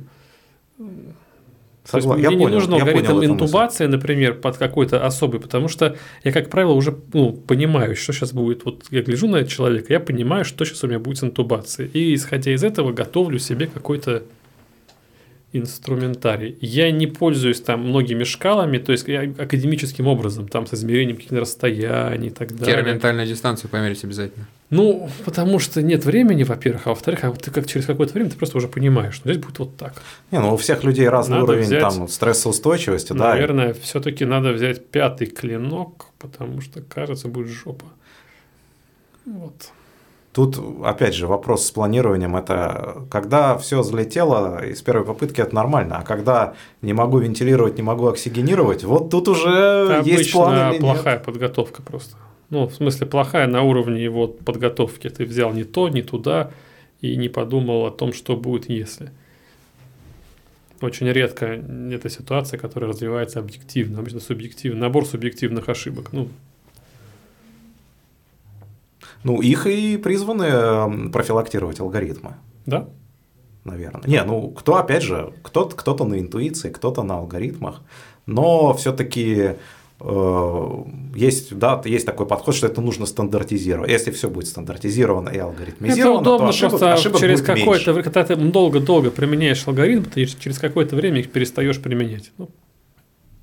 Согла... 1.83 2.15
Есть, 2.15 2.29
мне 2.29 2.37
я 2.37 2.39
не 2.39 2.53
нужен 2.53 2.73
алгоритм 2.73 3.23
интубации, 3.23 3.85
мысль. 3.85 3.95
например, 3.95 4.35
под 4.35 4.57
какой-то 4.57 5.03
особый, 5.03 5.39
потому 5.39 5.67
что 5.67 5.95
я, 6.23 6.31
как 6.31 6.49
правило, 6.49 6.73
уже 6.73 6.95
ну, 7.13 7.33
понимаю, 7.33 7.95
что 7.95 8.13
сейчас 8.13 8.33
будет. 8.33 8.65
Вот 8.65 8.85
я 8.91 9.01
гляжу 9.01 9.27
на 9.27 9.43
человека, 9.45 9.91
я 9.91 9.99
понимаю, 9.99 10.45
что 10.45 10.63
сейчас 10.63 10.83
у 10.83 10.87
меня 10.87 10.99
будет 10.99 11.17
с 11.17 11.23
интубацией. 11.23 11.89
И 11.89 12.13
исходя 12.13 12.53
из 12.53 12.63
этого 12.63 12.91
готовлю 12.91 13.39
себе 13.39 13.65
какой-то 13.65 14.23
инструментарий. 15.53 16.57
Я 16.61 16.91
не 16.91 17.07
пользуюсь 17.07 17.61
там 17.61 17.87
многими 17.87 18.23
шкалами, 18.23 18.77
то 18.77 18.91
есть 18.91 19.07
академическим 19.07 20.07
образом, 20.07 20.47
там 20.47 20.65
с 20.65 20.73
измерением 20.73 21.17
каких-то 21.17 21.41
расстояний 21.41 22.27
и 22.27 22.31
так 22.31 22.55
далее. 22.55 22.77
Терминтальную 22.77 23.27
дистанцию 23.27 23.69
померить 23.69 24.03
обязательно. 24.03 24.47
Ну, 24.69 25.09
потому 25.25 25.59
что 25.59 25.81
нет 25.81 26.05
времени, 26.05 26.43
во-первых, 26.43 26.87
а 26.87 26.89
во-вторых, 26.91 27.25
а 27.25 27.29
вот 27.31 27.41
ты 27.41 27.51
как 27.51 27.67
через 27.67 27.85
какое-то 27.85 28.13
время 28.13 28.29
ты 28.29 28.37
просто 28.37 28.57
уже 28.57 28.69
понимаешь, 28.69 29.15
что 29.15 29.29
здесь 29.29 29.43
будет 29.43 29.59
вот 29.59 29.75
так. 29.75 30.01
Не, 30.31 30.39
ну 30.39 30.53
у 30.53 30.57
всех 30.57 30.85
людей 30.85 31.09
разный 31.09 31.39
надо 31.39 31.51
уровень 31.51 31.65
взять, 31.65 31.81
там 31.81 32.07
стрессоустойчивости, 32.07 33.11
наверное, 33.11 33.29
да. 33.29 33.53
Наверное, 33.53 33.73
все-таки 33.81 34.23
надо 34.23 34.53
взять 34.53 34.87
пятый 34.87 35.27
клинок, 35.27 36.07
потому 36.19 36.61
что 36.61 36.81
кажется 36.81 37.27
будет 37.27 37.49
жопа. 37.49 37.87
Вот. 39.25 39.71
Тут, 40.33 40.57
опять 40.85 41.13
же, 41.13 41.27
вопрос 41.27 41.65
с 41.65 41.71
планированием– 41.71 42.35
это 42.37 43.05
когда 43.11 43.57
все 43.57 43.83
залетело 43.83 44.65
из 44.65 44.81
первой 44.81 45.05
попытки, 45.05 45.41
это 45.41 45.53
нормально, 45.53 45.97
а 45.97 46.03
когда 46.03 46.53
не 46.81 46.93
могу 46.93 47.17
вентилировать, 47.17 47.75
не 47.75 47.83
могу 47.83 48.07
оксигенировать, 48.07 48.85
вот 48.85 49.09
тут 49.09 49.27
уже 49.27 49.49
это 49.49 50.01
есть 50.05 50.31
план 50.31 50.71
или 50.71 50.79
плохая 50.79 51.15
нет. 51.15 51.25
подготовка 51.25 51.81
просто. 51.81 52.15
Ну, 52.49 52.67
в 52.67 52.73
смысле, 52.73 53.07
плохая 53.07 53.47
на 53.47 53.63
уровне 53.63 54.03
его 54.03 54.27
подготовки. 54.27 55.09
Ты 55.09 55.25
взял 55.25 55.53
не 55.53 55.63
то, 55.63 55.89
не 55.89 56.01
туда, 56.01 56.51
и 57.01 57.15
не 57.15 57.29
подумал 57.29 57.85
о 57.85 57.91
том, 57.91 58.13
что 58.13 58.35
будет, 58.37 58.69
если. 58.69 59.11
Очень 60.81 61.07
редко 61.07 61.45
эта 61.45 62.09
ситуация, 62.09 62.57
которая 62.57 62.89
развивается 62.89 63.39
объективно, 63.39 63.99
обычно 63.99 64.19
субъективно, 64.19 64.81
набор 64.81 65.05
субъективных 65.05 65.69
ошибок. 65.69 66.11
Ну, 66.11 66.29
Ну, 69.23 69.41
их 69.41 69.67
и 69.67 69.97
призваны 69.97 70.45
м, 70.45 71.11
профилактировать 71.11 71.79
алгоритмы, 71.79 72.35
да, 72.65 72.87
наверное. 73.63 74.03
Не, 74.07 74.23
ну, 74.23 74.49
кто, 74.49 74.77
опять 74.77 75.03
же, 75.03 75.33
кто-то, 75.43 75.75
кто-то 75.75 76.05
на 76.05 76.19
интуиции, 76.19 76.69
кто-то 76.69 77.03
на 77.03 77.17
алгоритмах, 77.17 77.81
но 78.25 78.73
все-таки 78.73 79.55
есть, 81.15 81.55
да, 81.55 81.79
есть 81.85 82.05
такой 82.07 82.25
подход, 82.25 82.55
что 82.55 82.65
это 82.65 82.81
нужно 82.81 83.05
стандартизировать. 83.05 83.91
Если 83.91 84.09
все 84.09 84.29
будет 84.29 84.47
стандартизировано 84.47 85.29
и 85.29 85.35
это 85.35 85.45
алгоритмизировано, 85.45 86.21
удобно 86.21 86.47
то 86.47 86.49
ошибок, 86.49 86.69
просто 86.71 86.93
ошибок 86.93 87.19
через 87.21 87.41
какое-то 87.41 88.01
когда 88.01 88.23
ты 88.23 88.35
долго-долго 88.35 89.11
применяешь 89.11 89.67
алгоритм, 89.67 90.05
ты 90.09 90.25
через 90.25 90.57
какое-то 90.57 90.95
время 90.95 91.19
их 91.19 91.31
перестаешь 91.31 91.79
применять. 91.79 92.31
Ну, 92.39 92.49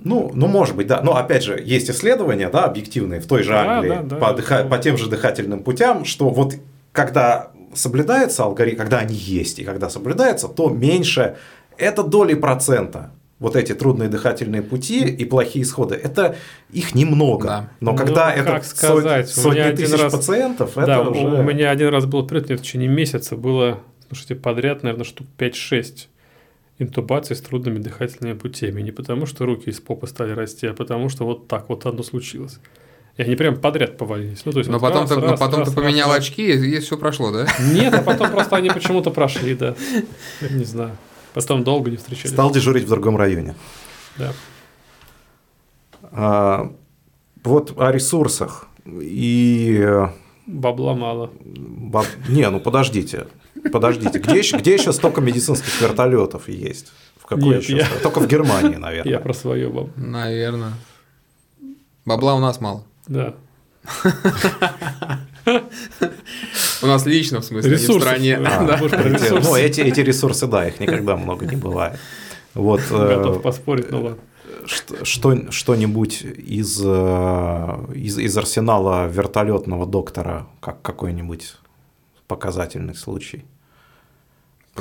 Ну, 0.04 0.30
ну, 0.34 0.46
может 0.46 0.76
быть, 0.76 0.86
да. 0.86 1.00
Но 1.02 1.16
опять 1.16 1.42
же, 1.42 1.60
есть 1.62 1.90
исследования, 1.90 2.48
да, 2.50 2.64
объективные 2.64 3.20
в 3.20 3.26
той 3.26 3.42
же 3.42 3.50
Да, 3.50 3.78
Англии 3.78 3.90
да, 3.90 4.02
да, 4.02 4.16
по, 4.16 4.26
это 4.30 4.42
дыха- 4.42 4.68
по 4.68 4.78
тем 4.78 4.96
же 4.96 5.08
дыхательным 5.10 5.62
путям, 5.64 6.04
что 6.04 6.28
вот 6.30 6.54
когда 6.92 7.50
соблюдается 7.74 8.44
алгоритм, 8.44 8.78
когда 8.78 8.98
они 8.98 9.14
есть 9.14 9.58
и 9.58 9.64
когда 9.64 9.90
соблюдается, 9.90 10.48
то 10.48 10.68
меньше 10.70 11.36
это 11.76 12.02
доли 12.02 12.34
процента. 12.34 13.10
Вот 13.40 13.54
эти 13.54 13.72
трудные 13.72 14.08
дыхательные 14.08 14.62
пути 14.62 15.04
и 15.04 15.24
плохие 15.24 15.62
исходы, 15.64 15.94
это 15.94 16.34
их 16.72 16.96
немного. 16.96 17.46
Да. 17.46 17.68
Но 17.78 17.92
Ну, 17.92 17.96
когда 17.96 18.32
как 18.32 18.46
это 18.64 18.66
сказать, 18.66 19.26
меня 19.26 19.26
сотни 19.26 19.76
тысяч 19.76 20.00
раз- 20.02 20.12
пациентов, 20.12 20.76
это 20.76 20.86
да, 20.86 21.00
у- 21.02 21.10
уже... 21.12 21.20
у 21.20 21.42
меня 21.44 21.70
один 21.70 21.88
раз 21.90 22.04
был 22.06 22.26
мне 22.26 22.56
в 22.56 22.62
течение 22.62 22.88
месяца 22.88 23.36
было, 23.36 23.78
слушайте, 24.08 24.34
подряд, 24.34 24.82
наверное, 24.82 25.04
штук 25.04 25.28
5-6 25.38 26.08
интубаций 26.78 27.34
с 27.36 27.40
трудными 27.40 27.78
дыхательными 27.78 28.36
путями. 28.36 28.82
Не 28.82 28.92
потому, 28.92 29.26
что 29.26 29.46
руки 29.46 29.70
из 29.70 29.80
попы 29.80 30.06
стали 30.06 30.32
расти, 30.32 30.66
а 30.66 30.74
потому, 30.74 31.08
что 31.08 31.24
вот 31.24 31.48
так 31.48 31.68
вот 31.68 31.86
оно 31.86 32.02
случилось. 32.02 32.58
И 33.16 33.22
они 33.22 33.34
прям 33.34 33.56
подряд 33.56 33.98
повалились. 33.98 34.44
Ну, 34.44 34.52
то 34.52 34.58
есть 34.58 34.70
Но 34.70 34.78
вот 34.78 34.88
потом, 34.88 35.02
раз, 35.02 35.10
ты, 35.10 35.16
но 35.16 35.26
раз, 35.26 35.40
потом 35.40 35.60
раз, 35.60 35.70
ты 35.70 35.74
поменял 35.74 36.08
раз, 36.08 36.18
очки, 36.18 36.52
и 36.52 36.78
все 36.78 36.96
прошло, 36.96 37.32
да? 37.32 37.46
Нет, 37.72 37.92
а 37.94 38.02
потом 38.02 38.30
просто 38.30 38.56
они 38.56 38.70
почему-то 38.70 39.10
прошли, 39.10 39.54
да. 39.54 39.74
Не 40.50 40.64
знаю. 40.64 40.96
Потом 41.34 41.64
долго 41.64 41.90
не 41.90 41.96
встречались. 41.96 42.30
Стал 42.30 42.52
дежурить 42.52 42.84
в 42.84 42.88
другом 42.88 43.16
районе. 43.16 43.56
Да. 44.16 44.32
А, 46.12 46.72
вот 47.42 47.74
о 47.76 47.90
ресурсах. 47.90 48.68
И 48.86 49.78
э, 49.80 50.08
Бабла 50.46 50.94
мало. 50.94 51.30
Баб- 51.44 52.06
Не, 52.28 52.48
ну 52.50 52.60
подождите, 52.60 53.26
подождите. 53.68 54.18
Где 54.18 54.38
еще, 54.38 54.56
где 54.58 54.74
еще 54.74 54.92
столько 54.92 55.20
медицинских 55.20 55.80
вертолетов 55.80 56.48
есть? 56.48 56.92
В 57.16 57.26
какой 57.26 57.44
Нет, 57.44 57.62
еще 57.62 57.76
я-? 57.78 57.86
Только 58.02 58.20
в 58.20 58.26
Германии, 58.26 58.76
наверное. 58.76 59.12
Я 59.12 59.20
про 59.20 59.32
свое 59.34 59.68
баб. 59.68 59.88
Наверное. 59.96 60.72
Бабла 62.04 62.34
у 62.34 62.38
нас 62.40 62.60
мало. 62.60 62.84
Да. 63.06 63.34
У 66.82 66.86
нас 66.86 67.06
лично, 67.06 67.40
в 67.40 67.44
смысле, 67.44 67.70
не 67.72 67.76
в 67.76 68.00
стране. 68.00 68.36
А, 68.36 68.64
Да. 68.66 68.76
Эти- 68.76 69.08
ресурсы. 69.08 69.48
ну, 69.48 69.56
эти, 69.56 69.80
эти 69.80 70.00
ресурсы, 70.00 70.46
да, 70.46 70.66
их 70.68 70.80
никогда 70.80 71.16
много 71.16 71.46
не 71.46 71.56
бывает. 71.56 71.98
Вот 72.54 72.80
э, 72.90 73.16
Готов 73.16 73.42
поспорить, 73.42 73.90
ну 73.90 74.02
ладно. 74.02 74.18
что- 74.66 75.04
что, 75.04 75.52
что-нибудь 75.52 76.22
из, 76.22 76.80
э, 76.84 77.84
из, 77.94 78.18
из 78.18 78.36
арсенала 78.36 79.06
вертолетного 79.08 79.86
доктора, 79.86 80.46
как 80.60 80.82
какой-нибудь 80.82 81.54
показательный 82.26 82.94
случай. 82.94 83.44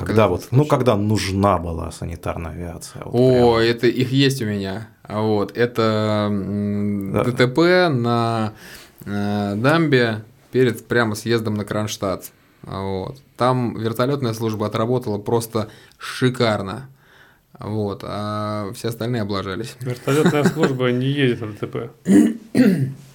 Когда 0.06 0.28
вот, 0.28 0.48
ну, 0.52 0.65
когда 0.65 0.95
нужна 0.95 1.57
была 1.57 1.91
санитарная 1.91 2.52
авиация. 2.52 3.02
вот 3.06 3.14
О, 3.14 3.56
прям. 3.57 3.69
это 3.69 3.88
их 3.88 4.11
есть 4.11 4.41
у 4.41 4.45
меня. 4.45 4.88
А 5.03 5.22
Вот, 5.22 5.56
это 5.57 6.30
Да. 6.32 7.24
ДТП 7.24 7.57
на 7.90 8.53
э, 9.06 9.53
дамбе 9.56 10.24
перед 10.52 10.86
прямо 10.88 11.15
съездом 11.15 11.53
на 11.56 11.65
Кронштадт. 11.65 12.32
А 12.65 12.82
Вот. 12.82 13.18
Там 13.38 13.78
вертолетная 13.80 14.34
служба 14.34 14.68
отработала 14.68 15.18
просто 15.18 15.69
шикарно. 15.98 16.90
Вот, 17.60 18.03
а 18.03 18.72
все 18.74 18.90
остальные 18.90 19.24
облажались. 19.24 19.76
Вертолетная 19.82 20.44
служба 20.53 20.91
не 20.91 21.07
едет 21.07 21.41
на 21.41 21.48
ДТП. 21.53 21.91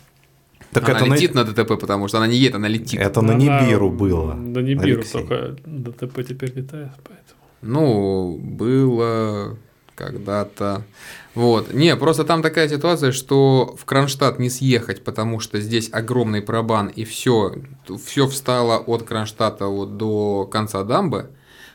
Так 0.73 0.89
она 0.89 0.99
это 0.99 1.07
на- 1.07 1.15
летит 1.15 1.35
на... 1.35 1.45
ДТП, 1.45 1.79
потому 1.79 2.09
что 2.09 2.19
она 2.19 2.27
не 2.27 2.37
едет, 2.37 2.55
она 2.55 2.69
летит. 2.69 3.01
Это 3.01 3.21
на 3.21 3.35
Она 3.35 3.63
Нибиру 3.65 3.91
было. 3.91 4.35
На 4.35 4.59
Нибиру 4.61 5.01
Алексей. 5.01 5.13
только 5.13 5.57
ДТП 5.67 6.25
теперь 6.27 6.53
летает, 6.55 6.91
поэтому. 7.05 7.41
Ну, 7.63 8.39
было 8.39 9.57
когда-то. 9.95 10.83
Вот. 11.35 11.73
Не, 11.75 11.95
просто 11.97 12.25
там 12.25 12.43
такая 12.43 12.69
ситуация, 12.69 13.13
что 13.13 13.77
в 13.79 13.85
Кронштадт 13.85 14.39
не 14.39 14.51
съехать, 14.51 15.05
потому 15.05 15.41
что 15.41 15.61
здесь 15.61 15.89
огромный 15.93 16.43
пробан, 16.43 16.89
и 16.89 17.05
все, 17.05 17.55
все 18.05 18.27
встало 18.27 18.79
от 18.79 19.03
Кронштадта 19.05 19.67
вот 19.67 19.97
до 19.97 20.47
конца 20.51 20.83
дамбы. 20.85 21.31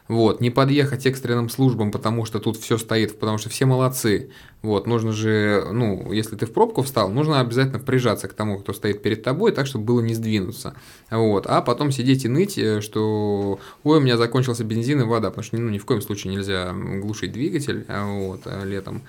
Вот, 0.08 0.40
не 0.40 0.50
подъехать 0.50 1.06
экстренным 1.06 1.50
службам, 1.50 1.92
потому 1.92 2.26
что 2.26 2.40
тут 2.40 2.58
все 2.58 2.78
стоит, 2.78 3.20
потому 3.20 3.38
что 3.38 3.50
все 3.50 3.66
молодцы. 3.66 4.32
Вот, 4.62 4.88
нужно 4.88 5.12
же, 5.12 5.68
ну, 5.72 6.12
если 6.14 6.36
ты 6.36 6.46
в 6.46 6.54
пробку 6.54 6.82
встал, 6.82 7.10
нужно 7.10 7.42
обязательно 7.42 7.80
прижаться 7.80 8.28
к 8.28 8.34
тому, 8.34 8.60
кто 8.60 8.74
стоит 8.74 9.02
перед 9.02 9.22
тобой, 9.24 9.52
так, 9.52 9.68
чтобы 9.68 9.86
было 9.86 10.02
не 10.02 10.14
сдвинуться. 10.14 10.76
Вот, 11.12 11.46
а 11.48 11.62
потом 11.62 11.92
сидеть 11.92 12.24
и 12.26 12.30
ныть, 12.30 12.58
э, 12.58 12.80
что, 12.80 13.60
ой, 13.84 13.98
у 13.98 14.02
меня 14.02 14.18
закончился 14.18 14.64
бензин 14.64 15.02
и 15.02 15.04
вода, 15.04 15.30
потому 15.30 15.44
что, 15.44 15.58
ну, 15.58 15.70
ни 15.70 15.78
в 15.78 15.86
коем 15.86 16.02
случае 16.02 16.34
нельзя 16.34 16.74
глушить 16.74 17.34
двигатель, 17.34 17.86
а, 17.90 18.06
вот, 18.06 18.42
а, 18.46 18.64
летом. 18.64 19.04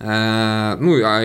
А, 0.00 0.76
Ну, 0.80 1.00
а 1.04 1.22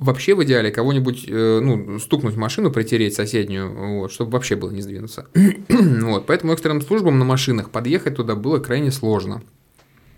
вообще 0.00 0.34
в 0.34 0.42
идеале 0.44 0.70
кого-нибудь, 0.70 1.24
э, 1.28 1.60
ну, 1.62 1.98
стукнуть 1.98 2.34
в 2.34 2.38
машину, 2.38 2.70
притереть 2.70 3.14
соседнюю, 3.14 4.00
вот, 4.00 4.12
чтобы 4.12 4.32
вообще 4.32 4.56
было 4.56 4.70
не 4.70 4.80
сдвинуться. 4.80 5.26
вот, 5.68 6.26
поэтому 6.26 6.52
экстренным 6.52 6.82
службам 6.82 7.18
на 7.18 7.24
машинах 7.24 7.70
подъехать 7.70 8.16
туда 8.16 8.34
было 8.34 8.58
крайне 8.58 8.90
сложно. 8.90 9.42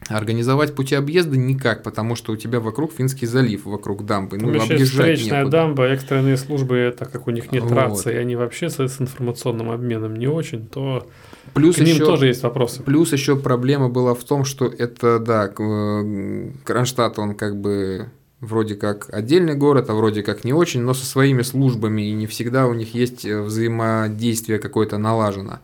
Организовать 0.09 0.75
пути 0.75 0.97
объезда 0.97 1.37
никак, 1.37 1.85
потому 1.85 2.17
что 2.17 2.33
у 2.33 2.37
тебя 2.37 2.59
вокруг 2.59 2.93
Финский 2.93 3.27
залив, 3.27 3.65
вокруг 3.65 4.05
дамбы. 4.05 4.37
Ну, 4.37 4.49
объезжать 4.49 4.89
встречная 4.89 5.41
некуда. 5.41 5.59
дамба, 5.59 5.85
экстренные 5.85 6.37
службы, 6.37 6.95
так 6.97 7.13
как 7.13 7.29
у 7.29 7.31
них 7.31 7.53
нет 7.53 7.63
Вот. 7.63 7.73
рации, 7.73 8.17
они 8.17 8.35
вообще 8.35 8.69
с, 8.69 8.81
с 8.81 9.01
информационным 9.01 9.71
обменом 9.71 10.17
не 10.17 10.27
очень, 10.27 10.67
то 10.67 11.07
Плюс 11.55 11.77
к 11.77 11.79
ним 11.79 11.95
еще, 11.95 12.05
тоже 12.05 12.27
есть 12.27 12.43
вопросы. 12.43 12.83
Плюс 12.83 13.13
еще 13.13 13.37
проблема 13.37 13.89
была 13.89 14.15
в 14.15 14.25
том, 14.25 14.45
что 14.45 14.67
это, 14.67 15.21
да, 15.21 15.53
э, 15.57 16.51
Кронштадт, 16.65 17.19
он 17.19 17.35
как 17.35 17.61
бы 17.61 18.11
вроде 18.43 18.75
как 18.75 19.09
отдельный 19.15 19.55
город, 19.55 19.89
а 19.89 19.95
вроде 19.95 20.23
как 20.23 20.45
не 20.45 20.53
очень, 20.53 20.81
но 20.81 20.93
со 20.93 21.07
своими 21.07 21.43
службами, 21.43 22.03
и 22.03 22.13
не 22.13 22.27
всегда 22.27 22.67
у 22.67 22.75
них 22.75 22.93
есть 22.93 23.25
э, 23.25 23.41
взаимодействие 23.41 24.59
какое-то 24.59 24.99
налажено. 24.99 25.61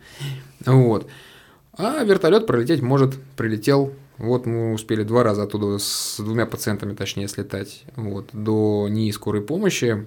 Вот. 0.65 1.07
А 1.73 2.03
вертолет 2.03 2.47
пролететь 2.47 2.81
может, 2.81 3.15
прилетел. 3.35 3.93
Вот 4.17 4.45
мы 4.45 4.73
успели 4.73 5.03
два 5.03 5.23
раза 5.23 5.43
оттуда 5.43 5.77
с 5.77 6.15
двумя 6.17 6.45
пациентами, 6.45 6.93
точнее, 6.93 7.27
слетать 7.27 7.83
вот, 7.95 8.29
до 8.33 8.87
НИИ 8.89 9.11
скорой 9.11 9.41
помощи. 9.41 10.05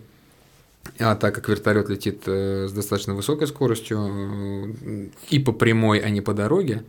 А 0.98 1.14
так 1.14 1.34
как 1.34 1.48
вертолет 1.48 1.88
летит 1.90 2.22
э, 2.26 2.66
с 2.68 2.72
достаточно 2.72 3.14
высокой 3.14 3.46
скоростью 3.46 4.74
э, 4.82 5.08
и 5.28 5.38
по 5.38 5.52
прямой, 5.52 5.98
а 5.98 6.08
не 6.08 6.22
по 6.22 6.32
дороге, 6.32 6.84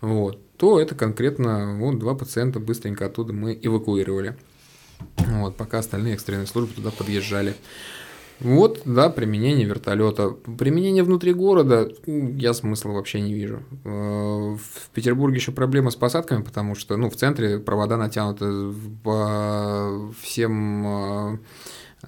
вот, 0.00 0.38
то 0.56 0.80
это 0.80 0.94
конкретно 0.94 1.76
вот 1.78 1.98
два 1.98 2.14
пациента 2.14 2.60
быстренько 2.60 3.06
оттуда 3.06 3.32
мы 3.32 3.58
эвакуировали. 3.60 4.36
Вот, 5.16 5.56
пока 5.56 5.78
остальные 5.78 6.14
экстренные 6.14 6.46
службы 6.46 6.74
туда 6.74 6.90
подъезжали. 6.90 7.54
Вот, 8.40 8.82
да, 8.84 9.10
применение 9.10 9.64
вертолета. 9.64 10.30
Применение 10.30 11.04
внутри 11.04 11.32
города 11.32 11.88
я 12.06 12.52
смысла 12.52 12.90
вообще 12.90 13.20
не 13.20 13.32
вижу. 13.32 13.62
Э, 13.84 14.56
В 14.56 14.90
Петербурге 14.92 15.36
еще 15.36 15.52
проблема 15.52 15.90
с 15.90 15.96
посадками, 15.96 16.42
потому 16.42 16.74
что, 16.74 16.96
ну, 16.96 17.10
в 17.10 17.16
центре 17.16 17.58
провода 17.58 17.96
натянуты 17.96 18.72
по 19.04 20.12
всем 20.20 20.86
э, 20.86 21.38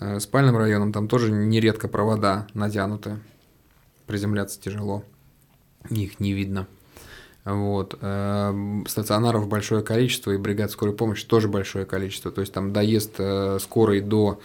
э, 0.01 0.21
спальным 0.21 0.57
районам, 0.57 0.93
там 0.93 1.07
тоже 1.07 1.31
нередко 1.31 1.87
провода 1.87 2.49
натянуты. 2.55 3.19
Приземляться 4.07 4.61
тяжело. 4.61 5.05
Их 5.91 6.19
не 6.19 6.33
видно. 6.33 6.67
Вот. 7.47 7.97
э, 8.01 8.83
Стационаров 8.89 9.47
большое 9.47 9.83
количество, 9.83 10.33
и 10.33 10.37
бригад 10.37 10.73
скорой 10.73 10.95
помощи 10.95 11.25
тоже 11.25 11.47
большое 11.47 11.87
количество. 11.87 12.33
То 12.33 12.41
есть 12.41 12.53
там 12.53 12.73
доезд 12.73 13.15
э, 13.19 13.59
скорой 13.61 14.01
до 14.01 14.41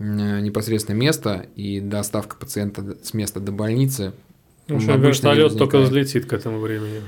э, 0.00 0.40
непосредственно 0.40 0.96
места 0.96 1.46
и 1.54 1.78
доставка 1.78 2.36
пациента 2.36 2.98
с 3.02 3.14
места 3.14 3.38
до 3.38 3.52
больницы. 3.52 4.14
Ну, 4.66 4.80
что 4.80 4.96
вертолет 4.96 5.56
только 5.56 5.78
взлетит 5.78 6.26
к 6.26 6.32
этому 6.32 6.58
времени. 6.58 7.02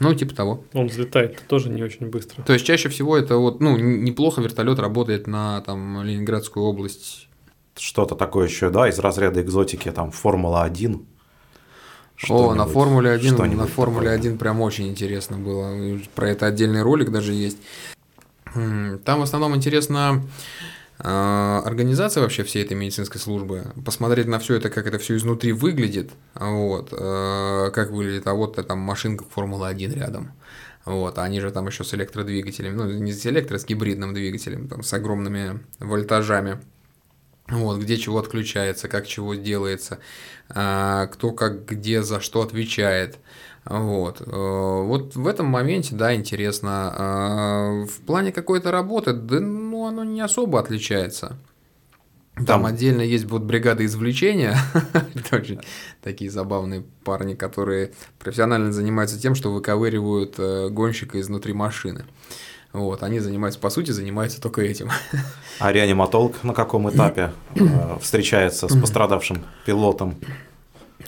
Ну, 0.00 0.12
типа 0.12 0.34
того. 0.34 0.64
Он 0.72 0.88
взлетает 0.88 1.42
тоже 1.46 1.70
не 1.70 1.82
очень 1.84 2.10
быстро. 2.10 2.42
То 2.42 2.52
есть 2.52 2.66
чаще 2.66 2.88
всего 2.88 3.16
это 3.16 3.36
вот, 3.36 3.60
ну, 3.60 3.76
неплохо 3.76 4.40
вертолет 4.40 4.80
работает 4.80 5.28
на 5.28 5.60
там 5.60 6.02
Ленинградскую 6.02 6.66
область. 6.66 7.28
Что-то 7.76 8.16
такое 8.16 8.48
еще, 8.48 8.70
да, 8.70 8.88
из 8.88 8.98
разряда 8.98 9.40
экзотики, 9.40 9.90
там, 9.92 10.10
Формула-1. 10.10 11.04
О, 12.28 12.54
на 12.54 12.66
Формуле 12.66 13.10
1, 13.10 13.34
что-нибудь 13.34 13.58
на 13.58 13.66
Формуле 13.66 14.08
такое. 14.08 14.20
1 14.20 14.38
прям 14.38 14.60
очень 14.60 14.88
интересно 14.88 15.36
было. 15.36 15.98
Про 16.14 16.30
это 16.30 16.46
отдельный 16.46 16.82
ролик 16.82 17.10
даже 17.10 17.32
есть. 17.32 17.58
Там 18.54 19.20
в 19.20 19.22
основном 19.22 19.54
интересно 19.54 20.22
э, 20.98 21.62
организация 21.64 22.22
вообще 22.22 22.42
всей 22.42 22.64
этой 22.64 22.74
медицинской 22.74 23.20
службы, 23.20 23.66
посмотреть 23.84 24.28
на 24.28 24.38
все 24.38 24.54
это, 24.54 24.70
как 24.70 24.86
это 24.86 24.98
все 24.98 25.16
изнутри 25.16 25.52
выглядит, 25.52 26.10
вот, 26.34 26.88
э, 26.92 27.70
как 27.74 27.90
выглядит, 27.90 28.26
а 28.26 28.34
вот 28.34 28.66
там 28.66 28.78
машинка 28.78 29.24
Формулы-1 29.28 29.94
рядом. 29.94 30.32
Вот, 30.86 31.18
а 31.18 31.24
они 31.24 31.40
же 31.40 31.50
там 31.50 31.66
еще 31.66 31.82
с 31.82 31.92
электродвигателями, 31.94 32.76
ну, 32.76 32.84
не 32.86 33.12
с 33.12 33.26
электро, 33.26 33.58
с 33.58 33.66
гибридным 33.66 34.14
двигателем, 34.14 34.68
там, 34.68 34.84
с 34.84 34.92
огромными 34.92 35.58
вольтажами. 35.80 36.60
Вот, 37.48 37.78
где 37.78 37.96
чего 37.96 38.18
отключается, 38.18 38.88
как 38.88 39.06
чего 39.06 39.34
делается, 39.34 39.98
а, 40.48 41.06
кто 41.06 41.30
как 41.32 41.64
где 41.64 42.02
за 42.02 42.20
что 42.20 42.42
отвечает. 42.42 43.18
Вот. 43.64 44.20
э, 44.20 44.24
вот 44.26 45.16
в 45.16 45.26
этом 45.26 45.46
моменте, 45.46 45.94
да, 45.96 46.14
интересно. 46.14 46.92
А, 46.96 47.84
В 47.84 48.00
плане 48.06 48.32
какой-то 48.32 48.70
работы, 48.70 49.12
да, 49.12 49.40
ну, 49.40 49.86
оно 49.86 50.04
не 50.04 50.20
особо 50.20 50.60
отличается. 50.60 51.36
Там, 52.36 52.44
Там- 52.46 52.66
отдельно 52.66 53.00
есть 53.00 53.24
вот 53.24 53.42
бригада 53.42 53.84
извлечения, 53.86 54.56
это 55.14 55.36
очень 55.36 55.60
такие 56.02 56.30
забавные 56.30 56.84
парни, 57.02 57.34
которые 57.34 57.92
профессионально 58.18 58.72
занимаются 58.72 59.18
тем, 59.18 59.34
что 59.34 59.50
выковыривают 59.52 60.34
э, 60.38 60.68
гонщика 60.68 61.18
изнутри 61.18 61.54
машины. 61.54 62.04
Вот, 62.72 63.02
они 63.02 63.20
занимаются, 63.20 63.58
по 63.58 63.70
сути, 63.70 63.90
занимаются 63.90 64.40
только 64.40 64.62
этим. 64.62 64.90
А 65.58 65.72
реаниматолог 65.72 66.44
на 66.44 66.52
каком 66.52 66.90
этапе 66.90 67.32
э, 67.54 67.98
встречается 68.00 68.68
с 68.68 68.78
пострадавшим 68.78 69.42
пилотом? 69.64 70.16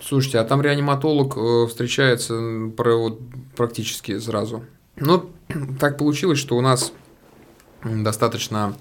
Слушайте, 0.02 0.38
а 0.38 0.44
там 0.44 0.62
реаниматолог 0.62 1.36
э, 1.36 1.66
встречается 1.68 2.70
практически 3.56 4.18
сразу. 4.18 4.64
Ну, 4.96 5.30
так 5.78 5.98
получилось, 5.98 6.38
что 6.38 6.56
у 6.56 6.62
нас 6.62 6.92
достаточно 7.84 8.74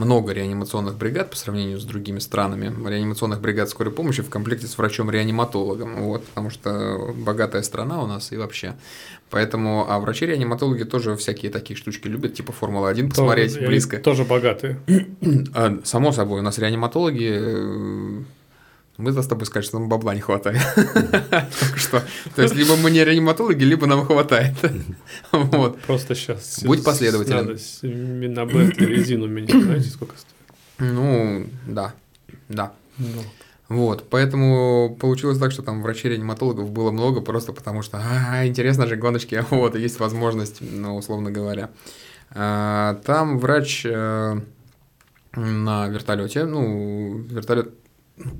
много 0.00 0.32
реанимационных 0.32 0.96
бригад 0.96 1.30
по 1.30 1.36
сравнению 1.36 1.78
с 1.78 1.84
другими 1.84 2.18
странами. 2.18 2.72
Реанимационных 2.88 3.40
бригад 3.40 3.68
скорой 3.68 3.92
помощи 3.92 4.22
в 4.22 4.30
комплекте 4.30 4.66
с 4.66 4.76
врачом-реаниматологом. 4.78 6.02
Вот, 6.02 6.24
потому 6.24 6.50
что 6.50 7.14
богатая 7.14 7.62
страна 7.62 8.02
у 8.02 8.06
нас 8.06 8.32
и 8.32 8.36
вообще. 8.36 8.74
Поэтому, 9.30 9.86
а 9.88 10.00
врачи-реаниматологи 10.00 10.84
тоже 10.84 11.16
всякие 11.16 11.52
такие 11.52 11.76
штучки 11.76 12.08
любят, 12.08 12.34
типа 12.34 12.52
Формула-1 12.52 13.10
посмотреть 13.10 13.58
близко. 13.58 13.98
Тоже 13.98 14.24
богатые. 14.24 14.80
А, 15.54 15.78
Само 15.84 16.12
собой, 16.12 16.40
у 16.40 16.42
нас 16.42 16.58
реаниматологи, 16.58 17.30
э, 17.32 18.22
мы 19.00 19.12
с 19.12 19.26
тобой 19.26 19.46
скажем, 19.46 19.68
что 19.68 19.78
нам 19.78 19.88
бабла 19.88 20.14
не 20.14 20.20
хватает. 20.20 20.60
Что. 21.76 22.02
То 22.36 22.42
есть, 22.42 22.54
либо 22.54 22.76
мы 22.76 22.90
не 22.90 23.04
реаниматологи, 23.04 23.64
либо 23.64 23.86
нам 23.86 24.04
хватает. 24.04 24.54
Вот. 25.32 25.80
Просто 25.82 26.14
сейчас. 26.14 26.62
Будь 26.64 26.84
последователен. 26.84 27.58
Надо 28.34 28.52
на 28.52 28.70
резину 28.86 29.26
менять. 29.26 29.62
Знаете, 29.62 29.88
сколько 29.88 30.14
стоит? 30.16 30.34
Ну, 30.78 31.46
да. 31.66 31.94
Да. 32.48 32.72
Ну, 32.98 33.22
Вот, 33.68 34.08
поэтому 34.10 34.96
получилось 35.00 35.38
так, 35.38 35.52
что 35.52 35.62
там 35.62 35.82
врачей-реаниматологов 35.82 36.70
было 36.70 36.90
много, 36.90 37.20
просто 37.20 37.52
потому 37.52 37.82
что, 37.82 38.02
а, 38.02 38.46
интересно 38.46 38.86
же, 38.86 38.96
гоночки, 38.96 39.44
вот, 39.50 39.76
есть 39.76 40.00
возможность, 40.00 40.58
ну, 40.60 40.96
условно 40.96 41.30
говоря. 41.30 41.70
А, 42.32 42.94
Там 43.04 43.38
врач 43.38 43.86
э, 43.86 44.40
на 45.34 45.88
вертолете, 45.88 46.44
ну, 46.44 47.18
вертолет 47.18 47.74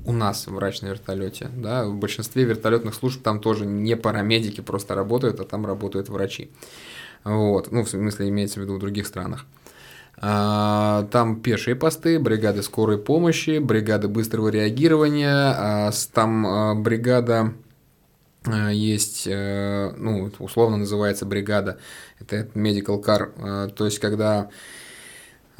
у 0.05 0.13
нас 0.13 0.47
врач 0.47 0.81
на 0.81 0.87
вертолете, 0.87 1.49
да, 1.55 1.85
в 1.85 1.95
большинстве 1.95 2.43
вертолетных 2.43 2.95
служб 2.95 3.21
там 3.21 3.39
тоже 3.39 3.65
не 3.65 3.95
парамедики 3.95 4.61
просто 4.61 4.95
работают, 4.95 5.39
а 5.39 5.45
там 5.45 5.65
работают 5.65 6.09
врачи. 6.09 6.51
Вот, 7.23 7.71
ну, 7.71 7.83
в 7.83 7.89
смысле, 7.89 8.29
имеется 8.29 8.59
в 8.59 8.63
виду 8.63 8.75
в 8.75 8.79
других 8.79 9.05
странах. 9.07 9.45
А, 10.17 11.07
Там 11.11 11.41
пешие 11.41 11.75
посты, 11.75 12.19
бригады 12.19 12.61
скорой 12.63 12.97
помощи, 12.97 13.59
бригады 13.59 14.07
быстрого 14.07 14.49
реагирования, 14.49 15.53
а, 15.55 15.91
там 16.13 16.45
а, 16.45 16.75
бригада 16.75 17.53
есть, 18.71 19.27
э, 19.27 19.93
ну, 19.97 20.31
условно 20.39 20.77
называется 20.77 21.27
бригада, 21.27 21.77
это 22.19 22.47
medical 22.55 22.99
car, 22.99 23.69
то 23.69 23.85
есть 23.85 23.99
когда 23.99 24.49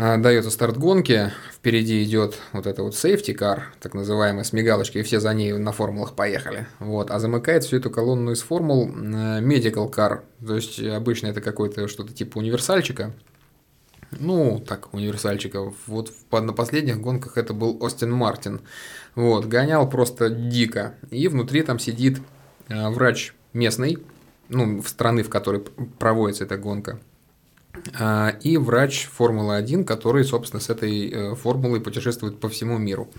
дается 0.02 0.50
старт 0.50 0.78
гонки, 0.78 1.32
впереди 1.54 2.04
идет 2.04 2.40
вот 2.54 2.66
это 2.66 2.82
вот 2.82 2.94
safety 2.94 3.38
car, 3.38 3.62
так 3.80 3.94
называемая, 3.94 4.44
с 4.44 4.52
мигалочкой, 4.52 5.02
и 5.02 5.04
все 5.04 5.20
за 5.20 5.32
ней 5.34 5.54
на 5.54 5.72
формулах 5.72 6.16
поехали. 6.16 6.68
Вот, 6.80 7.12
а 7.12 7.20
замыкает 7.20 7.64
всю 7.64 7.78
эту 7.78 7.92
колонну 7.92 8.32
из 8.32 8.42
формул 8.42 8.90
э, 8.90 9.42
medical 9.42 9.94
car, 9.94 10.22
то 10.46 10.56
есть 10.56 10.82
обычно 10.82 11.28
это 11.28 11.40
какой-то 11.40 11.88
что-то 11.88 12.14
типа 12.14 12.40
универсальчика, 12.40 13.14
ну, 14.20 14.60
так, 14.60 14.94
универсальчиков. 14.94 15.76
Вот 15.88 16.12
на 16.32 16.52
последних 16.52 17.00
гонках 17.00 17.38
это 17.38 17.54
был 17.54 17.78
Остин 17.82 18.12
Мартин. 18.12 18.62
Вот, 19.16 19.46
гонял 19.46 19.90
просто 19.90 20.30
дико. 20.30 20.96
И 21.12 21.28
внутри 21.28 21.64
там 21.64 21.80
сидит 21.80 22.20
э, 22.68 22.90
врач 22.90 23.34
местный, 23.54 24.00
ну, 24.50 24.82
в 24.82 24.90
страны, 24.90 25.24
в 25.24 25.30
которой 25.30 25.62
проводится 26.00 26.44
эта 26.44 26.58
гонка. 26.58 27.00
А, 28.00 28.36
И 28.42 28.58
врач 28.58 29.08
Формулы-1, 29.12 29.84
который, 29.84 30.24
собственно, 30.24 30.62
с 30.62 30.70
этой 30.70 31.10
э, 31.10 31.36
формулой 31.36 31.82
путешествует 31.82 32.40
по 32.40 32.50
всему 32.50 32.78
миру. 32.78 33.10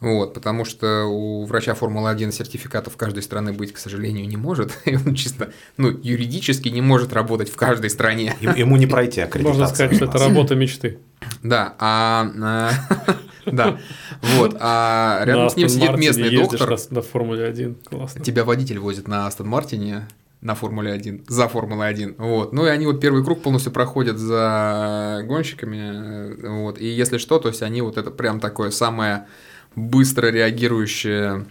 Вот, 0.00 0.32
потому 0.32 0.64
что 0.64 1.06
у 1.06 1.44
врача 1.44 1.74
Формулы-1 1.74 2.30
сертификатов 2.30 2.96
каждой 2.96 3.22
страны 3.22 3.52
быть, 3.52 3.72
к 3.72 3.78
сожалению, 3.78 4.28
не 4.28 4.36
может. 4.36 4.78
И 4.84 4.94
он 4.94 5.14
чисто, 5.14 5.52
ну, 5.76 5.88
юридически 5.88 6.68
не 6.68 6.80
может 6.80 7.12
работать 7.12 7.50
в 7.50 7.56
каждой 7.56 7.90
стране. 7.90 8.36
Ему 8.40 8.76
не 8.76 8.86
пройти 8.86 9.20
аккредитацию. 9.20 9.60
Можно 9.60 9.74
сказать, 9.74 9.96
что 9.96 10.04
это 10.04 10.18
работа 10.18 10.54
мечты. 10.54 10.98
Да, 11.42 11.74
а, 11.78 12.30
а, 12.40 12.70
да, 13.46 13.78
вот, 14.36 14.56
а 14.60 15.22
рядом 15.24 15.50
с 15.50 15.56
ним 15.56 15.68
сидит 15.68 15.96
местный 15.96 16.30
доктор. 16.30 16.70
На, 16.70 16.76
на 16.90 17.02
Формуле 17.02 17.44
1. 17.44 17.76
Классно. 17.84 18.24
Тебя 18.24 18.44
водитель 18.44 18.78
возит 18.78 19.08
на 19.08 19.26
Астон 19.26 19.48
Мартине 19.48 20.06
на 20.40 20.54
Формуле 20.54 20.92
1, 20.92 21.24
за 21.28 21.48
Формулой 21.48 21.88
1. 21.88 22.14
Вот. 22.18 22.52
Ну 22.52 22.66
и 22.66 22.68
они 22.68 22.86
вот 22.86 23.00
первый 23.00 23.24
круг 23.24 23.42
полностью 23.42 23.72
проходят 23.72 24.18
за 24.18 25.22
гонщиками. 25.24 25.76
э, 25.76 26.48
Вот. 26.48 26.78
И 26.78 26.86
если 26.86 27.18
что, 27.18 27.38
то 27.38 27.48
есть 27.48 27.62
они 27.62 27.82
вот 27.82 27.96
это 27.98 28.10
прям 28.10 28.40
такое 28.40 28.70
самое 28.70 29.26
быстро 29.74 30.28
реагирующее 30.28 31.46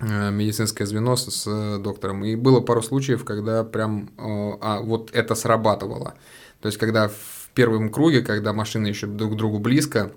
э, 0.00 0.30
медицинское 0.30 0.86
звено 0.86 1.16
с, 1.16 1.28
с 1.30 1.78
доктором. 1.78 2.24
И 2.24 2.36
было 2.36 2.60
пару 2.60 2.82
случаев, 2.82 3.24
когда 3.24 3.64
прям 3.64 4.10
э, 4.16 4.56
а, 4.60 4.80
вот 4.80 5.10
это 5.12 5.34
срабатывало. 5.34 6.14
То 6.60 6.68
есть, 6.68 6.78
когда 6.78 7.08
в 7.08 7.50
первом 7.54 7.90
круге, 7.90 8.22
когда 8.22 8.52
машины 8.52 8.86
еще 8.86 9.06
друг 9.06 9.32
к 9.34 9.36
другу 9.36 9.58
близко, 9.58 10.12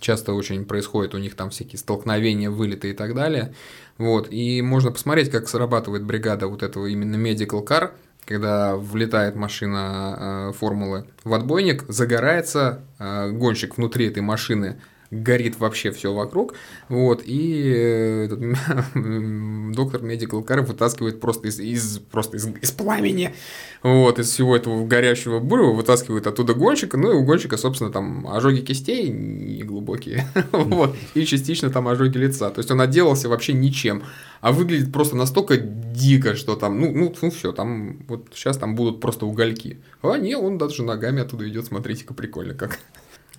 часто 0.00 0.32
очень 0.34 0.64
происходит 0.64 1.14
у 1.14 1.18
них 1.18 1.34
там 1.34 1.50
всякие 1.50 1.78
столкновения, 1.78 2.50
вылеты 2.50 2.90
и 2.90 2.92
так 2.92 3.14
далее. 3.14 3.54
Вот, 3.98 4.28
и 4.30 4.60
можно 4.62 4.90
посмотреть, 4.90 5.30
как 5.30 5.48
срабатывает 5.48 6.04
бригада 6.04 6.48
вот 6.48 6.62
этого 6.62 6.86
именно 6.86 7.16
medical 7.16 7.64
car, 7.66 7.92
когда 8.24 8.76
влетает 8.76 9.36
машина 9.36 10.50
э, 10.50 10.52
формулы 10.58 11.06
в 11.24 11.34
отбойник, 11.34 11.84
загорается 11.88 12.84
э, 12.98 13.30
гонщик 13.30 13.76
внутри 13.76 14.06
этой 14.08 14.22
машины, 14.22 14.80
горит 15.22 15.58
вообще 15.58 15.90
все 15.90 16.12
вокруг, 16.12 16.54
вот, 16.88 17.22
и 17.24 17.72
э, 17.74 18.24
этот 18.24 18.40
доктор 19.74 20.02
Medical 20.02 20.44
Car 20.44 20.62
вытаскивает 20.62 21.20
просто 21.20 21.48
из, 21.48 21.60
из, 21.60 21.98
просто 21.98 22.36
из, 22.36 22.46
из 22.46 22.72
пламени, 22.72 23.34
вот, 23.82 24.18
из 24.18 24.30
всего 24.30 24.56
этого 24.56 24.86
горящего 24.86 25.40
бурева 25.40 25.72
вытаскивает 25.72 26.26
оттуда 26.26 26.54
гонщика, 26.54 26.96
ну 26.96 27.12
и 27.12 27.14
у 27.14 27.24
гонщика, 27.24 27.56
собственно, 27.56 27.90
там 27.90 28.26
ожоги 28.26 28.60
кистей 28.60 29.08
неглубокие, 29.08 30.26
вот, 30.52 30.96
и 31.14 31.24
частично 31.24 31.70
там 31.70 31.88
ожоги 31.88 32.18
лица, 32.18 32.50
то 32.50 32.58
есть 32.58 32.70
он 32.70 32.80
отделался 32.80 33.28
вообще 33.28 33.52
ничем, 33.52 34.02
а 34.40 34.52
выглядит 34.52 34.92
просто 34.92 35.16
настолько 35.16 35.56
дико, 35.56 36.34
что 36.34 36.56
там, 36.56 36.80
ну, 36.80 36.92
ну, 36.92 37.14
ну 37.20 37.30
все, 37.30 37.52
там, 37.52 38.04
вот 38.08 38.28
сейчас 38.34 38.58
там 38.58 38.74
будут 38.74 39.00
просто 39.00 39.26
угольки, 39.26 39.80
а 40.02 40.16
не, 40.18 40.36
он 40.36 40.58
даже 40.58 40.82
ногами 40.82 41.22
оттуда 41.22 41.48
идет, 41.48 41.66
смотрите-ка, 41.66 42.14
прикольно 42.14 42.54
как. 42.54 42.78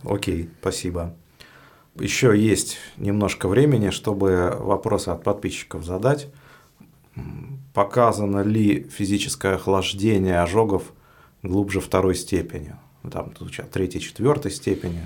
Окей, 0.03 0.49
спасибо. 0.61 1.15
Еще 1.99 2.38
есть 2.38 2.77
немножко 2.97 3.47
времени, 3.47 3.89
чтобы 3.89 4.55
вопросы 4.59 5.09
от 5.09 5.23
подписчиков 5.23 5.85
задать. 5.85 6.27
Показано 7.73 8.41
ли 8.41 8.84
физическое 8.84 9.55
охлаждение 9.55 10.41
ожогов 10.41 10.93
глубже 11.41 11.80
второй 11.80 12.15
степени? 12.15 12.76
Ну, 13.03 13.09
Там 13.09 13.34
звучат 13.38 13.72
третьей, 13.72 14.01
четвертой 14.01 14.51
степени. 14.51 15.05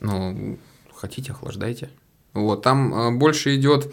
Ну, 0.00 0.58
хотите, 0.94 1.32
охлаждайте. 1.32 1.90
Вот, 2.32 2.62
там 2.62 2.94
э, 2.94 3.10
больше 3.16 3.56
идет 3.56 3.92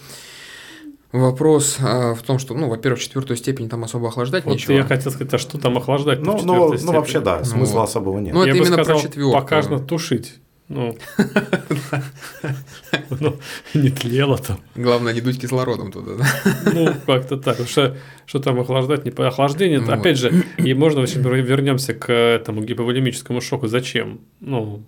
вопрос 1.11 1.77
э, 1.79 2.13
в 2.13 2.21
том, 2.21 2.39
что, 2.39 2.53
ну, 2.53 2.69
во-первых, 2.69 3.01
четвертую 3.01 3.35
степень 3.35 3.67
там 3.67 3.83
особо 3.83 4.09
охлаждать 4.09 4.45
Вот 4.45 4.53
нечего. 4.53 4.73
я 4.73 4.83
хотел 4.83 5.11
сказать, 5.11 5.33
а 5.33 5.37
что 5.37 5.57
там 5.57 5.77
охлаждать? 5.77 6.21
Ну, 6.21 6.39
ну, 6.43 6.73
ну, 6.73 6.91
вообще, 6.93 7.19
да, 7.19 7.43
смысла 7.43 7.83
особого 7.83 8.19
нет. 8.19 8.33
Ну, 8.33 8.41
это 8.41 8.49
я 8.49 8.53
бы 8.53 8.59
именно 8.59 8.75
про 8.75 8.83
сказал, 8.83 9.01
четвёртую. 9.01 9.41
Покажно 9.41 9.79
тушить. 9.79 10.39
Ну, 10.69 10.95
ну, 13.19 13.35
не 13.73 13.89
тлело 13.89 14.37
там. 14.37 14.59
Главное, 14.75 15.13
не 15.13 15.21
дуть 15.21 15.41
кислородом 15.41 15.91
туда, 15.91 16.11
да? 16.17 16.71
Ну, 16.73 16.93
как-то 17.07 17.37
так. 17.37 17.57
Что, 17.67 17.97
что 18.25 18.39
там 18.39 18.59
охлаждать? 18.59 19.03
Не 19.05 19.11
по 19.11 19.27
охлаждению. 19.27 19.81
Вот. 19.81 19.89
Опять 19.89 20.17
же, 20.17 20.43
и 20.57 20.73
можно 20.75 21.01
очень 21.01 21.21
вернемся 21.21 21.93
к 21.93 22.11
этому 22.13 22.61
гиповолемическому 22.63 23.41
шоку. 23.41 23.67
Зачем? 23.67 24.19
Ну, 24.39 24.83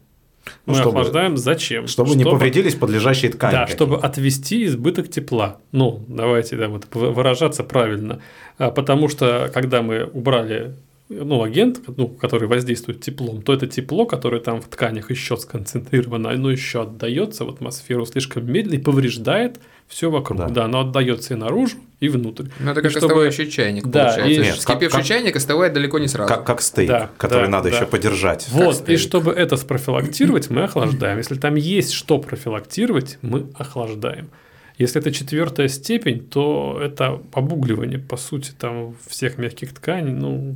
Ну, 0.66 0.74
мы 0.74 0.76
чтобы- 0.76 0.90
охлаждаем 1.00 1.36
зачем? 1.38 1.88
Чтобы 1.88 2.16
не 2.16 2.24
повредились 2.26 2.76
подлежащие 2.76 3.32
ткани. 3.32 3.52
Да, 3.54 3.68
чтобы 3.68 3.98
отвести 3.98 4.66
избыток 4.66 5.10
тепла. 5.10 5.58
Ну, 5.72 6.06
давайте 6.08 6.58
да, 6.58 6.68
вот, 6.68 6.86
вы- 6.94 7.12
выражаться 7.12 7.64
правильно. 7.64 8.22
А, 8.60 8.70
Потому 8.70 9.08
что, 9.08 9.50
когда 9.54 9.82
мы 9.82 10.04
убрали 10.06 10.76
ну, 11.12 11.44
агент, 11.44 11.82
ну, 11.98 12.08
который 12.08 12.48
воздействует 12.48 13.02
теплом, 13.02 13.42
то 13.42 13.54
это 13.54 13.68
тепло, 13.68 14.06
которое 14.06 14.40
там 14.42 14.62
в 14.62 14.66
тканях 14.68 15.12
еще 15.12 15.36
сконцентрировано, 15.38 16.30
оно 16.32 16.50
еще 16.52 16.84
отдается 16.84 17.46
в 17.46 17.50
атмосферу 17.50 18.06
слишком 18.06 18.52
медленно 18.52 18.76
и 18.76 18.84
повреждает 18.84 19.60
все 19.88 20.10
вокруг. 20.10 20.40
Да. 20.40 20.48
Да. 20.50 20.66
оно 20.66 20.82
отдается 20.82 21.34
и 21.34 21.38
наружу, 21.38 21.78
и 22.00 22.08
внутрь. 22.08 22.46
Ну, 22.60 22.72
это 22.72 22.80
И 22.80 22.84
как 22.84 22.92
чтобы- 22.92 23.06
остывающий 23.08 23.52
чайник, 23.52 23.88
Да, 23.88 24.06
получается. 24.06 24.42
и- 24.42 24.46
Нет, 24.46 24.56
Вскипевший 24.56 25.00
как- 25.00 25.06
чайник 25.06 25.36
остывает 25.36 25.74
далеко 25.74 26.00
не 26.00 26.08
сразу. 26.08 26.30
Как, 26.34 26.46
как 26.46 26.62
стейк, 26.62 26.88
Да, 26.90 27.10
который 27.18 27.46
да, 27.46 27.50
надо 27.52 27.70
да. 27.70 27.76
еще 27.76 27.86
подержать. 27.86 28.48
Вот, 28.50 28.88
и 28.88 28.96
чтобы 28.96 29.32
это 29.34 29.58
спрофилактировать, 29.58 30.50
мы 30.50 30.64
охлаждаем. 30.64 31.18
Если 31.18 31.36
там 31.36 31.56
есть 31.56 31.92
что 31.92 32.20
профилактировать, 32.20 33.18
мы 33.22 33.48
охлаждаем. 33.56 34.30
Если 34.78 35.00
это 35.00 35.12
четвертая 35.12 35.68
степень, 35.68 36.22
то 36.22 36.80
это 36.82 37.22
обугливание, 37.34 38.00
по 38.00 38.18
сути, 38.18 38.52
там 38.58 38.96
всех 39.08 39.38
мягких 39.38 39.74
тканей, 39.74 40.14
ну, 40.14 40.56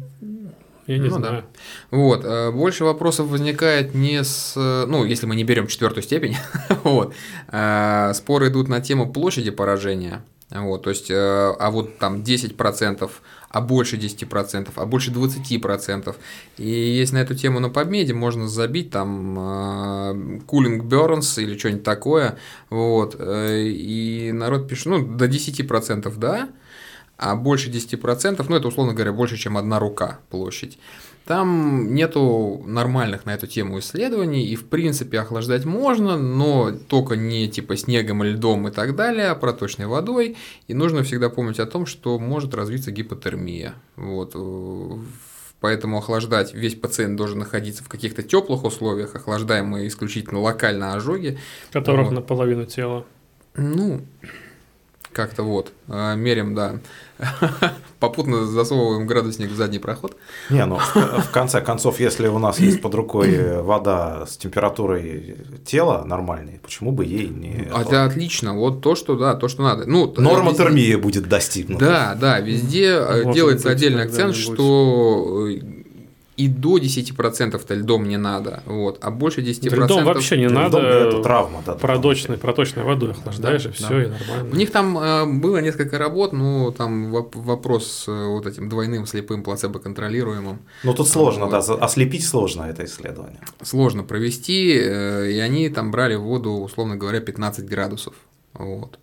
я 0.88 0.98
не 0.98 1.10
Ну 1.10 1.20
да. 1.20 1.28
знаю. 1.28 1.44
Вот, 1.92 2.24
э, 2.24 2.52
больше 2.52 2.84
вопросов 2.86 3.28
возникает 3.28 3.96
не 3.96 4.24
с, 4.24 4.54
ну, 4.56 5.04
если 5.04 5.26
мы 5.26 5.36
не 5.36 5.44
берем 5.44 5.68
четвертую 5.68 6.04
степень, 6.04 6.36
вот, 6.84 7.14
э, 7.52 8.12
споры 8.14 8.50
идут 8.50 8.68
на 8.68 8.82
тему 8.82 9.12
площади 9.12 9.52
поражения, 9.52 10.24
вот, 10.52 10.84
то 10.84 10.90
есть, 10.92 11.10
э, 11.10 11.16
а 11.16 11.72
вот 11.72 11.98
там 11.98 12.22
10%, 12.22 13.10
а 13.50 13.62
больше 13.62 13.96
10%, 13.98 14.70
а 14.76 14.86
больше 14.86 15.12
20%, 15.12 16.16
и 16.58 16.70
есть 16.70 17.14
на 17.14 17.20
эту 17.20 17.36
тему 17.36 17.60
на 17.60 17.70
Победе, 17.70 18.14
можно 18.14 18.48
забить 18.48 18.92
там 18.92 19.40
Cooling 20.48 20.82
Burns 20.82 21.42
или 21.42 21.58
что-нибудь 21.58 21.84
такое, 21.84 22.38
вот, 22.70 23.16
и 23.20 24.32
народ 24.34 24.68
пишет, 24.68 24.86
ну, 24.88 25.06
до 25.06 25.26
10%, 25.26 26.14
да, 26.18 26.50
а 27.18 27.36
больше 27.36 27.70
10%, 27.70 28.46
ну 28.48 28.56
это 28.56 28.68
условно 28.68 28.94
говоря 28.94 29.14
больше, 29.14 29.38
чем 29.38 29.58
одна 29.58 29.80
рука 29.80 30.20
площадь. 30.30 30.78
Там 31.26 31.96
нету 31.96 32.62
нормальных 32.68 33.26
на 33.26 33.34
эту 33.34 33.48
тему 33.48 33.80
исследований, 33.80 34.46
и 34.46 34.56
в 34.56 34.68
принципе 34.68 35.20
охлаждать 35.20 35.66
можно, 35.66 36.18
но 36.18 36.72
только 36.72 37.16
не 37.16 37.50
типа 37.50 37.78
снегом, 37.78 38.22
льдом 38.22 38.68
и 38.68 38.72
так 38.72 38.96
далее, 38.96 39.30
а 39.30 39.36
проточной 39.36 39.88
водой. 39.88 40.38
И 40.68 40.76
нужно 40.76 41.02
всегда 41.02 41.30
помнить 41.30 41.60
о 41.60 41.66
том, 41.66 41.88
что 41.88 42.20
может 42.20 42.54
развиться 42.54 42.92
гипотермия. 42.92 43.74
Вот. 43.96 44.34
э, 44.36 44.98
Поэтому 45.62 45.98
охлаждать 45.98 46.54
весь 46.54 46.76
пациент 46.76 47.16
должен 47.16 47.40
находиться 47.40 47.84
в 47.84 47.90
каких-то 47.90 48.22
теплых 48.22 48.64
условиях, 48.64 49.16
охлаждаемые 49.16 49.88
исключительно 49.88 50.42
локально 50.42 50.94
ожоги. 50.94 51.40
Которых 51.72 52.10
Вот. 52.10 52.14
наполовину 52.14 52.66
тела. 52.66 53.04
Ну, 53.56 54.02
как-то 55.16 55.44
вот. 55.44 55.72
э, 55.88 56.16
Мерим, 56.18 56.56
да. 56.56 56.80
Попутно 58.00 58.46
засовываем 58.46 59.08
градусник 59.08 59.50
в 59.50 59.56
задний 59.56 59.80
проход. 59.80 60.18
Не, 60.50 60.66
ну 60.66 60.78
в, 60.78 60.96
в 60.96 61.32
конце 61.32 61.62
концов, 61.62 62.02
если 62.02 62.28
у 62.28 62.38
нас 62.38 62.60
есть 62.60 62.82
под 62.82 62.94
рукой 62.94 63.62
вода 63.62 64.26
с 64.28 64.36
температурой 64.36 65.38
тела 65.66 66.04
нормальной, 66.04 66.60
почему 66.62 66.92
бы 66.92 67.06
ей 67.06 67.30
не... 67.30 67.70
А 67.74 67.84
Это 67.84 68.04
отлично. 68.04 68.54
Вот 68.54 68.82
то, 68.82 68.96
что 68.96 69.16
да, 69.16 69.36
то, 69.36 69.48
что 69.48 69.64
надо. 69.64 69.86
Ну, 69.90 70.14
Норма 70.18 70.52
везде- 70.52 70.64
термии 70.66 70.96
будет 70.96 71.30
достигнута. 71.30 71.86
Да, 71.86 72.18
да, 72.20 72.40
везде 72.42 72.88
э, 72.88 73.24
Может 73.24 73.34
делается 73.34 73.68
быть, 73.70 73.78
отдельный 73.78 74.04
акцент, 74.04 74.36
что 74.36 75.48
э, 75.50 75.75
и 76.38 76.48
до 76.50 76.78
10% 76.78 77.66
-то 77.66 77.76
льдом 77.76 78.08
не 78.08 78.18
надо, 78.18 78.62
вот, 78.66 78.98
а 79.02 79.10
больше 79.12 79.42
10%... 79.42 79.86
Льдом 79.86 80.04
вообще 80.04 80.38
не 80.38 80.46
Льдом 80.48 80.64
надо. 80.64 80.78
это 80.80 81.24
травма, 81.24 81.64
да, 81.66 81.76
Продочной, 81.76 82.38
проточной 82.38 82.84
водой 82.84 83.12
охлаждаешь, 83.12 83.64
Да, 83.64 83.70
и 83.70 83.72
все, 83.74 83.88
да. 83.90 84.04
и 84.04 84.08
нормально. 84.08 84.50
У 84.52 84.56
них 84.56 84.72
там 84.72 84.98
э, 84.98 85.26
было 85.26 85.58
несколько 85.62 85.98
работ, 85.98 86.34
ну, 86.34 86.72
там 86.72 87.16
воп- 87.16 87.32
вопрос 87.42 87.88
с 87.88 88.08
э, 88.08 88.28
вот 88.28 88.46
этим 88.48 88.68
двойным 88.70 89.06
слепым 89.08 89.44
плацебо-контролируемым. 89.44 90.60
Ну 90.84 90.94
тут 90.94 91.08
сложно, 91.08 91.46
Вот. 91.46 91.52
да, 91.52 91.74
ослепить 91.86 92.26
сложно 92.26 92.64
это 92.64 92.84
исследование. 92.86 93.40
сложно 93.62 94.04
провести, 94.04 94.74
э, 94.78 95.32
и 95.32 95.40
они 95.40 95.70
там 95.70 95.92
брали 95.92 96.16
воду, 96.16 96.52
условно 96.52 96.96
говоря, 96.98 97.20
15 97.22 97.66
градусов. 97.66 98.14
Вот. 98.54 99.00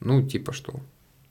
Ну, 0.00 0.22
типа 0.22 0.52
что? 0.52 0.74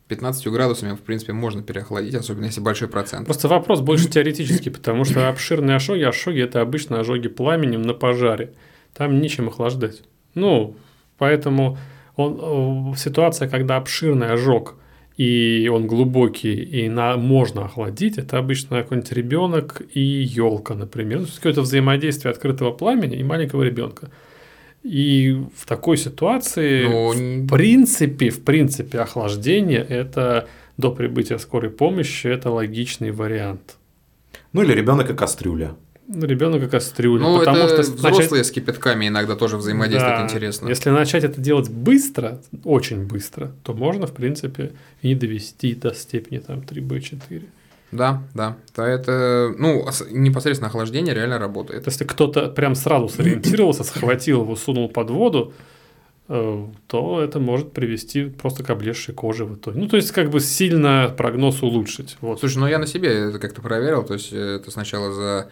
15 0.09 0.47
градусами, 0.47 0.95
в 0.95 1.01
принципе, 1.01 1.33
можно 1.33 1.61
переохладить, 1.61 2.15
особенно 2.15 2.45
если 2.45 2.61
большой 2.61 2.87
процент. 2.87 3.25
Просто 3.25 3.47
вопрос 3.47 3.79
больше 3.81 4.09
теоретический, 4.09 4.71
потому 4.71 5.05
что 5.05 5.29
обширные 5.29 5.75
ожоги, 5.75 6.01
ожоги 6.01 6.41
это 6.41 6.61
обычно 6.61 6.99
ожоги 6.99 7.27
пламенем 7.27 7.83
на 7.83 7.93
пожаре. 7.93 8.53
Там 8.93 9.21
нечем 9.21 9.47
охлаждать. 9.47 10.01
Ну, 10.33 10.75
поэтому 11.19 11.77
он, 12.15 12.93
э, 12.93 12.97
ситуация, 12.97 13.47
когда 13.47 13.77
обширный 13.77 14.31
ожог 14.31 14.75
и 15.15 15.69
он 15.71 15.85
глубокий, 15.85 16.55
и 16.55 16.87
на, 16.87 17.17
можно 17.17 17.65
охладить, 17.65 18.17
это 18.17 18.37
обычно 18.37 18.81
какой-нибудь 18.81 19.11
ребенок 19.11 19.81
и 19.93 19.99
елка, 19.99 20.75
например. 20.75 21.19
Ну, 21.19 21.25
какое-то 21.35 21.61
взаимодействие 21.61 22.31
открытого 22.31 22.71
пламени 22.71 23.17
и 23.17 23.23
маленького 23.23 23.63
ребенка. 23.63 24.11
И 24.83 25.37
в 25.55 25.65
такой 25.65 25.97
ситуации, 25.97 26.85
Ну, 26.85 27.43
в 27.45 27.47
принципе, 27.49 28.29
в 28.29 28.43
принципе, 28.43 28.99
охлаждение 28.99 29.79
это 29.87 30.47
до 30.77 30.91
прибытия 30.91 31.37
скорой 31.37 31.69
помощи 31.69 32.27
это 32.27 32.49
логичный 32.49 33.11
вариант. 33.11 33.75
Ну 34.53 34.63
или 34.63 34.73
ребенок 34.73 35.09
и 35.09 35.13
кастрюля. 35.13 35.75
Ну, 36.07 36.25
ребенок 36.25 36.63
и 36.63 36.67
кастрюля. 36.67 37.21
Ну, 37.21 37.37
потому 37.37 37.57
это 37.59 37.83
что 37.83 37.91
взрослые 37.91 38.29
начать- 38.29 38.45
с 38.47 38.51
кипятками 38.51 39.07
иногда 39.09 39.35
тоже 39.35 39.57
взаимодействуют 39.57 40.17
Да, 40.17 40.23
интересно. 40.23 40.69
Если 40.69 40.89
начать 40.89 41.23
это 41.23 41.39
делать 41.39 41.69
быстро, 41.69 42.41
очень 42.63 43.05
быстро, 43.05 43.51
то 43.63 43.73
можно, 43.73 44.07
в 44.07 44.13
принципе, 44.13 44.71
и 45.03 45.13
довести 45.13 45.75
до 45.75 45.93
степени 45.93 46.39
там 46.39 46.61
3B4. 46.61 47.43
Да, 47.91 48.23
да. 48.33 48.57
То 48.75 48.83
это, 48.83 49.53
ну, 49.57 49.81
ос- 49.81 50.05
непосредственно 50.09 50.67
охлаждение 50.69 51.13
реально 51.13 51.39
работает. 51.39 51.85
Если 51.85 52.03
кто-то 52.05 52.49
прям 52.49 52.75
сразу 52.75 53.09
сориентировался, 53.09 53.83
схватил 53.83 54.41
его, 54.43 54.55
сунул 54.55 54.89
под 54.89 55.09
воду, 55.09 55.53
э, 56.27 56.65
то 56.87 57.21
это 57.21 57.39
может 57.39 57.73
привести 57.73 58.25
просто 58.25 58.63
к 58.63 58.69
облезшей 58.69 59.15
коже 59.15 59.45
в 59.45 59.55
итоге. 59.55 59.79
Ну, 59.79 59.87
то 59.87 59.97
есть, 59.97 60.11
как 60.11 60.29
бы 60.29 60.39
сильно 60.39 61.13
прогноз 61.17 61.63
улучшить. 61.63 62.17
Вот. 62.21 62.39
Слушай, 62.39 62.59
ну 62.59 62.67
я 62.67 62.77
на 62.77 62.87
себе 62.87 63.09
это 63.09 63.39
как-то 63.39 63.61
проверил, 63.61 64.03
то 64.03 64.13
есть 64.13 64.31
э, 64.31 64.57
это 64.57 64.69
сначала 64.71 65.11
за 65.11 65.49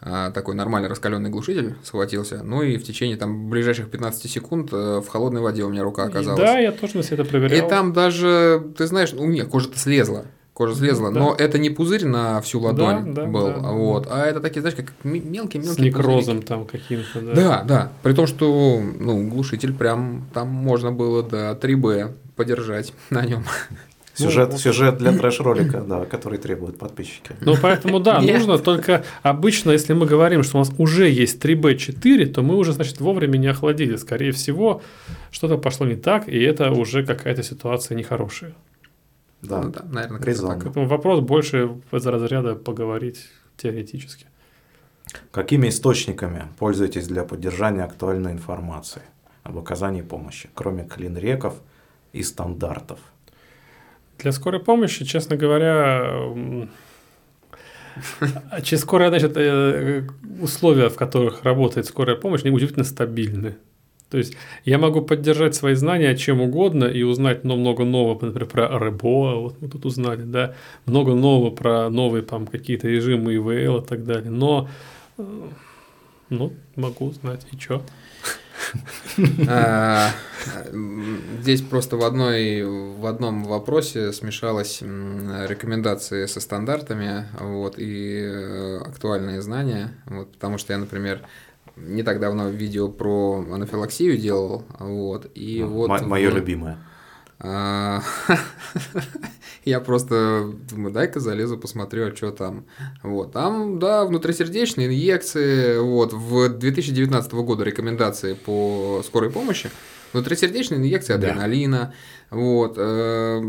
а, 0.00 0.30
такой 0.30 0.54
нормальный 0.54 0.88
раскаленный 0.88 1.28
глушитель 1.28 1.74
схватился, 1.82 2.42
ну 2.44 2.62
и 2.62 2.76
в 2.76 2.84
течение 2.84 3.16
там 3.16 3.50
ближайших 3.50 3.90
15 3.90 4.30
секунд 4.30 4.72
э, 4.72 5.00
в 5.04 5.08
холодной 5.08 5.40
воде 5.40 5.64
у 5.64 5.70
меня 5.70 5.82
рука 5.82 6.04
И 6.04 6.08
оказалась. 6.08 6.40
Да, 6.40 6.58
я 6.58 6.70
тоже 6.70 6.98
на 6.98 7.02
себе 7.02 7.16
это 7.16 7.24
проверял. 7.24 7.66
И 7.66 7.68
там 7.68 7.92
даже, 7.92 8.62
ты 8.76 8.86
знаешь, 8.86 9.12
у 9.12 9.26
меня 9.26 9.44
кожа-то 9.44 9.76
слезла. 9.76 10.26
Кожа 10.58 10.74
слезла, 10.74 11.12
Да. 11.12 11.20
но 11.20 11.34
это 11.38 11.56
не 11.56 11.70
пузырь 11.70 12.04
на 12.04 12.40
всю 12.40 12.58
ладонь 12.58 13.14
Да, 13.14 13.22
да, 13.22 13.26
был, 13.28 13.46
да, 13.46 13.58
да, 13.60 13.68
вот, 13.70 14.08
а 14.10 14.26
это 14.26 14.40
такие, 14.40 14.60
знаешь, 14.60 14.76
как 14.76 14.92
мелкие-мелкие 15.04 15.62
с 15.62 15.78
некрозом 15.78 16.42
там 16.42 16.64
каким-то. 16.66 17.20
Да. 17.20 17.32
Да, 17.32 17.62
да. 17.62 17.92
При 18.02 18.12
том, 18.12 18.26
что 18.26 18.82
ну, 18.98 19.28
глушитель 19.28 19.72
прям 19.72 20.26
там 20.34 20.48
можно 20.48 20.90
было 20.90 21.22
до 21.22 21.52
3B 21.52 22.12
подержать 22.34 22.92
на 23.10 23.24
нем. 23.24 23.44
Сюжет, 24.16 24.48
Ну, 24.50 24.58
сюжет 24.58 24.98
для 24.98 25.12
трэш-ролика, 25.12 25.80
да, 25.80 26.04
который 26.04 26.40
требуют 26.40 26.76
подписчики. 26.76 27.36
Ну, 27.40 27.54
поэтому, 27.62 28.00
да, 28.00 28.18
Нет. 28.20 28.38
нужно 28.38 28.58
только 28.58 29.04
обычно, 29.22 29.70
если 29.70 29.92
мы 29.92 30.06
говорим, 30.06 30.42
что 30.42 30.56
у 30.56 30.58
нас 30.58 30.72
уже 30.76 31.08
есть 31.08 31.40
3B4, 31.40 32.26
то 32.26 32.42
мы 32.42 32.56
уже, 32.56 32.72
значит, 32.72 32.98
вовремя 33.00 33.36
не 33.36 33.46
охладили. 33.46 33.94
Скорее 33.94 34.32
всего, 34.32 34.82
что-то 35.30 35.56
пошло 35.56 35.86
не 35.86 35.94
так, 35.94 36.28
и 36.28 36.36
это 36.40 36.72
уже 36.72 37.06
какая-то 37.06 37.44
ситуация 37.44 37.96
нехорошая. 37.96 38.54
Да. 39.42 39.62
Ну 39.62 39.70
да, 39.70 39.84
наверное, 39.84 40.20
Резонно. 40.22 40.60
так. 40.60 40.76
Вопрос 40.76 41.20
больше 41.20 41.80
из 41.92 42.06
разряда 42.06 42.54
поговорить 42.56 43.26
теоретически. 43.56 44.26
Какими 45.30 45.68
источниками 45.68 46.44
пользуетесь 46.58 47.06
для 47.06 47.24
поддержания 47.24 47.84
актуальной 47.84 48.32
информации 48.32 49.02
об 49.42 49.58
оказании 49.58 50.02
помощи, 50.02 50.50
кроме 50.54 50.84
клинреков 50.84 51.54
и 52.12 52.22
стандартов? 52.22 52.98
Для 54.18 54.32
скорой 54.32 54.60
помощи, 54.60 55.04
честно 55.04 55.36
говоря, 55.36 56.10
м, 56.12 56.70
а 58.50 58.62
скорая, 58.62 59.10
значит, 59.10 59.36
э, 59.36 60.06
условия, 60.40 60.88
в 60.88 60.96
которых 60.96 61.44
работает 61.44 61.86
скорая 61.86 62.16
помощь, 62.16 62.42
они 62.42 62.50
удивительно 62.50 62.84
стабильны. 62.84 63.56
То 64.10 64.18
есть 64.18 64.36
я 64.64 64.78
могу 64.78 65.02
поддержать 65.02 65.54
свои 65.54 65.74
знания 65.74 66.16
чем 66.16 66.40
угодно 66.40 66.84
и 66.84 67.02
узнать 67.02 67.44
ну, 67.44 67.56
много 67.56 67.84
нового, 67.84 68.14
например, 68.24 68.46
про 68.48 68.78
РБО, 68.78 69.40
вот 69.40 69.60
мы 69.60 69.68
тут 69.68 69.84
узнали, 69.84 70.22
да, 70.22 70.54
много 70.86 71.14
нового 71.14 71.50
про 71.50 71.90
новые 71.90 72.22
там 72.22 72.46
какие-то 72.46 72.88
режимы 72.88 73.34
ИВЛ 73.36 73.78
и 73.78 73.86
так 73.86 74.04
далее. 74.04 74.30
Но 74.30 74.68
э, 75.18 75.22
Ну, 76.30 76.52
могу 76.76 77.12
знать. 77.12 77.46
И 77.52 77.56
чё? 77.56 77.82
А, 79.48 80.10
Здесь 81.40 81.62
просто 81.62 81.96
в, 81.96 82.04
одной, 82.04 82.62
в 82.62 83.06
одном 83.06 83.44
вопросе 83.44 84.12
смешалась 84.12 84.82
рекомендации 84.82 86.26
со 86.26 86.40
стандартами 86.40 87.26
вот, 87.40 87.78
и 87.78 88.20
э, 88.20 88.78
актуальные 88.78 89.42
знания. 89.42 89.94
Вот, 90.06 90.32
потому 90.32 90.58
что 90.58 90.72
я, 90.72 90.78
например, 90.78 91.22
не 91.86 92.02
так 92.02 92.20
давно 92.20 92.48
видео 92.48 92.88
про 92.88 93.44
анафилаксию 93.50 94.16
делал. 94.18 94.64
Вот, 94.78 95.30
и 95.34 95.62
вот 95.62 95.88
Мое 96.02 96.30
в- 96.30 96.34
любимое. 96.34 96.78
а, 97.40 98.00
Я 99.64 99.80
просто 99.80 100.50
думаю, 100.70 100.92
дай-ка 100.92 101.20
залезу, 101.20 101.58
посмотрю, 101.58 102.08
а 102.08 102.16
что 102.16 102.30
там. 102.30 102.64
Вот, 103.02 103.32
там, 103.32 103.78
да, 103.78 104.04
внутрисердечные 104.04 104.86
инъекции, 104.86 105.78
вот, 105.78 106.12
в 106.12 106.48
2019 106.48 107.32
года 107.34 107.64
рекомендации 107.64 108.34
по 108.34 109.02
скорой 109.04 109.30
помощи, 109.30 109.70
внутрисердечные 110.12 110.78
инъекции 110.78 111.12
Да. 111.14 111.18
адреналина, 111.18 111.92
вот, 112.30 112.74
э, 112.78 113.40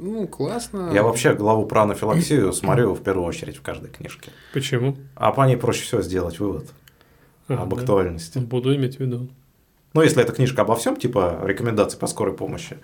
ну, 0.00 0.26
классно. 0.28 0.90
Я 0.94 1.02
вообще 1.02 1.34
главу 1.34 1.66
про 1.66 1.82
анафилаксию 1.82 2.52
смотрю 2.52 2.94
в 2.94 3.02
первую 3.02 3.26
очередь 3.26 3.56
в 3.56 3.62
каждой 3.62 3.90
книжке. 3.90 4.30
Почему? 4.54 4.96
А 5.16 5.32
по 5.32 5.42
ней 5.46 5.56
проще 5.56 5.82
всего 5.82 6.00
сделать 6.02 6.38
вывод 6.38 6.66
А, 7.48 7.62
об 7.62 7.74
да. 7.74 7.80
актуальности. 7.80 8.38
Буду 8.38 8.74
иметь 8.74 8.96
в 8.96 9.00
виду. 9.00 9.28
Ну, 9.94 10.02
если 10.02 10.22
эта 10.22 10.32
книжка 10.32 10.62
обо 10.62 10.76
всем, 10.76 10.96
типа 10.96 11.40
рекомендаций 11.44 11.98
по 11.98 12.06
скорой 12.06 12.34
помощи, 12.34 12.76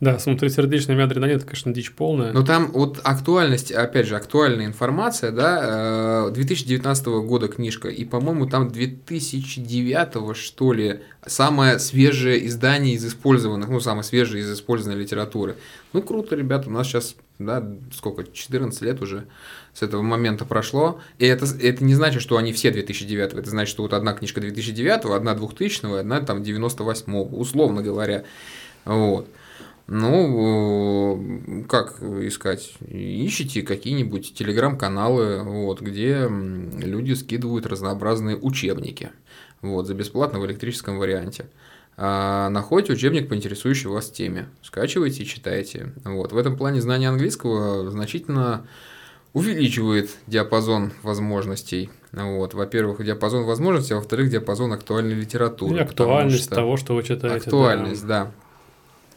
Да, 0.00 0.18
с 0.18 0.26
внутрисердечными 0.26 1.02
адреналин, 1.02 1.36
это, 1.36 1.46
конечно, 1.46 1.72
дичь 1.72 1.92
полная. 1.92 2.32
Но 2.32 2.44
там 2.44 2.72
вот 2.72 3.00
актуальность, 3.04 3.72
опять 3.72 4.06
же, 4.06 4.16
актуальная 4.16 4.66
информация, 4.66 5.30
да, 5.30 6.26
э, 6.28 6.30
2019 6.32 7.06
года 7.22 7.48
книжка, 7.48 7.88
и, 7.88 8.04
по-моему, 8.04 8.46
там 8.46 8.70
2009 8.70 10.34
что 10.34 10.72
ли, 10.72 11.00
самое 11.26 11.78
свежее 11.78 12.46
издание 12.46 12.94
из 12.94 13.06
использованных, 13.06 13.68
ну, 13.68 13.80
самое 13.80 14.04
свежее 14.04 14.42
из 14.42 14.52
использованной 14.52 15.00
литературы. 15.00 15.56
Ну, 15.92 16.02
круто, 16.02 16.36
ребята, 16.36 16.68
у 16.68 16.72
нас 16.72 16.86
сейчас, 16.86 17.16
да, 17.38 17.64
сколько, 17.92 18.24
14 18.30 18.82
лет 18.82 19.00
уже 19.00 19.24
с 19.74 19.82
этого 19.82 20.02
момента 20.02 20.44
прошло, 20.44 21.00
и 21.18 21.26
это, 21.26 21.46
это 21.60 21.84
не 21.84 21.94
значит, 21.94 22.22
что 22.22 22.36
они 22.36 22.52
все 22.52 22.70
2009, 22.70 23.34
это 23.34 23.50
значит, 23.50 23.70
что 23.70 23.82
вот 23.82 23.92
одна 23.92 24.14
книжка 24.14 24.40
2009, 24.40 25.04
одна 25.06 25.34
2000, 25.34 25.98
одна 25.98 26.20
там 26.20 26.42
98, 26.42 27.14
условно 27.14 27.82
говоря, 27.82 28.24
вот. 28.84 29.28
Ну, 29.86 31.64
как 31.68 32.02
искать? 32.02 32.72
Ищите 32.88 33.60
какие-нибудь 33.60 34.32
телеграм-каналы, 34.34 35.42
вот, 35.42 35.82
где 35.82 36.26
люди 36.30 37.12
скидывают 37.12 37.66
разнообразные 37.66 38.36
учебники 38.36 39.10
вот, 39.60 39.86
за 39.86 39.92
бесплатно 39.92 40.40
в 40.40 40.46
электрическом 40.46 40.98
варианте. 40.98 41.50
А 41.96 42.48
находите 42.48 42.94
учебник 42.94 43.28
по 43.28 43.36
интересующей 43.36 43.88
вас 43.88 44.10
теме, 44.10 44.48
скачивайте 44.62 45.22
и 45.22 45.26
читайте. 45.26 45.92
Вот. 46.04 46.32
В 46.32 46.36
этом 46.38 46.56
плане 46.56 46.80
знание 46.80 47.10
английского 47.10 47.90
значительно 47.90 48.66
увеличивает 49.34 50.10
диапазон 50.26 50.92
возможностей. 51.02 51.90
Вот. 52.12 52.54
Во-первых, 52.54 53.04
диапазон 53.04 53.44
возможностей, 53.44 53.92
а 53.92 53.96
во-вторых, 53.96 54.30
диапазон 54.30 54.72
актуальной 54.72 55.14
литературы. 55.14 55.74
И 55.74 55.84
потому 55.84 56.10
актуальность 56.12 56.44
что- 56.44 56.54
того, 56.54 56.76
что 56.78 56.94
вы 56.94 57.02
читаете. 57.02 57.36
Актуальность, 57.44 58.06
да. 58.06 58.30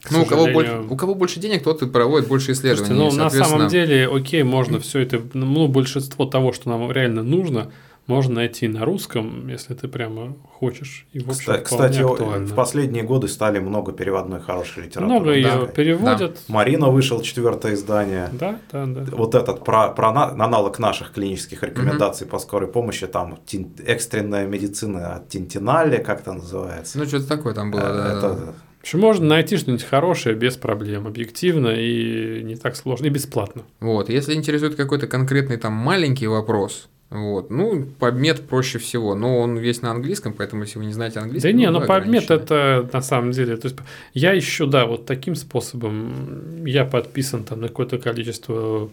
К 0.03 0.11
Ну, 0.11 0.23
у 0.23 0.25
кого, 0.25 0.47
больше, 0.47 0.83
у 0.89 0.95
кого 0.95 1.15
больше 1.15 1.39
денег, 1.39 1.63
тот 1.63 1.81
и 1.81 1.85
проводит 1.87 2.27
больше 2.27 2.51
исследований. 2.53 2.87
Слушайте, 2.87 3.15
ну, 3.17 3.23
на 3.23 3.29
Соответственно, 3.29 3.57
самом 3.59 3.69
деле, 3.69 4.07
окей, 4.07 4.43
можно 4.43 4.79
все 4.79 4.99
это, 4.99 5.21
ну, 5.33 5.67
большинство 5.67 6.25
того, 6.25 6.53
что 6.53 6.69
нам 6.69 6.91
реально 6.91 7.23
нужно, 7.23 7.71
можно 8.07 8.35
найти 8.35 8.67
на 8.67 8.85
русском, 8.85 9.47
если 9.49 9.73
ты 9.73 9.87
прямо 9.87 10.35
хочешь. 10.59 11.05
И, 11.13 11.19
в 11.19 11.29
общем, 11.29 11.51
Кста- 11.53 11.61
Кстати, 11.61 11.99
актуально. 11.99 12.47
в 12.47 12.55
последние 12.55 13.03
годы 13.03 13.27
стали 13.27 13.59
много 13.59 13.91
переводной 13.91 14.39
хорошей 14.39 14.83
литературы. 14.85 15.05
Много 15.19 15.33
ее 15.33 15.43
Да. 15.43 15.65
переводят. 15.67 16.39
Марина 16.47 16.87
вышел 16.89 17.21
четвертое 17.21 17.73
издание. 17.73 18.29
Да, 18.31 18.59
да, 18.71 18.85
да. 18.85 19.05
Вот 19.11 19.35
этот 19.35 19.63
про, 19.63 19.89
про 19.89 20.11
на- 20.13 20.29
аналог 20.45 20.79
наших 20.79 21.11
клинических 21.11 21.61
рекомендаций 21.63 22.25
по 22.25 22.39
скорой 22.39 22.69
помощи, 22.69 23.07
там 23.07 23.39
тин- 23.45 23.71
экстренная 23.85 24.47
медицина 24.47 25.15
от 25.15 25.29
Тинтинали, 25.29 25.97
как 26.01 26.21
это 26.21 26.33
называется. 26.33 26.97
Ну, 26.97 27.05
что-то 27.05 27.27
такое 27.27 27.53
там 27.53 27.71
было, 27.71 27.81
Э, 27.81 27.93
да. 27.93 28.17
это- 28.17 28.53
В 28.77 28.81
общем, 28.89 28.99
можно 29.01 29.25
найти 29.25 29.57
что-нибудь 29.57 29.83
хорошее 29.83 30.33
без 30.33 30.55
проблем, 30.55 31.07
объективно 31.07 31.69
и 31.75 32.41
не 32.43 32.55
так 32.55 32.77
сложно, 32.77 33.07
и 33.07 33.09
бесплатно. 33.09 33.63
Вот, 33.81 34.07
если 34.09 34.33
интересует 34.33 34.75
какой-то 34.75 35.07
конкретный 35.07 35.57
там 35.57 35.73
маленький 35.73 36.27
вопрос, 36.27 36.87
вот, 37.09 37.49
ну, 37.49 37.85
PubMed 37.99 38.43
проще 38.47 38.79
всего, 38.79 39.15
но 39.15 39.39
он 39.39 39.57
весь 39.57 39.81
на 39.81 39.91
английском, 39.91 40.33
поэтому 40.33 40.63
если 40.63 40.79
вы 40.79 40.85
не 40.85 40.93
знаете 40.93 41.19
английский, 41.19 41.51
Да 41.51 41.57
не, 41.57 41.69
ну, 41.69 41.79
ну 41.79 41.85
PubMed 41.85 42.33
это 42.33 42.89
на 42.91 43.01
самом 43.01 43.31
деле, 43.31 43.55
то 43.55 43.67
есть 43.67 43.77
я 44.13 44.37
ищу, 44.37 44.67
да, 44.67 44.85
вот 44.85 45.05
таким 45.05 45.35
способом, 45.35 46.65
я 46.65 46.83
подписан 46.83 47.45
там 47.45 47.61
на 47.61 47.69
какое-то 47.69 47.97
количество 47.97 48.89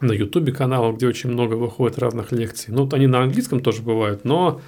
на 0.00 0.12
Ютубе 0.12 0.52
каналов, 0.52 0.96
где 0.96 1.06
очень 1.06 1.30
много 1.30 1.54
выходит 1.54 1.98
разных 1.98 2.32
лекций. 2.32 2.72
Ну, 2.72 2.84
вот 2.84 2.94
они 2.94 3.06
на 3.06 3.22
английском 3.22 3.60
тоже 3.60 3.82
бывают, 3.82 4.24
но 4.24 4.60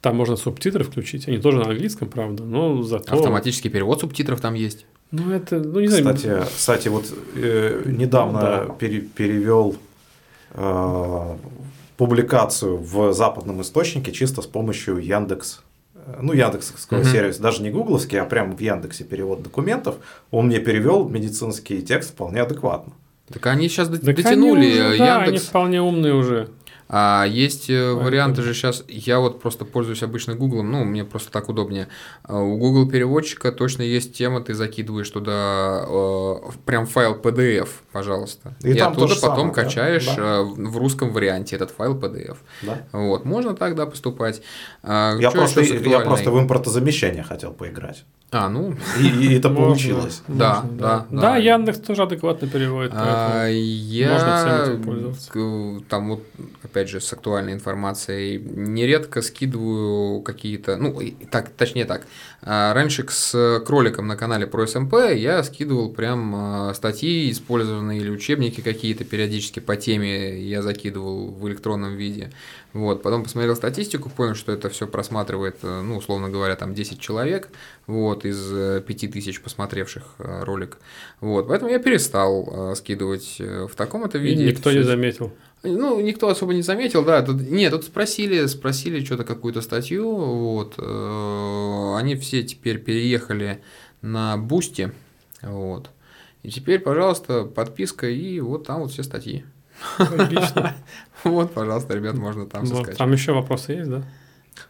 там 0.00 0.16
можно 0.16 0.36
субтитры 0.36 0.84
включить, 0.84 1.28
они 1.28 1.38
тоже 1.38 1.58
на 1.58 1.68
английском, 1.68 2.08
правда, 2.08 2.44
но 2.44 2.82
зато... 2.82 3.12
Автоматический 3.14 3.68
перевод 3.68 4.00
субтитров 4.00 4.40
там 4.40 4.54
есть. 4.54 4.86
Ну, 5.10 5.30
это, 5.30 5.58
ну, 5.58 5.80
не 5.80 5.88
знаю, 5.88 6.14
Кстати, 6.14 6.42
кстати, 6.56 6.88
вот 6.88 7.04
э, 7.34 7.82
недавно 7.86 8.40
Да. 8.40 8.74
пере- 8.78 9.00
перевел 9.00 9.76
э, 10.52 11.36
публикацию 11.96 12.76
в 12.78 13.12
западном 13.12 13.62
источнике 13.62 14.12
чисто 14.12 14.42
с 14.42 14.46
помощью 14.46 14.98
Яндекс. 14.98 15.60
э, 15.94 16.18
Ну, 16.22 16.32
Яндексовского 16.32 16.98
Мгм. 16.98 17.06
сервиса, 17.08 17.42
даже 17.42 17.62
не 17.62 17.70
гугловский, 17.70 18.20
а 18.20 18.24
прямо 18.24 18.54
в 18.54 18.60
Яндексе 18.60 19.04
перевод 19.04 19.42
документов. 19.42 19.96
Он 20.30 20.46
мне 20.46 20.58
перевел 20.60 21.08
медицинский 21.08 21.82
текст 21.82 22.10
вполне 22.10 22.42
адекватно. 22.42 22.92
Так 23.32 23.44
они 23.46 23.68
сейчас 23.68 23.88
Так 23.88 24.02
они 24.04 24.12
дотянули 24.14 24.66
уже, 24.70 24.94
э, 24.94 24.98
да, 24.98 25.18
они 25.22 25.38
вполне 25.38 25.82
умные 25.82 26.14
уже. 26.14 26.48
А 26.88 27.24
есть 27.24 27.68
э, 27.68 27.74
Поэтому- 27.82 28.04
варианты 28.04 28.42
же 28.42 28.54
сейчас, 28.54 28.84
я 28.88 29.18
вот 29.18 29.40
просто 29.40 29.64
пользуюсь 29.64 30.02
обычно 30.04 30.34
Гуглом, 30.36 30.70
ну, 30.70 30.84
мне 30.84 31.04
просто 31.04 31.32
так 31.32 31.48
удобнее. 31.48 31.88
А 32.22 32.38
У 32.40 32.56
Google 32.58 32.88
переводчика 32.88 33.50
точно 33.50 33.82
есть 33.82 34.14
тема, 34.14 34.40
ты 34.40 34.54
закидываешь 34.54 35.10
туда 35.10 35.84
э, 35.88 36.34
прям 36.64 36.86
файл 36.86 37.14
PDF, 37.16 37.68
пожалуйста. 37.92 38.54
И 38.62 38.70
И, 38.70 38.74
там 38.74 38.94
то 38.94 38.98
оттуда 39.00 39.14
же 39.14 39.20
потом 39.20 39.36
самое, 39.36 39.54
да? 39.54 39.62
качаешь 39.62 40.06
Да. 40.16 40.22
э, 40.22 40.42
в 40.42 40.76
русском 40.76 41.12
варианте 41.12 41.56
этот 41.56 41.70
файл 41.72 41.94
PDF. 41.98 42.36
Да? 42.62 42.78
Вот, 42.92 43.24
можно 43.24 43.54
так, 43.54 43.74
да, 43.74 43.86
поступать. 43.86 44.42
А, 44.82 45.16
Я, 45.18 45.30
чё 45.32 45.38
просто, 45.38 45.62
я 45.62 46.00
просто 46.00 46.30
в 46.30 46.38
импортозамещение 46.38 47.22
хотел 47.24 47.52
поиграть. 47.52 48.04
А, 48.32 48.48
ну, 48.48 48.74
И, 49.00 49.06
и 49.06 49.34
это 49.38 49.48
Можно, 49.48 49.66
получилось. 49.66 50.22
Да, 50.26 50.62
можно, 50.62 50.78
да, 50.78 51.06
Да, 51.10 51.20
да. 51.20 51.36
Яндекс 51.36 51.78
тоже 51.78 52.02
адекватно 52.02 52.48
переводит, 52.48 52.90
А, 52.94 53.38
поэтому... 53.42 53.60
я 53.64 54.12
можно 54.12 54.36
всем 54.36 54.72
этим 54.74 54.82
пользоваться. 54.84 55.30
к- 55.32 55.88
там 55.88 56.08
вот 56.10 56.22
опять 56.76 56.90
же 56.90 57.00
с 57.00 57.10
актуальной 57.12 57.54
информацией 57.54 58.38
нередко 58.38 59.22
скидываю 59.22 60.20
какие-то, 60.20 60.76
ну 60.76 61.00
и 61.00 61.12
так, 61.30 61.48
точнее 61.48 61.86
так. 61.86 62.06
а, 62.42 62.74
Раньше 62.74 63.06
с 63.08 63.62
кроликом 63.66 64.06
на 64.06 64.16
канале 64.16 64.46
про 64.46 64.66
СМП 64.66 64.94
я 65.14 65.42
скидывал 65.42 65.90
прям 65.90 66.34
а, 66.36 66.74
статьи 66.74 67.30
использованные 67.30 68.00
или 68.00 68.10
учебники 68.10 68.60
какие-то 68.60 69.04
периодически 69.04 69.60
по 69.60 69.76
теме 69.76 70.38
я 70.42 70.60
закидывал 70.60 71.28
в 71.30 71.48
электронном 71.48 71.96
виде. 71.96 72.30
Вот, 72.74 73.02
потом 73.02 73.22
посмотрел 73.22 73.56
статистику, 73.56 74.10
понял, 74.10 74.34
что 74.34 74.52
это 74.52 74.68
все 74.68 74.86
просматривает, 74.86 75.56
э, 75.62 75.80
ну, 75.80 75.96
условно 75.96 76.28
говоря, 76.28 76.56
там 76.56 76.74
10 76.74 77.00
человек, 77.00 77.48
вот, 77.86 78.26
из 78.26 78.52
э, 78.52 78.82
5000 78.86 79.40
посмотревших 79.40 80.02
э, 80.18 80.42
ролик. 80.44 80.76
Вот, 81.22 81.48
поэтому 81.48 81.70
я 81.70 81.78
перестал 81.78 82.72
э, 82.72 82.74
скидывать 82.74 83.36
э, 83.38 83.66
в 83.66 83.74
таком 83.74 84.04
это 84.04 84.18
И 84.18 84.20
виде. 84.20 84.44
никто 84.44 84.68
Это 84.68 84.78
не 84.80 84.84
заметил. 84.84 85.32
Ну, 85.62 86.00
никто 86.00 86.28
особо 86.28 86.54
не 86.54 86.62
заметил, 86.62 87.04
да. 87.04 87.22
Тут, 87.22 87.40
нет, 87.40 87.72
тут 87.72 87.84
спросили, 87.84 88.46
спросили 88.46 89.04
что-то, 89.04 89.24
какую-то 89.24 89.60
статью, 89.62 90.14
вот. 90.14 90.74
э, 90.78 91.94
Они 91.96 92.14
все 92.16 92.42
теперь 92.44 92.78
переехали 92.78 93.62
на 94.02 94.36
Boosty, 94.36 94.92
вот. 95.42 95.90
И 96.42 96.50
теперь, 96.50 96.78
пожалуйста, 96.78 97.44
подписка, 97.44 98.08
и 98.08 98.38
вот 98.40 98.66
там 98.66 98.82
вот 98.82 98.92
все 98.92 99.02
статьи. 99.02 99.44
Логично. 99.98 100.74
Вот, 101.24 101.52
пожалуйста, 101.52 101.94
ребят, 101.94 102.14
можно 102.14 102.46
там 102.46 102.64
Вот, 102.66 102.82
скачать. 102.82 102.98
Там 102.98 103.12
еще 103.12 103.32
вопросы 103.32 103.72
есть, 103.72 103.90
да? 103.90 104.04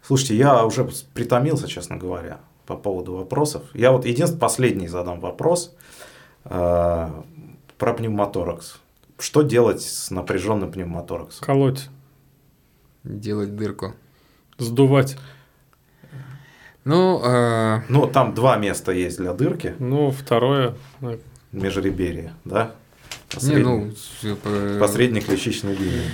Слушайте, 0.02 0.36
я 0.36 0.64
уже 0.64 0.88
притомился, 1.12 1.68
честно 1.68 1.96
говоря, 1.96 2.40
по 2.64 2.76
поводу 2.76 3.14
вопросов. 3.14 3.62
Я 3.74 3.92
вот 3.92 4.06
единственный 4.06 4.40
последний 4.40 4.88
задам 4.88 5.20
вопрос 5.20 5.74
э, 6.44 7.10
про 7.78 7.92
пневмоторакс. 7.92 8.80
Что 9.18 9.42
делать 9.42 9.80
с 9.82 10.10
напряженным 10.10 10.70
пневмотораксом? 10.70 11.44
Колоть, 11.44 11.88
Делать 13.04 13.54
дырку. 13.56 13.94
сдувать. 14.58 15.16
Ну, 16.84 17.20
э, 17.24 17.80
Ну, 17.88 18.06
там 18.06 18.34
два 18.34 18.56
места 18.56 18.92
есть 18.92 19.18
для 19.18 19.32
дырки, 19.32 19.74
Ну, 19.78 20.10
второе, 20.10 20.74
межреберье, 21.52 22.34
да? 22.44 22.72
не, 23.32 23.34
Посредник, 23.34 23.64
ну, 23.66 23.90
типа, 24.22 24.76
посредник 24.80 25.28
личичной 25.28 25.74
линии. 25.74 26.08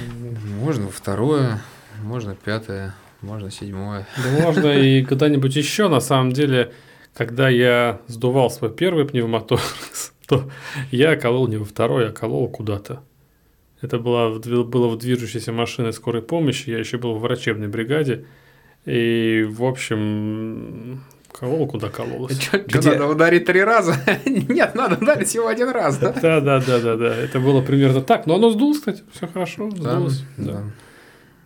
можно 0.60 0.88
второе. 0.90 1.60
Можно 2.02 2.34
пятое, 2.34 2.94
можно 3.20 3.50
седьмое. 3.50 4.06
Да 4.16 4.42
можно 4.42 4.68
и 4.68 5.04
куда-нибудь 5.04 5.54
еще, 5.54 5.88
на 5.88 6.00
самом 6.00 6.32
деле, 6.32 6.72
когда 7.14 7.48
я 7.50 8.00
сдувал 8.06 8.50
свой 8.50 8.70
первый 8.72 9.04
пневмоторакс, 9.04 10.12
то 10.32 10.50
я 10.90 11.16
колол 11.16 11.46
не 11.48 11.58
во 11.58 11.64
второй, 11.64 12.08
а 12.08 12.12
колол 12.12 12.48
куда-то. 12.48 13.02
Это 13.82 13.98
было, 13.98 14.38
было 14.38 14.88
в 14.88 14.96
движущейся 14.96 15.52
машине 15.52 15.92
скорой 15.92 16.22
помощи, 16.22 16.70
я 16.70 16.78
еще 16.78 16.98
был 16.98 17.14
в 17.14 17.20
врачебной 17.20 17.68
бригаде, 17.68 18.24
и, 18.86 19.46
в 19.48 19.64
общем, 19.64 21.02
колол 21.32 21.66
куда 21.66 21.88
кололось. 21.88 22.40
Что, 22.40 22.58
Где? 22.58 22.92
надо 22.92 23.08
ударить 23.08 23.44
три 23.44 23.62
раза? 23.62 23.96
Нет, 24.24 24.74
надо 24.74 25.02
ударить 25.02 25.28
всего 25.28 25.48
один 25.48 25.70
раз, 25.70 25.98
да? 25.98 26.12
Да, 26.12 26.40
да, 26.40 26.60
да, 26.60 26.80
да, 26.80 26.96
да. 26.96 27.14
Это 27.16 27.40
было 27.40 27.60
примерно 27.60 28.00
так. 28.00 28.26
Но 28.26 28.36
оно 28.36 28.50
сдулось, 28.50 28.78
кстати, 28.78 29.02
все 29.12 29.26
хорошо, 29.26 29.70
сдулось. 29.70 30.24
Да, 30.36 30.52
да. 30.52 30.62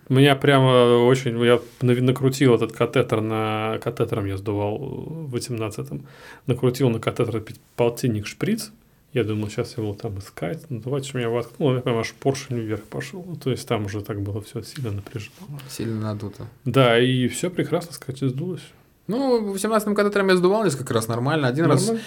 Меня 0.08 0.36
прямо 0.36 1.04
очень... 1.04 1.38
Я 1.44 1.60
накрутил 1.80 2.54
этот 2.54 2.72
катетер 2.72 3.20
на... 3.20 3.78
Катетером 3.82 4.26
я 4.26 4.36
сдувал 4.36 4.78
в 4.78 5.34
18-м. 5.34 6.06
Накрутил 6.46 6.90
на 6.90 7.00
катетер 7.00 7.42
полтинник 7.74 8.26
шприц. 8.26 8.70
Я 9.12 9.24
думал, 9.24 9.48
сейчас 9.48 9.76
его 9.78 9.94
там 9.94 10.18
искать. 10.18 10.64
Ну, 10.68 10.80
давайте 10.84 11.10
же 11.10 11.18
меня 11.18 11.30
воткнул. 11.30 11.74
Я 11.74 11.80
прям 11.80 11.98
аж 11.98 12.12
поршень 12.12 12.58
вверх 12.58 12.84
пошел. 12.84 13.24
Ну, 13.26 13.36
то 13.36 13.50
есть 13.50 13.66
там 13.66 13.86
уже 13.86 14.02
так 14.02 14.20
было 14.20 14.42
все 14.42 14.62
сильно 14.62 14.92
напряжено. 14.92 15.32
Сильно 15.68 16.00
надуто. 16.00 16.46
Да, 16.64 16.98
и 17.00 17.26
все 17.28 17.50
прекрасно, 17.50 17.94
сказать, 17.94 18.20
сдулось. 18.20 18.62
Ну, 19.06 19.40
в 19.40 19.54
18-м 19.54 19.94
катетером 19.94 20.28
я 20.28 20.36
сдувал 20.36 20.64
несколько 20.64 20.92
раз 20.92 21.08
нормально. 21.08 21.48
Один 21.48 21.66
нормально. 21.66 21.92
раз 21.92 22.00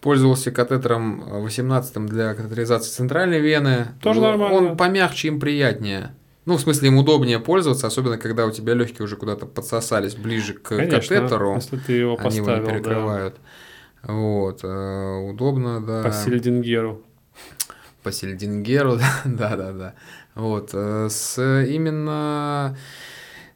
пользовался 0.00 0.50
катетером 0.50 1.22
18-м 1.46 2.06
для 2.06 2.34
катетеризации 2.34 2.90
центральной 2.90 3.40
вены. 3.40 3.88
Тоже 4.02 4.20
ну, 4.20 4.26
нормально. 4.26 4.56
Он 4.56 4.76
помягче, 4.76 5.28
им 5.28 5.38
приятнее. 5.38 6.14
Ну, 6.46 6.56
в 6.56 6.60
смысле, 6.60 6.88
им 6.88 6.96
удобнее 6.96 7.40
пользоваться, 7.40 7.88
особенно 7.88 8.18
когда 8.18 8.46
у 8.46 8.52
тебя 8.52 8.74
легкие 8.74 9.04
уже 9.04 9.16
куда-то 9.16 9.46
подсосались 9.46 10.14
ближе 10.14 10.54
к 10.54 10.76
Конечно, 10.76 11.16
катетеру. 11.16 11.56
Если 11.56 11.76
ты 11.76 11.92
его 11.94 12.16
поставил, 12.16 12.48
они 12.48 12.56
его 12.58 12.70
перекрывают. 12.70 13.34
Да. 13.34 14.12
Вот, 14.12 14.60
э, 14.62 15.28
удобно, 15.28 15.84
да. 15.84 16.04
По 16.04 16.12
сельдингеру. 16.12 17.02
По 18.04 18.12
сельдингеру, 18.12 18.98
да, 19.24 19.56
да, 19.56 19.72
да. 19.72 19.94
Вот, 20.36 20.70
э, 20.72 21.08
с 21.10 21.64
именно 21.64 22.76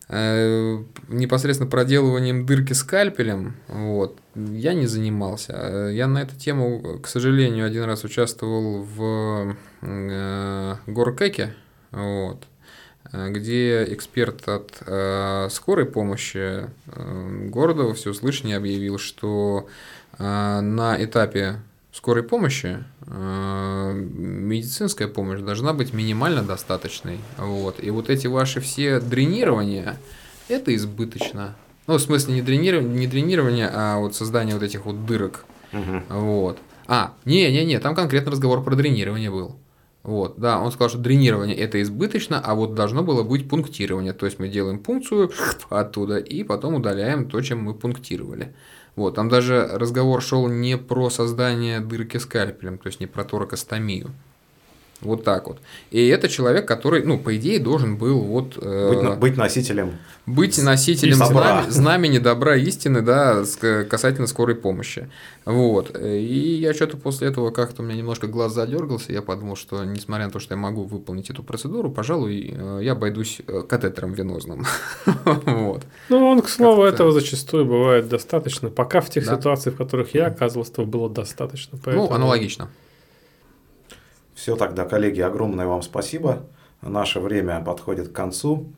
э, 0.08 0.78
непосредственно 1.06 1.70
проделыванием 1.70 2.44
дырки 2.44 2.72
скальпелем, 2.72 3.54
вот, 3.68 4.18
я 4.34 4.74
не 4.74 4.86
занимался. 4.86 5.90
Я 5.92 6.08
на 6.08 6.22
эту 6.22 6.34
тему, 6.34 6.98
к 7.00 7.06
сожалению, 7.06 7.66
один 7.66 7.84
раз 7.84 8.02
участвовал 8.02 8.82
в 8.82 9.56
Горкеке, 10.88 11.54
вот, 11.92 12.48
где 13.12 13.84
эксперт 13.92 14.48
от 14.48 14.82
э, 14.86 15.48
скорой 15.50 15.86
помощи 15.86 16.66
э, 16.86 17.46
города 17.48 17.82
во 17.82 17.94
всеуслышание 17.94 18.56
объявил, 18.56 18.98
что 18.98 19.66
э, 20.18 20.60
на 20.60 21.02
этапе 21.02 21.60
скорой 21.92 22.22
помощи 22.22 22.84
э, 23.06 23.92
медицинская 23.94 25.08
помощь 25.08 25.40
должна 25.40 25.72
быть 25.72 25.92
минимально 25.92 26.42
достаточной. 26.42 27.18
Вот. 27.36 27.82
И 27.82 27.90
вот 27.90 28.10
эти 28.10 28.26
ваши 28.26 28.60
все 28.60 29.00
дренирования, 29.00 29.98
это 30.48 30.74
избыточно. 30.74 31.56
Ну, 31.86 31.94
в 31.94 32.00
смысле 32.00 32.34
не 32.34 32.42
дренирование, 32.42 32.96
не 32.96 33.06
дренирование 33.08 33.68
а 33.72 33.98
вот 33.98 34.14
создание 34.14 34.54
вот 34.54 34.62
этих 34.62 34.84
вот 34.84 35.04
дырок. 35.06 35.44
Угу. 35.72 36.02
Вот. 36.20 36.58
А, 36.86 37.14
не-не-не, 37.24 37.80
там 37.80 37.94
конкретно 37.94 38.32
разговор 38.32 38.62
про 38.62 38.76
дренирование 38.76 39.30
был. 39.30 39.56
Вот, 40.02 40.38
да, 40.38 40.58
он 40.60 40.72
сказал, 40.72 40.88
что 40.88 40.98
дренирование 40.98 41.56
это 41.56 41.80
избыточно, 41.82 42.40
а 42.40 42.54
вот 42.54 42.74
должно 42.74 43.02
было 43.02 43.22
быть 43.22 43.48
пунктирование. 43.48 44.14
То 44.14 44.26
есть 44.26 44.38
мы 44.38 44.48
делаем 44.48 44.78
пункцию 44.78 45.30
оттуда 45.68 46.16
и 46.16 46.42
потом 46.42 46.74
удаляем 46.74 47.28
то, 47.28 47.40
чем 47.42 47.62
мы 47.62 47.74
пунктировали. 47.74 48.54
Вот, 48.96 49.14
там 49.14 49.28
даже 49.28 49.68
разговор 49.72 50.22
шел 50.22 50.48
не 50.48 50.76
про 50.78 51.10
создание 51.10 51.80
дырки 51.80 52.16
скальпелем, 52.16 52.78
то 52.78 52.86
есть 52.88 53.00
не 53.00 53.06
про 53.06 53.24
торакостомию. 53.24 54.10
Вот 55.00 55.24
так 55.24 55.48
вот. 55.48 55.58
И 55.90 56.08
это 56.08 56.28
человек, 56.28 56.68
который, 56.68 57.02
ну, 57.02 57.18
по 57.18 57.34
идее, 57.36 57.58
должен 57.58 57.96
был 57.96 58.20
вот... 58.20 58.58
Э, 58.60 58.90
быть, 58.90 59.18
быть 59.18 59.36
носителем. 59.36 59.92
Быть 60.26 60.62
носителем 60.62 61.18
добра. 61.18 61.62
знамени, 61.62 61.70
знамени 61.70 62.18
добра 62.18 62.56
истины, 62.56 63.00
да, 63.00 63.42
касательно 63.88 64.26
скорой 64.26 64.56
помощи. 64.56 65.08
Вот. 65.46 65.96
И 65.98 66.58
я 66.60 66.74
что-то 66.74 66.98
после 66.98 67.28
этого 67.28 67.50
как-то 67.50 67.80
у 67.80 67.84
меня 67.84 67.96
немножко 67.96 68.26
глаз 68.26 68.52
задергался. 68.52 69.12
Я 69.12 69.22
подумал, 69.22 69.56
что 69.56 69.84
несмотря 69.84 70.26
на 70.26 70.32
то, 70.32 70.38
что 70.38 70.54
я 70.54 70.60
могу 70.60 70.84
выполнить 70.84 71.30
эту 71.30 71.42
процедуру, 71.42 71.90
пожалуй, 71.90 72.54
э, 72.54 72.80
я 72.82 72.92
обойдусь 72.92 73.40
э, 73.46 73.62
катетером 73.66 74.12
венозным. 74.12 74.66
вот. 75.24 75.82
Ну, 76.10 76.26
он, 76.26 76.42
к 76.42 76.48
слову, 76.50 76.82
этого 76.82 77.12
зачастую 77.12 77.64
бывает 77.64 78.08
достаточно. 78.08 78.68
Пока 78.68 79.00
в 79.00 79.08
тех 79.08 79.24
ситуациях, 79.24 79.76
в 79.76 79.78
которых 79.78 80.14
я 80.14 80.26
оказывался, 80.26 80.82
было 80.82 81.08
достаточно. 81.08 81.78
Ну, 81.86 82.10
аналогично. 82.10 82.68
Все 84.40 84.56
тогда, 84.56 84.86
коллеги, 84.86 85.20
огромное 85.20 85.66
вам 85.66 85.82
спасибо. 85.82 86.46
Наше 86.80 87.20
время 87.20 87.60
подходит 87.60 88.08
к 88.08 88.12
концу. 88.12 88.72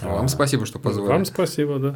Вам 0.00 0.26
спасибо, 0.26 0.66
что 0.66 0.80
позвали. 0.80 1.08
Вам 1.08 1.24
спасибо, 1.24 1.78
да. 1.78 1.94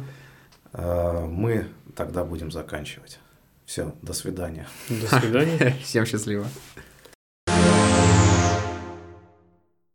А, 0.71 1.25
мы 1.25 1.67
тогда 1.97 2.23
будем 2.23 2.49
заканчивать. 2.49 3.19
Все, 3.65 3.93
до 4.01 4.13
свидания. 4.13 4.69
До 4.87 5.19
свидания. 5.19 5.75
Всем 5.83 6.05
счастливо. 6.05 6.45